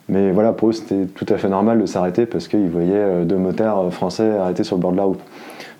Mais 0.08 0.32
voilà, 0.32 0.54
pour 0.54 0.70
eux, 0.70 0.72
c'était 0.72 1.06
tout 1.06 1.26
à 1.30 1.38
fait 1.38 1.50
normal 1.50 1.82
de 1.82 1.86
s'arrêter 1.86 2.26
parce 2.26 2.48
qu'ils 2.48 2.70
voyaient 2.70 2.94
euh, 2.94 3.26
deux 3.26 3.36
motards 3.36 3.92
français 3.92 4.38
arrêtés 4.38 4.64
sur 4.64 4.78
le 4.78 4.82
bord 4.82 4.94
de 4.94 4.98
la 4.98 5.04
route. 5.04 5.20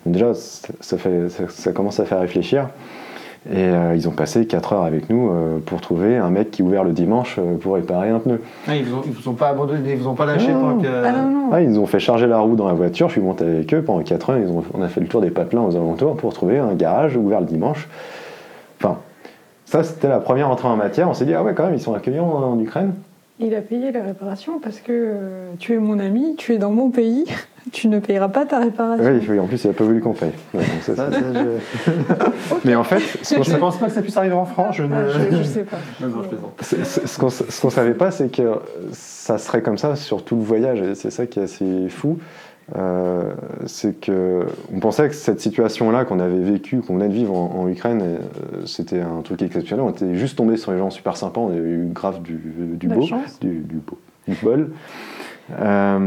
Donc 0.04 0.12
déjà, 0.12 0.32
ça 0.34 1.72
commence 1.72 1.98
à 1.98 2.04
faire 2.04 2.20
réfléchir. 2.20 2.68
Et 3.48 3.58
euh, 3.58 3.94
ils 3.94 4.08
ont 4.08 4.12
passé 4.12 4.46
4 4.46 4.72
heures 4.72 4.84
avec 4.84 5.08
nous 5.08 5.30
euh, 5.30 5.58
pour 5.64 5.80
trouver 5.80 6.16
un 6.16 6.30
mec 6.30 6.50
qui 6.50 6.62
ouvert 6.62 6.82
le 6.82 6.92
dimanche 6.92 7.36
euh, 7.38 7.56
pour 7.56 7.74
réparer 7.74 8.10
un 8.10 8.18
pneu. 8.18 8.40
Ah, 8.66 8.74
ils 8.74 8.84
ne 8.84 8.90
vous, 8.90 9.28
ont 9.28 9.34
pas 9.34 9.50
abandonné, 9.50 9.92
ils 9.92 9.98
vous 9.98 10.08
ont 10.08 10.14
pas 10.14 10.26
lâché 10.26 10.52
pendant 10.52 10.78
que... 10.78 10.88
ah, 10.88 11.12
non, 11.12 11.30
non. 11.30 11.50
Ah, 11.52 11.60
ils 11.60 11.70
nous 11.70 11.78
ont 11.78 11.86
fait 11.86 12.00
charger 12.00 12.26
la 12.26 12.38
roue 12.38 12.56
dans 12.56 12.66
la 12.66 12.74
voiture, 12.74 13.08
je 13.08 13.12
suis 13.12 13.20
monté 13.20 13.44
avec 13.44 13.72
eux 13.72 13.82
pendant 13.82 14.02
4 14.02 14.30
heures, 14.30 14.38
ils 14.38 14.48
ont, 14.48 14.64
on 14.74 14.82
a 14.82 14.88
fait 14.88 15.00
le 15.00 15.06
tour 15.06 15.20
des 15.20 15.30
patelins 15.30 15.62
aux 15.62 15.76
alentours 15.76 16.16
pour 16.16 16.34
trouver 16.34 16.58
un 16.58 16.74
garage 16.74 17.16
ouvert 17.16 17.40
le 17.40 17.46
dimanche. 17.46 17.88
Enfin, 18.80 18.98
ça 19.64 19.84
c'était 19.84 20.08
la 20.08 20.18
première 20.18 20.50
entrée 20.50 20.68
en 20.68 20.76
matière, 20.76 21.08
on 21.08 21.14
s'est 21.14 21.24
dit, 21.24 21.34
ah 21.34 21.44
ouais 21.44 21.54
quand 21.54 21.66
même, 21.66 21.74
ils 21.74 21.80
sont 21.80 21.94
accueillants 21.94 22.26
en 22.26 22.58
Ukraine. 22.58 22.94
Il 23.38 23.54
a 23.54 23.60
payé 23.60 23.92
la 23.92 24.02
réparation 24.02 24.58
parce 24.60 24.80
que 24.80 24.92
euh, 24.92 25.52
tu 25.58 25.74
es 25.74 25.78
mon 25.78 25.98
ami, 25.98 26.36
tu 26.36 26.54
es 26.54 26.58
dans 26.58 26.70
mon 26.70 26.90
pays, 26.90 27.26
tu 27.72 27.88
ne 27.88 27.98
payeras 27.98 28.28
pas 28.28 28.46
ta 28.46 28.60
réparation. 28.60 29.20
Oui, 29.28 29.40
en 29.40 29.46
plus, 29.46 29.64
il 29.64 29.68
n'a 29.68 29.72
pas 29.72 29.84
voulu 29.84 30.00
qu'on 30.00 30.12
paye. 30.12 30.30
Mais 32.64 32.74
en 32.74 32.84
fait, 32.84 33.02
je 33.22 33.52
ne 33.52 33.58
pense 33.58 33.78
pas 33.78 33.86
que 33.86 33.92
ça 33.92 34.02
puisse 34.02 34.16
arriver 34.16 34.34
en 34.34 34.44
France. 34.44 34.76
Je 34.76 34.84
ne 34.84 34.94
ah, 34.94 35.44
sais 35.44 35.64
pas. 35.64 35.78
ce 36.60 37.18
qu'on 37.18 37.66
ne 37.66 37.72
savait 37.72 37.94
pas, 37.94 38.10
c'est 38.10 38.30
que 38.30 38.60
ça 38.92 39.38
serait 39.38 39.62
comme 39.62 39.78
ça 39.78 39.96
sur 39.96 40.24
tout 40.24 40.36
le 40.36 40.42
voyage. 40.42 40.80
Et 40.80 40.94
c'est 40.94 41.10
ça 41.10 41.26
qui 41.26 41.40
est 41.40 41.44
assez 41.44 41.88
fou. 41.88 42.18
Euh, 42.74 43.32
c'est 43.66 44.00
que 44.00 44.46
on 44.74 44.80
pensait 44.80 45.08
que 45.08 45.14
cette 45.14 45.40
situation-là 45.40 46.04
qu'on 46.04 46.18
avait 46.18 46.40
vécue, 46.40 46.80
qu'on 46.80 46.94
venait 46.94 47.08
de 47.08 47.14
vivre 47.14 47.36
en, 47.36 47.68
Ukraine, 47.68 48.02
euh, 48.02 48.18
c'était 48.66 49.00
un 49.00 49.22
truc 49.22 49.42
exceptionnel. 49.42 49.84
On 49.84 49.90
était 49.90 50.16
juste 50.16 50.36
tombé 50.36 50.56
sur 50.56 50.72
des 50.72 50.78
gens 50.78 50.90
super 50.90 51.16
sympas, 51.16 51.40
on 51.40 51.52
a 51.52 51.56
eu 51.56 51.88
grave 51.92 52.22
du, 52.22 52.40
du 52.74 52.88
beau, 52.88 53.06
du, 53.40 53.60
du, 53.60 53.76
beau, 53.76 53.98
du 54.26 54.34
bol. 54.42 54.70
Euh, 55.52 55.98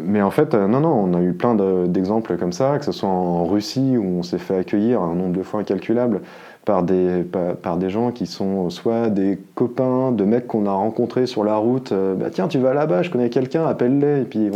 mais 0.00 0.22
en 0.22 0.30
fait, 0.30 0.54
non, 0.54 0.80
non, 0.80 0.88
on 0.88 1.14
a 1.14 1.20
eu 1.20 1.32
plein 1.32 1.54
d'exemples 1.86 2.36
comme 2.36 2.52
ça, 2.52 2.78
que 2.78 2.84
ce 2.84 2.92
soit 2.92 3.08
en 3.08 3.46
Russie 3.46 3.96
où 3.96 4.18
on 4.18 4.22
s'est 4.22 4.38
fait 4.38 4.56
accueillir 4.56 5.02
un 5.02 5.14
nombre 5.14 5.36
de 5.36 5.42
fois 5.42 5.60
incalculable 5.60 6.20
par 6.64 6.82
des, 6.82 7.24
par, 7.62 7.76
des 7.76 7.90
gens 7.90 8.12
qui 8.12 8.26
sont 8.26 8.70
soit 8.70 9.08
des 9.10 9.38
copains 9.54 10.12
de 10.12 10.24
mecs 10.24 10.46
qu'on 10.46 10.66
a 10.66 10.72
rencontrés 10.72 11.26
sur 11.26 11.44
la 11.44 11.56
route. 11.56 11.92
Euh, 11.92 12.14
bah, 12.14 12.30
tiens, 12.30 12.48
tu 12.48 12.58
vas 12.58 12.72
là-bas, 12.72 13.02
je 13.02 13.10
connais 13.10 13.30
quelqu'un, 13.30 13.66
appelle-les, 13.66 14.22
et 14.22 14.24
puis 14.24 14.48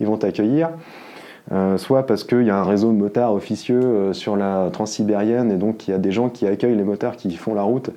ils 0.00 0.06
vont, 0.06 0.16
t'accueillir. 0.16 0.70
Euh, 1.52 1.76
soit 1.76 2.06
parce 2.06 2.24
qu'il 2.24 2.44
y 2.44 2.50
a 2.50 2.56
un 2.56 2.64
réseau 2.64 2.90
de 2.90 2.96
motards 2.96 3.34
officieux 3.34 3.82
euh, 3.82 4.12
sur 4.14 4.34
la 4.34 4.70
transsibérienne 4.72 5.52
et 5.52 5.56
donc 5.56 5.86
il 5.86 5.90
y 5.90 5.94
a 5.94 5.98
des 5.98 6.10
gens 6.10 6.30
qui 6.30 6.46
accueillent 6.46 6.76
les 6.76 6.84
motards 6.84 7.16
qui 7.16 7.30
font 7.36 7.54
la 7.54 7.62
route. 7.62 7.90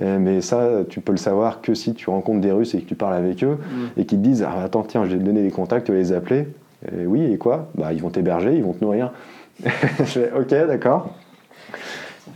mais 0.00 0.40
ça, 0.40 0.68
tu 0.88 1.00
peux 1.00 1.12
le 1.12 1.18
savoir 1.18 1.60
que 1.60 1.74
si 1.74 1.92
tu 1.92 2.08
rencontres 2.08 2.40
des 2.40 2.52
Russes 2.52 2.74
et 2.74 2.80
que 2.80 2.88
tu 2.88 2.94
parles 2.94 3.14
avec 3.14 3.44
eux 3.44 3.58
mm. 3.58 4.00
et 4.00 4.06
qu'ils 4.06 4.18
te 4.18 4.24
disent 4.24 4.42
ah, 4.42 4.62
Attends, 4.64 4.84
tiens, 4.84 5.04
je 5.04 5.12
vais 5.12 5.18
te 5.18 5.24
donner 5.24 5.42
des 5.42 5.50
contacts, 5.50 5.86
tu 5.86 5.92
vas 5.92 5.98
les 5.98 6.12
appeler. 6.12 6.48
Et 6.92 7.06
oui, 7.06 7.24
et 7.30 7.38
quoi? 7.38 7.68
Bah, 7.74 7.92
Ils 7.92 8.00
vont 8.00 8.10
t'héberger, 8.10 8.54
ils 8.54 8.62
vont 8.62 8.72
te 8.72 8.82
nourrir. 8.82 9.12
je 9.64 10.04
fais 10.04 10.32
Ok, 10.32 10.48
d'accord. 10.48 11.10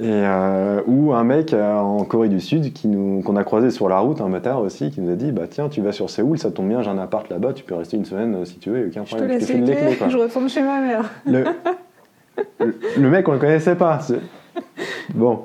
Et, 0.01 0.05
euh, 0.07 0.81
ou 0.87 1.13
un 1.13 1.25
mec 1.25 1.53
euh, 1.53 1.75
en 1.75 2.05
Corée 2.05 2.29
du 2.29 2.39
Sud 2.41 2.73
qui 2.73 2.87
nous, 2.87 3.21
qu'on 3.23 3.35
a 3.35 3.43
croisé 3.43 3.71
sur 3.71 3.89
la 3.89 3.99
route, 3.99 4.21
un 4.21 4.29
motard 4.29 4.61
aussi, 4.61 4.91
qui 4.91 5.01
nous 5.01 5.13
a 5.13 5.17
dit 5.17 5.33
bah 5.33 5.47
tiens 5.51 5.69
tu 5.69 5.81
vas 5.81 5.91
sur 5.91 6.09
Séoul, 6.09 6.39
ça 6.39 6.53
tombe 6.53 6.69
bien, 6.69 6.83
j'ai 6.83 6.91
un 6.91 6.99
appart 6.99 7.29
là-bas, 7.29 7.53
tu 7.53 7.65
peux 7.65 7.75
rester 7.75 7.97
une 7.97 8.05
semaine 8.05 8.37
euh, 8.37 8.45
si 8.45 8.59
tu 8.59 8.71
veux, 8.71 8.87
aucun 8.87 9.03
problème. 9.03 9.29
Je 9.41 9.47
te 9.47 9.53
laisse 9.53 9.69
les 9.69 9.97
clés, 9.97 10.09
je 10.09 10.17
retourne 10.17 10.49
chez 10.49 10.63
ma 10.63 10.81
mère. 10.81 11.11
Le, 11.27 11.45
le 12.97 13.11
mec 13.11 13.27
on 13.29 13.33
le 13.33 13.39
connaissait 13.39 13.75
pas. 13.75 13.99
Bon. 15.15 15.41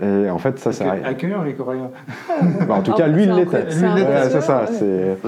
Et 0.00 0.30
en 0.30 0.38
fait, 0.38 0.58
ça, 0.58 0.72
ça 0.72 0.92
Accueillant 1.04 1.42
les 1.42 1.52
Coréens. 1.52 1.90
Bah, 2.66 2.76
en 2.76 2.82
tout 2.82 2.94
cas, 2.94 3.06
lui, 3.06 3.24
il 3.24 3.32
l'était. 3.32 3.70
C'est 3.70 4.40
ça. 4.40 4.64
C'est, 4.66 5.18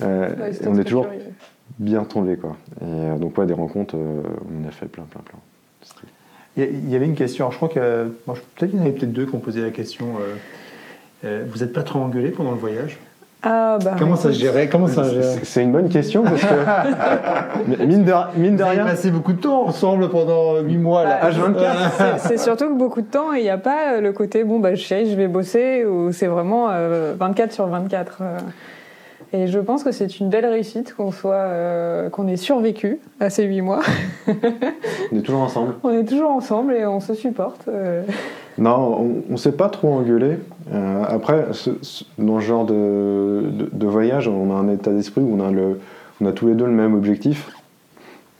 on 0.00 0.78
est 0.78 0.84
toujours 0.84 1.08
bien 1.80 2.04
tombé, 2.04 2.36
quoi. 2.36 2.56
Et 2.80 3.18
donc, 3.18 3.36
ouais, 3.36 3.46
des 3.46 3.52
rencontres, 3.52 3.96
on 3.96 4.68
a 4.68 4.70
fait 4.70 4.86
plein, 4.86 5.02
plein, 5.10 5.22
plein. 5.22 5.40
Il 6.56 6.90
y 6.90 6.96
avait 6.96 7.06
une 7.06 7.14
question, 7.14 7.50
je 7.50 7.56
crois 7.56 7.68
que. 7.68 8.12
peut-être 8.26 8.70
qu'il 8.70 8.78
y 8.78 8.82
en 8.82 8.84
avait 8.84 8.92
peut-être 8.92 9.12
deux 9.12 9.24
qui 9.24 9.34
ont 9.34 9.40
posé 9.40 9.62
la 9.62 9.70
question. 9.70 10.06
Euh, 10.20 10.34
euh, 11.24 11.44
vous 11.48 11.60
n'êtes 11.60 11.72
pas 11.72 11.82
trop 11.82 12.00
engueulé 12.00 12.30
pendant 12.30 12.50
le 12.50 12.58
voyage? 12.58 12.98
Ah, 13.44 13.78
bah, 13.82 13.96
Comment 13.98 14.16
ça 14.16 14.32
se 14.32 14.38
gérait? 14.38 14.68
Comment 14.68 14.86
ça 14.86 15.04
C'est 15.42 15.62
une 15.62 15.72
bonne 15.72 15.88
question 15.88 16.22
parce 16.22 16.42
que 16.42 17.76
mine 17.84 18.04
de, 18.04 18.12
mine 18.36 18.56
de 18.56 18.62
rien. 18.62 18.84
passé 18.84 19.10
beaucoup 19.10 19.32
de 19.32 19.40
temps 19.40 19.66
ensemble 19.66 20.10
pendant 20.10 20.60
8 20.60 20.76
mois 20.76 21.04
là. 21.04 21.28
H24. 21.28 22.18
C'est 22.18 22.38
surtout 22.38 22.68
que 22.68 22.78
beaucoup 22.78 23.00
de 23.00 23.06
temps 23.06 23.34
et 23.34 23.38
il 23.38 23.42
n'y 23.42 23.50
a 23.50 23.58
pas 23.58 24.00
le 24.00 24.12
côté 24.12 24.44
bon 24.44 24.60
bah 24.60 24.76
je 24.76 25.16
vais 25.16 25.26
bosser 25.26 25.84
ou 25.84 26.12
c'est 26.12 26.28
vraiment 26.28 26.68
24 26.68 27.50
euh, 27.50 27.52
sur 27.52 27.66
24. 27.66 28.22
Et 29.34 29.46
je 29.46 29.58
pense 29.58 29.82
que 29.82 29.92
c'est 29.92 30.20
une 30.20 30.28
belle 30.28 30.44
réussite 30.44 30.94
qu'on 30.94 31.10
soit, 31.10 31.34
euh, 31.34 32.10
qu'on 32.10 32.28
ait 32.28 32.36
survécu 32.36 32.98
à 33.18 33.30
ces 33.30 33.44
huit 33.44 33.62
mois. 33.62 33.80
on 34.28 35.16
est 35.16 35.22
toujours 35.22 35.40
ensemble. 35.40 35.74
On 35.82 35.90
est 35.90 36.04
toujours 36.04 36.30
ensemble 36.30 36.74
et 36.74 36.84
on 36.84 37.00
se 37.00 37.14
supporte. 37.14 37.66
Euh. 37.68 38.02
Non, 38.58 39.22
on 39.28 39.32
ne 39.32 39.36
s'est 39.38 39.52
pas 39.52 39.70
trop 39.70 39.94
engueulé. 39.94 40.38
Euh, 40.70 41.04
après, 41.08 41.46
dans 42.18 42.40
ce 42.40 42.44
genre 42.44 42.66
de, 42.66 43.44
de, 43.72 43.86
voyage, 43.86 44.28
on 44.28 44.54
a 44.54 44.54
un 44.54 44.68
état 44.68 44.90
d'esprit 44.90 45.22
où 45.22 45.34
on 45.34 45.40
a, 45.40 45.50
le, 45.50 45.80
on 46.20 46.26
a 46.26 46.32
tous 46.32 46.48
les 46.48 46.54
deux 46.54 46.66
le 46.66 46.72
même 46.72 46.94
objectif. 46.94 47.50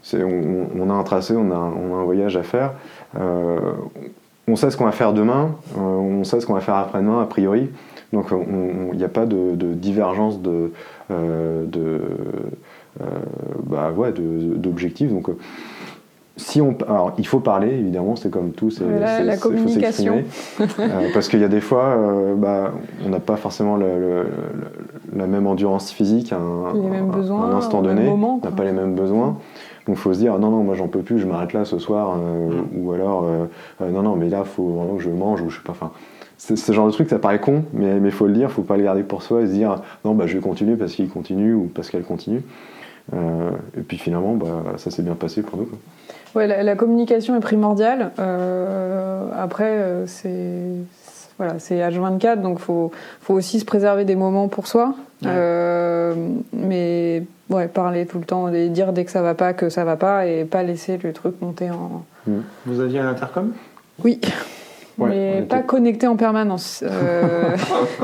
C'est, 0.02 0.22
on, 0.22 0.68
on, 0.78 0.90
a 0.90 0.92
un 0.92 1.04
tracé, 1.04 1.34
on 1.34 1.50
a, 1.50 1.54
on 1.54 1.96
a 1.96 2.00
un 2.00 2.04
voyage 2.04 2.36
à 2.36 2.42
faire. 2.42 2.72
on 3.16 4.56
sait 4.56 4.70
ce 4.70 4.76
qu'on 4.76 4.84
va 4.84 4.92
faire 4.92 5.14
demain, 5.14 5.52
on 5.78 6.24
sait 6.24 6.40
ce 6.40 6.46
qu'on 6.46 6.54
va 6.54 6.60
faire 6.60 6.74
après-demain, 6.74 7.22
a 7.22 7.26
priori. 7.26 7.70
Donc 8.12 8.26
il 8.30 8.96
n'y 8.96 9.04
a 9.04 9.08
pas 9.08 9.26
de, 9.26 9.54
divergence 9.74 10.40
de, 10.40 10.72
euh, 11.10 11.64
de 11.66 12.00
euh, 13.00 13.04
bah 13.64 13.90
ouais, 13.96 14.12
d'objectifs. 14.12 15.10
Donc 15.10 15.28
si 16.36 16.60
on, 16.60 16.76
alors, 16.88 17.12
il 17.18 17.26
faut 17.26 17.40
parler, 17.40 17.68
évidemment, 17.68 18.16
c'est 18.16 18.30
comme 18.30 18.52
tout, 18.52 18.70
c'est 18.70 18.84
la, 18.84 19.22
la 19.22 19.36
communication. 19.36 20.24
euh, 20.60 21.08
parce 21.12 21.28
qu'il 21.28 21.40
y 21.40 21.44
a 21.44 21.48
des 21.48 21.60
fois, 21.60 21.84
euh, 21.84 22.34
bah, 22.34 22.72
on 23.04 23.10
n'a 23.10 23.20
pas 23.20 23.36
forcément 23.36 23.76
le, 23.76 24.26
la 25.14 25.26
même 25.26 25.46
endurance 25.46 25.90
physique 25.90 26.32
à 26.32 26.36
un, 26.36 26.72
besoins, 27.04 27.54
instant 27.54 27.82
donné, 27.82 28.08
on 28.08 28.40
n'a 28.42 28.50
pas 28.50 28.64
les 28.64 28.72
mêmes 28.72 28.94
besoins. 28.94 29.36
Donc 29.86 29.96
il 29.96 30.00
faut 30.00 30.14
se 30.14 30.18
dire, 30.20 30.38
non, 30.38 30.50
non, 30.50 30.62
moi 30.62 30.74
j'en 30.74 30.88
peux 30.88 31.00
plus, 31.00 31.18
je 31.18 31.26
m'arrête 31.26 31.52
là 31.52 31.64
ce 31.64 31.78
soir, 31.78 32.16
mm. 32.16 32.78
ou 32.78 32.92
alors, 32.92 33.26
non, 33.80 34.02
non, 34.02 34.16
mais 34.16 34.28
là, 34.28 34.42
il 34.44 34.48
faut 34.48 34.68
vraiment 34.68 34.96
que 34.96 35.02
je 35.02 35.10
mange, 35.10 35.42
ou 35.42 35.50
je 35.50 35.56
sais 35.56 35.62
pas, 35.64 35.72
enfin, 35.72 35.90
ce 36.42 36.72
genre 36.72 36.86
de 36.86 36.92
truc, 36.92 37.08
ça 37.08 37.18
paraît 37.18 37.40
con, 37.40 37.64
mais 37.72 37.98
il 38.02 38.10
faut 38.10 38.26
le 38.26 38.32
dire, 38.32 38.50
faut 38.50 38.62
pas 38.62 38.76
le 38.76 38.82
garder 38.82 39.04
pour 39.04 39.22
soi 39.22 39.42
et 39.42 39.46
se 39.46 39.52
dire 39.52 39.80
non, 40.04 40.14
bah, 40.14 40.26
je 40.26 40.34
vais 40.34 40.40
continuer 40.40 40.76
parce 40.76 40.92
qu'il 40.92 41.08
continue 41.08 41.54
ou 41.54 41.70
parce 41.72 41.88
qu'elle 41.88 42.02
continue. 42.02 42.42
Euh, 43.14 43.50
et 43.76 43.82
puis 43.82 43.98
finalement, 43.98 44.34
bah, 44.34 44.64
ça 44.76 44.90
s'est 44.90 45.02
bien 45.02 45.14
passé 45.14 45.42
pour 45.42 45.58
nous. 45.58 45.68
Ouais, 46.34 46.62
la, 46.62 46.76
communication 46.76 47.36
est 47.36 47.40
primordiale. 47.40 48.10
Euh, 48.18 49.28
après, 49.36 49.70
euh, 49.70 50.06
c'est 50.06 50.62
voilà, 51.38 51.58
c'est 51.58 51.76
H24, 51.76 52.40
donc 52.40 52.58
faut 52.58 52.90
faut 53.20 53.34
aussi 53.34 53.60
se 53.60 53.64
préserver 53.64 54.04
des 54.04 54.16
moments 54.16 54.48
pour 54.48 54.66
soi. 54.66 54.94
mais 55.22 57.22
ouais, 57.50 57.68
parler 57.68 58.06
tout 58.06 58.18
le 58.18 58.24
temps 58.24 58.48
et 58.48 58.68
dire 58.68 58.92
dès 58.92 59.04
que 59.04 59.10
ça 59.10 59.22
va 59.22 59.34
pas 59.34 59.52
que 59.52 59.68
ça 59.68 59.84
va 59.84 59.96
pas 59.96 60.26
et 60.26 60.44
pas 60.44 60.62
laisser 60.62 60.98
le 61.02 61.12
truc 61.12 61.40
monter 61.40 61.70
en. 61.70 62.04
Mm. 62.26 62.40
Vous 62.66 62.80
aviez 62.80 62.98
un 62.98 63.08
intercom? 63.08 63.52
Oui 64.02 64.20
mais 64.98 65.42
pas 65.48 65.62
connecté 65.62 66.06
en 66.06 66.16
permanence. 66.16 66.82
Euh... 66.86 67.56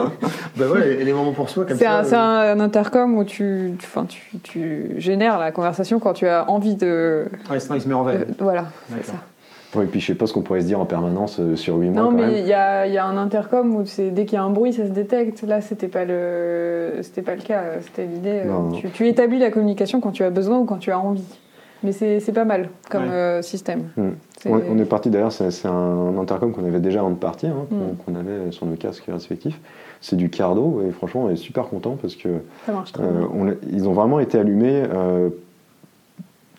ben 0.56 0.70
ouais, 0.70 1.04
les 1.04 1.12
moments 1.12 1.32
pour 1.32 1.48
soi 1.48 1.64
comme 1.64 1.76
c'est 1.76 1.84
ça. 1.84 2.04
C'est 2.04 2.14
euh. 2.14 2.54
un, 2.54 2.60
intercom 2.60 3.16
où 3.16 3.24
tu, 3.24 3.74
tu, 3.78 3.88
tu, 4.08 4.38
tu, 4.38 4.94
génères 4.98 5.38
la 5.38 5.52
conversation 5.52 5.98
quand 5.98 6.14
tu 6.14 6.26
as 6.26 6.48
envie 6.50 6.76
de. 6.76 7.26
Ouais, 7.50 7.60
sinon 7.60 7.74
il 7.76 7.80
se 7.80 7.88
met 7.88 7.94
en 7.94 8.04
veille. 8.04 8.18
Euh, 8.18 8.34
voilà, 8.38 8.66
c'est 8.90 9.12
ça. 9.12 9.82
et 9.82 9.86
puis 9.86 10.00
je 10.00 10.06
sais 10.06 10.14
pas 10.14 10.26
ce 10.26 10.32
qu'on 10.32 10.42
pourrait 10.42 10.62
se 10.62 10.66
dire 10.66 10.80
en 10.80 10.86
permanence 10.86 11.38
euh, 11.40 11.56
sur 11.56 11.76
8 11.76 11.90
mois. 11.90 12.02
Non, 12.02 12.10
mais 12.10 12.40
il 12.40 12.46
y 12.46 12.54
a, 12.54 12.86
y 12.86 12.98
a, 12.98 13.04
un 13.04 13.16
intercom 13.16 13.76
où 13.76 13.82
dès 13.82 14.24
qu'il 14.24 14.34
y 14.34 14.40
a 14.40 14.42
un 14.42 14.50
bruit, 14.50 14.72
ça 14.72 14.86
se 14.86 14.92
détecte. 14.92 15.42
Là, 15.42 15.60
c'était 15.60 15.88
pas 15.88 16.04
le, 16.04 16.98
c'était 17.02 17.22
pas 17.22 17.34
le 17.34 17.42
cas. 17.42 17.64
C'était 17.82 18.06
l'idée. 18.06 18.42
Tu, 18.74 18.90
tu, 18.90 19.08
établis 19.08 19.38
la 19.38 19.50
communication 19.50 20.00
quand 20.00 20.12
tu 20.12 20.24
as 20.24 20.30
besoin 20.30 20.58
ou 20.58 20.64
quand 20.64 20.78
tu 20.78 20.90
as 20.90 20.98
envie. 20.98 21.38
Mais 21.84 21.92
c'est 21.92 22.32
pas 22.32 22.44
mal 22.44 22.70
comme 22.90 23.42
système. 23.42 23.90
Hmm. 23.96 24.10
On, 24.46 24.78
est 24.78 24.84
parti 24.84 25.10
d'ailleurs, 25.10 25.32
c'est 25.32 25.66
un 25.66 26.16
intercom 26.16 26.52
qu'on 26.52 26.64
avait 26.64 26.80
déjà 26.80 27.00
avant 27.00 27.10
de 27.10 27.16
partir, 27.16 27.50
hein, 27.50 27.66
mm. 27.70 27.96
qu'on 28.04 28.14
avait 28.14 28.52
sur 28.52 28.66
nos 28.66 28.76
casques 28.76 29.04
respectifs. 29.08 29.58
C'est 30.00 30.16
du 30.16 30.30
Cardo 30.30 30.82
et 30.86 30.92
franchement 30.92 31.24
on 31.24 31.30
est 31.30 31.36
super 31.36 31.66
content 31.66 31.96
parce 32.00 32.14
que 32.14 32.28
euh, 32.68 33.54
ils 33.72 33.88
ont 33.88 33.92
vraiment 33.92 34.20
été 34.20 34.38
allumés 34.38 34.84
euh, 34.92 35.30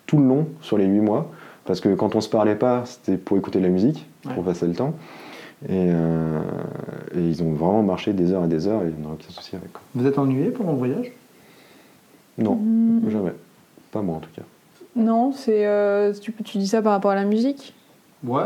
tout 0.06 0.18
le 0.18 0.26
long 0.26 0.46
sur 0.60 0.76
les 0.76 0.84
8 0.84 1.00
mois 1.00 1.30
parce 1.64 1.80
que 1.80 1.94
quand 1.94 2.16
on 2.16 2.20
se 2.20 2.28
parlait 2.28 2.56
pas, 2.56 2.84
c'était 2.84 3.16
pour 3.16 3.38
écouter 3.38 3.60
de 3.60 3.64
la 3.64 3.70
musique, 3.70 4.06
pour 4.34 4.44
passer 4.44 4.66
le 4.66 4.74
temps. 4.74 4.94
Euh, 5.70 6.40
et, 7.14 7.20
ils 7.20 7.42
ont 7.42 7.52
vraiment 7.52 7.82
marché 7.82 8.12
des 8.12 8.32
heures 8.32 8.44
et 8.44 8.48
des 8.48 8.66
heures 8.66 8.82
et 8.82 8.92
on 8.98 9.08
n'a 9.08 9.14
aucun 9.14 9.28
souci 9.28 9.56
avec. 9.56 9.70
Vous 9.94 10.06
êtes 10.06 10.18
ennuyé 10.18 10.50
pendant 10.50 10.72
le 10.72 10.78
voyage? 10.78 11.12
Non, 12.38 12.56
mmh. 12.56 13.10
jamais. 13.10 13.32
Pas 13.92 14.02
moi 14.02 14.16
en 14.16 14.20
tout 14.20 14.30
cas. 14.34 14.42
Non, 14.96 15.32
c'est 15.32 15.66
tu, 16.20 16.32
tu 16.32 16.58
dis 16.58 16.66
ça 16.66 16.82
par 16.82 16.92
rapport 16.92 17.10
à 17.10 17.14
la 17.14 17.24
musique 17.24 17.74
Ouais, 18.22 18.42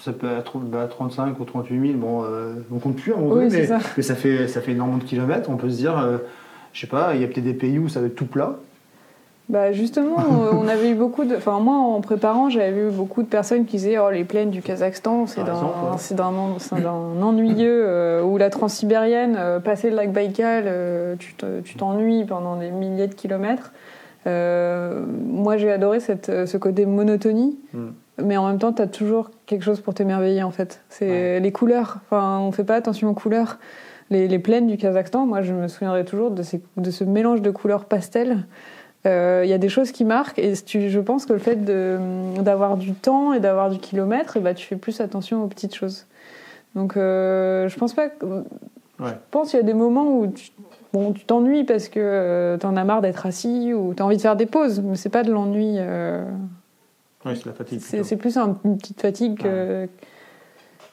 ça 0.00 0.12
peut 0.12 0.26
être 0.36 0.58
35 0.88 1.24
bah, 1.24 1.36
ou 1.38 1.44
38 1.44 1.92
000, 1.92 1.98
bon, 1.98 2.24
on 2.72 2.78
compte 2.80 2.96
plus, 2.96 3.14
mais, 3.14 3.66
ça. 3.66 3.78
mais, 3.96 4.02
ça. 4.02 4.16
fait, 4.16 4.48
ça 4.48 4.60
fait 4.60 4.72
énormément 4.72 4.98
de 4.98 5.04
kilomètres. 5.04 5.48
On 5.50 5.56
peut 5.56 5.70
se 5.70 5.76
dire, 5.76 6.18
je 6.72 6.80
sais 6.80 6.88
pas, 6.88 7.14
il 7.14 7.20
y 7.20 7.24
a 7.24 7.28
peut-être 7.28 7.44
des 7.44 7.54
pays 7.54 7.78
où 7.78 7.88
ça 7.88 8.00
va 8.00 8.06
être 8.06 8.16
tout 8.16 8.26
plat. 8.26 8.56
Bah 9.50 9.72
justement, 9.72 10.16
on 10.52 10.66
avait 10.68 10.90
eu 10.90 10.94
beaucoup 10.94 11.24
de. 11.24 11.36
Enfin, 11.36 11.60
moi, 11.60 11.76
en 11.76 12.00
préparant, 12.00 12.48
j'avais 12.48 12.72
vu 12.72 12.90
beaucoup 12.90 13.22
de 13.22 13.28
personnes 13.28 13.66
qui 13.66 13.76
disaient 13.76 13.98
Oh, 13.98 14.10
les 14.10 14.24
plaines 14.24 14.50
du 14.50 14.62
Kazakhstan, 14.62 15.26
c'est 15.26 15.44
d'un 15.44 17.22
ennuyeux. 17.22 17.84
Euh, 17.86 18.22
ou 18.22 18.38
la 18.38 18.48
transsibérienne, 18.48 19.36
euh, 19.38 19.60
passer 19.60 19.90
le 19.90 19.96
lac 19.96 20.12
Baïkal, 20.12 20.64
euh, 20.66 21.14
tu 21.18 21.74
t'ennuies 21.76 22.24
pendant 22.24 22.56
des 22.56 22.70
milliers 22.70 23.06
de 23.06 23.14
kilomètres. 23.14 23.72
Moi, 24.26 25.56
j'ai 25.56 25.70
adoré 25.70 26.00
cette, 26.00 26.46
ce 26.46 26.56
côté 26.56 26.86
monotonie. 26.86 27.58
Hmm. 27.72 27.90
Mais 28.22 28.36
en 28.36 28.46
même 28.46 28.58
temps, 28.58 28.72
tu 28.72 28.80
as 28.80 28.86
toujours 28.86 29.30
quelque 29.46 29.64
chose 29.64 29.80
pour 29.80 29.92
t'émerveiller, 29.94 30.42
en 30.42 30.52
fait. 30.52 30.82
C'est 30.88 31.40
les 31.40 31.52
couleurs. 31.52 31.98
Enfin, 32.06 32.38
on 32.38 32.52
fait 32.52 32.64
pas 32.64 32.76
attention 32.76 33.10
aux 33.10 33.14
couleurs. 33.14 33.58
Les, 34.10 34.28
les, 34.28 34.38
plaines 34.38 34.66
du 34.66 34.76
Kazakhstan, 34.76 35.26
moi, 35.26 35.42
je 35.42 35.52
me 35.52 35.66
souviendrai 35.66 36.04
toujours 36.04 36.30
de, 36.30 36.42
ces, 36.42 36.60
de 36.76 36.90
ce 36.90 37.04
mélange 37.04 37.42
de 37.42 37.50
couleurs 37.50 37.86
pastel. 37.86 38.44
Euh, 39.06 39.42
il 39.44 39.50
y 39.50 39.52
a 39.52 39.58
des 39.58 39.68
choses 39.68 39.92
qui 39.92 40.04
marquent 40.04 40.38
et 40.38 40.54
je 40.54 41.00
pense 41.00 41.26
que 41.26 41.34
le 41.34 41.38
fait 41.38 41.62
d'avoir 42.42 42.78
du 42.78 42.94
temps 42.94 43.34
et 43.34 43.40
d'avoir 43.40 43.68
du 43.68 43.78
kilomètre, 43.78 44.38
et 44.38 44.40
bah, 44.40 44.54
tu 44.54 44.66
fais 44.66 44.76
plus 44.76 45.00
attention 45.00 45.44
aux 45.44 45.46
petites 45.46 45.74
choses. 45.74 46.06
Donc 46.74 46.96
euh, 46.96 47.68
je 47.68 47.78
pense 47.78 47.92
pas 47.92 48.08
que... 48.08 48.24
Je 49.00 49.10
pense 49.30 49.50
qu'il 49.50 49.58
y 49.58 49.62
a 49.62 49.66
des 49.66 49.74
moments 49.74 50.18
où 50.18 50.28
tu 50.28 50.50
bon, 50.94 51.12
tu 51.12 51.26
t'ennuies 51.26 51.64
parce 51.64 51.90
que 51.90 52.00
euh, 52.00 52.56
tu 52.56 52.64
en 52.64 52.76
as 52.76 52.84
marre 52.84 53.02
d'être 53.02 53.26
assis 53.26 53.74
ou 53.74 53.92
tu 53.94 54.02
as 54.02 54.06
envie 54.06 54.16
de 54.16 54.22
faire 54.22 54.36
des 54.36 54.46
pauses, 54.46 54.80
mais 54.80 54.96
c'est 54.96 55.10
pas 55.10 55.22
de 55.22 55.30
l'ennui. 55.30 55.76
Oui, 57.26 57.36
c'est 57.36 57.46
la 57.46 57.52
fatigue. 57.52 57.80
C'est 57.80 58.16
plus 58.16 58.38
une 58.38 58.78
petite 58.78 59.02
fatigue 59.02 59.38
que, 59.38 59.86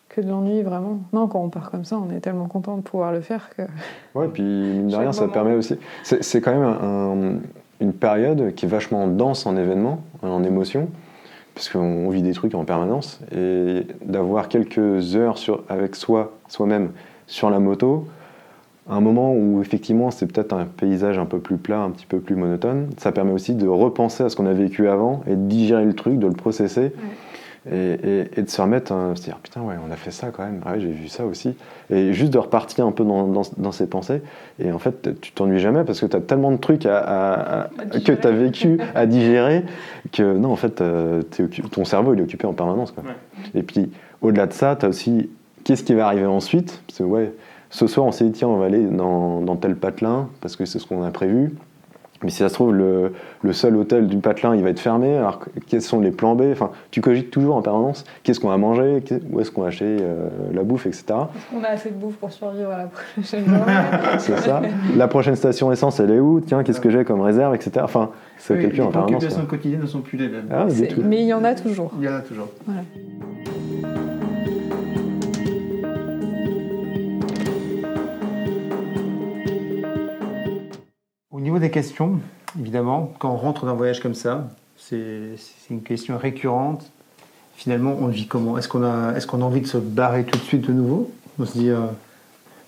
que 0.09 0.19
de 0.19 0.27
l'ennui, 0.27 0.61
vraiment. 0.61 0.99
Non, 1.13 1.27
quand 1.27 1.41
on 1.41 1.49
part 1.49 1.71
comme 1.71 1.85
ça, 1.85 1.97
on 1.97 2.13
est 2.13 2.19
tellement 2.19 2.47
content 2.47 2.75
de 2.75 2.81
pouvoir 2.81 3.13
le 3.13 3.21
faire 3.21 3.49
que. 3.55 3.61
Ouais, 4.15 4.27
puis 4.27 4.43
mine 4.43 4.89
de 4.89 4.95
rien, 4.95 5.13
ça 5.13 5.29
permet 5.29 5.55
aussi. 5.55 5.77
C'est 6.03 6.41
quand 6.41 6.51
même 6.51 6.63
un 6.63 7.39
une 7.81 7.93
période 7.93 8.53
qui 8.55 8.65
est 8.65 8.69
vachement 8.69 9.07
dense 9.07 9.45
en 9.45 9.57
événements, 9.57 10.01
en 10.21 10.43
émotions, 10.43 10.87
puisqu'on 11.55 12.09
vit 12.09 12.21
des 12.21 12.33
trucs 12.33 12.53
en 12.53 12.63
permanence, 12.63 13.19
et 13.35 13.87
d'avoir 14.05 14.47
quelques 14.47 15.15
heures 15.15 15.37
sur, 15.37 15.63
avec 15.67 15.95
soi, 15.95 16.31
soi-même, 16.47 16.91
sur 17.25 17.49
la 17.49 17.59
moto, 17.59 18.07
un 18.89 18.99
moment 18.99 19.33
où 19.33 19.61
effectivement 19.61 20.11
c'est 20.11 20.25
peut-être 20.25 20.53
un 20.53 20.65
paysage 20.65 21.17
un 21.17 21.25
peu 21.25 21.39
plus 21.39 21.57
plat, 21.57 21.79
un 21.79 21.91
petit 21.91 22.05
peu 22.05 22.19
plus 22.19 22.35
monotone, 22.35 22.89
ça 22.97 23.11
permet 23.11 23.31
aussi 23.31 23.53
de 23.53 23.67
repenser 23.67 24.23
à 24.23 24.29
ce 24.29 24.35
qu'on 24.35 24.47
a 24.47 24.53
vécu 24.53 24.87
avant 24.87 25.21
et 25.27 25.35
de 25.35 25.47
digérer 25.47 25.85
le 25.85 25.93
truc, 25.93 26.17
de 26.19 26.27
le 26.27 26.33
processer 26.33 26.91
et, 27.71 28.41
de 28.41 28.49
se 28.49 28.59
remettre, 28.59 28.91
à 28.91 29.15
se 29.15 29.21
dire 29.21 29.37
putain 29.37 29.61
ouais 29.61 29.75
on 29.87 29.91
a 29.91 29.95
fait 29.95 30.09
ça 30.09 30.29
quand 30.31 30.43
même, 30.43 30.61
ah 30.65 30.73
ouais, 30.73 30.79
j'ai 30.79 30.89
vu 30.89 31.07
ça 31.07 31.27
aussi, 31.27 31.53
et 31.91 32.11
juste 32.11 32.33
de 32.33 32.39
repartir 32.39 32.87
un 32.87 32.91
peu 32.91 33.03
dans, 33.03 33.27
dans, 33.27 33.71
ses 33.71 33.85
pensées, 33.85 34.23
et 34.59 34.71
en 34.71 34.79
fait 34.79 35.21
tu 35.21 35.31
t'ennuies 35.31 35.59
jamais 35.59 35.83
parce 35.83 36.01
que 36.01 36.07
tu 36.07 36.15
as 36.15 36.21
tellement 36.21 36.51
de 36.51 36.57
trucs 36.57 36.87
à, 36.87 37.69
que 37.91 38.13
tu 38.13 38.27
as 38.27 38.31
vécu 38.31 38.79
à 38.95 39.05
digérer 39.05 39.63
que 40.11 40.35
non 40.35 40.51
en 40.51 40.55
fait 40.55 40.81
euh, 40.81 41.21
ton 41.71 41.85
cerveau 41.85 42.15
il 42.15 42.19
est 42.19 42.23
occupé 42.23 42.47
en 42.47 42.53
permanence. 42.53 42.91
Quoi. 42.91 43.03
Et 43.53 43.61
puis 43.61 43.91
au-delà 44.21 44.47
de 44.47 44.53
ça, 44.53 44.75
tu 44.75 44.85
as 44.85 44.89
aussi 44.89 45.29
qu'est-ce 45.63 45.83
qui 45.83 45.93
va 45.93 46.07
arriver 46.07 46.25
ensuite, 46.25 46.81
parce 46.87 46.99
que 46.99 47.03
ouais, 47.03 47.33
ce 47.71 47.87
soir 47.87 48.05
on 48.05 48.11
s'est 48.11 48.25
dit 48.25 48.31
tiens 48.31 48.47
on 48.47 48.57
va 48.57 48.65
aller 48.65 48.85
dans, 48.85 49.41
dans 49.41 49.55
tel 49.55 49.75
patelin 49.75 50.29
parce 50.41 50.55
que 50.55 50.65
c'est 50.65 50.77
ce 50.77 50.85
qu'on 50.85 51.03
a 51.03 51.11
prévu, 51.11 51.51
mais 52.23 52.29
si 52.29 52.37
ça 52.37 52.49
se 52.49 52.53
trouve, 52.53 52.73
le, 52.73 53.13
seul 53.51 53.75
hôtel 53.75 54.07
du 54.07 54.17
patelin, 54.17 54.55
il 54.55 54.63
va 54.63 54.69
être 54.69 54.79
fermé. 54.79 55.17
Alors, 55.17 55.39
quels 55.67 55.81
sont 55.81 55.99
les 55.99 56.11
plans 56.11 56.35
B? 56.35 56.43
Enfin, 56.51 56.69
tu 56.91 57.01
cogites 57.01 57.31
toujours 57.31 57.55
en 57.55 57.61
permanence. 57.61 58.03
Qu'est-ce 58.23 58.39
qu'on 58.39 58.49
va 58.49 58.57
manger? 58.57 59.03
Où 59.31 59.39
est-ce 59.39 59.49
qu'on 59.49 59.61
va 59.61 59.69
acheter 59.69 59.97
euh, 60.01 60.29
la 60.53 60.63
bouffe, 60.63 60.85
etc. 60.85 61.03
Est-ce 61.07 61.55
qu'on 61.55 61.63
a 61.63 61.69
assez 61.69 61.89
de 61.89 61.95
bouffe 61.95 62.17
pour 62.17 62.31
survivre 62.31 62.69
à 62.69 62.77
la 62.77 62.85
prochaine 62.85 63.45
journée? 63.45 63.73
C'est 64.19 64.37
ça. 64.37 64.61
La 64.95 65.07
prochaine 65.07 65.35
station 65.35 65.71
essence, 65.71 65.99
elle 65.99 66.11
est 66.11 66.19
où? 66.19 66.41
Tiens, 66.41 66.63
qu'est-ce 66.63 66.81
que 66.81 66.91
j'ai 66.91 67.03
comme 67.03 67.21
réserve, 67.21 67.55
etc. 67.55 67.71
Enfin, 67.83 68.11
c'est 68.37 68.55
oui, 68.55 68.81
en 68.81 68.91
permanence. 68.91 69.09
Les 69.09 69.15
occupations 69.15 69.45
quotidiennes 69.45 69.81
ne 69.81 69.85
sont 69.87 70.01
plus 70.01 70.17
les 70.17 70.27
mêmes. 70.27 70.47
Ah, 70.51 70.65
mais 71.03 71.21
il 71.21 71.27
y 71.27 71.33
en 71.33 71.43
a 71.43 71.55
toujours. 71.55 71.91
Il 71.97 72.05
y 72.05 72.09
en 72.09 72.15
a 72.15 72.21
toujours. 72.21 72.49
Voilà. 72.65 72.81
Au 81.41 81.43
niveau 81.43 81.57
des 81.57 81.71
questions, 81.71 82.19
évidemment, 82.59 83.11
quand 83.17 83.31
on 83.31 83.35
rentre 83.35 83.65
dans 83.65 83.71
un 83.71 83.75
voyage 83.75 83.99
comme 83.99 84.13
ça, 84.13 84.49
c'est 84.77 85.33
une 85.71 85.81
question 85.81 86.15
récurrente. 86.15 86.91
Finalement, 87.55 87.97
on 87.99 88.05
vit 88.05 88.27
comment? 88.27 88.59
Est-ce 88.59 88.67
qu'on 88.67 88.83
a, 88.83 89.15
est 89.15 89.27
a 89.27 89.37
envie 89.37 89.61
de 89.61 89.65
se 89.65 89.79
barrer 89.79 90.23
tout 90.23 90.37
de 90.37 90.43
suite 90.43 90.67
de 90.67 90.71
nouveau? 90.71 91.09
On 91.39 91.45
se 91.47 91.53
dit, 91.53 91.71
euh, 91.71 91.87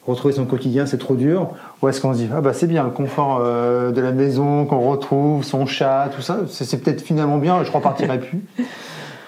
retrouver 0.07 0.33
son 0.33 0.45
quotidien, 0.45 0.87
c'est 0.87 0.97
trop 0.97 1.13
dur 1.13 1.51
Ou 1.83 1.89
est-ce 1.89 2.01
qu'on 2.01 2.13
se 2.13 2.17
dit, 2.17 2.29
ah 2.35 2.41
bah 2.41 2.53
c'est 2.53 2.65
bien, 2.65 2.83
le 2.83 2.89
confort 2.89 3.41
euh, 3.43 3.91
de 3.91 4.01
la 4.01 4.11
maison 4.11 4.65
qu'on 4.65 4.89
retrouve, 4.89 5.43
son 5.43 5.67
chat, 5.67 6.09
tout 6.15 6.23
ça, 6.23 6.39
c'est 6.49 6.81
peut-être 6.81 7.01
finalement 7.01 7.37
bien, 7.37 7.63
je 7.63 7.71
repartirai 7.71 8.19
plus. 8.19 8.43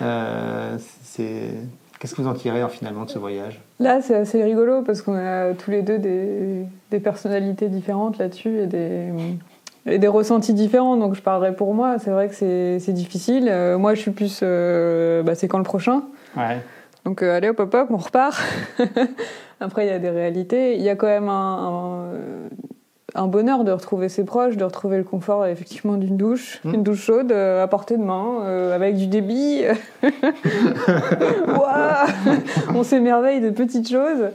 Euh, 0.02 0.76
c'est 1.04 1.52
Qu'est-ce 2.06 2.14
que 2.14 2.22
vous 2.22 2.28
en 2.28 2.36
tirez 2.36 2.62
finalement 2.70 3.06
de 3.06 3.10
ce 3.10 3.18
voyage? 3.18 3.60
Là, 3.80 4.00
c'est 4.00 4.14
assez 4.14 4.44
rigolo 4.44 4.84
parce 4.84 5.02
qu'on 5.02 5.16
a 5.16 5.56
tous 5.56 5.72
les 5.72 5.82
deux 5.82 5.98
des, 5.98 7.00
personnalités 7.00 7.68
différentes 7.68 8.20
là-dessus 8.20 8.60
et 8.60 8.68
des, 8.68 9.08
des 9.88 10.08
ressentis 10.08 10.54
différents. 10.54 10.98
Donc 10.98 11.16
je 11.16 11.24
parlerai 11.24 11.56
pour 11.56 11.74
moi. 11.74 11.98
C'est 11.98 12.12
vrai 12.12 12.30
que 12.30 12.36
c'est 12.36 12.94
difficile. 12.94 13.48
Euh, 13.50 13.80
moi, 13.80 13.96
je 13.96 14.02
suis 14.02 14.12
plus. 14.12 14.42
Euh, 14.44 15.24
bah, 15.24 15.34
c'est 15.34 15.48
quand 15.48 15.58
le 15.58 15.64
prochain 15.64 16.04
ouais. 16.38 16.60
Donc 17.06 17.24
euh, 17.24 17.36
allez 17.36 17.50
hop 17.50 17.60
hop 17.62 17.74
hop, 17.74 17.88
on 17.90 17.98
repart. 17.98 18.40
Après, 19.60 19.88
il 19.88 19.90
y 19.90 19.92
a 19.92 19.98
des 19.98 20.12
réalités. 20.12 20.76
Il 20.76 20.84
y 20.84 20.90
a 20.90 20.96
quand 20.96 21.08
même 21.08 21.28
un 21.30 22.12
un 22.12 22.75
bonheur 23.24 23.64
de 23.64 23.72
retrouver 23.72 24.10
ses 24.10 24.26
proches, 24.26 24.58
de 24.58 24.64
retrouver 24.64 24.98
le 24.98 25.04
confort 25.04 25.46
effectivement 25.46 25.96
d'une 25.96 26.18
douche, 26.18 26.60
mmh. 26.64 26.74
une 26.74 26.84
douche 26.84 27.02
chaude 27.02 27.32
euh, 27.32 27.64
à 27.64 27.68
portée 27.68 27.98
de 27.98 28.04
main, 28.04 28.42
euh, 28.44 28.76
avec 28.76 28.96
du 28.96 29.08
débit. 29.08 29.64
on 32.76 32.84
s'émerveille 32.84 33.40
de 33.40 33.50
petites 33.50 33.90
choses, 33.90 34.30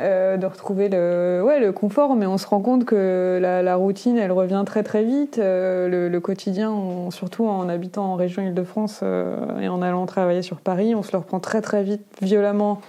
euh, 0.00 0.36
de 0.36 0.46
retrouver 0.46 0.88
le, 0.88 1.42
ouais, 1.44 1.60
le 1.60 1.72
confort, 1.72 2.16
mais 2.16 2.26
on 2.26 2.36
se 2.36 2.46
rend 2.46 2.60
compte 2.60 2.84
que 2.84 3.38
la, 3.40 3.76
routine, 3.76 4.18
elle 4.18 4.32
revient 4.32 4.64
très 4.66 4.82
très 4.82 5.04
vite. 5.04 5.38
Le, 5.38 6.18
quotidien, 6.18 6.74
surtout 7.10 7.46
en 7.46 7.68
habitant 7.68 8.12
en 8.12 8.16
région 8.16 8.42
Île-de-France 8.42 9.04
et 9.60 9.68
en 9.68 9.82
allant 9.82 10.06
travailler 10.06 10.42
sur 10.42 10.56
Paris, 10.56 10.94
on 10.94 11.02
se 11.02 11.12
le 11.12 11.18
reprend 11.18 11.38
très 11.38 11.60
très 11.60 11.82
vite, 11.84 12.02
violemment, 12.20 12.80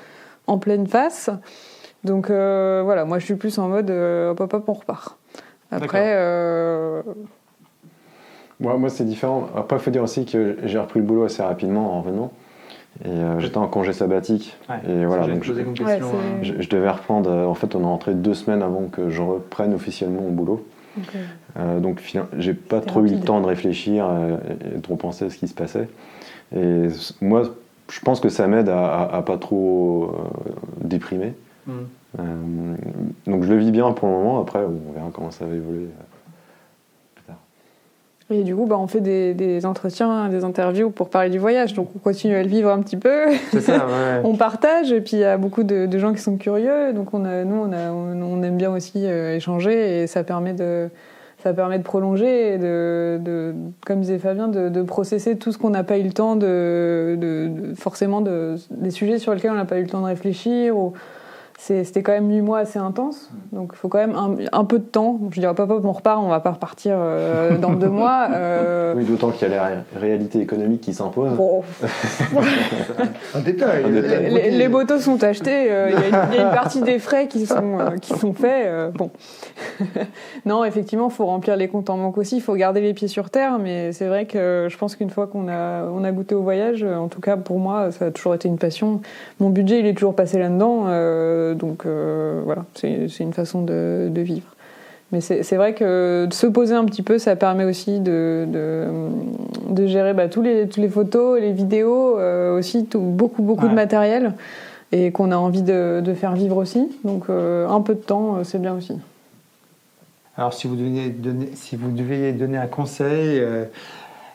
en 0.48 0.58
pleine 0.58 0.88
face. 0.88 1.30
Donc 2.04 2.30
voilà, 2.30 3.06
moi 3.06 3.20
je 3.20 3.26
suis 3.26 3.36
plus 3.36 3.60
en 3.60 3.68
mode 3.68 3.91
hop 3.91 4.39
hop 4.39 4.54
hop, 4.54 4.70
on 4.70 4.74
repart. 4.74 5.20
Après. 5.72 6.13
Euh... 6.16 7.01
Moi, 8.59 8.78
moi 8.78 8.89
c'est 8.89 9.05
différent. 9.05 9.49
Après, 9.55 9.78
il 9.78 9.80
faut 9.80 9.91
dire 9.91 10.03
aussi 10.03 10.26
que 10.26 10.57
j'ai 10.63 10.80
repris 10.80 10.99
le 10.99 11.05
boulot 11.05 11.26
assez 11.26 11.43
rapidement 11.43 11.93
en 11.93 12.01
revenant. 12.01 12.32
Et 13.03 13.09
euh, 13.09 13.39
j'étais 13.41 13.57
en 13.57 13.68
congé 13.68 13.91
sabbatique. 13.91 14.55
et 14.88 15.05
voilà, 15.05 15.28
donc 15.28 15.43
je, 15.43 15.53
je, 16.41 16.70
devais 16.70 16.89
reprendre. 16.89 17.30
Euh, 17.30 17.45
en 17.45 17.53
fait, 17.53 17.76
on 17.76 17.82
est 17.82 17.86
rentré 17.86 18.13
deux 18.13 18.34
semaines 18.34 18.61
avant 18.61 18.84
que 18.89 19.09
je 19.09 19.22
reprenne 19.22 19.74
officiellement 19.74 20.22
mon 20.22 20.32
boulot. 20.32 20.66
Euh, 21.57 21.80
donc, 21.82 22.01
j'ai 22.38 22.53
pas 22.53 22.80
trop 22.80 23.03
eu 23.03 23.09
le 23.09 23.20
temps 23.20 23.41
de 23.41 23.47
réfléchir 23.47 24.05
et, 24.05 24.78
de 24.78 24.88
repenser 24.88 25.26
à 25.26 25.30
ce 25.30 25.38
qui 25.38 25.49
se 25.49 25.53
passait. 25.53 25.89
Et 26.55 26.88
moi, 27.20 27.43
je 27.91 27.99
pense 27.99 28.22
que 28.22 28.30
ça 28.30 28.47
m'aide 28.47 28.70
à, 28.70 29.03
à, 29.03 29.22
pas 29.24 29.38
trop 29.38 30.16
déprimer. 30.80 31.34
Hmm. 31.68 31.72
Euh, 32.20 32.76
donc 33.26 33.43
je 33.43 33.49
le 33.49 33.57
vis 33.57 33.72
bien 33.72 33.91
pour 33.91 34.07
le 34.07 34.13
moment, 34.13 34.39
après 34.39 34.59
on 34.59 34.93
verra 34.93 35.09
comment 35.11 35.32
ça 35.32 35.45
va 35.45 35.55
évoluer 35.55 35.86
euh, 35.86 36.03
plus 37.16 37.24
tard. 37.24 37.38
Et 38.30 38.43
du 38.43 38.55
coup, 38.55 38.66
bah, 38.66 38.78
on 38.78 38.88
fait 38.88 39.01
des, 39.01 39.66
entretiens, 39.66 40.30
des 40.30 40.43
interviews 40.43 40.91
pour 40.91 41.09
parler 41.09 41.30
du 41.30 41.39
voyage, 41.39 41.74
donc 41.74 41.89
on 41.95 41.99
continue 41.99 42.36
à 42.36 42.43
le 42.43 42.49
vivre 42.49 42.70
un 42.70 42.82
petit 42.82 42.97
peu. 42.97 43.32
Ça, 43.59 43.88
on 44.24 44.36
partage, 44.36 44.91
et 44.91 45.01
puis 45.01 45.18
il 45.18 45.20
y 45.20 45.26
a 45.26 45.38
beaucoup 45.38 45.63
de, 45.63 45.97
gens 45.97 46.13
qui 46.13 46.22
sont 46.22 46.38
curieux, 46.38 46.93
donc 46.93 47.13
on 47.13 47.26
a, 47.26 47.43
nous 47.43 47.55
on, 47.55 47.72
a, 47.72 47.91
on, 47.91 48.43
aime 48.43 48.57
bien 48.57 48.72
aussi 48.72 49.05
euh, 49.05 49.36
échanger, 49.36 50.03
et 50.03 50.07
ça 50.07 50.24
permet 50.24 50.53
de, 50.53 50.89
ça 51.39 51.53
permet 51.53 51.78
de 51.78 51.84
prolonger 51.84 52.53
et 52.53 52.57
de, 52.57 53.53
comme 53.86 54.01
disait 54.01 54.20
Fabien, 54.20 54.47
de, 54.47 54.82
processer 54.82 55.36
tout 55.36 55.51
ce 55.51 55.57
qu'on 55.57 55.72
n'a 55.72 55.84
pas 55.84 55.97
eu 55.97 56.03
le 56.03 56.11
temps 56.11 56.36
de, 56.36 57.74
forcément 57.76 58.22
de, 58.22 58.55
des 58.72 58.91
sujets 58.91 59.20
sur 59.20 59.34
lesquels 59.34 59.51
on 59.51 59.55
n'a 59.55 59.66
pas 59.66 59.80
eu 59.80 59.84
le 59.84 59.89
temps 59.89 60.01
de 60.01 60.07
réfléchir 60.07 60.78
ou 60.78 60.93
c'était 61.58 62.03
quand 62.03 62.12
même 62.12 62.30
huit 62.30 62.41
mois 62.41 62.60
assez 62.60 62.80
intense, 62.80 63.32
donc 63.51 63.72
il 63.74 63.78
faut 63.78 63.88
quand 63.88 63.97
même 63.97 64.16
un, 64.51 64.66
peu 64.66 64.78
de 64.78 64.84
temps. 64.84 65.20
Je 65.32 65.39
dirais 65.39 65.56
pas, 65.56 65.66
pas, 65.66 65.80
on 65.82 65.91
repart, 65.91 66.22
on 66.22 66.28
va 66.28 66.39
pas 66.39 66.51
repartir 66.51 66.95
euh, 66.97 67.58
dans 67.58 67.72
deux 67.72 67.89
mois. 67.89 68.28
Euh. 68.34 68.93
Oui, 68.95 69.06
d'autant 69.06 69.32
qu'il 69.32 69.49
y 69.49 69.53
a 69.53 69.70
la 69.70 69.99
réalité 69.99 70.41
économique 70.41 70.82
qui 70.82 70.93
s'impose. 70.93 71.32
un 73.34 73.39
détail. 73.39 73.86
Les, 73.89 74.51
les, 74.51 74.68
motos 74.68 74.99
sont 74.99 75.24
achetées, 75.24 75.72
euh, 75.72 75.91
il 75.91 76.36
y, 76.36 76.39
a 76.39 76.49
une 76.49 76.53
partie 76.53 76.82
des 76.82 76.99
frais 76.99 77.28
qui 77.28 77.45
sont, 77.45 77.78
qui 78.01 78.14
sont 78.14 78.34
faits. 78.34 78.93
bon. 78.93 79.10
non, 80.45 80.66
effectivement, 80.66 81.08
il 81.10 81.14
faut 81.14 81.26
remplir 81.26 81.56
les 81.56 81.70
comptes 81.70 81.89
en 81.89 81.97
banque 81.97 82.18
aussi, 82.18 82.38
il 82.38 82.41
faut 82.41 82.56
garder 82.56 82.82
les 82.82 82.93
pieds 82.93 83.08
sur 83.08 83.30
terre, 83.30 83.60
mais 83.60 83.93
c'est 83.93 84.08
vrai 84.08 84.26
que 84.26 84.68
je 84.70 84.78
pense 84.78 84.95
qu'une 84.95 85.10
fois 85.10 85.28
qu'on 85.28 85.47
a, 85.47 85.86
on 85.86 86.03
a 86.03 86.12
goûté 86.12 86.36
au 86.36 86.41
voyage, 86.41 86.84
en 86.84 87.08
tout 87.08 87.22
cas 87.22 87.38
pour 87.38 87.60
moi, 87.60 87.91
ça 87.91 88.08
a 88.08 88.12
toujours 88.12 88.36
été 88.36 88.47
une 88.49 88.58
passion. 88.58 89.01
Mon 89.39 89.49
budget, 89.49 89.80
il 89.80 89.86
est 89.86 89.93
toujours 89.93 90.16
passé 90.16 90.38
là-dedans, 90.38 90.86
euh, 90.88 91.45
donc 91.54 91.86
euh, 91.86 92.41
voilà, 92.43 92.66
c'est, 92.74 93.08
une 93.20 93.34
façon 93.34 93.62
de, 93.62 94.10
vivre. 94.16 94.48
Mais 95.12 95.22
c'est, 95.22 95.56
vrai 95.56 95.74
que 95.76 96.26
de 96.26 96.34
se 96.34 96.48
poser 96.48 96.74
un 96.74 96.84
petit 96.86 97.04
peu, 97.04 97.20
ça 97.20 97.36
permet 97.36 97.64
aussi 97.64 98.00
de, 98.00 98.48
de, 99.70 99.88
gérer 99.88 100.14
bah, 100.14 100.28
tous 100.28 100.41
les, 100.41 100.68
toutes 100.68 100.82
les 100.82 100.89
photos, 100.89 101.39
les 101.39 101.54
vidéos, 101.54 102.18
euh, 102.18 102.58
aussi 102.58 102.86
tout, 102.86 103.00
beaucoup, 103.00 103.43
beaucoup 103.43 103.68
de 103.68 103.74
matériel 103.74 104.34
et 104.91 105.12
qu'on 105.12 105.32
a 105.32 105.38
envie 105.38 105.62
de, 105.62 106.02
faire 106.16 106.34
vivre 106.34 106.58
aussi. 106.58 106.89
Donc 107.04 107.30
un 107.30 107.82
peu 107.82 107.93
de 107.93 108.00
temps, 108.00 108.43
c'est 108.43 108.60
bien 108.60 108.74
aussi. 108.74 108.98
Alors, 110.38 110.54
si 110.54 110.68
vous 110.68 110.76
deviez 110.76 111.10
donner, 111.10 111.50
si 111.56 111.76
vous 111.78 111.91
deviez 111.91 112.34
donner 112.34 112.58
un 112.58 112.68
conseil 112.68 113.39
euh, 113.39 113.66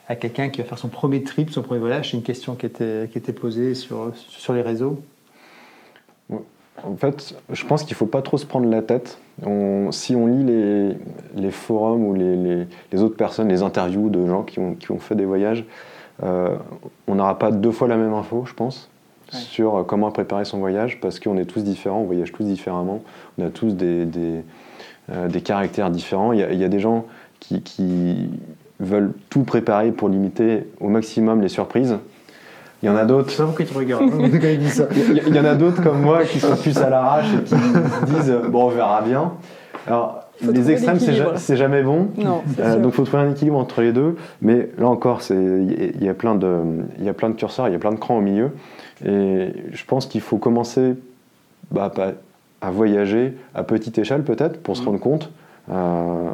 à 0.09 0.17
quelqu'un 0.17 0.49
qui 0.49 0.63
va 0.63 0.67
faire 0.67 0.79
son 0.79 0.89
premier 0.89 1.23
trip, 1.23 1.51
son 1.51 1.63
premier 1.63 1.81
voyage, 1.81 2.11
c'est 2.11 2.17
une 2.17 2.23
question 2.23 2.55
qui 2.55 2.67
était, 2.67 3.09
qui 3.13 3.19
était 3.19 3.35
posée 3.35 3.75
sur, 3.75 4.13
sur 4.17 4.55
les 4.55 4.63
réseaux. 4.63 5.03
En 6.85 6.97
fait, 6.97 7.35
je 7.51 7.65
pense 7.67 7.85
qu'il 7.85 7.95
ne 7.95 7.99
faut 7.99 8.07
pas 8.07 8.23
trop 8.23 8.39
se 8.39 8.47
prendre 8.47 8.69
la 8.69 8.83
tête. 8.83 9.19
si 9.91 10.17
on 10.17 10.27
lit 10.27 10.45
les, 10.45 10.97
les 11.37 11.51
forums 11.51 12.05
ou 12.05 12.15
les, 12.15 12.67
les, 12.93 13.03
autres 13.03 13.17
personnes, 13.17 13.49
les 13.49 13.63
interviews 13.63 14.11
de 14.11 14.27
gens 14.27 14.43
qui 14.43 14.59
ont, 14.59 14.75
qui 14.75 14.91
ont 14.91 14.99
fait 14.99 15.15
des 15.15 15.25
voyages, 15.25 15.65
euh, 16.23 16.57
on 17.07 17.15
n'aura 17.15 17.39
pas 17.39 17.51
deux 17.51 17.73
fois 17.73 17.89
la 17.89 17.97
même 17.97 18.13
info, 18.13 18.45
je 18.47 18.55
pense, 18.55 18.91
sur 19.31 19.85
comment 19.87 20.11
préparer 20.11 20.45
son 20.45 20.59
voyage, 20.59 21.01
parce 21.01 21.21
qu'on 21.21 21.37
est 21.37 21.45
tous 21.45 21.63
différents, 21.63 22.01
on 22.01 22.05
voyage 22.05 22.33
tous 22.33 22.45
différemment, 22.45 23.01
on 23.39 23.47
a 23.47 23.51
tous 23.51 23.75
des, 23.75 24.05
des 24.05 24.43
euh, 25.13 25.29
des 25.29 25.41
caractères 25.41 25.91
différents. 25.91 26.33
Il 26.33 26.39
y, 26.39 26.65
a, 26.65 26.69
des 26.69 26.79
gens 26.79 27.07
qui, 27.41 28.29
veulent 28.79 29.13
tout 29.29 29.43
préparer 29.43 29.93
pour 29.93 30.09
limiter 30.09 30.65
au 30.81 30.89
maximum 30.89 31.43
les 31.43 31.49
surprises. 31.49 31.99
Il 32.83 32.87
y 32.87 32.89
en 32.89 32.97
a 32.97 33.05
d'autres. 33.05 33.31
tu 33.31 33.77
regardes. 33.77 34.03
Hein, 34.05 34.31
il 35.27 35.35
y 35.35 35.39
en 35.39 35.45
a 35.45 35.55
d'autres 35.55 35.83
comme 35.83 36.01
moi 36.01 36.25
qui 36.25 36.41
sont 36.41 36.57
plus 36.57 36.77
à 36.79 36.89
l'arrache 36.89 37.27
et 37.35 37.45
qui 37.45 37.55
disent 38.15 38.35
bon, 38.49 38.67
on 38.67 38.69
verra 38.69 39.03
bien. 39.03 39.33
Alors, 39.87 40.25
les 40.43 40.71
extrêmes, 40.71 40.99
c'est 41.37 41.57
jamais 41.57 41.83
bon. 41.83 42.09
Euh, 42.59 42.77
donc, 42.77 42.93
il 42.93 42.97
faut 42.97 43.05
trouver 43.05 43.23
un 43.25 43.31
équilibre 43.31 43.59
entre 43.59 43.83
les 43.83 43.93
deux. 43.93 44.17
Mais 44.41 44.71
là 44.79 44.89
encore, 44.89 45.21
il 45.31 46.03
y, 46.03 46.09
a 46.09 46.15
plein 46.15 46.35
de, 46.35 46.59
il 46.99 47.05
y 47.05 47.09
a 47.09 47.13
plein 47.13 47.31
de 47.31 47.35
curseurs, 47.35 47.69
il 47.69 47.73
y 47.73 47.77
a 47.77 47.79
plein 47.79 47.93
de 47.93 47.99
crans 47.99 48.17
au 48.17 48.23
milieu. 48.23 48.51
Et 49.05 49.53
je 49.73 49.85
pense 49.85 50.07
qu'il 50.07 50.21
faut 50.21 50.39
commencer 50.39 50.95
bah, 51.71 51.93
à 52.61 52.71
voyager 52.71 53.35
à 53.55 53.63
petite 53.63 53.99
échelle 53.99 54.23
peut-être 54.23 54.63
pour 54.63 54.77
se 54.77 54.83
mm. 54.83 54.87
rendre 54.87 55.01
compte, 55.01 55.31
euh, 55.71 56.29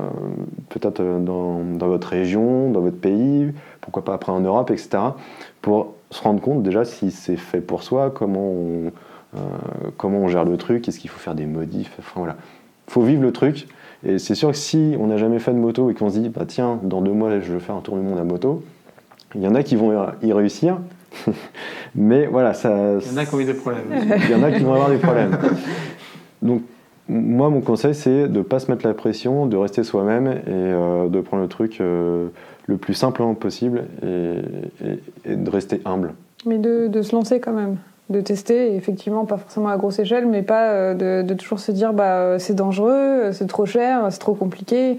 peut-être 0.70 1.00
euh, 1.00 1.18
dans, 1.18 1.60
dans, 1.60 1.88
votre 1.88 2.08
région, 2.08 2.70
dans 2.70 2.80
votre 2.80 2.98
pays, 2.98 3.52
pourquoi 3.80 4.04
pas 4.04 4.14
après 4.14 4.32
en 4.32 4.40
Europe, 4.40 4.70
etc. 4.70 4.98
Pour 5.60 5.94
se 6.10 6.22
rendre 6.22 6.40
compte 6.40 6.62
déjà 6.62 6.84
si 6.84 7.10
c'est 7.10 7.36
fait 7.36 7.60
pour 7.60 7.82
soi, 7.82 8.10
comment 8.10 8.40
on, 8.40 8.92
euh, 9.36 9.40
comment 9.96 10.18
on 10.20 10.28
gère 10.28 10.44
le 10.44 10.56
truc, 10.56 10.88
est-ce 10.88 10.98
qu'il 10.98 11.10
faut 11.10 11.18
faire 11.18 11.34
des 11.34 11.46
modifs, 11.46 11.92
enfin 11.98 12.20
voilà. 12.20 12.36
faut 12.88 13.02
vivre 13.02 13.22
le 13.22 13.32
truc. 13.32 13.68
Et 14.04 14.18
c'est 14.18 14.34
sûr 14.34 14.50
que 14.50 14.56
si 14.56 14.94
on 14.98 15.08
n'a 15.08 15.16
jamais 15.16 15.38
fait 15.38 15.52
de 15.52 15.58
moto 15.58 15.90
et 15.90 15.94
qu'on 15.94 16.10
se 16.10 16.18
dit, 16.18 16.28
bah 16.28 16.44
tiens, 16.46 16.78
dans 16.82 17.02
deux 17.02 17.12
mois, 17.12 17.40
je 17.40 17.52
vais 17.52 17.60
faire 17.60 17.74
un 17.74 17.80
tour 17.80 17.96
du 17.96 18.02
monde 18.02 18.18
à 18.18 18.24
moto, 18.24 18.62
il 19.34 19.42
y 19.42 19.48
en 19.48 19.54
a 19.54 19.62
qui 19.62 19.76
vont 19.76 19.92
y 20.22 20.32
réussir, 20.32 20.78
mais 21.94 22.26
voilà, 22.26 22.54
ça. 22.54 22.70
Il 23.00 23.12
y 23.12 23.14
en 23.14 23.16
a 23.18 23.26
qui 23.26 23.34
ont 23.34 23.40
eu 23.40 23.44
des 23.44 23.54
problèmes. 23.54 23.84
Il 23.92 24.30
y 24.30 24.34
en 24.34 24.42
a 24.42 24.52
qui 24.52 24.62
vont 24.62 24.74
avoir 24.74 24.90
des 24.90 24.98
problèmes. 24.98 25.36
Donc, 26.42 26.62
moi, 27.08 27.50
mon 27.50 27.60
conseil, 27.60 27.94
c'est 27.94 28.28
de 28.28 28.38
ne 28.38 28.42
pas 28.42 28.58
se 28.58 28.70
mettre 28.70 28.86
la 28.86 28.94
pression, 28.94 29.46
de 29.46 29.56
rester 29.56 29.84
soi-même 29.84 30.26
et 30.26 30.40
euh, 30.46 31.08
de 31.08 31.20
prendre 31.20 31.42
le 31.42 31.48
truc 31.48 31.80
euh, 31.80 32.28
le 32.66 32.76
plus 32.76 32.94
simplement 32.94 33.34
possible 33.34 33.84
et, 34.02 35.34
de 35.34 35.50
rester 35.50 35.80
humble. 35.84 36.14
Mais 36.46 36.58
de, 36.58 37.02
se 37.02 37.14
lancer 37.14 37.38
quand 37.38 37.52
même, 37.52 37.76
de 38.10 38.20
tester, 38.20 38.74
effectivement, 38.74 39.24
pas 39.24 39.36
forcément 39.36 39.68
à 39.68 39.76
grosse 39.76 40.00
échelle, 40.00 40.26
mais 40.26 40.42
pas 40.42 40.70
euh, 40.70 41.22
de, 41.22 41.34
toujours 41.34 41.60
se 41.60 41.70
dire 41.70 41.92
bah, 41.92 42.38
c'est 42.38 42.54
dangereux, 42.54 43.30
c'est 43.32 43.46
trop 43.46 43.66
cher, 43.66 44.06
c'est 44.10 44.18
trop 44.18 44.34
compliqué. 44.34 44.98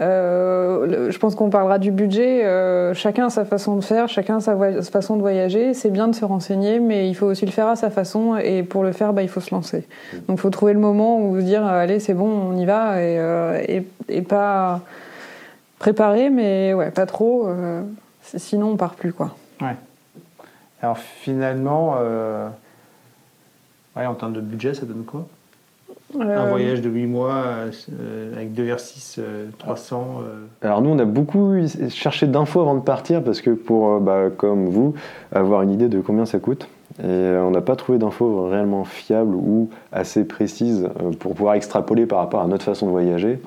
Euh, 0.00 1.10
je 1.10 1.18
pense 1.18 1.34
qu'on 1.34 1.50
parlera 1.50 1.78
du 1.78 1.90
budget. 1.90 2.44
Euh, 2.44 2.94
chacun 2.94 3.26
a 3.26 3.30
sa 3.30 3.44
façon 3.44 3.76
de 3.76 3.84
faire, 3.84 4.08
chacun 4.08 4.38
a 4.38 4.40
sa, 4.40 4.56
façon 4.82 5.16
de 5.16 5.20
voyager. 5.20 5.74
C'est 5.74 5.90
bien 5.90 6.08
de 6.08 6.14
se 6.14 6.24
renseigner, 6.24 6.80
mais 6.80 7.08
il 7.08 7.14
faut 7.14 7.26
aussi 7.26 7.46
le 7.46 7.52
faire 7.52 7.68
à 7.68 7.76
sa 7.76 7.90
façon. 7.90 8.36
Et 8.36 8.62
pour 8.62 8.82
le 8.82 8.92
faire, 8.92 9.12
bah, 9.12 9.22
il 9.22 9.28
faut 9.28 9.40
se 9.40 9.54
lancer. 9.54 9.86
Donc 10.26 10.38
il 10.38 10.40
faut 10.40 10.50
trouver 10.50 10.72
le 10.72 10.80
moment 10.80 11.20
où 11.20 11.38
se 11.38 11.44
dire 11.44 11.64
allez, 11.64 12.00
c'est 12.00 12.14
bon, 12.14 12.28
on 12.28 12.56
y 12.56 12.64
va. 12.64 13.00
Et, 13.00 13.18
euh, 13.18 13.62
et, 14.08 14.22
pas 14.22 14.80
préparer, 15.78 16.30
mais 16.30 16.74
ouais, 16.74 16.90
pas 16.90 17.06
trop. 17.06 17.48
sinon, 18.22 18.70
on 18.70 18.76
part 18.76 18.94
plus. 18.94 19.12
Quoi. 19.12 19.36
Ouais. 19.60 19.76
Alors 20.82 20.98
finalement, 20.98 21.96
ouais, 23.96 24.06
en 24.06 24.14
termes 24.14 24.32
de 24.32 24.40
budget, 24.40 24.74
ça 24.74 24.86
donne 24.86 25.04
quoi? 25.04 25.26
Un 26.20 26.28
euh, 26.28 26.48
voyage 26.48 26.80
de 26.80 26.88
8 26.88 27.06
mois 27.06 27.34
euh, 27.34 28.34
avec 28.34 28.52
2,6 28.52 29.20
300. 29.58 30.20
Euh. 30.22 30.44
Alors 30.62 30.82
nous, 30.82 30.90
on 30.90 30.98
a 30.98 31.04
beaucoup 31.04 31.54
cherché 31.88 32.26
d'infos 32.26 32.60
avant 32.60 32.74
de 32.74 32.80
partir 32.80 33.22
parce 33.22 33.40
que 33.40 33.50
pour, 33.50 34.00
bah, 34.00 34.24
comme 34.36 34.66
vous, 34.66 34.94
avoir 35.32 35.62
une 35.62 35.70
idée 35.70 35.88
de 35.88 36.00
combien 36.00 36.26
ça 36.26 36.38
coûte. 36.38 36.68
Et 37.02 37.06
on 37.06 37.50
n'a 37.50 37.60
pas 37.60 37.74
trouvé 37.74 37.98
d'infos 37.98 38.48
réellement 38.48 38.84
fiables 38.84 39.34
ou 39.34 39.68
assez 39.90 40.24
précises 40.24 40.88
pour 41.18 41.34
pouvoir 41.34 41.54
extrapoler 41.54 42.06
par 42.06 42.20
rapport 42.20 42.40
à 42.40 42.46
notre 42.46 42.64
façon 42.64 42.86
de 42.86 42.92
voyager. 42.92 43.40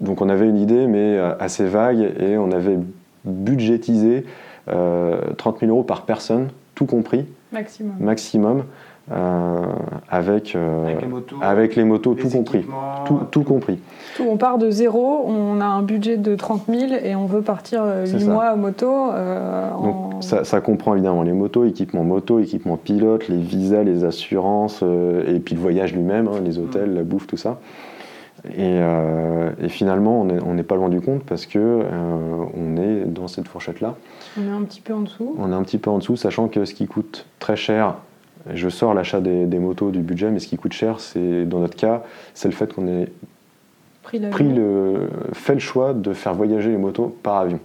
donc 0.00 0.20
on 0.20 0.28
avait 0.28 0.46
une 0.46 0.58
idée, 0.58 0.86
mais 0.86 1.18
assez 1.40 1.64
vague, 1.64 2.12
et 2.20 2.36
on 2.36 2.52
avait 2.52 2.78
budgétisé 3.24 4.26
30 4.66 5.60
000 5.60 5.72
euros 5.72 5.82
par 5.82 6.02
personne, 6.02 6.48
tout 6.74 6.84
compris. 6.84 7.24
Maximum. 7.52 7.94
Maximum. 8.00 8.64
Euh, 9.12 9.66
avec, 10.08 10.56
euh, 10.56 10.86
avec, 11.42 11.76
les 11.76 11.84
motos, 11.84 12.14
tout 12.14 12.30
compris. 12.30 12.64
Tout, 13.04 13.20
tout, 13.30 13.42
compris. 13.42 13.78
on 14.18 14.38
part 14.38 14.56
de 14.56 14.70
zéro, 14.70 15.26
on 15.26 15.60
a 15.60 15.66
un 15.66 15.82
budget 15.82 16.16
de 16.16 16.34
30 16.34 16.62
000 16.68 16.92
et 17.04 17.14
on 17.14 17.26
veut 17.26 17.42
partir 17.42 17.84
8 17.84 18.14
euh, 18.14 18.32
mois 18.32 18.46
à 18.46 18.56
moto. 18.56 19.10
Donc, 19.82 20.22
ça, 20.22 20.44
ça, 20.44 20.62
comprend 20.62 20.94
évidemment 20.94 21.22
les 21.22 21.34
motos, 21.34 21.66
équipement 21.66 22.02
moto, 22.02 22.38
équipement 22.38 22.78
pilote, 22.78 23.28
les 23.28 23.36
visas, 23.36 23.82
les 23.82 24.04
assurances, 24.04 24.82
et 24.82 25.38
puis 25.38 25.54
le 25.54 25.60
voyage 25.60 25.92
lui-même, 25.92 26.26
hein, 26.28 26.40
les 26.42 26.58
hôtels, 26.58 26.90
mm. 26.90 26.94
la 26.94 27.02
bouffe, 27.02 27.26
tout 27.26 27.36
ça. 27.36 27.60
Et, 28.56 28.78
et 29.62 29.68
finalement, 29.68 30.20
on 30.20 30.54
n'est 30.54 30.62
pas 30.62 30.76
loin 30.76 30.88
du 30.88 31.00
compte 31.02 31.24
parce 31.24 31.44
que 31.44 31.82
on 32.56 32.76
est 32.76 33.04
dans 33.04 33.28
cette 33.28 33.48
fourchette-là. 33.48 33.96
On 34.38 34.46
est 34.46 34.56
un 34.56 34.62
petit 34.62 34.80
peu 34.80 34.94
en 34.94 35.00
dessous. 35.00 35.34
On 35.38 35.50
est 35.50 35.54
un 35.54 35.62
petit 35.62 35.78
peu 35.78 35.90
en 35.90 35.98
dessous, 35.98 36.16
sachant 36.16 36.48
que 36.48 36.64
ce 36.64 36.72
qui 36.72 36.86
coûte 36.86 37.26
très 37.38 37.56
cher 37.56 37.96
je 38.52 38.68
sors 38.68 38.94
l'achat 38.94 39.20
des, 39.20 39.58
motos 39.58 39.90
du 39.90 40.00
budget, 40.00 40.30
mais 40.30 40.38
ce 40.38 40.46
qui 40.46 40.56
coûte 40.56 40.72
cher, 40.72 41.00
c'est 41.00 41.44
dans 41.44 41.60
notre 41.60 41.76
cas, 41.76 42.02
c'est 42.34 42.48
le 42.48 42.54
fait 42.54 42.72
qu'on 42.72 42.86
ait 42.86 43.08
pris, 44.02 44.18
le, 44.18 45.08
fait 45.32 45.54
le 45.54 45.60
choix 45.60 45.94
de 45.94 46.12
faire 46.12 46.34
voyager 46.34 46.70
les 46.70 46.76
motos 46.76 47.16
par 47.22 47.36
avion. 47.36 47.58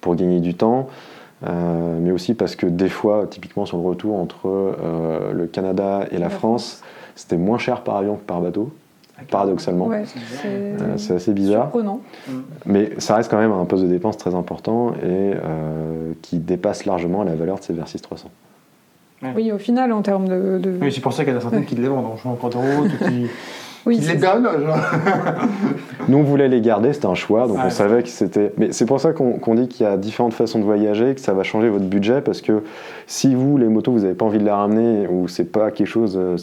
Pour 0.00 0.14
gagner 0.16 0.40
du 0.40 0.54
temps, 0.54 0.88
euh, 1.46 1.98
mais 2.00 2.10
aussi 2.10 2.34
parce 2.34 2.56
que 2.56 2.66
des 2.66 2.88
fois, 2.88 3.26
typiquement 3.26 3.66
sur 3.66 3.78
le 3.78 3.84
retour 3.84 4.18
entre 4.18 4.46
euh, 4.46 5.32
le 5.32 5.46
Canada 5.46 6.06
et 6.10 6.18
la, 6.18 6.28
France, 6.28 6.82
c'était 7.14 7.36
moins 7.36 7.58
cher 7.58 7.82
par 7.82 7.96
avion 7.96 8.16
que 8.16 8.24
par 8.24 8.40
bateau 8.40 8.72
paradoxalement. 9.30 9.90
Euh, 9.92 10.94
c'est 10.96 11.12
assez 11.12 11.32
bizarre. 11.34 11.64
Surprenant. 11.64 12.00
Mais 12.64 12.92
ça 12.96 13.16
reste 13.16 13.30
quand 13.30 13.36
même 13.36 13.52
un 13.52 13.66
poste 13.66 13.82
de 13.82 13.88
dépense 13.88 14.16
très 14.16 14.34
important 14.34 14.94
et 14.94 15.32
qui 16.22 16.38
dépasse 16.38 16.86
largement 16.86 17.22
la 17.22 17.34
valeur 17.34 17.58
de 17.58 17.64
ces 17.64 17.74
Versys 17.74 18.00
300. 18.00 18.30
Oui, 19.22 19.52
au 19.52 19.58
final, 19.58 19.92
en 19.92 20.02
termes 20.02 20.28
de. 20.28 20.78
Oui, 20.80 20.92
c'est 20.92 21.00
pour 21.00 21.12
ça 21.12 21.24
qu'il 21.24 21.32
y 21.32 21.36
en 21.36 21.38
a 21.38 21.42
certaines 21.42 21.64
qui 21.64 21.74
les 21.74 21.88
vendent 21.88 22.06
en 22.06 22.16
changeant 22.16 22.48
de 22.48 22.56
route, 22.56 22.98
qui, 22.98 23.26
oui, 23.86 23.98
qui 23.98 24.08
les 24.08 24.16
donnent. 24.16 24.48
Nous, 26.08 26.18
on 26.18 26.22
voulait 26.22 26.48
les 26.48 26.62
garder, 26.62 26.94
c'était 26.94 27.06
un 27.06 27.14
choix, 27.14 27.46
donc 27.46 27.58
on 27.62 27.70
savait 27.70 28.02
que 28.02 28.08
c'était. 28.08 28.52
Mais 28.56 28.72
c'est 28.72 28.86
pour 28.86 28.98
ça 28.98 29.12
qu'on 29.12 29.54
dit 29.54 29.68
qu'il 29.68 29.84
y 29.84 29.88
a 29.88 29.98
différentes 29.98 30.32
façons 30.32 30.58
de 30.58 30.64
voyager, 30.64 31.14
que 31.14 31.20
ça 31.20 31.34
va 31.34 31.42
changer 31.42 31.68
votre 31.68 31.84
budget, 31.84 32.22
parce 32.22 32.40
que 32.40 32.62
si 33.06 33.34
vous, 33.34 33.58
les 33.58 33.68
motos, 33.68 33.92
vous 33.92 34.00
n'avez 34.00 34.14
pas 34.14 34.24
envie 34.24 34.38
de 34.38 34.44
les 34.44 34.50
ramener, 34.50 35.06
ou 35.06 35.28
c'est 35.28 35.44
pas 35.44 35.70
quelque 35.70 35.86
chose 35.86 36.18
euh, 36.18 36.36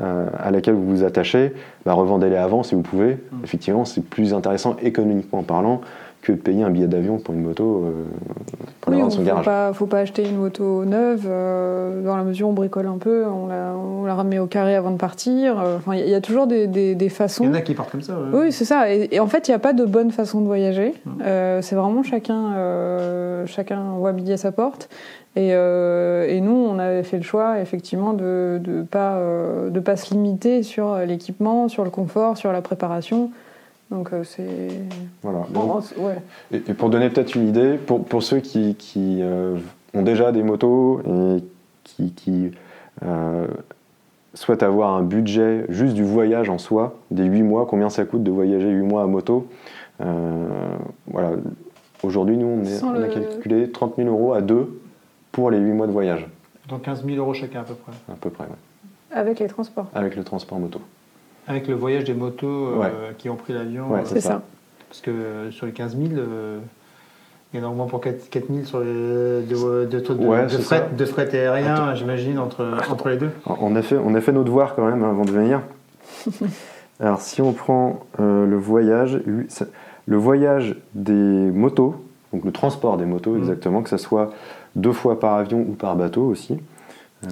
euh, 0.00 0.26
à 0.38 0.52
laquelle 0.52 0.74
vous 0.74 0.86
vous 0.86 1.04
attachez, 1.04 1.54
bah, 1.84 1.94
revendez-les 1.94 2.36
avant 2.36 2.62
si 2.62 2.76
vous 2.76 2.82
pouvez. 2.82 3.14
Mm. 3.14 3.44
Effectivement, 3.44 3.84
c'est 3.84 4.04
plus 4.04 4.32
intéressant 4.32 4.76
économiquement 4.80 5.42
parlant 5.42 5.80
que 6.24 6.32
de 6.32 6.38
payer 6.38 6.64
un 6.64 6.70
billet 6.70 6.86
d'avion 6.86 7.18
pour 7.18 7.34
une 7.34 7.42
moto 7.42 7.84
euh, 7.84 8.04
pour 8.80 8.92
oui, 8.92 9.00
dans 9.00 9.10
son 9.10 9.22
garage. 9.22 9.44
Pas, 9.44 9.72
faut 9.72 9.86
pas 9.86 10.00
acheter 10.00 10.26
une 10.26 10.36
moto 10.36 10.84
neuve. 10.84 11.26
Euh, 11.26 12.02
dans 12.02 12.16
la 12.16 12.24
mesure 12.24 12.48
où 12.48 12.50
on 12.50 12.54
bricole 12.54 12.86
un 12.86 12.98
peu, 12.98 13.24
on 13.26 13.46
la, 13.46 13.74
on 13.76 14.04
la 14.04 14.14
remet 14.14 14.38
au 14.38 14.46
carré 14.46 14.74
avant 14.74 14.90
de 14.90 14.96
partir. 14.96 15.60
Euh, 15.60 15.76
enfin, 15.76 15.94
il 15.94 16.08
y, 16.08 16.14
a 16.14 16.20
toujours 16.20 16.46
des, 16.46 16.66
des, 16.66 17.08
façons. 17.10 17.44
Il 17.44 17.48
y 17.48 17.50
en 17.50 17.54
a 17.54 17.60
qui 17.60 17.74
partent 17.74 17.90
comme 17.90 18.02
ça. 18.02 18.18
Oui, 18.32 18.50
c'est 18.50 18.64
ça. 18.64 18.90
Et, 18.90 19.20
en 19.20 19.26
fait, 19.26 19.46
il 19.46 19.50
n'y 19.50 19.54
a 19.54 19.58
pas 19.60 19.74
de 19.74 19.84
bonne 19.84 20.10
façon 20.10 20.40
de 20.40 20.46
voyager. 20.46 20.94
c'est 21.60 21.74
vraiment 21.74 22.02
chacun, 22.02 23.44
chacun 23.46 23.92
voit 23.98 24.12
midi 24.12 24.32
à 24.32 24.38
sa 24.38 24.50
porte. 24.50 24.88
Et, 25.36 25.48
et, 25.48 26.40
nous, 26.40 26.52
on 26.52 26.78
avait 26.78 27.02
fait 27.02 27.18
le 27.18 27.22
choix, 27.22 27.60
effectivement, 27.60 28.14
de 28.14 28.60
ne 28.66 28.82
pas, 28.82 29.20
de 29.70 29.80
pas 29.80 29.96
se 29.96 30.14
limiter 30.14 30.62
sur 30.62 30.96
l'équipement, 30.98 31.68
sur 31.68 31.84
le 31.84 31.90
confort, 31.90 32.38
sur 32.38 32.50
la 32.50 32.62
préparation. 32.62 33.30
Donc 33.90 34.12
euh, 34.12 34.24
c'est. 34.24 34.70
Voilà. 35.22 35.46
et, 36.52 36.58
pour 36.74 36.90
donner 36.90 37.10
peut-être 37.10 37.34
une 37.34 37.48
idée, 37.48 37.76
pour, 37.76 38.04
pour 38.04 38.22
ceux 38.22 38.40
qui, 38.40 38.74
qui 38.76 39.18
euh, 39.20 39.56
ont 39.92 40.02
déjà 40.02 40.32
des 40.32 40.42
motos 40.42 41.00
et 41.06 41.44
qui, 41.84 42.12
qui 42.12 42.50
euh, 43.04 43.46
souhaitent 44.32 44.62
avoir 44.62 44.94
un 44.94 45.02
budget 45.02 45.66
juste 45.68 45.94
du 45.94 46.04
voyage 46.04 46.48
en 46.48 46.58
soi, 46.58 46.96
des 47.10 47.24
8 47.24 47.42
mois, 47.42 47.66
combien 47.66 47.90
ça 47.90 48.04
coûte 48.04 48.22
de 48.22 48.30
voyager 48.30 48.70
8 48.70 48.82
mois 48.82 49.02
à 49.02 49.06
moto 49.06 49.46
Voilà. 49.98 51.32
Aujourd'hui, 52.02 52.36
nous, 52.36 52.62
on, 52.82 53.02
a 53.02 53.08
calculé 53.08 53.70
30 53.70 53.96
000 53.96 54.08
euros 54.08 54.34
à 54.34 54.42
deux 54.42 54.78
pour 55.32 55.50
les 55.50 55.58
8 55.58 55.72
mois 55.72 55.86
de 55.86 55.92
voyage. 55.92 56.26
Donc 56.68 56.82
15 56.82 57.04
000 57.04 57.16
euros 57.16 57.32
chacun 57.32 57.60
à 57.60 57.64
peu 57.64 57.74
près 57.74 57.92
À 58.12 58.16
peu 58.16 58.30
près, 58.30 58.44
oui. 58.44 58.90
Avec 59.10 59.38
les 59.38 59.46
transports 59.46 59.86
Avec 59.94 60.16
le 60.16 60.24
transport 60.24 60.58
moto. 60.58 60.80
Avec 61.46 61.68
le 61.68 61.74
voyage 61.74 62.04
des 62.04 62.14
motos 62.14 62.82
euh, 62.82 63.12
qui 63.18 63.28
ont 63.28 63.36
pris 63.36 63.52
l'avion. 63.52 63.90
Ouais, 63.90 64.02
c'est 64.04 64.20
ça. 64.20 64.42
Parce 64.88 65.00
que 65.00 65.10
euh, 65.10 65.50
sur 65.50 65.66
les 65.66 65.72
15 65.72 65.96
000, 65.96 66.08
euh, 66.16 66.58
il 67.52 67.60
y 67.60 67.62
en 67.62 67.66
a 67.66 67.70
au 67.70 67.74
moins 67.74 67.86
pour 67.86 68.00
4, 68.00 68.16
000 68.32 68.64
sur 68.64 68.80
les, 68.80 68.86
de, 68.86 69.84
de, 69.84 70.00
de, 70.00 70.58
fret, 70.58 70.88
de, 70.96 71.04
fret, 71.04 71.28
aérien, 71.36 71.94
j'imagine, 71.94 72.38
entre, 72.38 72.66
entre 72.90 73.08
les 73.08 73.16
deux. 73.16 73.30
On 73.46 73.76
a, 73.76 73.82
fait, 73.82 73.96
on 73.96 74.14
a 74.14 74.20
fait 74.20 74.32
nos 74.32 74.44
devoirs 74.44 74.74
quand 74.74 74.86
même 74.86 75.04
avant 75.04 75.24
de 75.24 75.30
venir. 75.30 75.60
Alors 77.00 77.20
si 77.20 77.42
on 77.42 77.52
prend 77.52 78.06
le 78.18 78.56
voyage, 78.56 79.20
le 80.06 80.16
voyage 80.16 80.76
des 80.94 81.12
motos, 81.12 81.96
donc 82.32 82.44
le 82.44 82.52
transport 82.52 82.96
des 82.96 83.04
motos 83.04 83.32
mmh. 83.32 83.38
exactement, 83.38 83.82
que 83.82 83.90
ce 83.90 83.96
soit 83.96 84.32
deux 84.76 84.92
fois 84.92 85.18
par 85.18 85.34
avion 85.34 85.58
ou 85.60 85.72
par 85.72 85.96
bateau 85.96 86.22
aussi, 86.22 86.58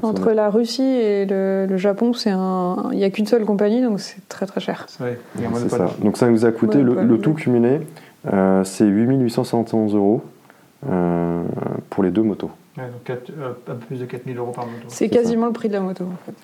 entre 0.03 0.33
la 0.33 0.51
Russie 0.51 0.83
et 0.83 1.27
le, 1.27 1.77
Japon, 1.77 2.13
c'est 2.13 2.31
un, 2.31 2.89
il 2.93 2.99
n'y 2.99 3.05
a 3.05 3.11
qu'une 3.11 3.27
seule 3.27 3.45
compagnie, 3.45 3.83
donc 3.83 4.01
c'est 4.01 4.27
très 4.29 4.47
très 4.47 4.61
cher. 4.61 4.87
C'est 4.89 5.69
ça. 5.69 5.91
Donc 6.01 6.17
ça 6.17 6.29
nous 6.29 6.45
a 6.45 6.53
coûté 6.53 6.83
le, 6.83 7.19
tout 7.19 7.35
cumulé, 7.35 7.81
euh, 8.33 8.65
c'est 8.65 8.85
8871 8.85 9.95
euros 9.95 10.23
euh, 10.89 11.43
pour 11.91 12.03
les 12.03 12.11
deux 12.11 12.23
motos. 12.23 12.51
donc 12.77 13.11
euh, 13.11 13.51
un 13.69 13.75
peu 13.75 13.87
plus 13.87 14.01
de 14.01 14.05
4000 14.05 14.37
euros 14.39 14.53
par 14.53 14.67
moto. 14.67 14.85
C'est 14.89 15.09
quasiment 15.09 15.47
le 15.47 15.53
prix 15.53 15.69
de 15.69 15.75
la 15.75 15.81
moto 15.81 16.05
en 16.05 16.27
fait. 16.27 16.35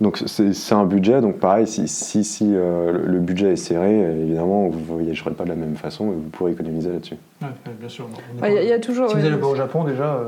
Donc 0.00 0.20
c'est 0.26 0.74
un 0.74 0.84
budget, 0.84 1.20
donc 1.20 1.36
pareil, 1.36 1.68
si, 1.68 1.86
si, 1.86 2.24
si 2.24 2.44
le 2.46 3.18
budget 3.20 3.52
est 3.52 3.56
serré, 3.56 4.00
évidemment, 4.00 4.68
vous 4.68 4.80
ne 4.80 4.84
voyagerez 4.84 5.30
pas 5.30 5.44
de 5.44 5.50
la 5.50 5.54
même 5.54 5.76
façon 5.76 6.06
et 6.10 6.14
vous 6.14 6.28
pourrez 6.32 6.50
économiser 6.50 6.90
là-dessus. 6.90 7.16
bien 7.40 7.88
sûr. 7.88 8.08
Il 8.44 8.52
y, 8.52 8.72
a 8.72 8.80
toujours. 8.80 9.10
Si 9.10 9.16
vous 9.16 9.24
allez 9.24 9.36
pas 9.36 9.46
au 9.46 9.54
Japon 9.54 9.84
déjà. 9.84 10.22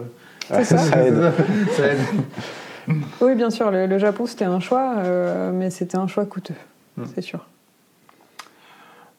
Ça. 0.49 0.65
ça, 0.65 1.03
aide. 1.03 1.33
Oui, 3.21 3.35
bien 3.35 3.51
sûr, 3.51 3.71
le, 3.71 3.99
Japon 3.99 4.27
c'était 4.27 4.45
un 4.45 4.61
choix, 4.61 4.97
euh, 4.99 5.53
mais 5.53 5.71
c'était 5.71 5.97
un 5.97 6.07
choix 6.07 6.27
coûteux, 6.27 6.55
hmm. 6.97 7.05
c'est 7.15 7.23
sûr. 7.23 7.47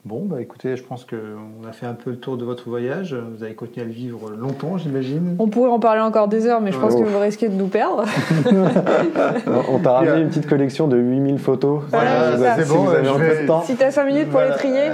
Bon, 0.05 0.23
bah 0.23 0.39
écoutez, 0.39 0.77
je 0.77 0.83
pense 0.83 1.03
qu'on 1.03 1.67
a 1.67 1.71
fait 1.71 1.87
un 1.87 1.95
peu 1.95 2.11
le 2.11 2.19
tour 2.19 2.37
de 2.37 2.45
votre 2.45 2.69
voyage. 2.69 3.15
Vous 3.15 3.41
avez 3.41 3.55
continué 3.55 3.81
à 3.81 3.89
le 3.89 3.91
vivre 3.91 4.29
longtemps, 4.29 4.77
j'imagine. 4.77 5.35
On 5.39 5.47
pourrait 5.47 5.71
en 5.71 5.79
parler 5.79 6.01
encore 6.01 6.27
des 6.27 6.45
heures, 6.45 6.61
mais 6.61 6.71
je 6.71 6.77
pense 6.77 6.95
que 6.95 7.01
vous 7.01 7.19
risquez 7.19 7.49
de 7.49 7.55
nous 7.55 7.69
perdre. 7.69 8.05
on 9.67 9.79
t'a 9.79 9.93
ramené 9.93 10.21
une 10.21 10.27
petite 10.27 10.45
collection 10.45 10.87
de 10.87 10.95
8000 10.95 11.39
photos. 11.39 11.81
Voilà, 11.89 12.37
c'est 12.55 12.67
bon, 12.67 12.85
si, 12.85 13.07
vous 13.07 13.19
avez 13.19 13.45
temps. 13.47 13.63
si 13.63 13.75
tu 13.75 13.81
as 13.81 13.89
5 13.89 14.05
minutes 14.05 14.29
pour 14.29 14.41
les 14.41 14.51
trier. 14.51 14.91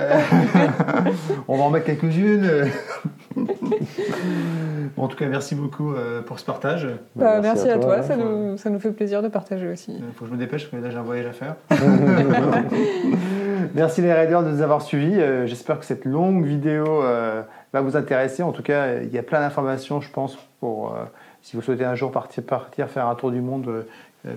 on 1.49 1.57
va 1.57 1.63
en 1.63 1.69
mettre 1.71 1.87
quelques-unes. 1.87 2.49
en 4.97 5.07
tout 5.07 5.17
cas, 5.17 5.27
merci 5.27 5.55
beaucoup 5.55 5.93
euh, 5.93 6.21
pour 6.21 6.39
ce 6.39 6.45
partage. 6.45 6.87
Bah, 7.15 7.39
merci, 7.41 7.69
à, 7.69 7.77
toi, 7.77 8.03
Ça, 8.03 8.15
nous, 8.15 8.57
ça, 8.57 8.69
nous, 8.69 8.79
fait 8.79 8.91
plaisir 8.91 9.21
de 9.21 9.27
partager 9.27 9.67
aussi. 9.67 9.93
Il 9.95 10.13
faut 10.13 10.25
que 10.25 10.31
je 10.31 10.35
me 10.35 10.39
dépêche 10.39 10.69
parce 10.69 10.81
que 10.81 10.85
là 10.85 10.91
j'ai 10.91 10.97
un 10.97 11.03
voyage 11.03 11.27
à 11.27 11.31
faire. 11.31 11.55
merci 13.75 14.01
les 14.01 14.13
raiders 14.13 14.43
de 14.43 14.49
nous 14.49 14.61
avoir 14.61 14.81
suivis. 14.81 15.19
Euh, 15.19 15.45
j'espère 15.47 15.79
que 15.79 15.85
cette 15.85 16.05
longue 16.05 16.45
vidéo 16.45 17.03
euh, 17.03 17.41
va 17.73 17.81
vous 17.81 17.95
intéresser. 17.95 18.43
En 18.43 18.51
tout 18.51 18.63
cas, 18.63 19.01
il 19.01 19.13
y 19.13 19.17
a 19.17 19.23
plein 19.23 19.39
d'informations, 19.39 20.01
je 20.01 20.09
pense, 20.09 20.37
pour 20.59 20.95
si 21.41 21.55
vous 21.55 21.61
souhaitez 21.61 21.85
un 21.85 21.95
jour 21.95 22.11
partir, 22.11 22.43
partir 22.43 22.89
faire 22.89 23.07
un 23.07 23.15
tour 23.15 23.31
du 23.31 23.41
monde 23.41 23.85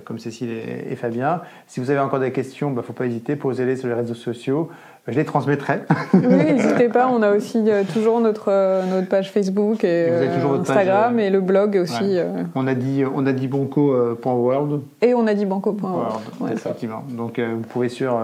comme 0.05 0.19
Cécile 0.19 0.51
et, 0.51 0.97
Fabien. 0.97 1.43
Si 1.67 1.81
vous 1.81 1.91
avez 1.91 2.01
encore 2.01 2.21
des 2.21 2.33
questions, 2.33 2.69
il 2.69 2.71
ne 2.71 2.77
bah, 2.77 2.83
faut 2.83 2.95
pas 2.95 3.07
hésiter, 3.07 3.37
posez-les 3.37 3.77
sur 3.77 3.89
les 3.89 3.95
réseaux 3.95 4.15
sociaux 4.15 4.71
je 5.07 5.19
les 5.19 5.25
transmettrai. 5.25 5.81
oui, 6.15 6.23
n'hésitez 6.23 6.89
pas. 6.89 7.09
On 7.09 7.21
a 7.23 7.33
aussi 7.33 7.63
euh, 7.67 7.85
toujours 7.93 8.21
notre, 8.21 8.51
euh, 8.51 8.85
notre 8.87 9.09
page 9.09 9.31
Facebook 9.31 9.85
et, 9.85 10.07
euh, 10.09 10.61
Instagram 10.61 11.21
et 11.21 11.29
le 11.29 11.41
blog 11.41 11.77
aussi. 11.77 12.19
On 12.55 12.67
a 12.67 12.75
dit 12.75 13.05
on 13.15 13.27
a 13.27 13.33
dit 13.33 13.49
banco.world. 13.49 14.81
Et 15.03 15.15
on 15.15 15.27
a 15.27 15.35
dit 15.35 15.45
banco.world. 15.45 16.23
Ouais, 16.41 16.53
effectivement. 16.53 17.05
Donc 17.11 17.39
vous 17.39 17.63
pouvez 17.69 17.89
sur 17.89 18.19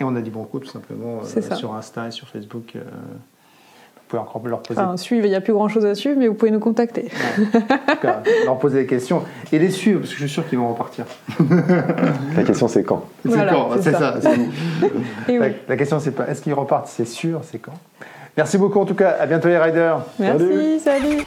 et 0.00 0.04
on 0.04 0.14
a 0.16 0.20
dit 0.20 0.30
banco 0.30 0.58
tout 0.58 0.68
simplement 0.68 1.20
sur 1.24 1.74
Insta 1.74 2.08
et 2.08 2.10
sur 2.10 2.28
Facebook 2.28 2.74
pouvez 4.12 4.22
encore 4.22 4.46
leur 4.46 4.62
poser. 4.62 4.80
Enfin, 4.80 4.96
suivre, 4.96 5.26
il 5.26 5.30
n'y 5.30 5.34
a 5.34 5.40
plus 5.40 5.52
grand 5.52 5.68
chose 5.68 5.86
à 5.86 5.94
suivre, 5.94 6.16
mais 6.18 6.28
vous 6.28 6.34
pouvez 6.34 6.50
nous 6.50 6.60
contacter. 6.60 7.08
En 7.38 7.92
tout 7.94 8.00
cas, 8.00 8.22
leur 8.44 8.58
poser 8.58 8.80
des 8.80 8.86
questions 8.86 9.22
et 9.50 9.58
les 9.58 9.70
suivre, 9.70 10.00
parce 10.00 10.12
que 10.12 10.18
je 10.18 10.26
suis 10.26 10.34
sûr 10.34 10.48
qu'ils 10.48 10.58
vont 10.58 10.68
repartir. 10.68 11.06
La 12.36 12.42
question, 12.42 12.68
c'est 12.68 12.82
quand? 12.82 13.04
C'est 13.24 13.46
quand, 13.48 13.70
c'est 13.80 13.92
ça. 13.92 14.14
la, 15.28 15.48
la, 15.68 15.76
question, 15.76 15.98
c'est 16.00 16.12
pas 16.12 16.28
est-ce 16.28 16.42
qu'ils 16.42 16.54
repartent, 16.54 16.88
c'est 16.88 17.06
sûr, 17.06 17.40
c'est 17.42 17.58
quand? 17.58 17.72
Merci 18.36 18.56
beaucoup 18.58 18.80
en 18.80 18.86
tout 18.86 18.94
cas, 18.94 19.16
à 19.20 19.26
bientôt 19.26 19.48
les 19.48 19.58
riders. 19.58 20.00
Merci, 20.18 20.80
salut. 20.80 21.24